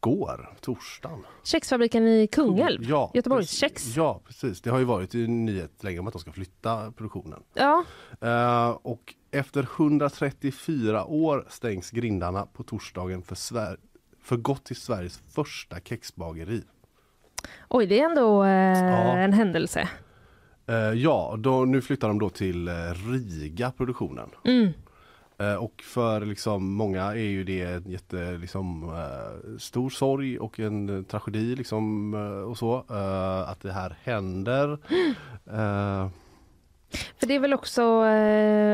går, 0.00 0.54
torsdagen. 0.60 1.24
Kexfabriken 1.44 2.08
i 2.08 2.26
Kungälv. 2.26 2.82
Ja, 2.84 3.10
Göteborgs 3.14 3.46
precis. 3.46 3.58
kex. 3.60 3.96
Ja, 3.96 4.20
precis. 4.26 4.60
Det 4.60 4.70
har 4.70 4.78
ju 4.78 4.84
varit 4.84 5.14
i 5.14 5.26
nyhet 5.28 5.84
länge 5.84 5.98
om 5.98 6.06
att 6.06 6.12
de 6.12 6.18
ska 6.18 6.32
flytta 6.32 6.92
produktionen. 6.92 7.42
Ja, 7.54 7.84
Eh, 8.20 8.68
och 8.70 9.14
efter 9.30 9.62
134 9.76 11.04
år 11.04 11.46
stängs 11.48 11.90
grindarna 11.90 12.46
på 12.46 12.62
torsdagen 12.62 13.22
för, 13.22 13.34
Sver- 13.34 13.76
för 14.22 14.36
gott 14.36 14.64
till 14.64 14.76
Sveriges 14.76 15.18
första 15.34 15.80
kexbageri. 15.80 16.62
Oj 17.68 17.86
det 17.86 18.00
är 18.00 18.04
ändå 18.04 18.44
eh, 18.44 18.50
Ja. 18.50 19.16
en 19.16 19.32
händelse. 19.32 19.88
Eh, 20.66 20.76
ja, 20.76 21.34
då, 21.38 21.64
nu 21.64 21.82
flyttar 21.82 22.08
de 22.08 22.18
då 22.18 22.28
till 22.30 22.68
eh, 22.68 22.72
Riga 23.12 23.70
produktionen. 23.70 24.28
Mm. 24.44 24.68
Eh, 25.38 25.54
och 25.54 25.82
för 25.82 26.20
liksom 26.20 26.72
många 26.74 27.02
är 27.04 27.14
ju 27.14 27.44
det 27.44 27.62
en 27.62 27.90
jätte, 27.90 28.16
liksom, 28.40 28.84
eh, 28.84 29.58
stor 29.58 29.90
sorg 29.90 30.38
och 30.38 30.60
en 30.60 30.98
eh, 30.98 31.02
tragedi 31.02 31.56
liksom, 31.56 32.14
och 32.50 32.58
så. 32.58 32.76
Att 33.46 33.60
det 33.60 33.72
här 33.72 33.96
händer. 34.02 34.72
Eh, 35.46 36.08
För 37.20 37.26
det 37.26 37.34
är 37.34 37.38
väl 37.40 37.54
också, 37.54 37.82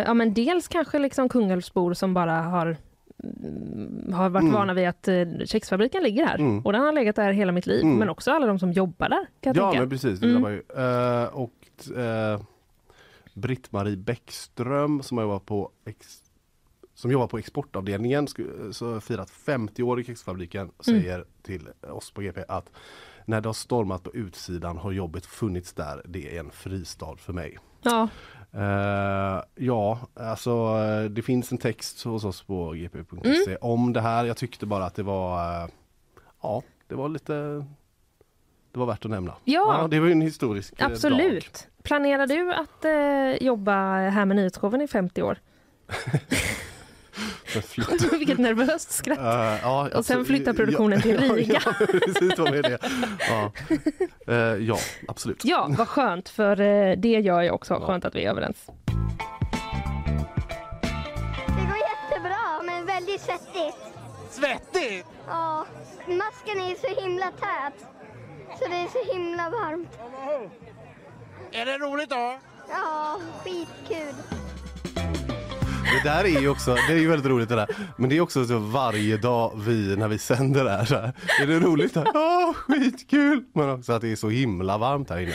ja 0.07 0.15
men 0.15 0.35
dels 0.35 0.69
kanske 0.69 0.99
liksom 0.99 1.29
Kungälvsbor 1.29 1.95
som 1.95 2.15
bara 2.15 2.33
har 2.43 2.67
mm, 2.67 2.77
har 4.15 4.29
varit 4.29 4.43
Mm. 4.43 4.55
vana 4.55 4.75
vid 4.75 4.89
att 4.89 5.09
eh, 5.09 5.25
kexfabriken 5.45 6.03
ligger 6.03 6.27
här 6.27 6.39
Mm. 6.39 6.59
och 6.63 6.73
den 6.73 6.83
har 6.83 6.93
legat 6.93 7.17
där 7.17 7.33
hela 7.33 7.53
mitt 7.53 7.67
liv. 7.67 7.83
Mm. 7.85 7.97
Men 7.99 8.09
också 8.09 8.31
alla 8.31 8.47
de 8.47 8.59
som 8.59 8.73
jobbar 8.73 9.09
där 9.09 9.27
ja 9.41 9.53
tänka. 9.55 9.81
men 9.81 9.91
precis, 9.91 10.21
det 10.21 10.31
Mm. 10.31 10.53
ju. 10.53 10.63
Eh, 10.77 11.25
och 11.25 11.97
eh, 11.99 12.41
Britt-Marie 13.35 13.97
Bäckström 13.97 15.03
som 15.03 15.19
jobbar 15.19 15.39
på 15.39 15.71
ex, 15.87 16.23
som 16.95 17.11
jobbar 17.11 17.27
på 17.27 17.39
exportavdelningen 17.39 18.27
så 18.73 19.01
firat 19.01 19.31
50 19.31 19.83
år 19.83 20.01
i 20.01 20.05
kexfabriken 20.05 20.71
säger 20.81 21.25
till 21.43 21.69
oss 21.89 22.11
på 22.11 22.21
GP 22.21 22.45
att 22.49 22.71
när 23.25 23.41
det 23.41 23.49
har 23.49 23.55
stormat 23.55 24.03
på 24.03 24.15
utsidan 24.15 24.77
har 24.79 24.93
jobbet 24.93 25.27
funnits 25.27 25.73
där. 25.73 26.03
Det 26.05 26.37
är 26.37 26.41
en 26.41 26.51
fristad 26.51 27.17
för 27.17 27.33
mig. 27.33 27.59
Ja, 27.83 28.09
Eh, 28.57 29.43
ja, 29.55 29.99
alltså 30.15 30.51
eh, 30.51 31.11
det 31.11 31.23
finns 31.23 31.53
en 31.53 31.59
text 31.59 32.05
hos 32.05 32.25
oss 32.25 32.43
på 32.43 32.73
gp.se 32.73 33.57
om 33.57 33.93
det 33.93 34.01
här. 34.01 34.25
Jag 34.25 34.37
tyckte 34.37 34.67
bara 34.67 34.85
att 34.85 34.95
det 34.95 35.03
var 35.03 35.63
eh, 35.63 35.69
Ja, 36.43 36.63
det 36.89 36.95
var 36.95 37.09
lite 37.09 37.33
Det 38.73 38.79
var 38.79 38.87
värt 38.87 39.05
att 39.05 39.11
nämna. 39.11 39.35
Ja. 39.45 39.89
det 39.91 40.01
var 40.01 40.07
ju 40.07 40.13
en 40.13 40.21
historisk 40.21 40.73
eh, 40.73 40.79
dag. 40.79 40.93
absolut. 40.93 41.69
Planerar 41.83 42.27
du 42.27 42.53
att 42.53 42.85
eh, 42.85 43.47
jobba 43.47 43.97
här 44.09 44.25
med 44.25 44.37
nyhetsshowen 44.37 44.81
i 44.81 44.89
50 44.89 45.23
år? 45.23 45.39
Men 47.57 47.63
flytt. 47.99 48.13
Vilket 48.13 48.39
nervöst 48.39 48.91
skratt. 48.91 49.19
Eh, 49.19 49.59
ja, 49.63 49.83
Och 49.85 49.91
sen 49.91 49.99
absolut. 49.99 50.27
flyttar 50.27 50.53
produktionen 50.53 51.03
till 51.03 51.21
Riga. 51.35 51.61
Ja, 51.65 51.73
ja, 51.81 51.87
precis 51.87 52.39
vad 52.39 52.53
det. 52.53 52.79
Ja. 53.29 53.53
Eh, 54.29 54.35
ja, 54.37 54.79
absolut. 55.09 55.45
Ja, 55.45 55.67
vad 55.79 55.89
skönt 55.89 56.29
för 56.29 56.61
eh, 56.61 56.97
det 56.97 57.09
gör 57.09 57.43
jag 57.43 57.55
också. 57.55 57.75
Skönt 57.87 58.05
att 58.05 58.15
vi 58.15 58.25
är 58.25 58.31
överens. 58.31 58.67
Det 61.47 61.63
går 61.69 61.79
jättebra, 61.79 62.63
men 62.65 62.87
väldigt 62.87 63.21
svettigt. 63.21 63.77
Svettigt? 64.31 65.07
Ja, 65.29 65.67
masken 66.07 66.61
är 66.61 66.75
så 66.95 67.01
himla 67.01 67.27
tät. 67.27 67.87
Så 68.59 68.69
det 68.69 68.77
är 68.77 68.89
så 68.89 69.13
himla 69.13 69.51
varmt. 69.51 69.99
Är 71.53 71.67
det 71.67 71.79
roligt 71.79 72.11
då? 72.11 72.39
Ja, 72.71 73.21
skitkul. 73.45 74.15
Det 75.93 76.09
där 76.11 76.25
är 76.25 76.41
ju 76.41 76.49
också, 76.49 76.75
det 76.89 76.93
är 76.95 76.99
ju 76.99 77.09
väldigt 77.09 77.27
roligt 77.31 77.49
det 77.49 77.55
där. 77.55 77.69
Men 77.97 78.11
det 78.11 78.17
är 78.17 78.21
också 78.21 78.45
så 78.45 78.59
varje 78.59 79.17
dag 79.17 79.53
vi, 79.67 79.97
när 79.97 80.09
vi 80.09 80.19
sänder 80.19 80.65
det 80.65 80.71
här, 80.71 80.85
så 80.85 80.95
här 80.95 81.13
är 81.43 81.47
det 81.47 81.59
roligt? 81.61 81.93
Ja, 82.15 82.55
skitkul! 82.57 83.45
Men 83.55 83.71
också 83.71 83.93
att 83.93 84.01
det 84.03 84.13
är 84.13 84.17
så 84.17 84.29
himla 84.29 84.79
varmt 84.79 85.11
här 85.11 85.19
inne. 85.19 85.33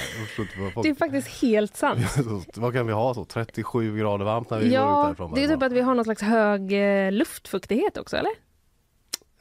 Det 0.84 0.90
är 0.90 0.96
faktiskt 0.96 1.42
helt 1.42 1.78
sant. 1.78 2.06
Vad 2.56 2.74
kan 2.74 2.88
vi 2.88 2.94
ha 2.94 3.14
så? 3.14 3.26
37 3.26 3.98
grader 4.00 4.26
varmt 4.26 4.50
när 4.50 4.58
vi 4.58 4.64
går 4.64 4.70
ut 4.70 4.74
Ja, 4.74 5.04
härifrån? 5.06 5.32
det 5.36 5.44
är 5.44 5.48
typ 5.48 5.64
att 5.64 5.72
vi 5.72 5.82
har 5.82 5.96
någon 5.96 6.06
slags 6.06 6.22
hög 6.22 6.74
eh, 7.06 7.12
luftfuktighet 7.12 7.98
också, 7.98 8.18
eller? 8.18 8.32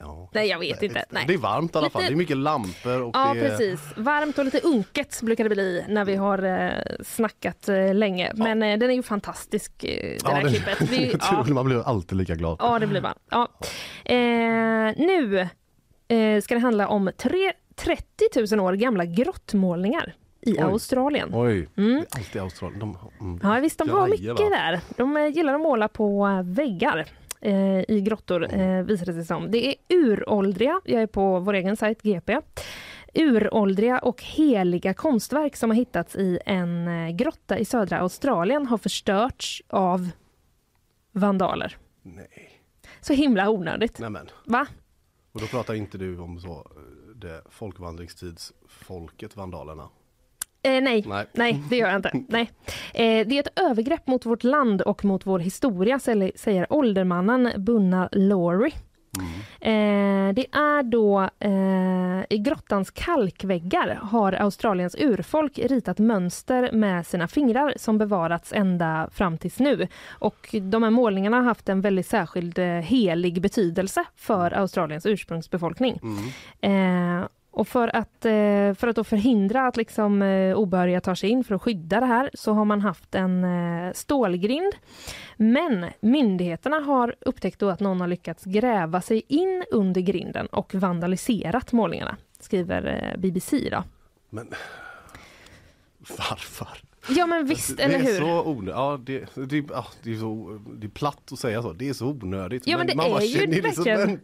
Ja. 0.02 0.28
Nej, 0.32 0.48
jag 0.48 0.58
vet 0.58 0.82
inte. 0.82 1.04
Nej. 1.10 1.24
Det 1.26 1.34
är 1.34 1.38
varmt 1.38 1.74
i 1.74 1.78
alla 1.78 1.90
fall. 1.90 2.02
Lite- 2.02 2.12
Det 2.12 2.14
är 2.14 2.18
mycket 2.18 2.36
lampor 2.36 3.02
och 3.02 3.10
Ja, 3.16 3.34
det 3.34 3.40
precis. 3.40 3.80
Varmt 3.96 4.38
och 4.38 4.44
lite 4.44 4.60
unket 4.60 5.20
brukar 5.22 5.44
det 5.44 5.50
bli 5.50 5.84
när 5.88 6.04
vi 6.04 6.16
har 6.16 6.42
eh, 6.42 6.70
snackat 7.04 7.68
eh, 7.68 7.94
länge. 7.94 8.32
Men 8.34 8.62
eh, 8.62 8.78
den 8.78 8.90
är 8.90 8.94
ju 8.94 9.02
fantastisk, 9.02 9.84
eh, 9.84 9.88
det 9.90 10.18
Ja, 10.24 10.30
här 10.30 10.42
det- 10.44 10.48
klippet. 10.50 10.80
Vi, 10.90 11.16
ja, 11.20 11.44
Man 11.48 11.64
blir 11.66 11.88
alltid 11.88 12.18
lika 12.18 12.34
glad. 12.34 12.56
ja, 12.60 12.78
det 12.78 12.86
blir 12.86 13.00
man. 13.00 13.14
Ja. 13.30 13.48
Nu 14.96 15.48
ska 16.42 16.54
det 16.54 16.60
handla 16.60 16.88
om 16.88 17.10
tre, 17.16 17.52
30 17.76 18.54
000 18.56 18.66
år 18.66 18.72
gamla 18.72 19.04
grottmålningar 19.04 20.14
i 20.40 20.52
Oj. 20.52 20.58
Australien. 20.60 21.30
Oj, 21.32 21.68
Mm. 21.76 22.04
alltid 22.10 22.42
Australien. 22.42 22.80
De, 22.80 22.96
mm, 23.20 23.40
Ja 23.42 23.60
visst, 23.60 23.78
de 23.78 23.88
har 23.90 24.08
mycket 24.08 24.36
där. 24.36 24.80
De 24.96 25.30
gillar 25.34 25.54
att 25.54 25.60
måla 25.60 25.88
på 25.88 26.28
väggar 26.44 27.06
eh, 27.40 27.90
i 27.90 28.00
grottor, 28.00 28.54
eh, 28.54 28.82
visar 28.82 29.06
det 29.06 29.12
sig 29.12 29.24
som. 29.24 29.50
Det 29.50 29.66
är 29.66 29.74
uråldriga, 29.88 30.80
jag 30.84 31.02
är 31.02 31.06
på 31.06 31.40
vår 31.40 31.54
egen 31.54 31.76
sajt 31.76 32.02
GP, 32.02 32.40
uråldriga 33.14 33.98
och 33.98 34.22
heliga 34.22 34.94
konstverk 34.94 35.56
som 35.56 35.70
har 35.70 35.76
hittats 35.76 36.16
i 36.16 36.38
en 36.46 36.88
eh, 36.88 37.10
grotta 37.10 37.58
i 37.58 37.64
södra 37.64 37.98
Australien 37.98 38.66
har 38.66 38.78
förstörts 38.78 39.62
av 39.68 40.10
vandaler. 41.12 41.76
Nej. 42.02 42.50
Så 43.00 43.12
himla 43.12 43.50
onödigt. 43.50 43.98
Nämen. 43.98 44.28
Va? 44.44 44.66
Och 45.32 45.40
då 45.40 45.46
pratar 45.46 45.74
inte 45.74 45.98
du 45.98 46.18
om 46.18 46.40
så, 46.40 46.50
eh, 46.50 47.14
det 47.14 47.42
folkvandringstidsfolket, 47.50 49.36
vandalerna? 49.36 49.88
Eh, 50.62 50.82
nej. 50.82 51.04
Nej. 51.06 51.26
nej, 51.32 51.62
det 51.70 51.76
gör 51.76 51.88
jag 51.88 51.96
inte. 51.96 52.10
Nej. 52.28 52.50
Eh, 52.94 53.26
det 53.26 53.38
är 53.38 53.40
ett 53.40 53.60
övergrepp 53.60 54.06
mot 54.06 54.26
vårt 54.26 54.44
land 54.44 54.82
och 54.82 55.04
mot 55.04 55.26
vår 55.26 55.38
historia, 55.38 55.98
säger 55.98 56.72
åldermannen 56.72 57.52
Bunna 57.64 58.08
Laurie. 58.12 58.74
Eh, 59.60 60.34
det 60.34 60.46
är 60.52 60.82
då 60.82 61.20
eh, 61.38 62.36
i 62.36 62.38
grottans 62.38 62.90
kalkväggar 62.90 63.98
har 64.02 64.32
Australiens 64.32 64.96
urfolk 64.98 65.58
ritat 65.58 65.98
mönster 65.98 66.72
med 66.72 67.06
sina 67.06 67.28
fingrar 67.28 67.74
som 67.76 67.98
bevarats 67.98 68.52
ända 68.52 69.08
fram 69.12 69.38
tills 69.38 69.58
nu. 69.58 69.88
Och 70.08 70.54
de 70.62 70.82
här 70.82 70.90
målningarna 70.90 71.36
har 71.36 71.44
haft 71.44 71.68
en 71.68 71.80
väldigt 71.80 72.06
särskild 72.06 72.58
eh, 72.58 72.66
helig 72.66 73.40
betydelse 73.40 74.04
för 74.16 74.50
Australiens 74.50 75.06
ursprungsbefolkning. 75.06 76.00
Eh, 76.60 77.24
Och 77.52 77.68
för 77.68 77.96
att, 77.96 78.24
eh, 78.24 78.74
för 78.74 78.86
att 78.86 78.96
då 78.96 79.04
förhindra 79.04 79.66
att 79.66 79.76
liksom, 79.76 80.22
eh, 80.22 80.54
obehöriga 80.56 81.00
tar 81.00 81.14
sig 81.14 81.30
in 81.30 81.44
för 81.44 81.54
att 81.54 81.62
skydda 81.62 82.00
det 82.00 82.06
här 82.06 82.30
så 82.34 82.52
har 82.52 82.64
man 82.64 82.80
haft 82.80 83.14
en 83.14 83.44
eh, 83.44 83.92
stålgrind. 83.92 84.72
Men 85.36 85.86
myndigheterna 86.00 86.76
har 86.76 87.14
upptäckt 87.20 87.62
att 87.62 87.80
någon 87.80 88.00
har 88.00 88.08
lyckats 88.08 88.44
gräva 88.44 89.00
sig 89.00 89.22
in 89.28 89.64
under 89.70 90.00
grinden 90.00 90.46
och 90.46 90.74
vandaliserat 90.74 91.72
målningarna, 91.72 92.16
skriver 92.40 93.14
BBC. 93.18 93.68
Då. 93.70 93.84
Men 94.30 94.46
varför? 96.18 96.68
Ja 97.08 97.26
men 97.26 97.46
visst, 97.46 97.76
det 97.76 97.82
eller 97.82 97.94
är 97.98 98.02
hur? 98.02 98.18
så 98.18 98.44
onödigt. 98.44 98.74
Ja, 98.74 99.00
det, 99.04 99.46
det, 99.46 99.56
ja, 99.70 99.86
det, 100.02 100.12
är 100.12 100.16
så, 100.16 100.60
det 100.74 100.86
är 100.86 100.90
platt 100.90 101.32
att 101.32 101.38
säga 101.38 101.62
så. 101.62 101.72
Det 101.72 101.88
är 101.88 101.92
så 101.92 102.06
onödigt. 102.06 102.66
Ja, 102.66 102.78
men 102.78 102.86
det 102.86 102.94
man 102.96 103.06
är 103.06 103.20
ju 103.20 103.38
känner 103.38 103.62
det 103.62 103.72
som 103.72 103.84
verkligen- 103.84 104.10
en, 104.10 104.20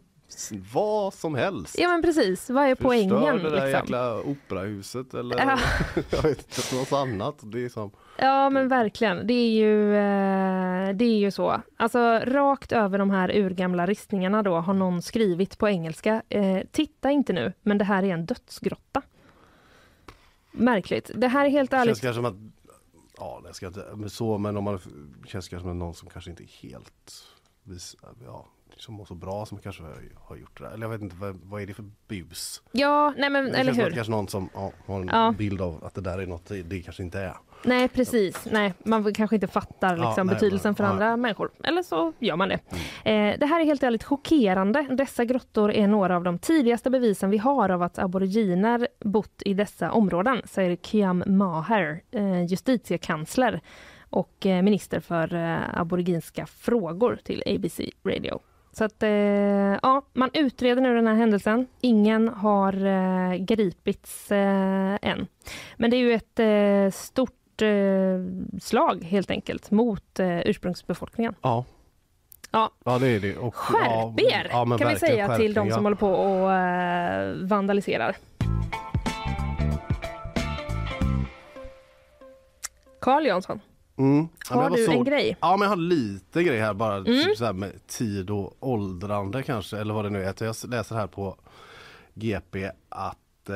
vad 0.72 1.14
som 1.14 1.34
helst. 1.34 1.74
Ja 1.78 1.88
men 1.88 2.02
precis, 2.02 2.50
vad 2.50 2.64
är 2.64 2.74
poängen? 2.74 3.10
Förstör 3.10 3.32
det 3.38 3.42
där 3.42 3.66
Liksom? 3.66 3.70
jäkla 3.70 4.20
operahuset 4.22 5.14
eller 5.14 5.36
Ja. 5.38 5.58
jag 6.10 6.22
vet 6.22 6.58
inte, 6.58 6.76
något 6.76 6.92
annat. 6.92 7.34
Det 7.42 7.64
är 7.64 7.68
som, 7.68 7.90
Ja 8.18 8.50
men 8.50 8.68
verkligen, 8.68 9.26
det 9.26 9.34
är 9.34 9.50
ju, 9.50 9.96
eh, 9.96 10.94
det 10.96 11.04
är 11.04 11.18
ju 11.18 11.30
så. 11.30 11.60
Alltså 11.76 11.98
rakt 12.24 12.72
över 12.72 12.98
de 12.98 13.10
här 13.10 13.36
urgamla 13.36 13.86
ristningarna 13.86 14.42
då 14.42 14.56
har 14.56 14.74
någon 14.74 15.02
skrivit 15.02 15.58
på 15.58 15.68
engelska, 15.68 16.22
eh, 16.28 16.60
titta 16.72 17.10
inte 17.10 17.32
nu, 17.32 17.52
men 17.62 17.78
det 17.78 17.84
här 17.84 18.02
är 18.02 18.14
en 18.14 18.26
dödsgrotta. 18.26 19.02
Märkligt. 20.52 21.10
Det 21.14 21.28
här 21.28 21.44
är 21.44 21.50
helt 21.50 21.72
ärligt 21.72 22.02
känns 22.02 22.16
som 22.16 22.24
att 22.24 22.34
Ja, 23.18 23.42
det 23.46 23.54
ska 23.54 23.66
inte, 23.66 23.84
men 23.94 24.10
så, 24.10 24.38
men 24.38 24.56
om 24.56 24.64
man 24.64 24.78
känns 25.26 25.48
kanske 25.48 25.68
som 25.68 25.78
någon 25.78 25.94
som 25.94 26.08
kanske 26.08 26.30
inte 26.30 26.42
är 26.42 26.68
helt 26.68 27.24
vis, 27.62 27.96
ja, 28.26 28.46
som 28.76 28.94
mår 28.94 29.04
så 29.04 29.14
bra 29.14 29.46
som 29.46 29.58
kanske 29.58 29.82
har, 30.14 30.36
gjort 30.36 30.58
det 30.58 30.64
där. 30.64 30.70
Eller 30.72 30.84
jag 30.86 30.90
vet 30.90 31.00
inte, 31.02 31.16
vad, 31.16 31.38
vad 31.42 31.62
är 31.62 31.66
det 31.66 31.74
för 31.74 31.84
bus? 32.08 32.62
Ja, 32.72 33.14
nej 33.16 33.30
men 33.30 33.54
eller 33.54 33.72
hur. 33.72 33.90
kanske 33.90 34.10
någon 34.10 34.28
som 34.28 34.48
ja, 34.54 34.72
har 34.86 35.00
en 35.00 35.08
Ja. 35.12 35.34
bild 35.38 35.60
av 35.60 35.84
att 35.84 35.94
det 35.94 36.00
där 36.00 36.18
är 36.18 36.26
något 36.26 36.50
det, 36.64 36.82
kanske 36.82 37.02
inte 37.02 37.20
är. 37.20 37.34
Nej 37.64 37.88
precis, 37.88 38.46
nej 38.50 38.74
man 38.84 39.14
kanske 39.14 39.36
inte 39.36 39.46
fattar 39.46 39.96
Ja, 39.96 40.06
liksom, 40.08 40.26
nej, 40.26 40.34
betydelsen 40.34 40.74
för 40.74 40.84
men- 40.84 40.92
andra 40.92 41.16
människor. 41.16 41.50
Eller 41.64 41.82
så 41.82 42.12
gör 42.18 42.36
man 42.36 42.48
det. 42.48 42.54
Eh, 43.10 43.38
det 43.38 43.46
här 43.46 43.60
är 43.60 43.64
helt 43.64 43.82
ärligt 43.82 44.04
chockerande. 44.04 44.86
Dessa 44.90 45.24
grottor 45.24 45.72
är 45.72 45.86
några 45.86 46.16
av 46.16 46.22
de 46.24 46.38
tidigaste 46.38 46.90
bevisen 46.90 47.30
vi 47.30 47.38
har 47.38 47.68
av 47.68 47.82
att 47.82 47.98
aboriginer 47.98 48.88
bott 49.04 49.42
i 49.44 49.54
dessa 49.54 49.92
områden, 49.92 50.42
säger 50.44 50.76
Kiam 50.76 51.22
Maher, 51.26 52.00
eh, 52.10 52.42
justitiekansler 52.44 53.60
och 54.10 54.46
eh, 54.46 54.62
minister 54.62 55.00
för 55.00 55.34
eh, 55.34 55.80
aboriginska 55.80 56.46
frågor 56.46 57.18
till 57.24 57.42
ABC 57.46 57.80
Radio. 58.04 58.40
Så 58.78 58.84
att, 58.84 59.02
eh, 59.02 59.10
ja, 59.82 60.02
man 60.12 60.30
utreder 60.32 60.82
nu 60.82 60.94
den 60.94 61.06
här 61.06 61.14
händelsen. 61.14 61.66
Ingen 61.80 62.28
har 62.28 62.86
eh, 62.86 63.34
gripits 63.34 64.32
eh, 64.32 64.98
än. 65.02 65.26
Men 65.76 65.90
det 65.90 65.96
är 65.96 65.98
ju 65.98 66.12
ett 66.12 66.38
eh, 66.38 67.00
stort 67.00 67.62
eh, 67.62 68.58
slag 68.60 69.04
helt 69.04 69.30
enkelt 69.30 69.70
mot 69.70 70.20
eh, 70.20 70.40
ursprungsbefolkningen. 70.40 71.34
Ja. 71.42 71.64
Ja. 72.50 72.70
Ja 72.84 72.98
det 72.98 73.08
är 73.08 73.20
det. 73.20 73.36
Och, 73.36 73.54
Skärp 73.54 74.20
er, 74.20 74.48
ja, 74.50 74.78
kan 74.78 74.88
vi 74.88 74.96
säga 74.96 75.36
till 75.36 75.54
de 75.54 75.60
skärpning, 75.60 75.72
som 75.72 75.82
ja. 75.82 75.86
håller 75.86 75.96
på 75.96 76.10
och 76.10 77.48
vandaliserar. 77.48 78.16
Carl 83.00 83.26
Jansson, 83.26 83.60
Mm. 83.98 84.28
Har 84.48 84.56
men 84.56 84.64
jag 84.64 84.72
du 84.80 84.86
var 84.86 84.94
en 84.94 85.04
grej? 85.04 85.36
Ja 85.40 85.56
men 85.56 85.62
jag 85.62 85.68
har 85.68 85.76
lite 85.76 86.42
grej 86.42 86.60
här 86.60 86.74
bara 86.74 86.96
Mm. 86.96 87.04
typ 87.24 87.36
så 87.36 87.44
här 87.44 87.52
med 87.52 87.86
tid 87.86 88.30
och 88.30 88.56
åldrande 88.60 89.42
kanske 89.42 89.78
eller 89.78 89.94
vad 89.94 90.04
det 90.04 90.10
nu 90.10 90.24
är. 90.24 90.34
Jag 90.44 90.56
läser 90.68 90.94
här 90.96 91.06
på 91.06 91.36
GP 92.14 92.70
att 92.88 93.48
eh, 93.48 93.54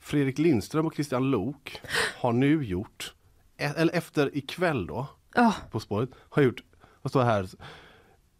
Fredrik 0.00 0.38
Lindström 0.38 0.86
och 0.86 0.94
Christian 0.94 1.30
Lok 1.30 1.80
har 2.20 2.32
nu 2.32 2.64
gjort, 2.64 3.14
e- 3.56 3.72
eller 3.76 3.92
efter 3.94 4.36
ikväll 4.36 4.86
då, 4.86 5.06
Ja. 5.34 5.54
På 5.70 5.80
spåret, 5.80 6.10
har 6.28 6.42
gjort, 6.42 6.62
vad 7.02 7.10
står 7.10 7.22
här? 7.22 7.48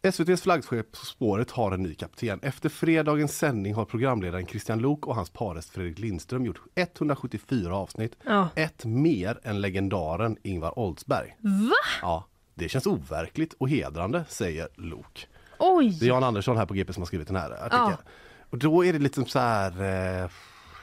SVTs 0.04 0.42
flaggskepp 0.42 0.92
På 0.92 1.06
spåret 1.06 1.50
har 1.50 1.72
en 1.72 1.82
ny 1.82 1.94
kapten. 1.94 2.40
Efter 2.42 2.68
fredagens 2.68 3.38
sändning 3.38 3.74
har 3.74 3.84
programledaren 3.84 4.46
Christian 4.46 4.78
Lok 4.78 5.06
och 5.06 5.14
hans 5.14 5.30
parest 5.30 5.70
Fredrik 5.70 5.98
Lindström 5.98 6.46
gjort 6.46 6.60
174 6.74 7.76
avsnitt. 7.76 8.16
Ja. 8.24 8.48
Ett 8.56 8.84
mer 8.84 9.40
än 9.42 9.60
legendaren 9.60 10.36
Ingvar 10.42 10.78
Oldsberg. 10.78 11.36
Va? 11.40 11.74
Ja, 12.02 12.26
det 12.54 12.68
känns 12.68 12.86
overkligt 12.86 13.54
och 13.58 13.68
hedrande, 13.68 14.24
säger 14.28 14.68
Lok. 14.74 15.28
Oj! 15.58 15.96
Det 16.00 16.06
är 16.06 16.08
Jan 16.08 16.24
Andersson 16.24 16.56
här 16.56 16.66
på 16.66 16.74
GP 16.74 16.92
som 16.92 17.00
har 17.00 17.06
skrivit 17.06 17.28
den 17.28 17.36
här 17.36 17.50
artikeln. 17.50 17.96
Ja. 18.04 18.10
Och 18.50 18.58
då 18.58 18.84
är 18.84 18.92
det 18.92 18.98
lite 18.98 19.24
så 19.24 19.38
här, 19.38 20.22
eh, 20.22 20.30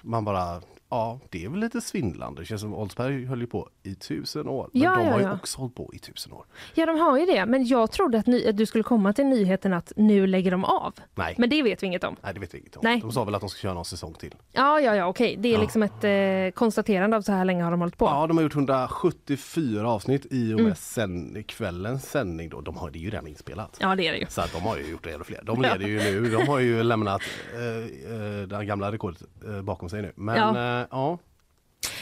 man 0.02 0.26
bara, 0.26 0.62
ja 0.90 1.20
det 1.30 1.46
är 1.46 1.50
väl 1.50 1.60
lite 1.60 1.82
svindlande. 1.82 2.42
Det 2.42 2.46
känns 2.46 2.62
som 2.62 2.74
Oldsberg 2.76 3.26
höll 3.26 3.42
ju 3.42 3.48
på 3.48 3.70
i 3.84 3.96
tusen 3.96 4.48
år. 4.48 4.70
Men 4.74 4.82
Ja, 4.82 4.96
de 4.96 5.06
ja, 5.06 5.12
har 5.12 5.20
ju 5.20 5.26
ja. 5.26 5.34
också 5.34 5.58
hållit 5.60 5.76
på 5.76 5.92
i 5.94 6.00
tusen 6.00 6.34
år. 6.34 6.46
Ja, 6.74 6.86
de 6.86 7.00
har 7.00 7.20
ju 7.20 7.26
det. 7.26 7.46
Men 7.46 7.66
jag 7.66 7.92
trodde 7.92 8.20
att, 8.20 8.28
ny- 8.28 8.48
att 8.50 8.58
du 8.58 8.66
skulle 8.66 8.84
komma 8.84 9.14
till 9.14 9.26
nyheten 9.26 9.74
att 9.74 9.94
nu 9.96 10.28
lägger 10.28 10.52
de 10.52 10.66
av. 10.66 10.94
Nej. 11.16 11.36
Men 11.38 11.50
det 11.50 11.64
vet 11.64 11.84
vi 11.84 11.88
inget 11.88 12.04
om. 12.04 12.16
Nej 12.24 12.34
det 12.34 12.40
vet 12.40 12.54
vi 12.54 12.58
inget 12.60 12.76
om. 12.76 12.82
Nej. 12.84 13.00
De 13.02 13.12
sa 13.12 13.24
väl 13.24 13.36
att 13.36 13.42
de 13.42 13.50
ska 13.50 13.60
köra 13.62 13.74
någon 13.74 13.86
säsong 13.86 14.14
till. 14.14 14.36
Ja, 14.52 14.80
ja, 14.80 14.96
ja, 14.96 15.06
okej. 15.08 15.36
Det 15.40 15.50
är 15.50 15.54
Ja. 15.54 15.62
liksom 15.62 15.84
ett 15.84 16.04
eh, 16.04 16.56
konstaterande 16.60 17.18
av 17.18 17.22
så 17.22 17.32
här 17.32 17.46
länge 17.46 17.64
har 17.64 17.72
de 17.72 17.80
hållit 17.80 17.98
på. 17.98 18.06
Ja, 18.06 18.28
de 18.28 18.38
har 18.38 18.44
gjort 18.44 18.56
174 18.56 19.90
avsnitt 19.90 20.26
i 20.32 20.54
och 20.54 20.58
med 20.58 20.66
Mm. 20.66 20.76
sen, 20.76 21.44
kvällens 21.48 22.10
sändning 22.10 22.50
då. 22.50 22.62
De 22.62 22.78
har 22.78 22.90
det 22.92 23.00
ju 23.00 23.10
redan 23.10 23.28
inspelat. 23.28 23.78
Ja, 23.80 23.96
det 23.96 24.08
är 24.08 24.12
det 24.12 24.18
ju. 24.18 24.26
Så 24.30 24.42
att 24.42 24.54
de 24.54 24.62
har 24.62 24.78
ju 24.78 24.92
gjort 24.92 25.04
det 25.04 25.12
ännu 25.12 25.24
fler. 25.24 25.42
De 25.44 25.62
leder 25.62 25.88
ju 25.88 25.98
nu. 26.00 26.30
De 26.30 26.48
har 26.48 26.60
ju 26.60 26.84
lämnat 26.84 27.22
eh, 27.54 28.14
eh, 28.14 28.48
det 28.60 28.66
gamla 28.66 28.92
rekordet 28.92 29.22
eh, 29.48 29.62
bakom 29.62 29.90
sig 29.90 30.02
nu. 30.02 30.12
Men 30.16 30.36
Ja. 30.56 30.79
Ja, 30.92 31.12
eh, 31.12 31.18
ja 31.18 31.18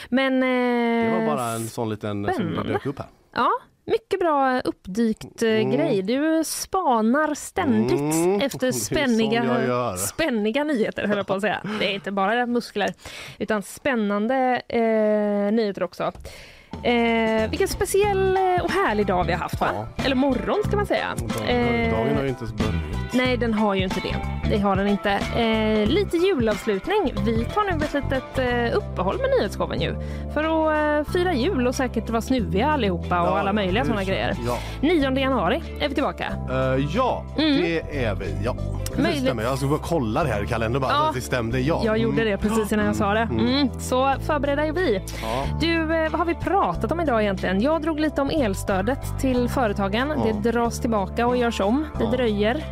Men... 0.10 0.44
Eh, 0.44 1.12
det 1.14 1.20
var 1.20 1.36
bara 1.36 1.46
en 1.50 1.68
sån 1.68 1.90
liten 1.90 2.26
som 2.26 2.34
spännande. 2.34 2.74
dök 2.74 2.86
upp 2.86 3.00
här. 3.00 3.08
Ja, 3.36 3.50
mycket 3.86 4.20
bra 4.20 4.60
uppdykt 4.62 5.44
eh, 5.44 5.50
Mm. 5.50 5.72
grej. 5.72 6.02
Du 6.02 6.44
spanar 6.44 7.36
ständigt 7.36 8.00
Mm, 8.16 8.42
efter 8.42 8.72
som 8.72 8.82
spänniga, 8.82 9.98
spänniga 9.98 10.64
nyheter, 10.64 11.08
höll 11.08 11.18
jag 11.18 11.28
på 11.28 11.34
att 11.34 11.42
säga. 11.42 11.62
Det 11.80 11.86
är 11.86 11.94
inte 11.94 12.12
bara 12.12 12.46
muskler, 12.46 12.94
utan 13.40 13.62
spännande 13.64 14.62
eh, 14.68 15.54
nyheter 15.54 15.84
också. 15.84 16.12
Eh, 16.84 17.50
vilken 17.50 17.68
speciell 17.68 18.38
eh, 18.38 18.64
och 18.64 18.72
härlig 18.72 19.06
dag 19.08 19.24
vi 19.24 19.32
har 19.34 19.40
haft, 19.40 19.62
va? 19.62 19.88
Eller 20.06 20.16
morgon 20.16 20.64
ska 20.68 20.76
man 20.76 20.86
säga. 20.86 21.16
Eh, 21.48 21.92
Dagen 21.92 22.16
har 22.16 22.24
ju 22.24 22.30
inte 22.30 22.44
ens 22.46 22.54
börjat. 22.54 22.97
Nej, 23.14 23.38
den 23.38 23.54
har 23.54 23.76
ju 23.76 23.84
inte 23.84 24.00
det. 24.00 24.16
Det 24.50 24.58
har 24.60 24.76
den 24.76 24.88
inte. 24.88 25.12
Eh, 25.12 25.88
lite 25.90 26.18
julavslutning. 26.18 27.14
Vi 27.26 27.46
tar 27.46 27.64
nu 27.64 27.86
ett 27.86 27.94
litet 27.94 28.40
eh, 28.40 28.78
uppehåll 28.78 29.18
med 29.18 29.30
nyhetsshowen 29.40 29.82
ju. 29.82 29.96
För 30.34 30.44
att 30.44 31.06
eh, 31.08 31.14
fira 31.14 31.34
jul 31.34 31.68
och 31.68 31.76
säkert 31.76 32.10
vara 32.10 32.22
snuviga 32.22 32.68
allihopa 32.68 33.22
och 33.22 33.28
Ja, 33.28 33.40
alla 33.40 33.54
möjliga 33.54 33.84
sådana 33.86 34.04
grejer. 34.04 34.34
ja. 34.48 34.58
9 34.82 35.12
januari 35.20 35.64
är 35.80 35.90
vi 35.90 35.94
tillbaka. 35.96 36.26
Eh, 36.50 36.86
ja, 36.96 37.24
det 37.38 38.06
är 38.06 38.16
vi. 38.16 38.26
Ja. 38.44 38.56
Möjligt- 38.98 39.22
stämmer. 39.22 39.44
Jag 39.44 39.58
ska 39.58 39.68
bara 39.68 39.80
kolla 39.80 40.24
det 40.24 40.30
här 40.30 40.44
i 40.44 40.48
kalendern 40.48 40.82
bara 40.82 40.92
Ja. 40.92 41.00
så 41.00 41.08
att 41.10 41.14
det 41.16 41.22
stämde. 41.22 41.60
Ja. 41.60 41.82
Jag 41.86 41.98
gjorde 41.98 42.24
det 42.24 42.38
precis 42.38 42.72
innan 42.72 42.86
jag 42.86 42.96
sa 42.96 43.14
det. 43.14 43.28
Mm, 43.32 43.70
så 43.80 44.14
förberedda 44.22 44.66
är 44.66 44.72
vi. 44.72 45.02
Ja. 45.22 45.46
Du, 45.62 45.96
eh, 45.96 46.10
vad 46.12 46.20
har 46.20 46.26
vi 46.26 46.36
pratat 46.36 46.92
om 46.92 47.00
idag 47.00 47.22
egentligen? 47.22 47.62
Jag 47.62 47.82
drog 47.82 48.00
lite 48.00 48.22
om 48.22 48.30
elstödet 48.30 49.20
till 49.20 49.50
företagen. 49.50 50.14
Ja. 50.18 50.34
Det 50.42 50.52
dras 50.52 50.80
tillbaka 50.80 51.28
och 51.28 51.38
görs 51.38 51.60
om. 51.62 51.86
Det 52.00 52.06
dröjer. 52.18 52.64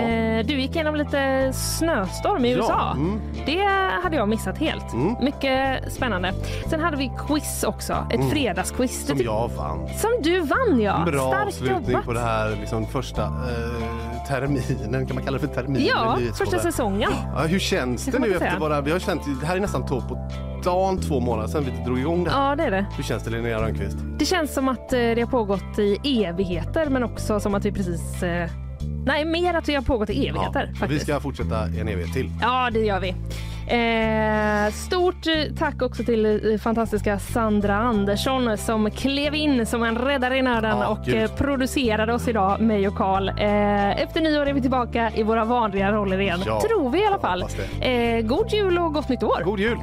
Ja. 0.00 0.08
Eh, 0.08 0.46
du 0.46 0.54
gick 0.60 0.74
igenom 0.74 0.94
lite 0.94 1.52
snöstorm 1.52 2.44
i 2.44 2.50
Ja, 2.52 2.56
USA. 2.58 2.92
mm. 2.92 3.20
Det 3.46 3.64
hade 4.02 4.16
jag 4.16 4.28
missat 4.28 4.58
helt. 4.58 4.92
Mm. 4.92 5.14
Mycket 5.24 5.92
spännande. 5.92 6.32
Sen 6.70 6.80
hade 6.80 6.96
vi 6.96 7.10
quiz 7.28 7.64
också. 7.64 7.92
Ett 8.10 8.14
Mm. 8.16 8.30
fredagsquiz. 8.30 9.06
Som 9.06 9.18
jag 9.18 9.50
vann. 9.56 9.88
Som 9.98 10.10
du 10.22 10.40
vann 10.40 10.80
ja. 10.80 11.02
Bra 11.06 11.28
Starkt 11.28 11.46
avslutning 11.46 11.90
jobbat. 11.90 12.04
på 12.04 12.12
det 12.12 12.20
här 12.20 12.56
liksom, 12.60 12.86
första 12.86 13.22
eh, 13.22 14.28
terminen, 14.28 15.06
kan 15.06 15.16
man 15.16 15.24
kalla 15.24 15.38
det 15.38 15.46
för 15.48 15.54
terminen? 15.54 15.82
Ja, 15.86 16.18
första 16.38 16.58
säsongen. 16.58 17.10
Ja, 17.34 17.40
hur 17.42 17.58
känns 17.58 18.04
Det 18.04 18.10
det 18.12 18.18
nu 18.18 18.32
efter 18.34 18.58
bara, 18.60 18.80
vi 18.80 18.90
har 18.92 18.98
känt, 18.98 19.22
det 19.40 19.46
här 19.46 19.56
är 19.56 19.60
nästan 19.60 19.86
två 19.86 20.00
på 20.00 20.28
dagen, 20.64 21.00
två 21.00 21.20
månader 21.20 21.48
sedan 21.48 21.64
vi 21.64 21.84
drog 21.84 21.98
igång 21.98 22.24
det 22.24 22.30
här. 22.30 22.48
Ja, 22.50 22.56
det 22.56 22.62
är 22.64 22.70
det. 22.70 22.86
Hur 22.96 23.02
känns 23.04 23.22
det 23.24 23.30
Linnea 23.30 23.62
Rönnqvist? 23.62 23.96
Det 24.18 24.24
känns 24.24 24.54
som 24.54 24.68
att 24.68 24.92
eh, 24.92 24.98
det 24.98 25.20
har 25.20 25.30
pågått 25.30 25.78
i 25.78 26.24
evigheter 26.24 26.86
men 26.86 27.02
också 27.02 27.40
som 27.40 27.54
att 27.54 27.64
vi 27.64 27.72
precis... 27.72 28.22
eh, 28.22 28.50
Nej, 29.06 29.24
mer 29.24 29.54
att 29.54 29.68
vi 29.68 29.74
har 29.74 29.82
pågått 29.82 30.10
i 30.10 30.28
evigheter 30.28 30.68
vi 30.72 30.78
faktiskt. 30.78 31.02
ska 31.02 31.20
fortsätta 31.20 31.62
en 31.64 31.88
evighet 31.88 32.12
till. 32.12 32.30
Ja, 32.40 32.70
det 32.72 32.80
gör 32.80 33.00
vi. 33.00 33.14
Eh, 33.66 34.72
stort 34.72 35.26
eh, 35.26 35.54
tack 35.58 35.82
också 35.82 36.04
till 36.04 36.50
eh, 36.52 36.58
fantastiska 36.58 37.18
Sandra 37.18 37.76
Andersson 37.76 38.58
som 38.58 38.90
klev 38.90 39.34
in 39.34 39.66
som 39.66 39.82
en 39.82 39.98
räddare 39.98 40.36
i 40.38 40.42
nöden 40.42 40.78
Ja, 40.78 40.86
och 40.88 40.98
gud. 41.04 41.22
eh, 41.22 41.30
producerade 41.30 42.12
oss 42.14 42.28
idag, 42.28 42.60
mig 42.60 42.88
och 42.88 42.94
Karl. 42.96 43.28
Eh, 43.28 44.02
efter 44.02 44.20
nyår 44.20 44.46
är 44.46 44.52
vi 44.52 44.60
tillbaka 44.60 45.10
i 45.14 45.22
våra 45.22 45.44
vanliga 45.44 45.92
roller 45.92 46.20
igen. 46.20 46.40
Ja, 46.46 46.60
Tror 46.60 46.90
vi 46.90 47.02
i 47.02 47.06
alla 47.06 47.18
fall. 47.18 47.44
Eh, 47.80 48.20
god 48.20 48.50
jul 48.52 48.78
och 48.78 48.94
gott 48.94 49.08
nytt 49.08 49.22
år! 49.22 49.42
God 49.44 49.60
jul! 49.60 49.78